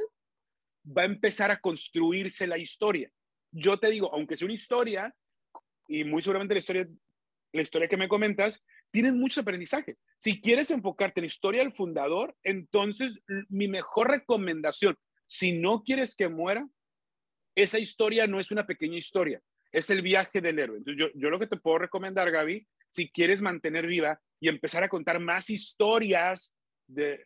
va 0.85 1.03
a 1.03 1.05
empezar 1.05 1.51
a 1.51 1.59
construirse 1.59 2.47
la 2.47 2.57
historia. 2.57 3.11
Yo 3.57 3.79
te 3.79 3.89
digo, 3.89 4.13
aunque 4.13 4.35
sea 4.35 4.45
una 4.45 4.53
historia, 4.53 5.15
y 5.87 6.03
muy 6.03 6.21
seguramente 6.21 6.53
la 6.53 6.59
historia, 6.59 6.87
la 7.53 7.61
historia 7.61 7.87
que 7.87 7.97
me 7.97 8.09
comentas, 8.09 8.61
tienes 8.91 9.15
muchos 9.15 9.37
aprendizajes. 9.39 9.97
Si 10.17 10.41
quieres 10.41 10.71
enfocarte 10.71 11.21
en 11.21 11.23
la 11.23 11.27
historia 11.27 11.61
del 11.61 11.71
fundador, 11.71 12.35
entonces 12.43 13.19
mi 13.47 13.67
mejor 13.67 14.09
recomendación, 14.09 14.97
si 15.25 15.53
no 15.53 15.83
quieres 15.83 16.15
que 16.15 16.27
muera, 16.27 16.67
esa 17.55 17.79
historia 17.79 18.27
no 18.27 18.41
es 18.41 18.51
una 18.51 18.67
pequeña 18.67 18.97
historia, 18.97 19.41
es 19.71 19.89
el 19.89 20.01
viaje 20.01 20.41
del 20.41 20.59
héroe. 20.59 20.77
Entonces 20.77 20.99
yo, 21.01 21.07
yo 21.17 21.29
lo 21.29 21.39
que 21.39 21.47
te 21.47 21.57
puedo 21.57 21.77
recomendar, 21.77 22.29
Gaby, 22.31 22.67
si 22.89 23.09
quieres 23.09 23.41
mantener 23.41 23.87
viva 23.87 24.19
y 24.41 24.49
empezar 24.49 24.83
a 24.83 24.89
contar 24.89 25.19
más 25.19 25.49
historias 25.49 26.53
de, 26.87 27.25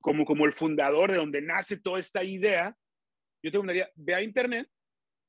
como, 0.00 0.24
como 0.24 0.46
el 0.46 0.52
fundador 0.52 1.10
de 1.10 1.18
donde 1.18 1.42
nace 1.42 1.76
toda 1.76 2.00
esta 2.00 2.22
idea, 2.22 2.76
yo 3.42 3.50
te 3.50 3.56
recomendaría, 3.56 3.90
ve 3.94 4.14
a 4.14 4.22
internet, 4.22 4.68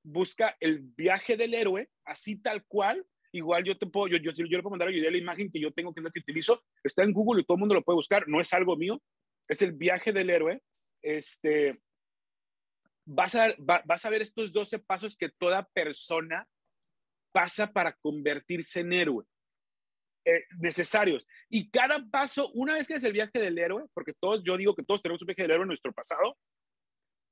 busca 0.03 0.57
el 0.59 0.79
viaje 0.79 1.37
del 1.37 1.53
héroe, 1.53 1.89
así 2.05 2.35
tal 2.35 2.65
cual, 2.65 3.05
igual 3.31 3.63
yo 3.63 3.77
te 3.77 3.87
puedo, 3.87 4.07
yo, 4.07 4.17
yo, 4.17 4.31
yo 4.31 4.45
le 4.45 4.63
puedo 4.63 4.71
mandar 4.71 4.89
a 4.89 4.91
la 4.91 5.17
imagen 5.17 5.51
que 5.51 5.59
yo 5.59 5.71
tengo, 5.71 5.93
que 5.93 5.99
es 5.99 6.03
la 6.03 6.11
que 6.11 6.19
utilizo, 6.19 6.63
está 6.83 7.03
en 7.03 7.13
Google 7.13 7.41
y 7.41 7.45
todo 7.45 7.55
el 7.55 7.59
mundo 7.59 7.75
lo 7.75 7.83
puede 7.83 7.97
buscar, 7.97 8.27
no 8.27 8.41
es 8.41 8.53
algo 8.53 8.75
mío, 8.75 9.01
es 9.47 9.61
el 9.61 9.73
viaje 9.73 10.11
del 10.11 10.29
héroe, 10.29 10.61
este, 11.01 11.81
vas 13.05 13.35
a, 13.35 13.53
vas 13.57 14.05
a 14.05 14.09
ver 14.09 14.21
estos 14.21 14.53
12 14.53 14.79
pasos 14.79 15.17
que 15.17 15.29
toda 15.29 15.63
persona 15.73 16.47
pasa 17.31 17.71
para 17.71 17.93
convertirse 17.93 18.81
en 18.81 18.93
héroe. 18.93 19.25
Eh, 20.25 20.43
necesarios. 20.59 21.25
Y 21.49 21.71
cada 21.71 22.05
paso, 22.11 22.51
una 22.53 22.73
vez 22.73 22.87
que 22.87 22.95
es 22.95 23.03
el 23.03 23.13
viaje 23.13 23.39
del 23.39 23.57
héroe, 23.57 23.85
porque 23.93 24.13
todos, 24.13 24.43
yo 24.43 24.57
digo 24.57 24.75
que 24.75 24.83
todos 24.83 25.01
tenemos 25.01 25.21
un 25.21 25.27
viaje 25.27 25.41
del 25.43 25.51
héroe 25.51 25.63
en 25.63 25.69
nuestro 25.69 25.93
pasado, 25.93 26.37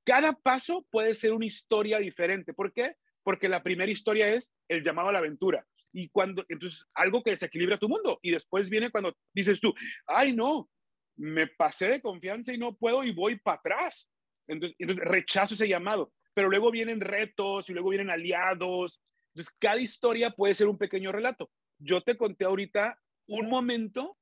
cada 0.07 0.33
paso 0.33 0.87
puede 0.89 1.13
ser 1.13 1.33
una 1.33 1.45
historia 1.45 1.99
diferente. 1.99 2.53
¿Por 2.53 2.71
qué? 2.71 2.95
Porque 3.23 3.49
la 3.49 3.61
primera 3.61 3.91
historia 3.91 4.29
es 4.29 4.53
el 4.69 4.81
llamado 4.81 5.09
a 5.09 5.11
la 5.11 5.19
aventura. 5.19 5.67
Y 5.91 6.07
cuando, 6.09 6.45
entonces, 6.47 6.85
algo 6.93 7.21
que 7.21 7.31
desequilibra 7.31 7.77
tu 7.77 7.89
mundo. 7.89 8.19
Y 8.21 8.31
después 8.31 8.69
viene 8.69 8.89
cuando 8.89 9.13
dices 9.33 9.59
tú, 9.59 9.73
ay, 10.05 10.33
no, 10.33 10.69
me 11.17 11.47
pasé 11.47 11.89
de 11.89 12.01
confianza 12.01 12.53
y 12.53 12.57
no 12.57 12.75
puedo 12.75 13.03
y 13.03 13.13
voy 13.13 13.37
para 13.37 13.57
atrás. 13.57 14.11
Entonces, 14.47 14.77
rechazo 14.97 15.55
ese 15.55 15.67
llamado. 15.67 16.13
Pero 16.33 16.49
luego 16.49 16.71
vienen 16.71 17.01
retos 17.01 17.69
y 17.69 17.73
luego 17.73 17.89
vienen 17.89 18.09
aliados. 18.09 19.03
Entonces, 19.33 19.53
cada 19.59 19.81
historia 19.81 20.31
puede 20.31 20.55
ser 20.55 20.67
un 20.67 20.77
pequeño 20.77 21.11
relato 21.11 21.51
yo 21.79 22.01
te 22.01 22.17
conté 22.17 22.45
ahorita 22.45 22.99
un 23.27 23.49
momento 23.49 24.17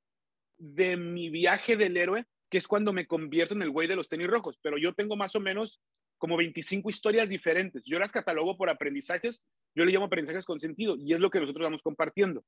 de 0.58 0.98
mi 0.98 1.30
viaje 1.30 1.78
del 1.78 1.98
héroe, 1.98 2.26
es 2.58 2.68
cuando 2.68 2.94
me 2.94 3.08
convierto 3.08 3.54
en 3.54 3.62
el 3.62 3.72
güey 3.72 3.88
de 3.88 3.96
los 3.96 4.10
tenis 4.10 4.28
rojos, 4.28 4.60
pero 4.62 4.78
yo 4.78 4.94
tengo 4.94 5.16
más 5.16 5.36
o 5.36 5.40
menos 5.40 5.82
como 6.18 6.38
25 6.38 6.90
historias 6.90 7.30
diferentes. 7.30 7.86
Yo 7.86 8.00
las 8.00 8.12
catalogo 8.12 8.58
por 8.58 8.70
aprendizajes, 8.70 9.46
yo 9.76 9.86
le 9.86 9.92
llamo 9.92 10.06
aprendizajes 10.06 10.46
con 10.46 10.60
sentido, 10.60 10.96
y 10.98 11.14
es 11.14 11.20
lo 11.20 11.30
que 11.30 11.40
nosotros 11.40 11.66
vamos 11.66 11.82
compartiendo. 11.82 12.44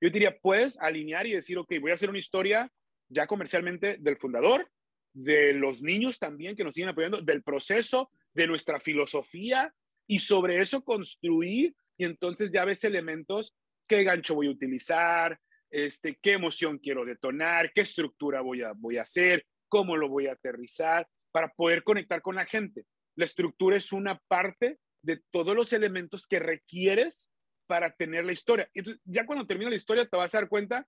Yo 0.00 0.10
diría, 0.10 0.36
puedes 0.40 0.80
alinear 0.80 1.26
y 1.26 1.32
decir, 1.32 1.58
ok, 1.58 1.74
voy 1.80 1.90
a 1.90 1.94
hacer 1.94 2.08
una 2.08 2.18
historia 2.18 2.72
ya 3.08 3.26
comercialmente 3.26 3.98
del 4.00 4.16
fundador, 4.16 4.70
de 5.12 5.52
los 5.52 5.82
niños 5.82 6.18
también 6.18 6.56
que 6.56 6.64
nos 6.64 6.74
siguen 6.74 6.88
apoyando, 6.88 7.20
del 7.20 7.42
proceso, 7.42 8.10
de 8.32 8.46
nuestra 8.46 8.80
filosofía, 8.80 9.74
y 10.06 10.18
sobre 10.18 10.60
eso 10.60 10.82
construir, 10.82 11.74
y 11.96 12.04
entonces 12.04 12.50
ya 12.50 12.64
ves 12.64 12.82
elementos 12.84 13.54
qué 13.86 14.04
gancho 14.04 14.34
voy 14.34 14.46
a 14.46 14.50
utilizar, 14.50 15.38
este, 15.72 16.18
qué 16.22 16.34
emoción 16.34 16.78
quiero 16.78 17.04
detonar, 17.04 17.72
qué 17.72 17.80
estructura 17.80 18.40
voy 18.40 18.62
a, 18.62 18.72
voy 18.72 18.98
a 18.98 19.02
hacer, 19.02 19.46
cómo 19.68 19.96
lo 19.96 20.08
voy 20.08 20.26
a 20.26 20.32
aterrizar, 20.32 21.08
para 21.32 21.52
poder 21.52 21.82
conectar 21.82 22.22
con 22.22 22.36
la 22.36 22.44
gente. 22.44 22.84
La 23.16 23.24
estructura 23.24 23.76
es 23.76 23.90
una 23.92 24.18
parte 24.28 24.78
de 25.02 25.20
todos 25.30 25.56
los 25.56 25.72
elementos 25.72 26.26
que 26.26 26.38
requieres 26.38 27.32
para 27.66 27.90
tener 27.94 28.26
la 28.26 28.32
historia. 28.32 28.68
Entonces, 28.74 29.02
ya 29.04 29.24
cuando 29.26 29.46
termina 29.46 29.70
la 29.70 29.76
historia 29.76 30.06
te 30.06 30.16
vas 30.16 30.34
a 30.34 30.38
dar 30.38 30.48
cuenta 30.48 30.86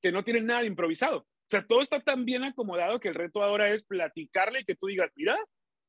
que 0.00 0.10
no 0.10 0.24
tiene 0.24 0.40
nada 0.40 0.60
de 0.60 0.66
improvisado. 0.66 1.18
O 1.18 1.50
sea, 1.50 1.66
todo 1.66 1.82
está 1.82 2.00
tan 2.00 2.24
bien 2.24 2.44
acomodado 2.44 2.98
que 2.98 3.08
el 3.08 3.14
reto 3.14 3.42
ahora 3.42 3.68
es 3.68 3.84
platicarle 3.84 4.60
y 4.60 4.64
que 4.64 4.74
tú 4.74 4.86
digas, 4.86 5.10
mira, 5.14 5.36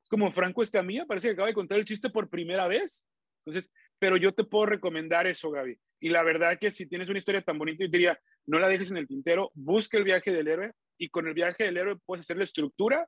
es 0.03 0.09
como 0.09 0.31
Franco 0.31 0.61
Escamilla, 0.61 1.05
parece 1.05 1.29
que 1.29 1.33
acaba 1.33 1.47
de 1.47 1.53
contar 1.53 1.79
el 1.79 1.85
chiste 1.85 2.09
por 2.09 2.29
primera 2.29 2.67
vez. 2.67 3.05
Entonces, 3.45 3.71
pero 3.97 4.17
yo 4.17 4.33
te 4.33 4.43
puedo 4.43 4.65
recomendar 4.65 5.27
eso, 5.27 5.49
Gaby. 5.51 5.79
Y 5.99 6.09
la 6.09 6.23
verdad 6.23 6.57
que 6.59 6.71
si 6.71 6.85
tienes 6.87 7.09
una 7.09 7.17
historia 7.17 7.41
tan 7.41 7.57
bonita, 7.57 7.83
yo 7.83 7.89
diría, 7.89 8.19
no 8.45 8.59
la 8.59 8.67
dejes 8.67 8.91
en 8.91 8.97
el 8.97 9.07
tintero, 9.07 9.51
busca 9.53 9.97
el 9.97 10.03
viaje 10.03 10.31
del 10.31 10.47
héroe 10.47 10.73
y 10.97 11.09
con 11.09 11.27
el 11.27 11.33
viaje 11.33 11.63
del 11.63 11.77
héroe 11.77 11.99
puedes 12.05 12.25
hacer 12.25 12.37
la 12.37 12.43
estructura 12.43 13.07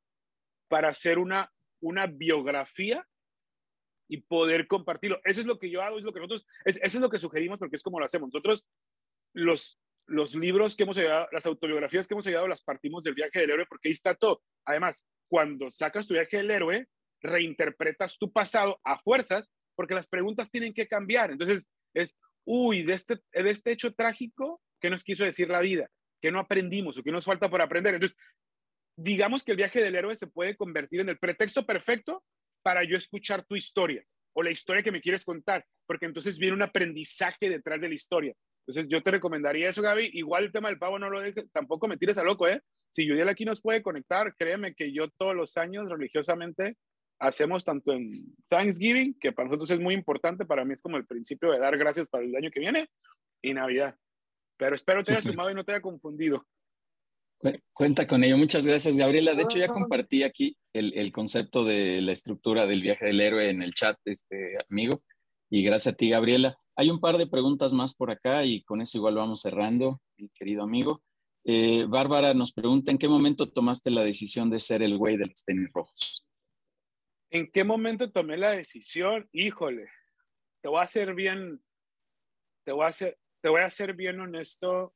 para 0.67 0.89
hacer 0.89 1.19
una, 1.19 1.51
una 1.81 2.07
biografía 2.07 3.05
y 4.09 4.21
poder 4.21 4.67
compartirlo. 4.67 5.19
Eso 5.23 5.41
es 5.41 5.47
lo 5.47 5.59
que 5.59 5.69
yo 5.69 5.81
hago, 5.81 5.97
es 5.97 6.03
lo 6.03 6.13
que 6.13 6.19
nosotros, 6.19 6.45
es, 6.65 6.77
eso 6.77 6.97
es 6.97 7.01
lo 7.01 7.09
que 7.09 7.19
sugerimos 7.19 7.59
porque 7.59 7.75
es 7.75 7.83
como 7.83 7.99
lo 7.99 8.05
hacemos. 8.05 8.29
Nosotros, 8.33 8.67
los, 9.33 9.79
los 10.05 10.35
libros 10.35 10.75
que 10.75 10.83
hemos 10.83 10.97
llegado, 10.97 11.27
las 11.31 11.45
autobiografías 11.45 12.07
que 12.07 12.13
hemos 12.13 12.25
llegado, 12.25 12.47
las 12.47 12.63
partimos 12.63 13.03
del 13.03 13.15
viaje 13.15 13.39
del 13.39 13.51
héroe 13.51 13.65
porque 13.67 13.89
ahí 13.89 13.93
está 13.93 14.15
todo. 14.15 14.41
Además, 14.65 15.05
cuando 15.27 15.71
sacas 15.71 16.07
tu 16.07 16.13
viaje 16.13 16.37
del 16.37 16.51
héroe, 16.51 16.87
reinterpretas 17.21 18.17
tu 18.17 18.31
pasado 18.31 18.79
a 18.83 18.97
fuerzas 18.99 19.53
porque 19.75 19.95
las 19.95 20.07
preguntas 20.07 20.49
tienen 20.49 20.73
que 20.73 20.87
cambiar. 20.87 21.31
Entonces, 21.31 21.69
es, 21.93 22.15
uy, 22.47 22.83
de 22.83 22.93
este, 22.93 23.19
de 23.33 23.49
este 23.49 23.71
hecho 23.71 23.93
trágico, 23.93 24.61
¿qué 24.79 24.89
nos 24.89 25.03
quiso 25.03 25.25
decir 25.25 25.49
la 25.49 25.59
vida? 25.59 25.89
¿Qué 26.21 26.31
no 26.31 26.39
aprendimos 26.39 26.97
o 26.97 27.03
qué 27.03 27.11
nos 27.11 27.25
falta 27.25 27.49
por 27.49 27.61
aprender? 27.61 27.95
Entonces, 27.95 28.17
digamos 28.95 29.43
que 29.43 29.51
el 29.51 29.57
viaje 29.57 29.83
del 29.83 29.95
héroe 29.95 30.15
se 30.15 30.27
puede 30.27 30.55
convertir 30.55 31.01
en 31.01 31.09
el 31.09 31.19
pretexto 31.19 31.65
perfecto 31.65 32.23
para 32.63 32.83
yo 32.83 32.97
escuchar 32.97 33.45
tu 33.45 33.55
historia 33.55 34.03
o 34.33 34.41
la 34.43 34.51
historia 34.51 34.81
que 34.81 34.91
me 34.91 35.01
quieres 35.01 35.25
contar, 35.25 35.65
porque 35.85 36.05
entonces 36.05 36.39
viene 36.39 36.55
un 36.55 36.61
aprendizaje 36.61 37.49
detrás 37.49 37.81
de 37.81 37.89
la 37.89 37.95
historia. 37.95 38.33
Entonces, 38.65 38.87
yo 38.89 39.03
te 39.03 39.11
recomendaría 39.11 39.69
eso, 39.69 39.81
Gaby. 39.81 40.11
Igual 40.13 40.45
el 40.45 40.51
tema 40.51 40.69
del 40.69 40.79
pavo 40.79 40.97
no 40.99 41.09
lo 41.09 41.19
dejes, 41.19 41.51
tampoco 41.51 41.87
me 41.87 41.97
tires 41.97 42.17
a 42.17 42.23
loco, 42.23 42.47
¿eh? 42.47 42.61
Si 42.91 43.07
Judiel 43.07 43.27
aquí 43.29 43.43
nos 43.43 43.61
puede 43.61 43.81
conectar, 43.81 44.33
créeme 44.37 44.73
que 44.73 44.93
yo 44.93 45.09
todos 45.17 45.35
los 45.35 45.57
años 45.57 45.89
religiosamente 45.89 46.77
hacemos 47.19 47.63
tanto 47.63 47.93
en 47.93 48.35
Thanksgiving, 48.47 49.17
que 49.19 49.31
para 49.31 49.47
nosotros 49.47 49.71
es 49.71 49.79
muy 49.79 49.93
importante, 49.93 50.45
para 50.45 50.65
mí 50.65 50.73
es 50.73 50.81
como 50.81 50.97
el 50.97 51.05
principio 51.05 51.51
de 51.51 51.59
dar 51.59 51.77
gracias 51.77 52.07
para 52.07 52.23
el 52.23 52.35
año 52.35 52.51
que 52.51 52.59
viene, 52.59 52.89
y 53.41 53.53
Navidad. 53.53 53.95
Pero 54.57 54.75
espero 54.75 55.03
te 55.03 55.11
haya 55.11 55.21
sumado 55.21 55.51
y 55.51 55.53
no 55.53 55.63
te 55.63 55.73
haya 55.73 55.81
confundido. 55.81 56.45
Cuenta 57.71 58.07
con 58.07 58.23
ello. 58.23 58.37
Muchas 58.37 58.65
gracias, 58.65 58.97
Gabriela. 58.97 59.35
De 59.35 59.43
hecho, 59.43 59.59
ya 59.59 59.67
compartí 59.67 60.23
aquí 60.23 60.57
el, 60.73 60.93
el, 60.95 61.11
concepto 61.11 61.63
de 61.63 62.01
la 62.01 62.11
estructura 62.11 62.65
del 62.65 62.81
viaje 62.81 63.05
del 63.05 63.21
héroe 63.21 63.49
en 63.49 63.61
el 63.61 63.75
chat, 63.75 63.95
este 64.05 64.57
amigo. 64.69 65.03
Y 65.49 65.63
gracias 65.63 65.93
a 65.93 65.97
ti, 65.97 66.09
Gabriela. 66.09 66.57
Hay 66.75 66.89
un 66.89 66.99
par 66.99 67.17
de 67.17 67.27
preguntas 67.27 67.73
más 67.73 67.93
por 67.93 68.11
acá 68.11 68.43
y 68.43 68.63
con 68.63 68.81
eso 68.81 68.97
igual 68.97 69.15
vamos 69.15 69.41
cerrando, 69.41 70.01
mi 70.17 70.29
querido 70.29 70.63
amigo. 70.63 71.03
Eh, 71.43 71.85
Bárbara 71.87 72.33
nos 72.33 72.51
pregunta, 72.51 72.91
¿en 72.91 72.97
qué 72.97 73.07
momento 73.07 73.49
tomaste 73.49 73.89
la 73.89 74.03
decisión 74.03 74.49
de 74.49 74.59
ser 74.59 74.81
el 74.83 74.97
güey 74.97 75.15
de 75.15 75.27
los 75.27 75.45
tenis 75.45 75.69
rojos? 75.73 76.26
¿En 77.29 77.51
qué 77.51 77.63
momento 77.63 78.11
tomé 78.11 78.37
la 78.37 78.51
decisión? 78.51 79.27
Híjole, 79.33 79.89
te 80.61 80.69
voy 80.69 80.79
a 80.79 80.83
hacer 80.83 81.13
bien, 81.13 81.61
te 82.63 82.71
voy 82.71 82.85
a 82.85 82.89
hacer, 82.89 83.17
te 83.41 83.49
voy 83.49 83.61
a 83.61 83.65
hacer 83.65 83.93
bien 83.95 84.19
honesto, 84.19 84.93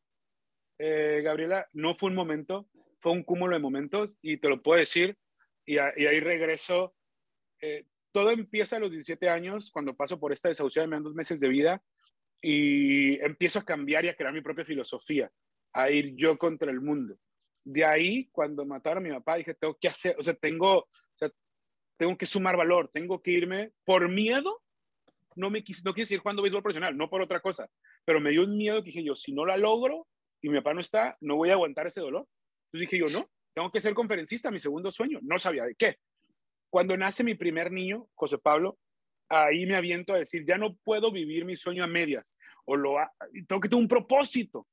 eh, 0.79 1.21
Gabriela, 1.23 1.67
no 1.73 1.95
fue 1.95 2.09
un 2.09 2.15
momento, 2.15 2.69
fue 2.99 3.11
un 3.11 3.23
cúmulo 3.23 3.55
de 3.55 3.61
momentos 3.61 4.17
y 4.21 4.37
te 4.37 4.49
lo 4.49 4.61
puedo 4.63 4.79
decir 4.79 5.17
y, 5.65 5.77
ahí 5.77 6.19
regreso. 6.19 6.95
Eh, 7.61 7.85
todo 8.11 8.31
empieza 8.31 8.77
a 8.77 8.79
los 8.79 8.91
17 8.91 9.29
años 9.29 9.69
cuando 9.71 9.95
paso 9.95 10.19
por 10.19 10.31
esta 10.31 10.49
desahuciada, 10.49 10.87
me 10.87 10.95
dan 10.95 11.03
dos 11.03 11.15
meses 11.15 11.39
de 11.39 11.49
vida 11.49 11.83
y 12.41 13.23
empiezo 13.23 13.59
a 13.59 13.65
cambiar 13.65 14.05
y 14.05 14.09
a 14.09 14.15
crear 14.15 14.33
mi 14.33 14.41
propia 14.41 14.65
filosofía, 14.65 15.31
a 15.73 15.89
ir 15.91 16.15
yo 16.15 16.37
contra 16.37 16.71
el 16.71 16.81
mundo. 16.81 17.17
De 17.63 17.85
ahí, 17.85 18.29
cuando 18.31 18.65
mataron 18.65 19.05
a 19.05 19.09
mi 19.09 19.13
papá, 19.13 19.35
dije, 19.35 19.53
tengo 19.53 19.77
que 19.79 19.87
hacer, 19.87 20.15
o 20.17 20.23
sea, 20.23 20.33
tengo, 20.33 20.89
tengo 22.01 22.17
que 22.17 22.25
sumar 22.25 22.57
valor, 22.57 22.89
tengo 22.91 23.21
que 23.21 23.29
irme 23.29 23.73
por 23.83 24.09
miedo. 24.09 24.63
No 25.35 25.51
me 25.51 25.63
quise, 25.63 25.83
no 25.85 25.93
quise 25.93 26.15
ir 26.15 26.19
jugando 26.19 26.41
béisbol 26.41 26.63
profesional, 26.63 26.97
no 26.97 27.11
por 27.11 27.21
otra 27.21 27.41
cosa, 27.41 27.69
pero 28.03 28.19
me 28.19 28.31
dio 28.31 28.43
un 28.43 28.57
miedo 28.57 28.81
que 28.81 28.87
dije 28.87 29.03
yo, 29.03 29.13
si 29.13 29.31
no 29.31 29.45
la 29.45 29.55
logro 29.55 30.07
y 30.41 30.49
mi 30.49 30.57
papá 30.57 30.73
no 30.73 30.81
está, 30.81 31.15
no 31.21 31.35
voy 31.35 31.51
a 31.51 31.53
aguantar 31.53 31.85
ese 31.85 32.01
dolor. 32.01 32.27
Entonces 32.65 32.89
dije 32.89 32.97
yo, 32.97 33.19
no, 33.19 33.29
tengo 33.53 33.71
que 33.71 33.79
ser 33.79 33.93
conferencista, 33.93 34.49
mi 34.49 34.59
segundo 34.59 34.89
sueño. 34.89 35.19
No 35.21 35.37
sabía 35.37 35.63
de 35.63 35.75
qué. 35.75 35.97
Cuando 36.71 36.97
nace 36.97 37.23
mi 37.23 37.35
primer 37.35 37.71
niño, 37.71 38.07
José 38.15 38.39
Pablo, 38.39 38.79
ahí 39.29 39.67
me 39.67 39.75
aviento 39.75 40.15
a 40.15 40.17
decir, 40.17 40.43
ya 40.43 40.57
no 40.57 40.75
puedo 40.83 41.11
vivir 41.11 41.45
mi 41.45 41.55
sueño 41.55 41.83
a 41.83 41.87
medias, 41.87 42.35
o 42.65 42.77
lo 42.77 42.95
tengo 43.47 43.61
que 43.61 43.69
tener 43.69 43.79
un 43.79 43.87
propósito. 43.87 44.67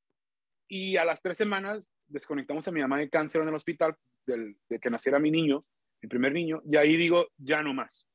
Y 0.66 0.96
a 0.96 1.04
las 1.04 1.20
tres 1.20 1.36
semanas 1.36 1.92
desconectamos 2.06 2.66
a 2.66 2.72
mi 2.72 2.80
mamá 2.80 2.98
de 2.98 3.10
cáncer 3.10 3.42
en 3.42 3.48
el 3.48 3.54
hospital 3.54 3.94
del, 4.24 4.56
de 4.70 4.78
que 4.78 4.88
naciera 4.88 5.18
mi 5.18 5.30
niño 5.30 5.66
mi 6.02 6.08
primer 6.08 6.32
niño, 6.32 6.62
y 6.70 6.76
ahí 6.76 6.96
digo, 6.96 7.28
ya 7.36 7.62
no 7.62 7.74
más, 7.74 8.06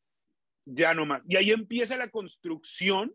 ya 0.66 0.94
no 0.94 1.06
más. 1.06 1.22
Y 1.28 1.36
ahí 1.36 1.52
empieza 1.52 1.98
la 1.98 2.10
construcción 2.10 3.14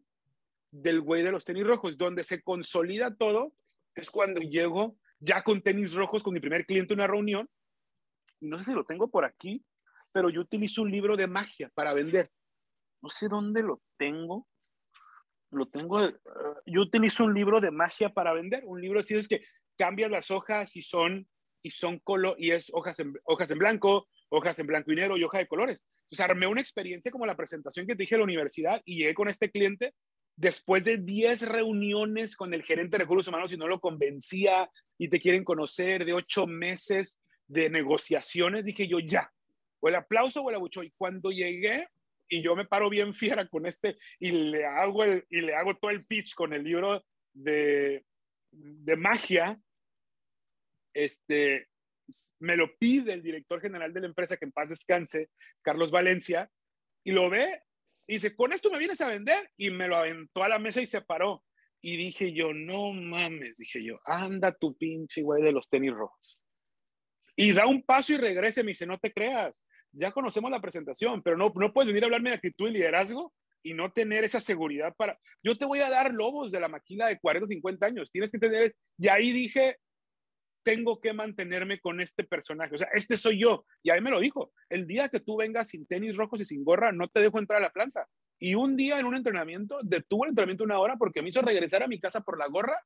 del 0.71 1.01
güey 1.01 1.23
de 1.23 1.33
los 1.33 1.45
tenis 1.45 1.67
rojos, 1.67 1.97
donde 1.97 2.25
se 2.25 2.43
consolida 2.43 3.15
todo, 3.15 3.55
es 3.95 4.11
cuando 4.11 4.41
llego 4.41 4.97
ya 5.21 5.43
con 5.43 5.63
tenis 5.63 5.95
rojos 5.95 6.23
con 6.23 6.35
mi 6.35 6.41
primer 6.41 6.67
cliente 6.67 6.95
en 6.95 7.01
una 7.01 7.07
reunión, 7.07 7.49
y 8.41 8.49
no 8.49 8.59
sé 8.59 8.67
si 8.67 8.75
lo 8.75 8.85
tengo 8.85 9.11
por 9.11 9.25
aquí, 9.25 9.65
pero 10.13 10.31
yo 10.31 10.41
utilizo 10.41 10.83
un 10.83 10.91
libro 10.91 11.17
de 11.17 11.27
magia 11.27 11.71
para 11.75 11.95
vender. 11.95 12.31
No 13.03 13.11
sé 13.11 13.29
dónde 13.29 13.63
lo 13.63 13.83
tengo. 13.97 14.47
Lo 15.51 15.67
tengo. 15.67 16.05
Eh, 16.05 16.15
yo 16.67 16.83
utilizo 16.83 17.25
un 17.25 17.35
libro 17.35 17.61
de 17.61 17.71
magia 17.71 18.11
para 18.11 18.33
vender. 18.33 18.65
Un 18.65 18.81
libro 18.81 19.01
así 19.01 19.15
es 19.15 19.29
que 19.29 19.45
cambias 19.77 20.11
las 20.11 20.31
hojas 20.31 20.77
y 20.77 20.83
son 20.83 21.29
y 21.63 21.71
son 21.71 21.99
color 21.99 22.37
y 22.39 22.53
es 22.53 22.71
hojas 22.73 22.99
en, 23.01 23.15
hojas 23.25 23.51
en 23.51 23.59
blanco, 23.59 24.09
hojas 24.31 24.59
en 24.59 24.67
blanco 24.67 24.93
y 24.93 24.97
negro 24.97 25.17
y 25.17 25.25
hoja 25.25 25.39
de 25.39 25.47
colores. 25.47 25.85
Entonces 26.03 26.21
armé 26.21 26.47
una 26.47 26.61
experiencia 26.61 27.11
como 27.11 27.27
la 27.27 27.37
presentación 27.37 27.87
que 27.87 27.95
te 27.95 28.03
dije 28.03 28.15
en 28.15 28.21
la 28.21 28.25
universidad 28.25 28.83
y 28.85 28.99
llegué 28.99 29.15
con 29.15 29.29
este 29.29 29.51
cliente 29.51 29.95
después 30.37 30.85
de 30.85 30.99
10 30.99 31.49
reuniones 31.49 32.37
con 32.37 32.55
el 32.55 32.63
gerente 32.63 32.97
de 32.97 33.05
recursos 33.05 33.29
humanos 33.29 33.53
y 33.53 33.57
no 33.57 33.67
lo 33.67 33.81
convencía 33.81 34.71
y 34.97 35.09
te 35.09 35.21
quieren 35.21 35.43
conocer, 35.43 36.05
de 36.05 36.13
8 36.13 36.47
meses 36.47 37.19
de 37.49 37.71
negociaciones, 37.71 38.65
dije 38.65 38.87
yo 38.87 39.01
ya, 39.01 39.33
o 39.81 39.89
el 39.89 39.97
aplauso 39.97 40.43
o 40.43 40.51
el 40.51 40.57
abucho. 40.57 40.83
Y 40.83 40.93
cuando 40.97 41.31
llegué 41.31 41.89
y 42.29 42.43
yo 42.43 42.55
me 42.55 42.67
paro 42.67 42.89
bien 42.91 43.15
fiera 43.15 43.49
con 43.49 43.67
este 43.67 43.97
y 44.21 44.31
le 44.31 44.65
hago, 44.65 45.03
el, 45.03 45.25
y 45.29 45.41
le 45.41 45.55
hago 45.55 45.77
todo 45.77 45.91
el 45.91 46.05
pitch 46.05 46.35
con 46.35 46.53
el 46.53 46.63
libro 46.63 47.05
de, 47.33 48.05
de 48.53 48.97
magia, 48.97 49.59
este, 50.95 51.69
me 52.39 52.57
lo 52.57 52.77
pide 52.79 53.13
el 53.13 53.23
director 53.23 53.61
general 53.61 53.93
de 53.93 54.01
la 54.01 54.07
empresa, 54.07 54.37
que 54.37 54.45
en 54.45 54.53
paz 54.53 54.69
descanse, 54.71 55.31
Carlos 55.63 55.91
Valencia, 55.91 56.51
y 57.05 57.13
lo 57.13 57.31
ve 57.31 57.63
y 58.07 58.15
dice, 58.15 58.35
con 58.35 58.53
esto 58.55 58.71
me 58.71 58.79
vienes 58.79 59.01
a 59.03 59.09
vender, 59.09 59.51
y 59.57 59.71
me 59.71 59.87
lo 59.87 59.97
aventó 59.97 60.43
a 60.43 60.49
la 60.49 60.59
mesa 60.59 60.81
y 60.81 60.87
se 60.87 61.03
paró. 61.03 61.45
Y 61.81 61.97
dije 61.97 62.33
yo, 62.33 62.53
no 62.55 62.93
mames, 62.93 63.59
dije 63.59 63.85
yo, 63.85 64.01
anda 64.05 64.53
tu 64.53 64.77
pinche 64.77 65.23
güey 65.23 65.43
de 65.43 65.53
los 65.53 65.69
tenis 65.69 65.93
rojos. 65.93 66.41
Y 67.37 67.53
da 67.53 67.67
un 67.67 67.83
paso 67.83 68.15
y 68.15 68.17
regrese, 68.17 68.65
me 68.65 68.71
dice, 68.71 68.87
no 68.87 68.99
te 68.99 69.13
creas, 69.13 69.65
ya 69.93 70.11
conocemos 70.11 70.51
la 70.51 70.61
presentación, 70.61 71.23
pero 71.23 71.37
no, 71.37 71.53
no 71.55 71.73
puedes 71.73 71.87
venir 71.87 72.03
a 72.03 72.07
hablarme 72.07 72.31
de 72.31 72.37
actitud 72.37 72.69
y 72.69 72.73
liderazgo 72.73 73.33
y 73.63 73.75
no 73.75 73.93
tener 73.93 74.25
esa 74.25 74.41
seguridad 74.41 74.95
para... 74.97 75.19
Yo 75.43 75.57
te 75.57 75.67
voy 75.67 75.81
a 75.81 75.91
dar 75.91 76.13
lobos 76.13 76.51
de 76.51 76.61
la 76.61 76.69
maquila 76.69 77.07
de 77.07 77.19
40, 77.21 77.47
50 77.47 77.87
años, 77.87 78.11
tienes 78.11 78.33
que 78.33 78.39
tener... 78.39 78.75
Y 78.97 79.09
ahí 79.09 79.33
dije, 79.33 79.77
tengo 80.69 81.01
que 81.01 81.15
mantenerme 81.15 81.81
con 81.81 81.99
este 81.99 82.25
personaje. 82.25 82.75
O 82.75 82.79
sea, 82.79 82.89
este 82.93 83.17
soy 83.17 83.41
yo. 83.41 83.65
Y 83.83 83.89
ahí 83.89 84.03
me 84.03 84.11
lo 84.11 84.21
dijo. 84.21 84.53
El 84.69 84.87
día 84.87 85.09
que 85.09 85.19
tú 85.19 85.39
vengas 85.39 85.69
sin 85.69 85.87
tenis 85.87 86.15
rojos 86.15 86.43
y 86.43 86.45
sin 86.45 86.63
gorra, 86.63 86.93
no 86.93 87.09
te 87.09 87.21
dejo 87.21 87.39
entrar 87.39 87.63
a 87.63 87.65
la 87.65 87.73
planta. 87.73 88.07
Y 88.39 88.55
un 88.55 88.77
día 88.77 88.99
en 88.99 89.07
un 89.07 89.17
entrenamiento, 89.17 89.81
detuvo 89.83 90.25
el 90.25 90.31
entrenamiento 90.31 90.65
una 90.65 90.79
hora 90.79 90.97
porque 90.99 91.23
me 91.23 91.31
hizo 91.31 91.41
regresar 91.41 91.83
a 91.83 91.89
mi 91.89 91.99
casa 91.99 92.21
por 92.21 92.39
la 92.39 92.49
gorra 92.49 92.79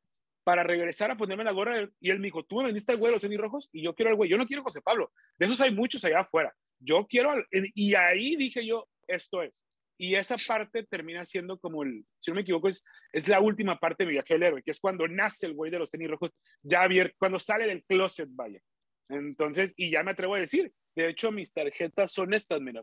para 0.44 0.62
regresar 0.62 1.10
a 1.10 1.16
ponerme 1.16 1.42
la 1.42 1.50
gorra. 1.50 1.90
Y 1.98 2.10
él 2.10 2.20
me 2.20 2.28
dijo, 2.28 2.44
tú 2.44 2.58
me 2.58 2.66
vendiste 2.66 2.92
el 2.92 2.98
güey 2.98 3.10
de 3.10 3.16
los 3.16 3.22
tenis 3.22 3.40
rojos 3.40 3.68
y 3.72 3.82
yo 3.82 3.96
quiero 3.96 4.12
el 4.12 4.16
güey. 4.16 4.30
Yo 4.30 4.38
no 4.38 4.46
quiero 4.46 4.62
José 4.62 4.80
Pablo. 4.80 5.10
De 5.36 5.46
esos 5.46 5.60
hay 5.60 5.74
muchos 5.74 6.04
allá 6.04 6.20
afuera. 6.20 6.54
Yo 6.78 7.04
quiero... 7.08 7.34
Y 7.50 7.96
ahí 7.96 8.36
dije 8.36 8.64
yo, 8.64 8.88
esto 9.08 9.42
es. 9.42 9.66
Y 10.02 10.16
esa 10.16 10.34
parte 10.48 10.82
termina 10.82 11.24
siendo 11.24 11.60
como 11.60 11.84
el, 11.84 12.04
si 12.18 12.32
no 12.32 12.34
me 12.34 12.40
equivoco, 12.40 12.66
es, 12.66 12.82
es 13.12 13.28
la 13.28 13.38
última 13.38 13.78
parte 13.78 14.02
de 14.02 14.08
mi 14.08 14.14
viaje 14.14 14.34
del 14.34 14.42
héroe, 14.42 14.60
que 14.60 14.72
es 14.72 14.80
cuando 14.80 15.06
nace 15.06 15.46
el 15.46 15.54
güey 15.54 15.70
de 15.70 15.78
los 15.78 15.92
tenis 15.92 16.10
rojos, 16.10 16.32
ya 16.60 16.82
abierto, 16.82 17.14
cuando 17.20 17.38
sale 17.38 17.68
del 17.68 17.84
closet, 17.84 18.28
vaya. 18.32 18.60
Entonces, 19.08 19.72
y 19.76 19.92
ya 19.92 20.02
me 20.02 20.10
atrevo 20.10 20.34
a 20.34 20.40
decir, 20.40 20.72
de 20.96 21.08
hecho, 21.08 21.30
mis 21.30 21.52
tarjetas 21.52 22.10
son 22.10 22.34
estas, 22.34 22.60
mira. 22.60 22.82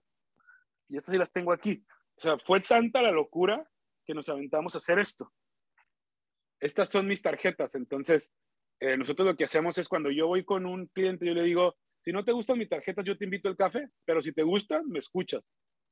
Y 0.88 0.95
estas 0.95 1.11
sí 1.11 1.20
las 1.20 1.30
tengo 1.30 1.51
aquí. 1.51 1.84
O 2.15 2.22
sea, 2.22 2.38
fue 2.38 2.61
tanta 2.61 3.01
la 3.01 3.11
locura 3.11 3.70
que 4.05 4.13
nos 4.13 4.30
aventamos 4.30 4.76
a 4.76 4.78
hacer 4.78 4.97
esto. 4.97 5.30
Estas 6.57 6.88
son 6.88 7.05
mis 7.05 7.22
tarjetas. 7.22 7.76
Entonces, 7.76 8.32
eh, 8.80 8.95
nosotros 8.95 9.28
lo 9.28 9.36
que 9.36 9.43
hacemos 9.43 9.78
es 9.78 9.89
cuando 9.89 10.09
yo 10.09 10.28
voy 10.28 10.45
con 10.45 10.65
un 10.65 10.88
cliente, 10.88 11.26
yo 11.26 11.34
le 11.34 11.43
digo, 11.43 11.76
si 12.01 12.13
no 12.13 12.24
te 12.24 12.32
gustan 12.32 12.57
mis 12.57 12.70
tarjetas, 12.70 13.03
yo 13.03 13.17
te 13.17 13.26
invito 13.26 13.49
al 13.49 13.57
café, 13.57 13.89
pero 14.05 14.22
si 14.22 14.32
te 14.32 14.43
gustan, 14.43 14.88
me 14.88 14.99
escuchas 14.99 15.43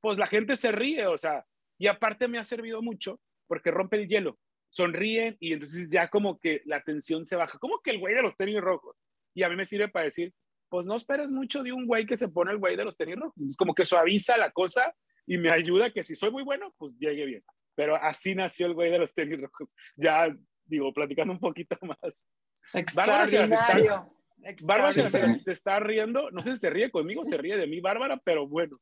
pues 0.02 0.18
la 0.18 0.28
gente 0.28 0.56
se 0.56 0.72
ríe, 0.72 1.08
o 1.08 1.18
sea, 1.18 1.46
y 1.78 1.88
aparte 1.88 2.28
me 2.28 2.38
ha 2.38 2.44
servido 2.44 2.82
mucho 2.82 3.20
porque 3.48 3.72
rompe 3.72 3.98
el 3.98 4.08
hielo, 4.08 4.40
sonríen 4.70 5.38
y 5.40 5.54
entonces 5.54 5.90
ya 5.90 6.10
como 6.10 6.40
que 6.40 6.62
la 6.66 6.82
tensión 6.82 7.26
se 7.26 7.36
baja, 7.36 7.58
como 7.60 7.80
que 7.82 7.92
el 7.92 8.00
güey 8.00 8.16
de 8.16 8.22
los 8.22 8.36
tenis 8.36 8.62
rojos. 8.62 8.96
Y 9.34 9.44
a 9.44 9.50
mí 9.50 9.56
me 9.56 9.66
sirve 9.66 9.88
para 9.88 10.06
decir, 10.06 10.34
pues 10.70 10.86
no 10.86 10.96
esperes 10.96 11.30
mucho 11.30 11.64
de 11.64 11.72
un 11.72 11.86
güey 11.86 12.06
que 12.06 12.18
se 12.18 12.28
pone 12.28 12.52
el 12.52 12.58
güey 12.58 12.76
de 12.76 12.86
los 12.86 12.98
tenis 12.98 13.16
rojos. 13.16 13.36
Es 13.46 13.56
como 13.56 13.74
que 13.74 13.86
suaviza 13.86 14.38
la 14.38 14.52
cosa 14.52 14.94
y 15.26 15.38
me 15.38 15.50
ayuda 15.50 15.90
que 15.90 16.04
si 16.04 16.16
soy 16.16 16.32
muy 16.32 16.44
bueno, 16.44 16.74
pues 16.78 16.98
llegue 16.98 17.26
bien. 17.26 17.44
Pero 17.76 17.96
así 17.96 18.34
nació 18.34 18.66
el 18.68 18.74
güey 18.74 18.90
de 18.90 19.00
los 19.00 19.14
tenis 19.14 19.40
rojos. 19.40 19.76
Ya, 19.96 20.36
digo, 20.66 20.92
platicando 20.94 21.34
un 21.34 21.40
poquito 21.40 21.78
más. 21.84 22.26
Extraordinario. 22.74 24.17
Bárbara 24.64 24.94
se, 24.94 25.52
está 25.52 25.80
riendo, 25.80 26.30
no 26.32 26.42
sé 26.42 26.52
si 26.52 26.58
se 26.58 26.70
ríe 26.70 26.92
conmigo, 26.92 27.26
se 27.26 27.38
ríe 27.38 27.58
de 27.58 27.68
mí, 27.68 27.80
Bárbara, 27.80 28.22
pero 28.24 28.48
bueno. 28.48 28.80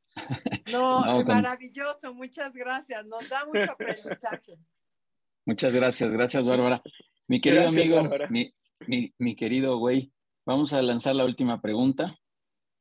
No, 0.71 1.23
maravilloso, 1.23 2.13
muchas 2.13 2.53
gracias, 2.53 3.05
nos 3.05 3.27
da 3.29 3.45
mucho 3.45 3.71
aprendizaje. 3.71 4.57
Muchas 5.45 5.73
gracias, 5.73 6.11
gracias 6.11 6.47
Bárbara. 6.47 6.81
Mi 7.27 7.39
querido 7.39 7.67
amigo, 7.67 8.01
mi, 8.87 9.35
querido 9.35 9.77
güey, 9.77 10.11
vamos 10.45 10.73
a 10.73 10.81
lanzar 10.81 11.15
la 11.15 11.25
última 11.25 11.61
pregunta, 11.61 12.17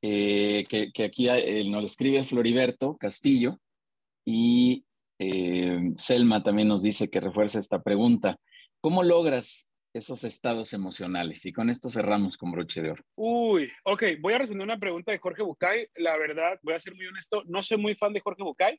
eh, 0.02 0.64
que, 0.68 1.04
aquí 1.04 1.28
eh, 1.28 1.64
nos 1.68 1.84
escribe 1.84 2.24
Floriberto 2.24 2.96
Castillo 2.96 3.60
y 4.24 4.84
eh, 5.18 5.92
Selma 5.96 6.42
también 6.42 6.68
nos 6.68 6.82
dice 6.82 7.08
que 7.08 7.20
refuerza 7.20 7.58
esta 7.58 7.82
pregunta. 7.82 8.38
¿Cómo 8.80 9.02
logras 9.02 9.70
esos 9.94 10.24
estados 10.24 10.72
emocionales. 10.72 11.46
Y 11.46 11.52
con 11.52 11.70
esto 11.70 11.88
cerramos 11.88 12.36
con 12.36 12.50
broche 12.50 12.82
de 12.82 12.90
oro. 12.90 13.04
Uy, 13.14 13.70
ok, 13.84 14.02
voy 14.20 14.34
a 14.34 14.38
responder 14.38 14.66
una 14.66 14.78
pregunta 14.78 15.12
de 15.12 15.18
Jorge 15.18 15.42
Bucay. 15.42 15.88
La 15.96 16.16
verdad, 16.18 16.58
voy 16.62 16.74
a 16.74 16.80
ser 16.80 16.94
muy 16.94 17.06
honesto, 17.06 17.44
no 17.46 17.62
soy 17.62 17.78
muy 17.78 17.94
fan 17.94 18.12
de 18.12 18.20
Jorge 18.20 18.42
Bucay. 18.42 18.78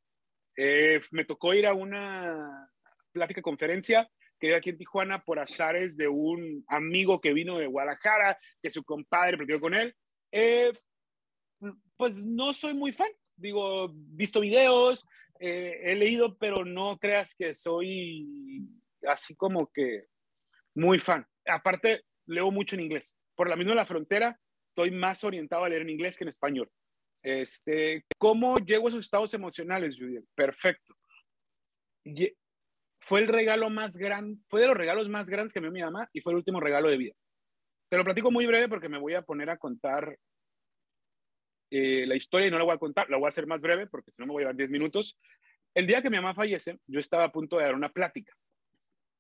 Eh, 0.57 0.99
me 1.11 1.24
tocó 1.24 1.53
ir 1.53 1.66
a 1.66 1.74
una 1.74 2.70
plática 3.11 3.41
conferencia 3.41 4.09
que 4.38 4.53
aquí 4.53 4.70
en 4.70 4.78
Tijuana 4.78 5.24
por 5.24 5.39
azares 5.39 5.95
de 5.95 6.09
un 6.09 6.66
amigo 6.68 7.22
que 7.22 7.34
vino 7.34 7.57
de 7.57 7.68
Guadalajara, 7.68 8.38
que 8.61 8.70
su 8.70 8.84
compadre 8.84 9.38
platicó 9.38 9.61
con 9.61 9.74
él. 9.74 9.95
Eh, 10.34 10.74
pues 11.95 12.24
no 12.24 12.51
soy 12.51 12.74
muy 12.74 12.91
fan. 12.91 13.09
Digo, 13.38 13.89
visto 13.93 14.41
videos, 14.41 15.05
eh, 15.39 15.80
he 15.84 15.95
leído, 15.95 16.38
pero 16.38 16.66
no 16.66 16.97
creas 16.97 17.34
que 17.36 17.53
soy 17.53 18.68
así 19.07 19.36
como 19.36 19.72
que 19.74 20.07
muy 20.76 20.99
fan. 20.99 21.26
Aparte, 21.47 22.03
leo 22.28 22.51
mucho 22.51 22.76
en 22.76 22.84
inglés. 22.84 23.17
Por 23.36 23.49
la 23.49 23.55
misma 23.55 23.76
la 23.76 23.86
frontera, 23.86 24.39
estoy 24.65 24.91
más 24.91 25.23
orientado 25.23 25.63
a 25.63 25.69
leer 25.69 25.84
en 25.84 25.89
inglés 25.89 26.17
que 26.17 26.23
en 26.23 26.30
español. 26.30 26.69
Este, 27.23 28.05
¿Cómo 28.17 28.57
llego 28.59 28.86
a 28.86 28.89
esos 28.89 29.03
estados 29.03 29.34
emocionales, 29.34 29.97
Judy? 29.97 30.19
Perfecto. 30.36 30.93
fue 32.99 33.21
el 33.21 33.28
regalo 33.28 33.69
más 33.69 33.97
grande, 33.97 34.39
fue 34.47 34.61
de 34.61 34.67
los 34.67 34.78
regalos 34.78 35.09
más 35.09 35.30
grandes 35.30 35.53
que 35.53 35.59
me 35.59 35.67
dio 35.67 35.73
mi 35.73 35.82
mamá 35.82 36.09
y 36.13 36.21
fue 36.21 36.34
el 36.34 36.38
último 36.38 36.59
regalo 36.59 36.89
de 36.89 36.97
vida. 36.97 37.13
Te 37.89 37.97
lo 37.97 38.03
platico 38.03 38.32
muy 38.32 38.45
breve 38.45 38.67
porque 38.67 38.89
me 38.89 38.97
voy 38.97 39.13
a 39.13 39.21
poner 39.21 39.50
a 39.50 39.58
contar 39.58 40.17
eh, 41.71 42.05
la 42.08 42.16
historia 42.16 42.47
y 42.47 42.51
no 42.51 42.58
la 42.58 42.63
voy 42.63 42.75
a 42.75 42.79
contar, 42.79 43.09
la 43.09 43.17
voy 43.17 43.28
a 43.28 43.29
hacer 43.29 43.47
más 43.47 43.62
breve 43.62 43.87
porque 43.87 44.12
si 44.12 44.21
no 44.21 44.28
me 44.28 44.33
voy 44.33 44.41
a 44.41 44.45
llevar 44.45 44.55
10 44.55 44.71
minutos. 44.71 45.20
El 45.74 45.87
día 45.87 46.01
que 46.01 46.09
mi 46.09 46.17
mamá 46.17 46.33
fallece, 46.33 46.79
yo 46.87 47.00
estaba 47.00 47.25
a 47.25 47.32
punto 47.32 47.58
de 47.58 47.66
dar 47.66 47.75
una 47.75 47.89
plática 47.89 48.36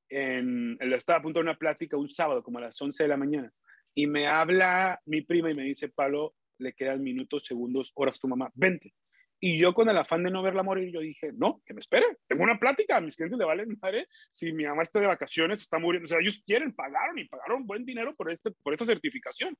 en, 0.09 0.77
estaba 0.93 1.19
a 1.19 1.21
punto 1.21 1.39
de 1.39 1.43
una 1.43 1.57
plática 1.57 1.97
un 1.97 2.09
sábado, 2.09 2.43
como 2.43 2.59
a 2.59 2.61
las 2.61 2.81
11 2.81 3.03
de 3.03 3.09
la 3.09 3.17
mañana, 3.17 3.51
y 3.93 4.07
me 4.07 4.27
habla 4.27 4.99
mi 5.05 5.21
prima 5.21 5.51
y 5.51 5.55
me 5.55 5.63
dice, 5.63 5.89
Pablo, 5.89 6.35
le 6.57 6.73
quedan 6.73 7.03
minutos, 7.03 7.45
segundos, 7.45 7.91
horas 7.95 8.19
tu 8.19 8.27
mamá, 8.27 8.51
vente. 8.53 8.93
Y 9.39 9.59
yo 9.59 9.73
con 9.73 9.89
el 9.89 9.97
afán 9.97 10.23
de 10.23 10.31
no 10.31 10.41
verla 10.41 10.63
morir, 10.63 10.91
yo 10.91 11.01
dije, 11.01 11.31
no, 11.33 11.61
que 11.65 11.73
me 11.73 11.79
espere, 11.79 12.05
tengo 12.27 12.43
una 12.43 12.57
plática, 12.57 12.97
a 12.97 13.01
mis 13.01 13.15
clientes 13.15 13.37
le 13.37 13.45
valen 13.45 13.77
madre, 13.81 14.07
si 14.31 14.51
mi 14.53 14.65
mamá 14.65 14.83
está 14.83 14.99
de 14.99 15.07
vacaciones, 15.07 15.61
está 15.61 15.77
muriendo, 15.77 16.05
o 16.05 16.09
sea, 16.09 16.19
ellos 16.19 16.41
quieren, 16.45 16.73
pagaron 16.73 17.19
y 17.19 17.27
pagaron 17.27 17.67
buen 17.67 17.85
dinero 17.85 18.15
por, 18.15 18.31
este, 18.31 18.51
por 18.63 18.73
esta 18.73 18.85
certificación. 18.85 19.55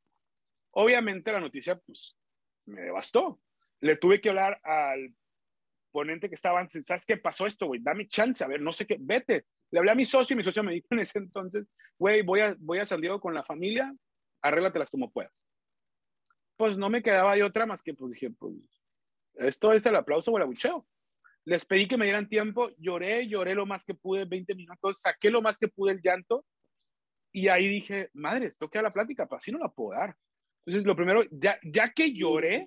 Obviamente 0.71 1.31
la 1.31 1.39
noticia, 1.39 1.77
pues, 1.77 2.15
me 2.65 2.81
devastó. 2.81 3.39
Le 3.81 3.97
tuve 3.97 4.21
que 4.21 4.29
hablar 4.29 4.59
al 4.63 5.13
ponente 5.91 6.29
que 6.29 6.35
estaba 6.35 6.59
antes, 6.59 6.85
¿sabes 6.85 7.05
qué 7.05 7.17
pasó 7.17 7.45
esto, 7.45 7.67
güey? 7.67 7.79
Dame 7.81 8.07
chance, 8.07 8.43
a 8.43 8.47
ver, 8.47 8.61
no 8.61 8.71
sé 8.71 8.85
qué, 8.85 8.97
vete. 8.99 9.45
Le 9.71 9.79
hablé 9.79 9.91
a 9.91 9.95
mi 9.95 10.05
socio 10.05 10.33
y 10.33 10.37
mi 10.37 10.43
socio 10.43 10.63
me 10.63 10.73
dijo 10.73 10.87
en 10.91 10.99
ese 10.99 11.19
entonces, 11.19 11.65
güey, 11.97 12.21
voy 12.21 12.41
a, 12.41 12.55
voy 12.59 12.79
a 12.79 12.85
San 12.85 13.01
Diego 13.01 13.19
con 13.19 13.33
la 13.33 13.43
familia, 13.43 13.93
arréglatelas 14.41 14.89
como 14.89 15.11
puedas. 15.11 15.45
Pues 16.57 16.77
no 16.77 16.89
me 16.89 17.03
quedaba 17.03 17.35
de 17.35 17.43
otra 17.43 17.65
más 17.65 17.81
que, 17.81 17.93
pues 17.93 18.13
dije, 18.13 18.29
pues, 18.31 18.53
esto 19.35 19.73
es 19.73 19.85
el 19.85 19.95
aplauso 19.95 20.31
o 20.31 20.37
el 20.37 20.43
abucheo. 20.43 20.85
Les 21.43 21.65
pedí 21.65 21.87
que 21.87 21.97
me 21.97 22.05
dieran 22.05 22.29
tiempo, 22.29 22.69
lloré, 22.77 23.27
lloré 23.27 23.53
lo 23.53 23.65
más 23.65 23.85
que 23.85 23.93
pude, 23.93 24.25
20 24.25 24.55
minutos, 24.55 25.01
saqué 25.01 25.29
lo 25.29 25.41
más 25.41 25.57
que 25.57 25.67
pude 25.67 25.91
el 25.91 26.01
llanto 26.01 26.45
y 27.35 27.49
ahí 27.49 27.67
dije, 27.67 28.09
madre, 28.13 28.47
esto 28.47 28.69
queda 28.69 28.83
la 28.83 28.93
plática, 28.93 29.27
pues 29.27 29.43
así 29.43 29.51
no 29.51 29.59
la 29.59 29.67
puedo 29.67 29.99
dar. 29.99 30.15
Entonces, 30.65 30.87
lo 30.87 30.95
primero, 30.95 31.21
ya, 31.31 31.59
ya 31.63 31.91
que 31.91 32.13
lloré 32.13 32.65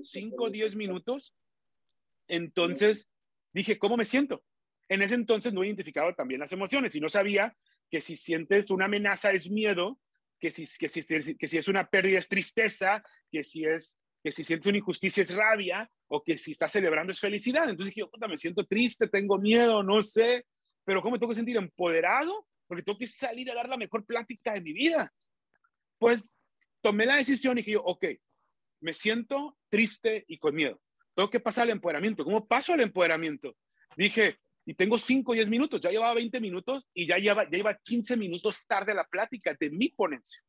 5 0.00 0.42
o 0.42 0.50
10 0.50 0.74
minutos, 0.74 1.36
entonces 2.26 3.10
dije, 3.52 3.78
¿cómo 3.78 3.98
me 3.98 4.06
siento? 4.06 4.42
En 4.88 5.02
ese 5.02 5.14
entonces 5.14 5.52
no 5.52 5.62
he 5.62 5.66
identificado 5.66 6.14
también 6.14 6.40
las 6.40 6.52
emociones 6.52 6.94
y 6.94 7.00
no 7.00 7.08
sabía 7.08 7.56
que 7.90 8.00
si 8.00 8.16
sientes 8.16 8.70
una 8.70 8.86
amenaza 8.86 9.30
es 9.30 9.50
miedo, 9.50 9.98
que 10.38 10.50
si, 10.50 10.66
que 10.78 10.88
si, 10.88 11.58
es 11.58 11.68
una 11.68 11.88
pérdida 11.88 12.18
es 12.18 12.28
tristeza, 12.28 13.02
que 13.30 13.42
si 13.42 13.64
es 13.64 13.98
que 14.22 14.32
si 14.32 14.42
sientes 14.42 14.66
una 14.66 14.78
injusticia 14.78 15.22
es 15.22 15.34
rabia 15.34 15.90
o 16.08 16.22
que 16.24 16.38
si 16.38 16.52
estás 16.52 16.72
celebrando 16.72 17.12
es 17.12 17.20
felicidad. 17.20 17.68
Entonces 17.68 17.94
dije, 17.94 18.08
yo, 18.10 18.28
me 18.28 18.38
siento 18.38 18.64
triste, 18.64 19.06
tengo 19.06 19.38
miedo, 19.38 19.82
no 19.82 20.00
sé, 20.00 20.46
pero 20.82 21.02
¿cómo 21.02 21.12
me 21.12 21.18
tengo 21.18 21.30
que 21.30 21.36
sentir 21.36 21.58
empoderado? 21.58 22.46
Porque 22.66 22.82
tengo 22.82 22.98
que 22.98 23.06
salir 23.06 23.50
a 23.50 23.54
dar 23.54 23.68
la 23.68 23.76
mejor 23.76 24.06
plática 24.06 24.54
de 24.54 24.62
mi 24.62 24.72
vida. 24.72 25.12
Pues 25.98 26.34
tomé 26.80 27.04
la 27.04 27.16
decisión 27.16 27.58
y 27.58 27.60
dije 27.60 27.72
yo, 27.72 27.82
ok, 27.82 28.06
me 28.80 28.94
siento 28.94 29.58
triste 29.68 30.24
y 30.26 30.38
con 30.38 30.54
miedo. 30.54 30.80
Tengo 31.14 31.28
que 31.28 31.40
pasar 31.40 31.64
al 31.64 31.70
empoderamiento. 31.70 32.24
¿Cómo 32.24 32.46
paso 32.46 32.72
al 32.72 32.80
empoderamiento? 32.80 33.56
Dije, 33.96 34.38
y 34.66 34.74
tengo 34.74 34.98
5 34.98 35.32
o 35.32 35.34
10 35.34 35.48
minutos, 35.48 35.80
ya 35.80 35.90
llevaba 35.90 36.14
20 36.14 36.40
minutos 36.40 36.86
y 36.94 37.06
ya 37.06 37.18
lleva, 37.18 37.48
ya 37.50 37.58
iba 37.58 37.74
15 37.74 38.16
minutos 38.16 38.66
tarde 38.66 38.94
la 38.94 39.06
plática 39.06 39.54
de 39.58 39.70
mi 39.70 39.90
ponencia. 39.90 40.42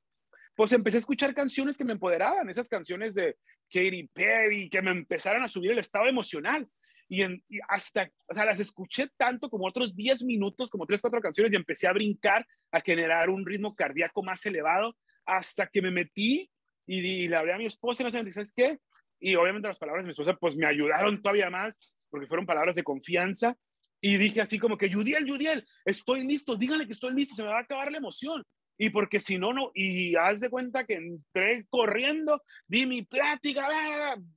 Pues 0.55 0.71
empecé 0.71 0.97
a 0.97 0.99
escuchar 0.99 1.33
canciones 1.33 1.77
que 1.77 1.83
me 1.83 1.93
empoderaban, 1.93 2.49
esas 2.49 2.69
canciones 2.69 3.13
de 3.13 3.37
Katy 3.69 4.09
Perry, 4.13 4.69
que 4.69 4.81
me 4.81 4.91
empezaron 4.91 5.43
a 5.43 5.49
subir 5.49 5.71
el 5.71 5.79
estado 5.79 6.05
emocional. 6.05 6.67
Y, 7.07 7.21
hasta, 7.67 8.09
o 8.27 8.33
sea, 8.33 8.45
las 8.45 8.59
escuché 8.59 9.09
tanto 9.17 9.49
como 9.49 9.67
otros 9.67 9.95
10 9.95 10.23
minutos, 10.23 10.69
como 10.69 10.85
3, 10.85 11.01
4 11.01 11.21
canciones, 11.21 11.53
y 11.53 11.55
empecé 11.55 11.87
a 11.87 11.93
brincar, 11.93 12.45
a 12.71 12.81
generar 12.81 13.29
un 13.29 13.45
ritmo 13.45 13.75
cardíaco 13.75 14.23
más 14.23 14.45
elevado, 14.45 14.95
hasta 15.25 15.67
que 15.67 15.81
me 15.81 15.91
metí 15.91 16.49
y, 16.87 17.27
le 17.27 17.35
hablé 17.35 17.53
a 17.53 17.57
mi 17.57 17.65
esposa 17.65 18.01
y 18.01 18.05
no 18.05 18.11
sé, 18.11 18.31
¿sabes 18.31 18.53
qué? 18.55 18.79
Y 19.19 19.35
obviamente 19.35 19.67
las 19.67 19.77
palabras 19.77 20.03
de 20.03 20.07
mi 20.07 20.11
esposa 20.11 20.35
pues 20.35 20.55
me 20.55 20.67
ayudaron 20.67 21.21
todavía 21.21 21.49
más, 21.49 21.95
porque 22.09 22.27
fueron 22.27 22.45
palabras 22.45 22.75
de 22.75 22.83
confianza. 22.83 23.57
Y 24.07 24.19
dije 24.19 24.39
así 24.39 24.59
como 24.59 24.77
que, 24.77 24.93
Judiel, 24.93 25.27
Judiel, 25.27 25.65
estoy 25.83 26.23
listo, 26.27 26.55
díganle 26.55 26.85
que 26.85 26.91
estoy 26.91 27.11
listo, 27.15 27.33
se 27.33 27.41
me 27.41 27.49
va 27.49 27.57
a 27.57 27.61
acabar 27.61 27.91
la 27.91 27.97
emoción. 27.97 28.43
Y 28.77 28.91
porque 28.91 29.19
si 29.19 29.39
no, 29.39 29.51
no, 29.51 29.71
y 29.73 30.15
haz 30.15 30.41
de 30.41 30.51
cuenta 30.51 30.85
que 30.85 30.93
entré 30.93 31.65
corriendo, 31.71 32.39
di 32.67 32.85
mi 32.85 33.01
plática, 33.01 33.67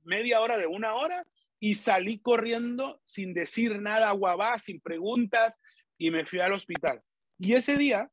media 0.03 0.41
hora 0.41 0.57
de 0.57 0.65
una 0.65 0.95
hora, 0.95 1.23
y 1.59 1.75
salí 1.75 2.17
corriendo 2.17 2.99
sin 3.05 3.31
decir 3.31 3.79
nada, 3.79 4.09
guabá, 4.09 4.57
sin 4.57 4.81
preguntas, 4.81 5.61
y 5.99 6.09
me 6.09 6.25
fui 6.25 6.39
al 6.39 6.53
hospital. 6.53 7.03
Y 7.37 7.53
ese 7.53 7.77
día, 7.77 8.09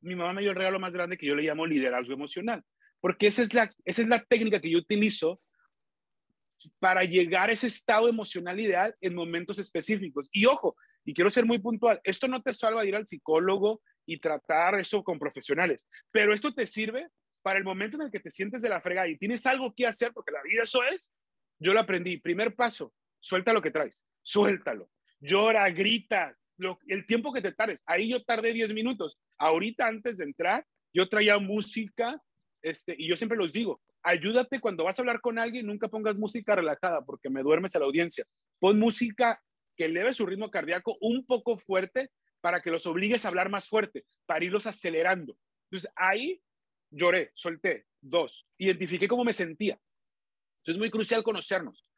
mi 0.00 0.16
mamá 0.16 0.32
me 0.32 0.40
dio 0.40 0.50
el 0.50 0.56
regalo 0.56 0.80
más 0.80 0.94
grande 0.94 1.16
que 1.16 1.26
yo 1.26 1.36
le 1.36 1.44
llamo 1.44 1.64
liderazgo 1.64 2.12
emocional, 2.12 2.64
porque 3.00 3.28
esa 3.28 3.42
es 3.42 3.54
la, 3.54 3.70
esa 3.84 4.02
es 4.02 4.08
la 4.08 4.24
técnica 4.24 4.58
que 4.58 4.72
yo 4.72 4.78
utilizo 4.78 5.40
para 6.80 7.04
llegar 7.04 7.50
a 7.50 7.52
ese 7.52 7.68
estado 7.68 8.08
emocional 8.08 8.58
ideal 8.58 8.96
en 9.00 9.14
momentos 9.14 9.60
específicos. 9.60 10.28
Y 10.32 10.46
ojo, 10.46 10.74
y 11.08 11.14
quiero 11.14 11.30
ser 11.30 11.46
muy 11.46 11.58
puntual, 11.58 11.98
esto 12.04 12.28
no 12.28 12.42
te 12.42 12.52
salva 12.52 12.82
de 12.82 12.88
ir 12.88 12.94
al 12.94 13.06
psicólogo 13.06 13.80
y 14.04 14.18
tratar 14.18 14.78
eso 14.78 15.02
con 15.02 15.18
profesionales, 15.18 15.88
pero 16.10 16.34
esto 16.34 16.52
te 16.52 16.66
sirve 16.66 17.08
para 17.40 17.58
el 17.58 17.64
momento 17.64 17.96
en 17.96 18.02
el 18.02 18.10
que 18.10 18.20
te 18.20 18.30
sientes 18.30 18.60
de 18.60 18.68
la 18.68 18.82
fregada 18.82 19.08
y 19.08 19.16
tienes 19.16 19.46
algo 19.46 19.72
que 19.74 19.86
hacer, 19.86 20.12
porque 20.12 20.32
la 20.32 20.42
vida 20.42 20.64
eso 20.64 20.84
es, 20.84 21.10
yo 21.58 21.72
lo 21.72 21.80
aprendí. 21.80 22.18
Primer 22.18 22.54
paso, 22.54 22.92
suelta 23.20 23.54
lo 23.54 23.62
que 23.62 23.70
traes, 23.70 24.04
suéltalo. 24.20 24.90
Llora, 25.18 25.70
grita, 25.70 26.36
lo, 26.58 26.78
el 26.86 27.06
tiempo 27.06 27.32
que 27.32 27.40
te 27.40 27.52
tardes. 27.52 27.82
Ahí 27.86 28.10
yo 28.10 28.22
tardé 28.22 28.52
10 28.52 28.74
minutos. 28.74 29.18
Ahorita 29.38 29.86
antes 29.86 30.18
de 30.18 30.24
entrar, 30.24 30.66
yo 30.92 31.08
traía 31.08 31.38
música, 31.38 32.22
este, 32.60 32.94
y 32.98 33.08
yo 33.08 33.16
siempre 33.16 33.38
los 33.38 33.54
digo, 33.54 33.80
ayúdate 34.02 34.60
cuando 34.60 34.84
vas 34.84 34.98
a 34.98 35.02
hablar 35.02 35.22
con 35.22 35.38
alguien, 35.38 35.64
nunca 35.64 35.88
pongas 35.88 36.16
música 36.16 36.54
relajada 36.54 37.00
porque 37.00 37.30
me 37.30 37.42
duermes 37.42 37.74
a 37.74 37.78
la 37.78 37.86
audiencia. 37.86 38.26
Pon 38.58 38.78
música 38.78 39.40
que 39.78 39.84
eleve 39.84 40.12
su 40.12 40.26
ritmo 40.26 40.50
cardíaco 40.50 40.98
un 41.00 41.24
poco 41.24 41.56
fuerte 41.56 42.10
para 42.40 42.60
que 42.60 42.70
los 42.70 42.84
obligues 42.84 43.24
a 43.24 43.28
hablar 43.28 43.48
más 43.48 43.68
fuerte, 43.68 44.04
para 44.26 44.44
irlos 44.44 44.66
acelerando. 44.66 45.38
Entonces 45.70 45.90
ahí 45.96 46.42
lloré, 46.90 47.30
solté. 47.34 47.86
Dos, 48.00 48.46
identifiqué 48.58 49.08
cómo 49.08 49.24
me 49.24 49.32
sentía. 49.32 49.80
Entonces 50.58 50.74
es 50.74 50.78
muy 50.78 50.90
crucial 50.90 51.22
conocernos. 51.22 51.88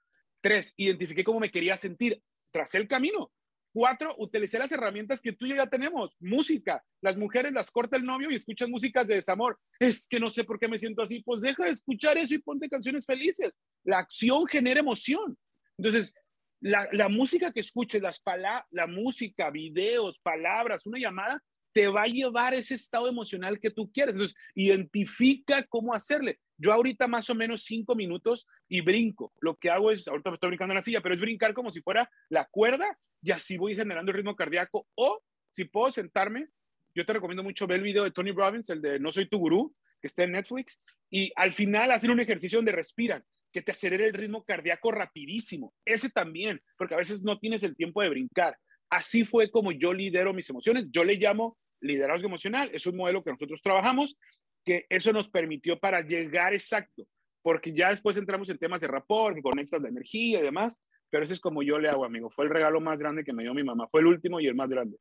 Tres, 0.41 0.75
identifiqué 0.77 1.25
cómo 1.25 1.41
me 1.41 1.51
quería 1.51 1.77
sentir. 1.77 2.23
Tracé 2.51 2.79
el 2.79 2.89
camino. 2.89 3.33
Cuatro, 3.73 4.15
utilicé 4.19 4.59
las 4.59 4.73
herramientas 4.73 5.21
que 5.23 5.33
tú 5.33 5.47
y 5.47 5.51
yo 5.51 5.57
ya 5.57 5.67
tenemos. 5.67 6.17
Música. 6.19 6.85
Las 7.01 7.17
mujeres 7.17 7.53
las 7.53 7.71
corta 7.71 7.97
el 7.97 8.05
novio 8.05 8.31
y 8.31 8.35
escuchan 8.35 8.71
músicas 8.71 9.07
de 9.07 9.15
desamor. 9.15 9.59
Es 9.79 10.07
que 10.07 10.19
no 10.19 10.29
sé 10.29 10.45
por 10.45 10.59
qué 10.59 10.69
me 10.69 10.79
siento 10.79 11.03
así. 11.03 11.23
Pues 11.23 11.41
deja 11.41 11.65
de 11.65 11.71
escuchar 11.71 12.19
eso 12.19 12.35
y 12.35 12.39
ponte 12.39 12.69
canciones 12.69 13.07
felices. 13.07 13.61
La 13.85 13.99
acción 13.99 14.47
genera 14.47 14.81
emoción. 14.81 15.39
Entonces, 15.79 16.13
la, 16.61 16.89
la 16.93 17.09
música 17.09 17.53
que 17.53 17.61
escuches, 17.61 18.03
las 18.03 18.23
la 18.71 18.87
música, 18.87 19.51
videos, 19.51 20.19
palabras, 20.19 20.87
una 20.87 20.99
llamada, 20.99 21.43
te 21.73 21.89
va 21.89 22.03
a 22.03 22.07
llevar 22.07 22.55
ese 22.55 22.75
estado 22.75 23.09
emocional 23.09 23.61
que 23.61 23.71
tú 23.71 23.91
quieres. 23.93 24.15
Entonces, 24.15 24.37
identifica 24.55 25.63
cómo 25.65 25.95
hacerle. 25.95 26.39
Yo 26.59 26.73
ahorita 26.73 27.07
más 27.07 27.31
o 27.31 27.35
menos 27.35 27.63
cinco 27.65 27.95
minutos 27.95 28.47
y 28.69 28.81
brinco. 28.81 29.33
Lo 29.41 29.57
que 29.57 29.71
hago 29.71 29.91
es, 29.91 30.07
ahorita 30.09 30.31
me 30.31 30.35
estoy 30.35 30.49
brincando 30.49 30.73
en 30.73 30.77
la 30.77 30.83
silla, 30.83 31.01
pero 31.01 31.15
es 31.15 31.21
brincar 31.21 31.55
como 31.55 31.71
si 31.71 31.81
fuera 31.81 32.11
la 32.29 32.47
cuerda 32.51 32.99
y 33.23 33.31
así 33.31 33.57
voy 33.57 33.75
generando 33.75 34.11
el 34.11 34.17
ritmo 34.17 34.37
cardíaco. 34.37 34.87
O 34.95 35.23
si 35.51 35.65
puedo 35.65 35.91
sentarme, 35.91 36.49
yo 36.95 37.07
te 37.07 37.13
recomiendo 37.13 37.43
mucho 37.43 37.67
ver 37.67 37.79
el 37.79 37.85
video 37.85 38.05
de 38.05 38.11
Tony 38.11 38.33
Robbins, 38.33 38.69
el 38.71 38.83
de 38.83 38.99
No 38.99 39.13
Soy 39.13 39.29
Tu 39.29 39.39
Gurú, 39.39 39.75
que 40.01 40.07
está 40.07 40.25
en 40.25 40.33
Netflix, 40.33 40.81
y 41.11 41.33
al 41.37 41.53
final 41.53 41.91
hacer 41.91 42.11
un 42.11 42.21
ejercicio 42.21 42.59
donde 42.59 42.73
respiran, 42.73 43.25
que 43.53 43.63
te 43.63 43.73
acelere 43.73 44.07
el 44.07 44.15
ritmo 44.15 44.45
cardíaco 44.45 44.93
rapidísimo. 44.93 45.75
Ese 45.85 46.11
también, 46.11 46.61
porque 46.77 46.95
a 46.95 46.99
veces 46.99 47.23
no 47.23 47.39
tienes 47.39 47.63
el 47.63 47.77
tiempo 47.77 48.03
de 48.03 48.11
brincar. 48.11 48.57
Así 48.91 49.25
fue 49.25 49.51
como 49.51 49.73
yo 49.73 49.93
lidero 49.93 50.35
mis 50.35 50.51
emociones. 50.51 50.87
Yo 50.91 51.05
le 51.05 51.15
llamo 51.15 51.57
liderazgo 51.81 52.29
emocional. 52.29 52.71
Es 52.73 52.87
un 52.87 52.97
modelo 52.97 53.23
que 53.23 53.31
nosotros 53.31 53.63
trabajamos 53.63 54.17
que 54.65 54.87
eso 54.89 55.13
nos 55.13 55.29
permitió 55.29 55.79
para 55.79 56.03
llegar 56.03 56.53
exacto, 56.53 57.07
porque 57.43 57.73
ya 57.73 57.91
después 57.91 58.17
entramos 58.17 58.51
en 58.51 58.59
temas 58.59 58.81
de 58.81 58.89
rapport, 58.89 59.35
que 59.35 59.43
conectas 59.43 59.81
la 59.81 59.89
energía 59.89 60.41
y 60.41 60.43
demás, 60.43 60.83
pero 61.09 61.25
eso 61.25 61.35
es 61.35 61.41
como 61.41 61.63
yo 61.63 61.79
le 61.79 61.89
hago, 61.89 62.05
amigo. 62.05 62.31
Fue 62.31 62.45
el 62.45 62.51
regalo 62.51 62.81
más 62.81 63.01
grande 63.01 63.25
que 63.25 63.33
me 63.33 63.43
dio 63.43 63.55
mi 63.55 63.65
mamá. 63.65 63.89
Fue 63.91 64.01
el 64.01 64.07
último 64.07 64.41
y 64.41 64.47
el 64.47 64.55
más 64.55 64.71
grande. 64.71 64.99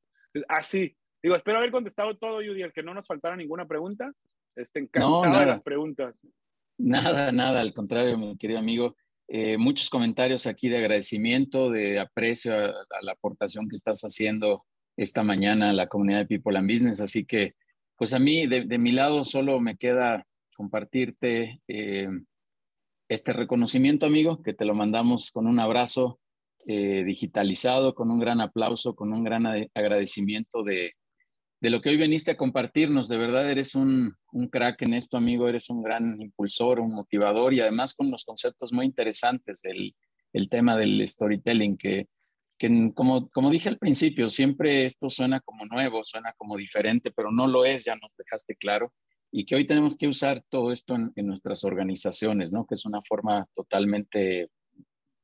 Así. 0.48 0.96
Digo, 1.22 1.36
espero 1.36 1.58
haber 1.58 1.72
contestado 1.72 2.16
todo, 2.18 2.38
Judy, 2.38 2.62
el 2.62 2.72
que 2.72 2.82
no 2.82 2.94
nos 2.94 3.06
faltara 3.06 3.36
ninguna 3.36 3.68
pregunta. 3.68 4.12
Este, 4.56 4.80
encantado 4.80 5.40
de 5.40 5.46
las 5.46 5.62
preguntas. 5.62 6.16
Nada, 6.80 7.34
nada, 7.34 7.60
al 7.60 7.74
contrario, 7.74 8.18
mi 8.18 8.38
querido 8.38 8.58
amigo. 8.58 8.96
Eh, 9.28 9.58
muchos 9.58 9.90
comentarios 9.90 10.48
aquí 10.48 10.70
de 10.70 10.78
agradecimiento, 10.78 11.70
de 11.70 12.00
aprecio 12.00 12.56
a, 12.56 12.74
la 13.02 13.12
aportación 13.12 13.68
que 13.68 13.76
estás 13.76 14.02
haciendo 14.04 14.66
esta 14.96 15.22
mañana 15.22 15.70
a 15.70 15.74
la 15.74 15.88
comunidad 15.88 16.20
de 16.20 16.26
People 16.26 16.58
and 16.58 16.72
Business. 16.72 17.02
Así 17.02 17.26
que 17.26 17.54
pues 17.98 18.14
a 18.14 18.20
mí, 18.20 18.48
de, 18.48 18.78
mi 18.78 18.94
lado, 18.94 19.26
solo 19.26 19.60
me 19.60 19.76
queda 19.76 20.26
compartirte 20.56 21.62
eh, 21.68 22.08
este 23.10 23.34
reconocimiento, 23.34 24.06
amigo, 24.06 24.42
que 24.42 24.54
te 24.54 24.64
lo 24.64 24.74
mandamos 24.74 25.32
con 25.32 25.48
un 25.48 25.60
abrazo 25.60 26.22
eh, 26.66 27.04
digitalizado, 27.04 27.94
con 27.94 28.10
un 28.10 28.20
gran 28.20 28.40
aplauso, 28.40 28.96
con 28.96 29.12
un 29.12 29.26
gran 29.26 29.46
agradecimiento 29.74 30.64
de, 30.64 30.94
lo 31.62 31.82
que 31.82 31.90
hoy 31.90 31.98
veniste 31.98 32.32
a 32.32 32.38
compartirnos. 32.38 33.10
De 33.10 33.18
verdad, 33.18 33.50
eres 33.50 33.76
un, 33.76 34.16
un, 34.32 34.48
crack 34.48 34.82
en 34.84 34.94
esto, 34.94 35.18
amigo, 35.18 35.50
eres 35.50 35.70
un 35.70 35.84
gran 35.84 36.22
impulsor, 36.22 36.80
un 36.80 36.94
motivador 36.94 37.54
y 37.54 37.60
además 37.60 37.94
con 37.94 38.10
los 38.10 38.24
conceptos 38.24 38.72
muy 38.72 38.86
interesantes 38.86 39.62
del 39.62 39.96
el 40.32 40.48
tema 40.48 40.78
del 40.78 41.06
storytelling 41.08 41.76
que 41.76 42.08
que 42.60 42.92
como, 42.94 43.30
como 43.30 43.50
dije 43.50 43.70
al 43.70 43.80
principio, 43.80 44.30
siempre 44.30 44.86
esto 44.86 45.10
suena 45.10 45.40
como 45.40 45.66
nuevo, 45.66 46.04
suena 46.04 46.34
como 46.38 46.58
diferente, 46.58 47.10
pero 47.10 47.32
no 47.32 47.48
lo 47.48 47.64
es, 47.64 47.86
ya 47.86 47.96
nos 47.96 48.16
dejaste 48.18 48.56
claro, 48.58 48.94
y 49.32 49.46
que 49.46 49.56
hoy 49.56 49.66
tenemos 49.66 49.98
que 49.98 50.08
usar 50.08 50.44
todo 50.50 50.72
esto 50.74 50.96
en, 50.96 51.26
nuestras 51.26 51.64
organizaciones, 51.64 52.52
¿no? 52.52 52.68
Que 52.68 52.76
es 52.76 52.86
una 52.86 53.02
forma 53.02 53.48
totalmente 53.56 54.50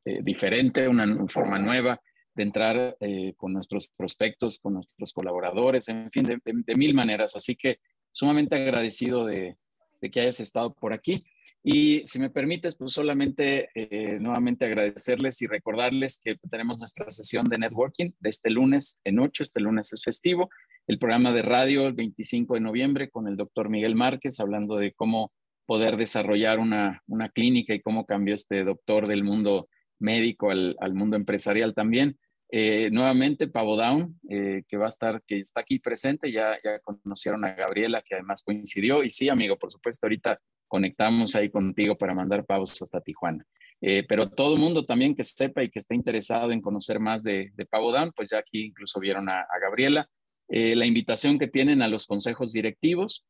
eh, 0.06 0.22
diferente, 0.24 0.88
una, 0.88 1.28
forma 1.28 1.60
nueva 1.60 2.00
de 2.36 2.44
entrar 2.44 2.98
eh, 3.00 3.34
con 3.38 3.54
nuestros 3.54 3.88
prospectos, 3.96 4.60
con 4.60 4.74
nuestros 4.74 5.14
colaboradores, 5.14 5.88
en 5.90 6.12
fin, 6.12 6.26
de, 6.26 6.76
mil 6.76 6.94
maneras. 6.94 7.36
Así 7.36 7.56
que 7.56 7.80
sumamente 8.12 8.56
agradecido 8.56 9.26
de, 9.26 9.58
de 10.02 10.12
que 10.12 10.22
hayas 10.22 10.40
estado 10.40 10.74
por 10.74 10.94
aquí. 10.94 11.26
Y 11.68 12.06
si 12.06 12.20
me 12.20 12.30
permites, 12.30 12.76
pues 12.76 12.94
solamente 12.94 13.70
eh, 13.74 14.20
nuevamente 14.20 14.66
agradecerles 14.66 15.42
y 15.42 15.48
recordarles 15.48 16.22
que 16.24 16.36
tenemos 16.52 16.78
nuestra 16.78 17.10
sesión 17.10 17.50
de 17.50 17.58
networking 17.58 18.12
de 18.20 18.30
este 18.30 18.52
lunes 18.52 19.00
en 19.04 19.18
8, 19.18 19.42
este 19.42 19.62
lunes 19.62 19.92
es 19.92 20.04
festivo, 20.04 20.52
el 20.86 21.00
programa 21.00 21.32
de 21.32 21.42
radio 21.42 21.88
el 21.88 21.94
25 21.94 22.54
de 22.54 22.60
noviembre 22.60 23.10
con 23.10 23.28
el 23.28 23.36
doctor 23.36 23.70
Miguel 23.70 23.96
Márquez 23.96 24.40
hablando 24.40 24.76
de 24.76 24.94
cómo 24.94 25.32
poder 25.66 25.98
desarrollar 25.98 26.60
una, 26.60 27.02
una 27.08 27.30
clínica 27.30 27.74
y 27.74 27.82
cómo 27.82 28.06
cambió 28.06 28.36
este 28.36 28.64
doctor 28.64 29.08
del 29.08 29.24
mundo 29.24 29.68
médico 29.98 30.52
al, 30.52 30.76
al 30.80 30.94
mundo 30.94 31.16
empresarial 31.16 31.74
también. 31.74 32.20
Eh, 32.50 32.90
nuevamente 32.92 33.48
Pavo 33.48 33.76
Down, 33.76 34.20
eh, 34.30 34.64
que 34.68 34.78
va 34.78 34.86
a 34.86 34.90
estar, 34.90 35.22
que 35.26 35.40
está 35.40 35.62
aquí 35.62 35.80
presente, 35.80 36.32
ya, 36.32 36.56
ya 36.64 36.80
conocieron 36.80 37.44
a 37.44 37.54
Gabriela, 37.54 38.02
que 38.02 38.16
además 38.16 38.44
coincidió, 38.44 39.04
y 39.04 39.10
sí, 39.10 39.30
amigo, 39.30 39.58
por 39.58 39.72
supuesto, 39.72 40.06
ahorita 40.06 40.40
conectamos 40.68 41.36
ahí 41.36 41.50
contigo 41.50 41.98
para 41.98 42.14
mandar 42.14 42.46
pavos 42.46 42.82
hasta 42.82 43.02
Tijuana. 43.02 43.46
Eh, 43.82 44.04
pero 44.08 44.30
todo 44.30 44.58
mundo 44.58 44.86
también 44.86 45.16
que 45.16 45.24
sepa 45.24 45.64
y 45.64 45.70
que 45.70 45.80
esté 45.80 45.96
interesado 45.96 46.52
en 46.52 46.62
conocer 46.62 47.00
más 47.00 47.24
de, 47.24 47.52
de 47.56 47.66
Pavo 47.66 47.92
Dan, 47.92 48.12
pues 48.16 48.30
ya 48.30 48.38
aquí 48.38 48.66
incluso 48.66 49.00
vieron 49.00 49.28
a, 49.30 49.46
Gabriela. 49.62 50.10
Eh, 50.48 50.76
la 50.76 50.86
invitación 50.86 51.38
que 51.40 51.48
tienen 51.48 51.82
a 51.82 51.88
los 51.88 52.06
consejos 52.06 52.54
directivos, 52.54 53.26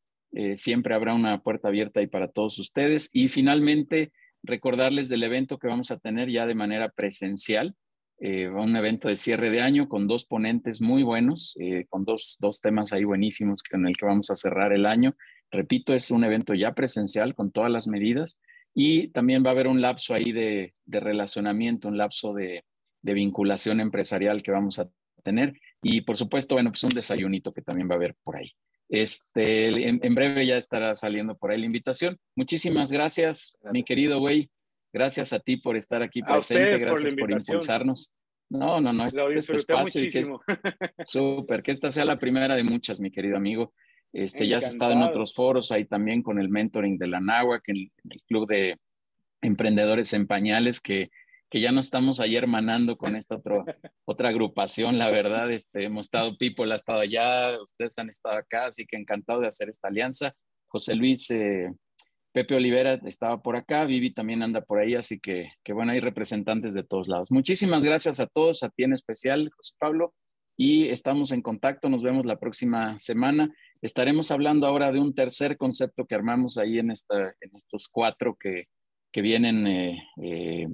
siempre 0.56 0.94
habrá 0.94 1.14
una 1.14 1.40
puerta 1.40 1.68
abierta 1.68 2.00
ahí 2.00 2.08
para 2.08 2.28
todos 2.28 2.58
ustedes. 2.58 3.08
Y 3.12 3.28
finalmente, 3.28 4.12
recordarles 4.42 5.08
del 5.08 5.22
evento 5.22 5.58
que 5.58 5.68
vamos 5.68 5.90
a 5.90 5.98
tener 5.98 6.28
ya 6.30 6.46
de 6.46 6.54
manera 6.54 6.90
presencial. 6.90 7.74
Eh, 8.18 8.48
un 8.48 8.74
evento 8.76 9.08
de 9.08 9.16
cierre 9.16 9.50
de 9.50 9.60
año 9.60 9.88
con 9.88 10.08
dos 10.08 10.24
ponentes 10.24 10.80
muy 10.80 11.02
buenos, 11.02 11.56
eh, 11.60 11.84
con 11.88 12.04
dos, 12.04 12.36
dos 12.40 12.60
temas 12.60 12.92
ahí 12.92 13.04
buenísimos 13.04 13.62
con 13.62 13.86
el 13.86 13.96
que 13.96 14.06
vamos 14.06 14.30
a 14.30 14.36
cerrar 14.36 14.72
el 14.72 14.86
año. 14.86 15.14
Repito, 15.50 15.92
es 15.92 16.10
un 16.10 16.24
evento 16.24 16.54
ya 16.54 16.74
presencial 16.74 17.34
con 17.34 17.52
todas 17.52 17.70
las 17.70 17.88
medidas 17.88 18.40
y 18.74 19.08
también 19.08 19.44
va 19.44 19.50
a 19.50 19.52
haber 19.52 19.66
un 19.66 19.80
lapso 19.80 20.14
ahí 20.14 20.32
de, 20.32 20.74
de 20.84 21.00
relacionamiento, 21.00 21.88
un 21.88 21.98
lapso 21.98 22.32
de, 22.32 22.64
de, 23.02 23.14
vinculación 23.14 23.80
empresarial 23.80 24.42
que 24.42 24.50
vamos 24.50 24.78
a 24.78 24.88
tener. 25.22 25.54
Y 25.82 26.00
por 26.00 26.16
supuesto, 26.16 26.54
bueno, 26.54 26.70
pues 26.70 26.84
un 26.84 26.90
desayunito 26.90 27.52
que 27.52 27.62
también 27.62 27.88
va 27.88 27.94
a 27.94 27.96
haber 27.96 28.14
por 28.22 28.36
ahí. 28.36 28.52
Este, 28.88 29.88
en, 29.88 30.14
breve 30.14 30.46
ya 30.46 30.56
estará 30.56 30.94
saliendo 30.94 31.36
por 31.36 31.50
ahí 31.50 31.58
la 31.58 31.66
invitación. 31.66 32.18
Muchísimas 32.34 32.92
gracias, 32.92 33.58
mi 33.72 33.82
querido 33.82 34.20
güey. 34.20 34.50
Gracias 34.92 35.32
a 35.32 35.40
ti 35.40 35.56
por 35.56 35.76
estar 35.76 36.02
aquí 36.02 36.22
presente, 36.22 36.78
gracias 36.78 37.14
por, 37.14 37.30
impulsarnos. 37.30 38.12
No, 38.48 38.80
no, 38.80 38.92
no, 38.92 39.06
este, 39.06 39.20
este 39.32 39.56
espacio 39.56 40.00
muchísimo. 40.00 40.40
súper, 41.04 41.62
que 41.62 41.72
esta 41.72 41.90
sea 41.90 42.04
la 42.04 42.18
primera 42.18 42.54
de 42.54 42.62
muchas, 42.62 43.00
mi 43.00 43.10
querido 43.10 43.36
amigo. 43.36 43.74
Este, 44.12 44.46
ya 44.46 44.58
has 44.58 44.66
estado 44.66 44.92
en 44.92 45.02
otros 45.02 45.34
foros 45.34 45.72
ahí 45.72 45.84
también 45.84 46.22
con 46.22 46.38
el 46.38 46.48
mentoring 46.48 46.96
de 46.96 47.08
la 47.08 47.20
NAWAC, 47.20 47.62
el, 47.68 47.92
el 48.08 48.22
Club 48.22 48.46
de 48.46 48.78
Emprendedores 49.42 50.12
en 50.12 50.26
Pañales, 50.26 50.80
que 50.80 51.10
que 51.50 51.60
ya 51.60 51.72
no 51.72 51.80
estamos 51.80 52.20
ahí 52.20 52.36
hermanando 52.36 52.96
con 52.96 53.14
esta 53.14 53.36
otro, 53.36 53.64
otra 54.04 54.30
agrupación, 54.30 54.98
la 54.98 55.10
verdad, 55.10 55.50
este, 55.52 55.84
hemos 55.84 56.06
estado, 56.06 56.36
People 56.36 56.72
ha 56.72 56.76
estado 56.76 57.00
allá, 57.00 57.60
ustedes 57.62 57.98
han 57.98 58.08
estado 58.08 58.36
acá, 58.36 58.66
así 58.66 58.86
que 58.86 58.96
encantado 58.96 59.40
de 59.40 59.48
hacer 59.48 59.68
esta 59.68 59.88
alianza. 59.88 60.34
José 60.66 60.94
Luis, 60.96 61.30
eh, 61.30 61.72
Pepe 62.36 62.54
Olivera 62.54 63.00
estaba 63.06 63.40
por 63.40 63.56
acá, 63.56 63.86
Vivi 63.86 64.12
también 64.12 64.42
anda 64.42 64.60
por 64.60 64.78
ahí, 64.78 64.94
así 64.94 65.18
que, 65.18 65.52
que 65.64 65.72
bueno, 65.72 65.92
hay 65.92 66.00
representantes 66.00 66.74
de 66.74 66.82
todos 66.82 67.08
lados. 67.08 67.30
Muchísimas 67.30 67.82
gracias 67.82 68.20
a 68.20 68.26
todos, 68.26 68.62
a 68.62 68.68
ti 68.68 68.84
en 68.84 68.92
especial, 68.92 69.48
José 69.56 69.72
Pablo, 69.78 70.12
y 70.54 70.88
estamos 70.88 71.32
en 71.32 71.40
contacto, 71.40 71.88
nos 71.88 72.02
vemos 72.02 72.26
la 72.26 72.38
próxima 72.38 72.98
semana. 72.98 73.56
Estaremos 73.80 74.30
hablando 74.30 74.66
ahora 74.66 74.92
de 74.92 75.00
un 75.00 75.14
tercer 75.14 75.56
concepto 75.56 76.04
que 76.04 76.14
armamos 76.14 76.58
ahí 76.58 76.78
en, 76.78 76.90
esta, 76.90 77.28
en 77.40 77.56
estos 77.56 77.88
cuatro 77.88 78.36
que, 78.38 78.64
que 79.10 79.22
vienen 79.22 79.66
eh, 79.66 79.98
eh, 80.22 80.66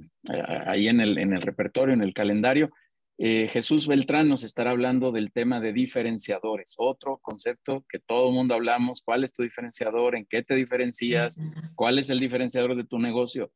ahí 0.67 0.89
en 0.89 0.99
el, 0.99 1.17
en 1.17 1.31
el, 1.31 1.41
repertorio, 1.43 1.93
en 1.93 2.01
el 2.01 2.13
calendario. 2.13 2.71
Eh, 3.17 3.47
Jesús 3.47 3.87
Beltrán 3.87 4.27
nos 4.27 4.43
estará 4.43 4.71
hablando 4.71 5.11
del 5.11 5.31
tema 5.31 5.59
de 5.59 5.71
diferenciadores, 5.71 6.73
otro 6.77 7.19
concepto 7.21 7.85
que 7.87 7.99
todo 7.99 8.29
el 8.29 8.33
mundo 8.33 8.55
hablamos, 8.55 9.01
cuál 9.03 9.23
es 9.23 9.31
tu 9.31 9.43
diferenciador, 9.43 10.15
en 10.15 10.25
qué 10.25 10.41
te 10.41 10.55
diferencias, 10.55 11.39
cuál 11.75 11.99
es 11.99 12.09
el 12.09 12.19
diferenciador 12.19 12.75
de 12.75 12.85
tu 12.85 12.99
negocio. 12.99 13.51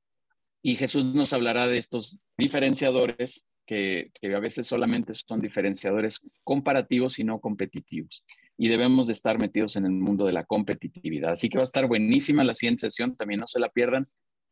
Y 0.62 0.76
Jesús 0.76 1.14
nos 1.14 1.34
hablará 1.34 1.68
de 1.68 1.78
estos 1.78 2.22
diferenciadores 2.38 3.48
que, 3.66 4.12
que, 4.20 4.34
a 4.34 4.40
veces 4.40 4.68
solamente 4.68 5.14
son 5.14 5.42
diferenciadores 5.42 6.22
comparativos 6.44 7.20
y 7.20 7.24
no 7.24 7.42
competitivos. 7.42 8.24
Y 8.58 8.70
debemos 8.70 9.08
de 9.08 9.14
estar 9.14 9.40
metidos 9.40 9.76
en 9.76 9.86
el 9.86 9.92
mundo 9.92 10.26
de 10.26 10.34
la 10.34 10.46
competitividad. 10.46 11.34
Así 11.34 11.50
que 11.50 11.58
va 11.58 11.64
a 11.64 11.66
estar 11.66 11.88
buenísima 11.88 12.44
la 12.44 12.54
siguiente 12.54 12.82
sesión, 12.82 13.16
también 13.18 13.40
no 13.40 13.48
se 13.48 13.60
la 13.60 13.70
pierdan 13.70 14.08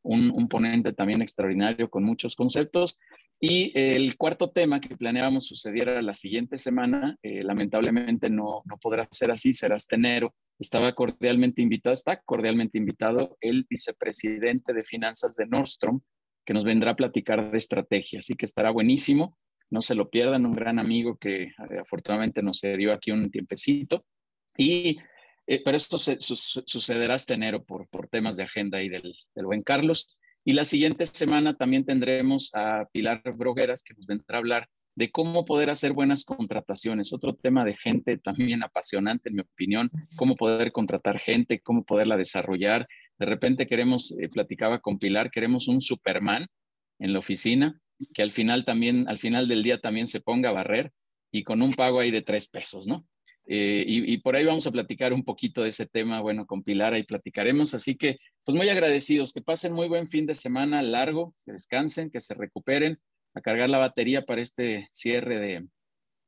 un, 0.06 0.48
ponente 0.48 0.94
también 0.94 1.22
extraordinario 1.22 1.90
con 1.90 2.04
muchos 2.04 2.36
conceptos. 2.36 2.98
Y 3.40 3.72
el 3.76 4.16
cuarto 4.18 4.50
tema 4.50 4.80
que 4.80 4.96
planeábamos 4.96 5.46
sucediera 5.46 6.02
la 6.02 6.16
siguiente 6.16 6.58
semana, 6.58 7.18
eh, 7.22 7.44
lamentablemente 7.44 8.30
no, 8.30 8.62
no 8.66 8.78
podrá 8.78 9.08
ser 9.12 9.32
así, 9.32 9.54
será 9.54 9.76
este 9.76 9.96
enero. 9.96 10.34
Estaba 10.58 10.94
cordialmente 10.94 11.62
invitado, 11.62 11.94
está 11.94 12.22
cordialmente 12.22 12.78
invitado 12.78 13.38
el 13.42 13.66
vicepresidente 13.70 14.74
de 14.74 14.84
finanzas 14.84 15.36
de 15.36 15.48
Nordstrom, 15.48 16.02
que 16.46 16.54
nos 16.54 16.64
vendrá 16.64 16.92
a 16.92 16.96
platicar 16.96 17.52
de 17.52 17.58
estrategia. 17.58 18.20
Así 18.20 18.36
que 18.36 18.46
estará 18.46 18.72
buenísimo, 18.72 19.38
no 19.70 19.82
se 19.82 19.96
lo 19.96 20.10
pierdan, 20.10 20.46
un 20.46 20.54
gran 20.54 20.80
amigo 20.80 21.18
que 21.18 21.44
eh, 21.44 21.54
afortunadamente 21.82 22.42
nos 22.42 22.62
dio 22.62 22.94
aquí 22.94 23.12
un 23.12 23.30
tiempecito. 23.30 24.06
Y 24.58 24.98
eh, 25.48 25.62
pero 25.64 25.78
esto 25.78 25.98
sucederá 25.98 27.16
este 27.16 27.36
enero 27.36 27.64
por, 27.64 27.88
por 27.90 28.08
temas 28.08 28.36
de 28.36 28.44
agenda 28.44 28.82
y 28.82 28.90
del, 28.90 29.16
buen 29.36 29.62
Carlos. 29.62 30.18
Y 30.46 30.54
la 30.54 30.64
siguiente 30.64 31.08
semana 31.08 31.56
también 31.56 31.86
tendremos 31.86 32.52
a 32.54 32.88
Pilar 32.92 33.22
Brogueras 33.36 33.82
que 33.82 33.96
nos 33.96 34.06
vendrá 34.06 34.38
a 34.38 34.38
hablar 34.38 34.70
de 34.96 35.12
cómo 35.12 35.44
poder 35.44 35.72
hacer 35.72 35.92
buenas 35.92 36.24
contrataciones. 36.24 37.12
Otro 37.12 37.34
tema 37.36 37.66
de 37.66 37.76
gente 37.76 38.18
también 38.18 38.64
apasionante, 38.64 39.30
en 39.30 39.36
mi 39.36 39.42
opinión, 39.42 39.90
cómo 40.16 40.36
poder 40.36 40.72
contratar 40.72 41.20
gente, 41.20 41.60
cómo 41.60 41.84
poderla 41.84 42.16
desarrollar. 42.16 42.88
De 43.18 43.26
repente 43.26 43.68
queremos, 43.68 44.16
eh, 44.20 44.30
platicaba 44.30 44.80
con 44.80 45.00
Pilar, 45.00 45.32
queremos 45.32 45.68
un 45.68 45.82
Superman 45.82 46.46
en 47.00 47.12
la 47.12 47.20
oficina, 47.20 47.82
que 48.14 48.22
al 48.22 48.32
final 48.32 48.66
también, 48.66 49.10
al 49.10 49.20
final 49.20 49.48
del 49.48 49.64
día 49.64 49.82
también 49.82 50.08
se 50.08 50.22
ponga 50.22 50.50
a 50.50 50.54
barrer 50.54 50.92
y 51.32 51.44
con 51.44 51.62
un 51.62 51.74
pago 51.74 52.00
ahí 52.00 52.12
de 52.12 52.22
tres 52.22 52.48
pesos, 52.48 52.88
¿no? 52.88 53.06
Eh, 53.48 53.84
y, 53.88 54.18
por 54.20 54.36
ahí 54.36 54.44
vamos 54.44 54.66
a 54.66 54.72
platicar 54.72 55.14
un 55.14 55.24
poquito 55.24 55.62
de 55.62 55.70
ese 55.70 55.86
tema, 55.86 56.20
bueno, 56.20 56.48
con 56.48 56.64
Pilar 56.64 56.94
ahí 56.94 57.04
platicaremos, 57.04 57.76
así 57.76 57.96
que 57.96 58.18
pues 58.46 58.56
muy 58.56 58.70
agradecidos, 58.70 59.34
que 59.34 59.42
pasen 59.42 59.74
muy 59.74 59.88
buen 59.88 60.08
fin 60.08 60.26
de 60.26 60.36
semana 60.36 60.82
largo, 60.82 61.36
que 61.46 61.54
descansen, 61.54 62.12
que 62.12 62.22
se 62.22 62.36
recuperen, 62.36 63.00
a 63.34 63.42
cargar 63.42 63.70
la 63.70 63.80
batería 63.80 64.26
para 64.26 64.42
este 64.42 64.88
cierre 64.92 65.40
de, 65.40 65.68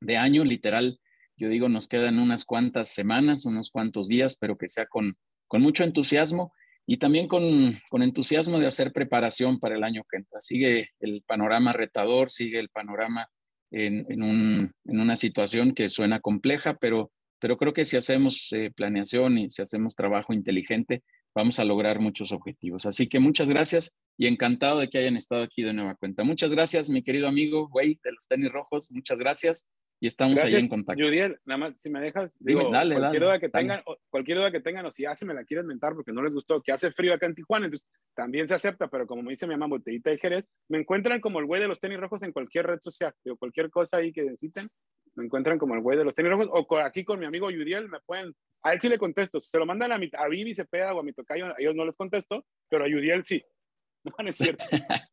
de 0.01 0.17
año, 0.17 0.43
literal, 0.43 0.99
yo 1.37 1.49
digo, 1.49 1.69
nos 1.69 1.87
quedan 1.87 2.19
unas 2.19 2.45
cuantas 2.45 2.89
semanas, 2.89 3.45
unos 3.45 3.69
cuantos 3.69 4.07
días, 4.07 4.37
pero 4.39 4.57
que 4.57 4.67
sea 4.67 4.87
con, 4.87 5.15
con 5.47 5.61
mucho 5.61 5.83
entusiasmo 5.83 6.51
y 6.87 6.97
también 6.97 7.27
con, 7.27 7.79
con, 7.89 8.01
entusiasmo 8.01 8.59
de 8.59 8.67
hacer 8.67 8.91
preparación 8.91 9.59
para 9.59 9.75
el 9.75 9.83
año 9.83 10.03
que 10.09 10.17
entra. 10.17 10.41
Sigue 10.41 10.89
el 10.99 11.21
panorama 11.27 11.73
retador, 11.73 12.31
sigue 12.31 12.59
el 12.59 12.69
panorama 12.69 13.29
en, 13.71 14.05
un, 14.23 14.71
en, 14.85 14.99
una 14.99 15.15
situación 15.15 15.73
que 15.73 15.89
suena 15.89 16.19
compleja, 16.21 16.77
pero, 16.79 17.11
pero 17.39 17.57
creo 17.57 17.73
que 17.73 17.85
si 17.85 17.97
hacemos 17.97 18.51
eh, 18.53 18.71
planeación 18.75 19.37
y 19.37 19.49
si 19.49 19.61
hacemos 19.61 19.95
trabajo 19.95 20.33
inteligente, 20.33 21.03
vamos 21.37 21.59
a 21.59 21.65
lograr 21.65 21.99
muchos 21.99 22.31
objetivos. 22.31 22.87
Así 22.87 23.07
que 23.07 23.19
muchas 23.19 23.47
gracias 23.47 23.95
y 24.17 24.25
encantado 24.25 24.79
de 24.79 24.89
que 24.89 24.97
hayan 24.97 25.15
estado 25.15 25.43
aquí 25.43 25.61
de 25.61 25.71
nueva 25.71 25.93
cuenta. 25.95 26.23
Muchas 26.23 26.51
gracias, 26.51 26.89
mi 26.89 27.03
querido 27.03 27.27
amigo, 27.27 27.69
güey, 27.69 27.99
de 28.03 28.11
los 28.11 28.27
tenis 28.27 28.51
rojos. 28.51 28.89
Muchas 28.91 29.19
gracias 29.19 29.69
y 29.99 30.07
estamos 30.07 30.43
ahí 30.43 30.55
en 30.55 30.67
contacto. 30.67 31.03
Judiel, 31.03 31.37
nada 31.45 31.57
más, 31.59 31.79
si 31.79 31.91
me 31.91 31.99
dejas, 32.01 32.35
digo, 32.39 32.69
cualquier, 32.69 33.21
duda 33.21 33.39
que 33.39 33.49
tengan, 33.49 33.81
o, 33.85 33.97
cualquier 34.09 34.37
duda 34.39 34.51
que 34.51 34.61
tengan, 34.61 34.85
o 34.87 34.91
si 34.91 35.03
ya 35.03 35.15
se 35.15 35.25
me 35.25 35.33
la 35.35 35.43
quieren 35.43 35.67
mentar 35.67 35.93
porque 35.93 36.11
no 36.11 36.23
les 36.23 36.33
gustó, 36.33 36.61
que 36.61 36.71
hace 36.71 36.91
frío 36.91 37.13
acá 37.13 37.27
en 37.27 37.35
Tijuana, 37.35 37.67
entonces 37.67 37.87
también 38.15 38.47
se 38.47 38.55
acepta, 38.55 38.87
pero 38.87 39.05
como 39.05 39.21
me 39.21 39.31
dice 39.31 39.45
mi 39.45 39.53
mamá, 39.53 39.67
botellita 39.67 40.09
de 40.09 40.17
Jerez, 40.17 40.47
me 40.69 40.79
encuentran 40.79 41.21
como 41.21 41.39
el 41.39 41.45
güey 41.45 41.61
de 41.61 41.67
los 41.67 41.79
tenis 41.79 41.99
rojos 41.99 42.23
en 42.23 42.31
cualquier 42.31 42.65
red 42.65 42.79
social, 42.81 43.13
digo, 43.23 43.37
cualquier 43.37 43.69
cosa 43.69 43.97
ahí 43.97 44.11
que 44.11 44.23
necesiten, 44.23 44.69
me 45.17 45.25
encuentran 45.25 45.57
como 45.57 45.73
el 45.73 45.81
güey 45.81 45.97
de 45.97 46.05
los 46.05 46.13
tenis 46.15 46.31
rojos, 46.31 46.47
o 46.51 46.77
aquí 46.77 47.03
con 47.03 47.19
mi 47.19 47.25
amigo 47.25 47.47
Judiel, 47.47 47.89
me 47.89 47.99
pueden, 48.01 48.33
a 48.63 48.73
él 48.73 48.79
sí 48.79 48.87
le 48.87 48.99
contesto, 48.99 49.39
se 49.39 49.57
lo 49.57 49.65
mandan 49.65 49.91
a, 49.91 49.97
mi, 49.97 50.09
a 50.15 50.27
Vivi 50.27 50.53
Cepeda 50.53 50.93
o 50.93 50.99
a 50.99 51.03
mi 51.03 51.11
tocayo, 51.11 51.47
a 51.47 51.55
ellos 51.57 51.75
no 51.75 51.85
les 51.85 51.97
contesto, 51.97 52.45
pero 52.69 52.85
a 52.85 52.87
Judiel 52.87 53.25
sí, 53.25 53.43
no, 54.03 54.29
es 54.29 54.37
cierto. 54.37 54.63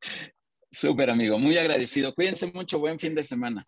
Súper 0.70 1.08
amigo, 1.08 1.38
muy 1.38 1.56
agradecido. 1.56 2.12
Cuídense 2.14 2.50
mucho, 2.52 2.80
buen 2.80 2.98
fin 2.98 3.14
de 3.14 3.22
semana. 3.22 3.62